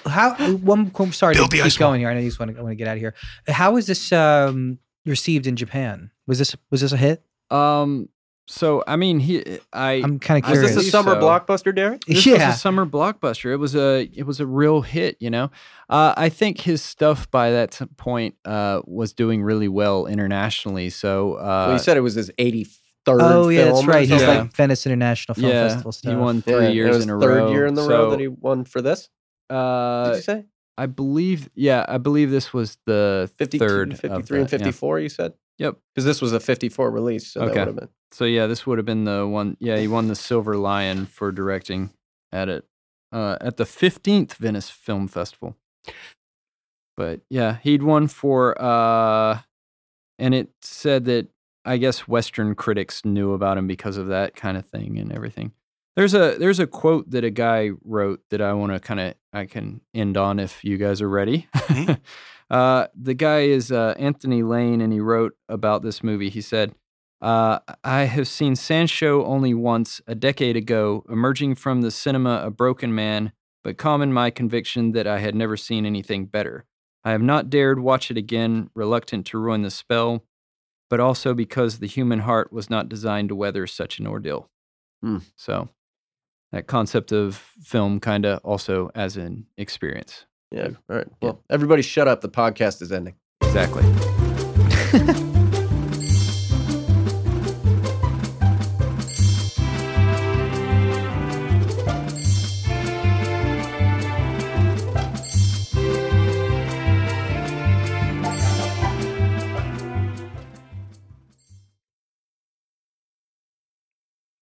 How 0.05 0.35
one? 0.57 0.91
I'm 0.99 1.13
sorry 1.13 1.35
Build 1.35 1.51
to 1.51 1.55
keep 1.57 1.65
ice 1.65 1.79
wall. 1.79 1.89
going 1.91 2.01
here. 2.01 2.09
I 2.09 2.13
know 2.15 2.19
you 2.19 2.27
just 2.27 2.37
want 2.39 2.53
to, 2.53 2.61
want 2.61 2.71
to 2.71 2.75
get 2.75 2.87
out 2.87 2.95
of 2.97 2.99
here. 2.99 3.13
How 3.47 3.71
was 3.71 3.87
this 3.87 4.11
um, 4.11 4.79
received 5.05 5.47
in 5.47 5.55
Japan? 5.55 6.11
Was 6.27 6.37
this 6.37 6.53
was 6.69 6.81
this 6.81 6.91
a 6.91 6.97
hit? 6.97 7.23
Um. 7.49 8.09
So 8.47 8.83
I 8.87 8.95
mean, 8.95 9.19
he. 9.19 9.59
I. 9.73 9.93
I'm 10.03 10.19
kind 10.19 10.43
of 10.43 10.49
curious. 10.49 10.75
Was 10.75 10.85
this 10.85 10.87
a 10.87 10.91
summer 10.91 11.19
so. 11.19 11.21
blockbuster, 11.21 11.75
Derek? 11.75 12.05
this 12.05 12.25
yeah. 12.25 12.47
was 12.47 12.55
a 12.55 12.59
summer 12.59 12.85
blockbuster. 12.85 13.51
It 13.51 13.57
was 13.57 13.75
a. 13.75 14.09
It 14.13 14.23
was 14.25 14.39
a 14.39 14.45
real 14.45 14.81
hit. 14.81 15.17
You 15.19 15.29
know. 15.29 15.51
Uh, 15.89 16.13
I 16.17 16.29
think 16.29 16.61
his 16.61 16.81
stuff 16.81 17.29
by 17.29 17.51
that 17.51 17.79
point 17.97 18.35
uh, 18.45 18.81
was 18.85 19.13
doing 19.13 19.43
really 19.43 19.67
well 19.67 20.05
internationally. 20.05 20.89
So. 20.89 21.35
Uh, 21.35 21.65
well, 21.67 21.73
you 21.73 21.79
said 21.79 21.97
it 21.97 22.01
was 22.01 22.15
his 22.15 22.31
83rd 22.39 22.67
oh 23.07 23.49
yeah, 23.49 23.65
that's 23.65 23.79
film 23.79 23.89
or 23.89 23.93
right. 23.93 24.07
He's 24.07 24.19
something. 24.19 24.39
like 24.39 24.53
Venice 24.53 24.85
International 24.85 25.35
Film 25.35 25.51
yeah, 25.51 25.67
Festival 25.67 25.91
stuff. 25.91 26.11
he 26.11 26.15
won 26.17 26.37
Yeah, 26.37 26.57
three 26.57 26.65
it 26.67 26.73
years 26.75 26.95
was 26.95 27.03
in 27.05 27.09
a 27.09 27.19
third 27.19 27.37
row. 27.37 27.51
year 27.51 27.65
in 27.65 27.73
the 27.73 27.83
so, 27.83 27.89
row 27.89 28.09
that 28.11 28.19
he 28.19 28.27
won 28.27 28.65
for 28.65 28.81
this. 28.81 29.09
Uh, 29.49 30.09
Did 30.09 30.15
you 30.17 30.21
say 30.21 30.45
I 30.77 30.85
believe. 30.85 31.49
Yeah, 31.55 31.85
I 31.87 31.97
believe 31.97 32.29
this 32.31 32.53
was 32.53 32.77
the 32.85 33.29
52, 33.37 33.65
third. 33.65 33.93
of 33.93 33.99
53, 33.99 34.39
and 34.39 34.47
that, 34.49 34.59
yeah. 34.59 34.65
54? 34.65 34.99
You 34.99 35.09
said 35.09 35.33
Yep. 35.57 35.77
because 35.93 36.05
this 36.05 36.21
was 36.21 36.33
a 36.33 36.39
54 36.39 36.91
release, 36.91 37.27
so 37.33 37.41
Okay. 37.41 37.65
would 37.65 37.75
been. 37.75 37.89
So 38.11 38.25
yeah, 38.25 38.45
this 38.47 38.65
would 38.67 38.77
have 38.77 38.85
been 38.85 39.03
the 39.05 39.27
one. 39.27 39.57
Yeah, 39.59 39.77
he 39.77 39.87
won 39.87 40.07
the 40.07 40.15
Silver 40.15 40.55
Lion 40.55 41.05
for 41.07 41.31
directing 41.31 41.89
at 42.31 42.47
it 42.49 42.65
uh, 43.11 43.37
at 43.41 43.57
the 43.57 43.65
fifteenth 43.65 44.35
Venice 44.35 44.69
Film 44.69 45.07
Festival. 45.07 45.55
But 46.95 47.21
yeah, 47.29 47.57
he'd 47.63 47.83
won 47.83 48.07
for, 48.07 48.59
uh, 48.61 49.39
and 50.17 50.33
it 50.33 50.49
said 50.61 51.05
that 51.05 51.27
I 51.63 51.77
guess 51.77 52.07
Western 52.07 52.55
critics 52.55 53.03
knew 53.05 53.33
about 53.33 53.57
him 53.57 53.67
because 53.67 53.97
of 53.97 54.07
that 54.07 54.35
kind 54.35 54.57
of 54.57 54.65
thing 54.65 54.97
and 54.97 55.11
everything. 55.11 55.51
There's 55.95 56.13
a 56.13 56.37
there's 56.37 56.59
a 56.59 56.67
quote 56.67 57.09
that 57.11 57.23
a 57.23 57.29
guy 57.29 57.71
wrote 57.83 58.21
that 58.29 58.41
I 58.41 58.53
want 58.53 58.71
to 58.71 58.79
kind 58.79 58.99
of 58.99 59.15
I 59.37 59.45
can 59.45 59.81
end 59.93 60.17
on 60.17 60.39
if 60.39 60.63
you 60.63 60.77
guys 60.77 61.01
are 61.01 61.09
ready. 61.09 61.47
Mhm. 61.55 61.99
uh, 62.49 62.87
the 62.95 63.13
guy 63.13 63.41
is 63.41 63.71
uh, 63.71 63.93
Anthony 63.97 64.41
Lane, 64.43 64.81
and 64.81 64.91
he 64.91 64.99
wrote 64.99 65.33
about 65.47 65.83
this 65.83 66.03
movie. 66.03 66.29
He 66.29 66.41
said, 66.41 66.73
uh, 67.21 67.59
"I 67.83 68.03
have 68.03 68.27
seen 68.27 68.53
Sansho 68.53 69.23
only 69.25 69.53
once, 69.53 70.01
a 70.07 70.15
decade 70.15 70.57
ago, 70.57 71.05
emerging 71.09 71.55
from 71.55 71.81
the 71.81 71.91
cinema 71.91 72.41
a 72.43 72.49
broken 72.49 72.95
man, 72.95 73.31
but 73.63 73.77
calm 73.77 74.01
in 74.01 74.11
my 74.11 74.31
conviction 74.31 74.91
that 74.93 75.05
I 75.07 75.19
had 75.19 75.35
never 75.35 75.55
seen 75.55 75.85
anything 75.85 76.25
better. 76.25 76.65
I 77.03 77.11
have 77.11 77.21
not 77.21 77.49
dared 77.49 77.79
watch 77.79 78.09
it 78.09 78.17
again, 78.17 78.69
reluctant 78.75 79.25
to 79.27 79.37
ruin 79.37 79.61
the 79.61 79.71
spell." 79.71 80.23
But 80.89 81.01
also 81.01 81.33
because 81.33 81.79
the 81.79 81.87
human 81.87 82.19
heart 82.19 82.53
was 82.53 82.69
not 82.69 82.87
designed 82.87 83.27
to 83.27 83.35
weather 83.35 83.67
such 83.67 83.99
an 83.99 84.07
ordeal. 84.07 84.49
Hmm. 85.01 85.17
So, 85.35 85.67
that 86.51 86.67
concept 86.67 87.11
of 87.11 87.35
film 87.61 87.99
kind 87.99 88.25
of 88.25 88.39
also 88.43 88.89
as 88.95 89.17
an 89.17 89.45
experience. 89.57 90.25
Yeah. 90.51 90.69
All 90.89 90.95
right. 90.95 91.07
Well, 91.21 91.43
everybody 91.49 91.81
shut 91.81 92.07
up. 92.07 92.21
The 92.21 92.29
podcast 92.29 92.81
is 92.81 92.91
ending. 92.91 93.15
Exactly. 93.41 93.83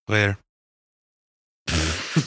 later 0.08 0.38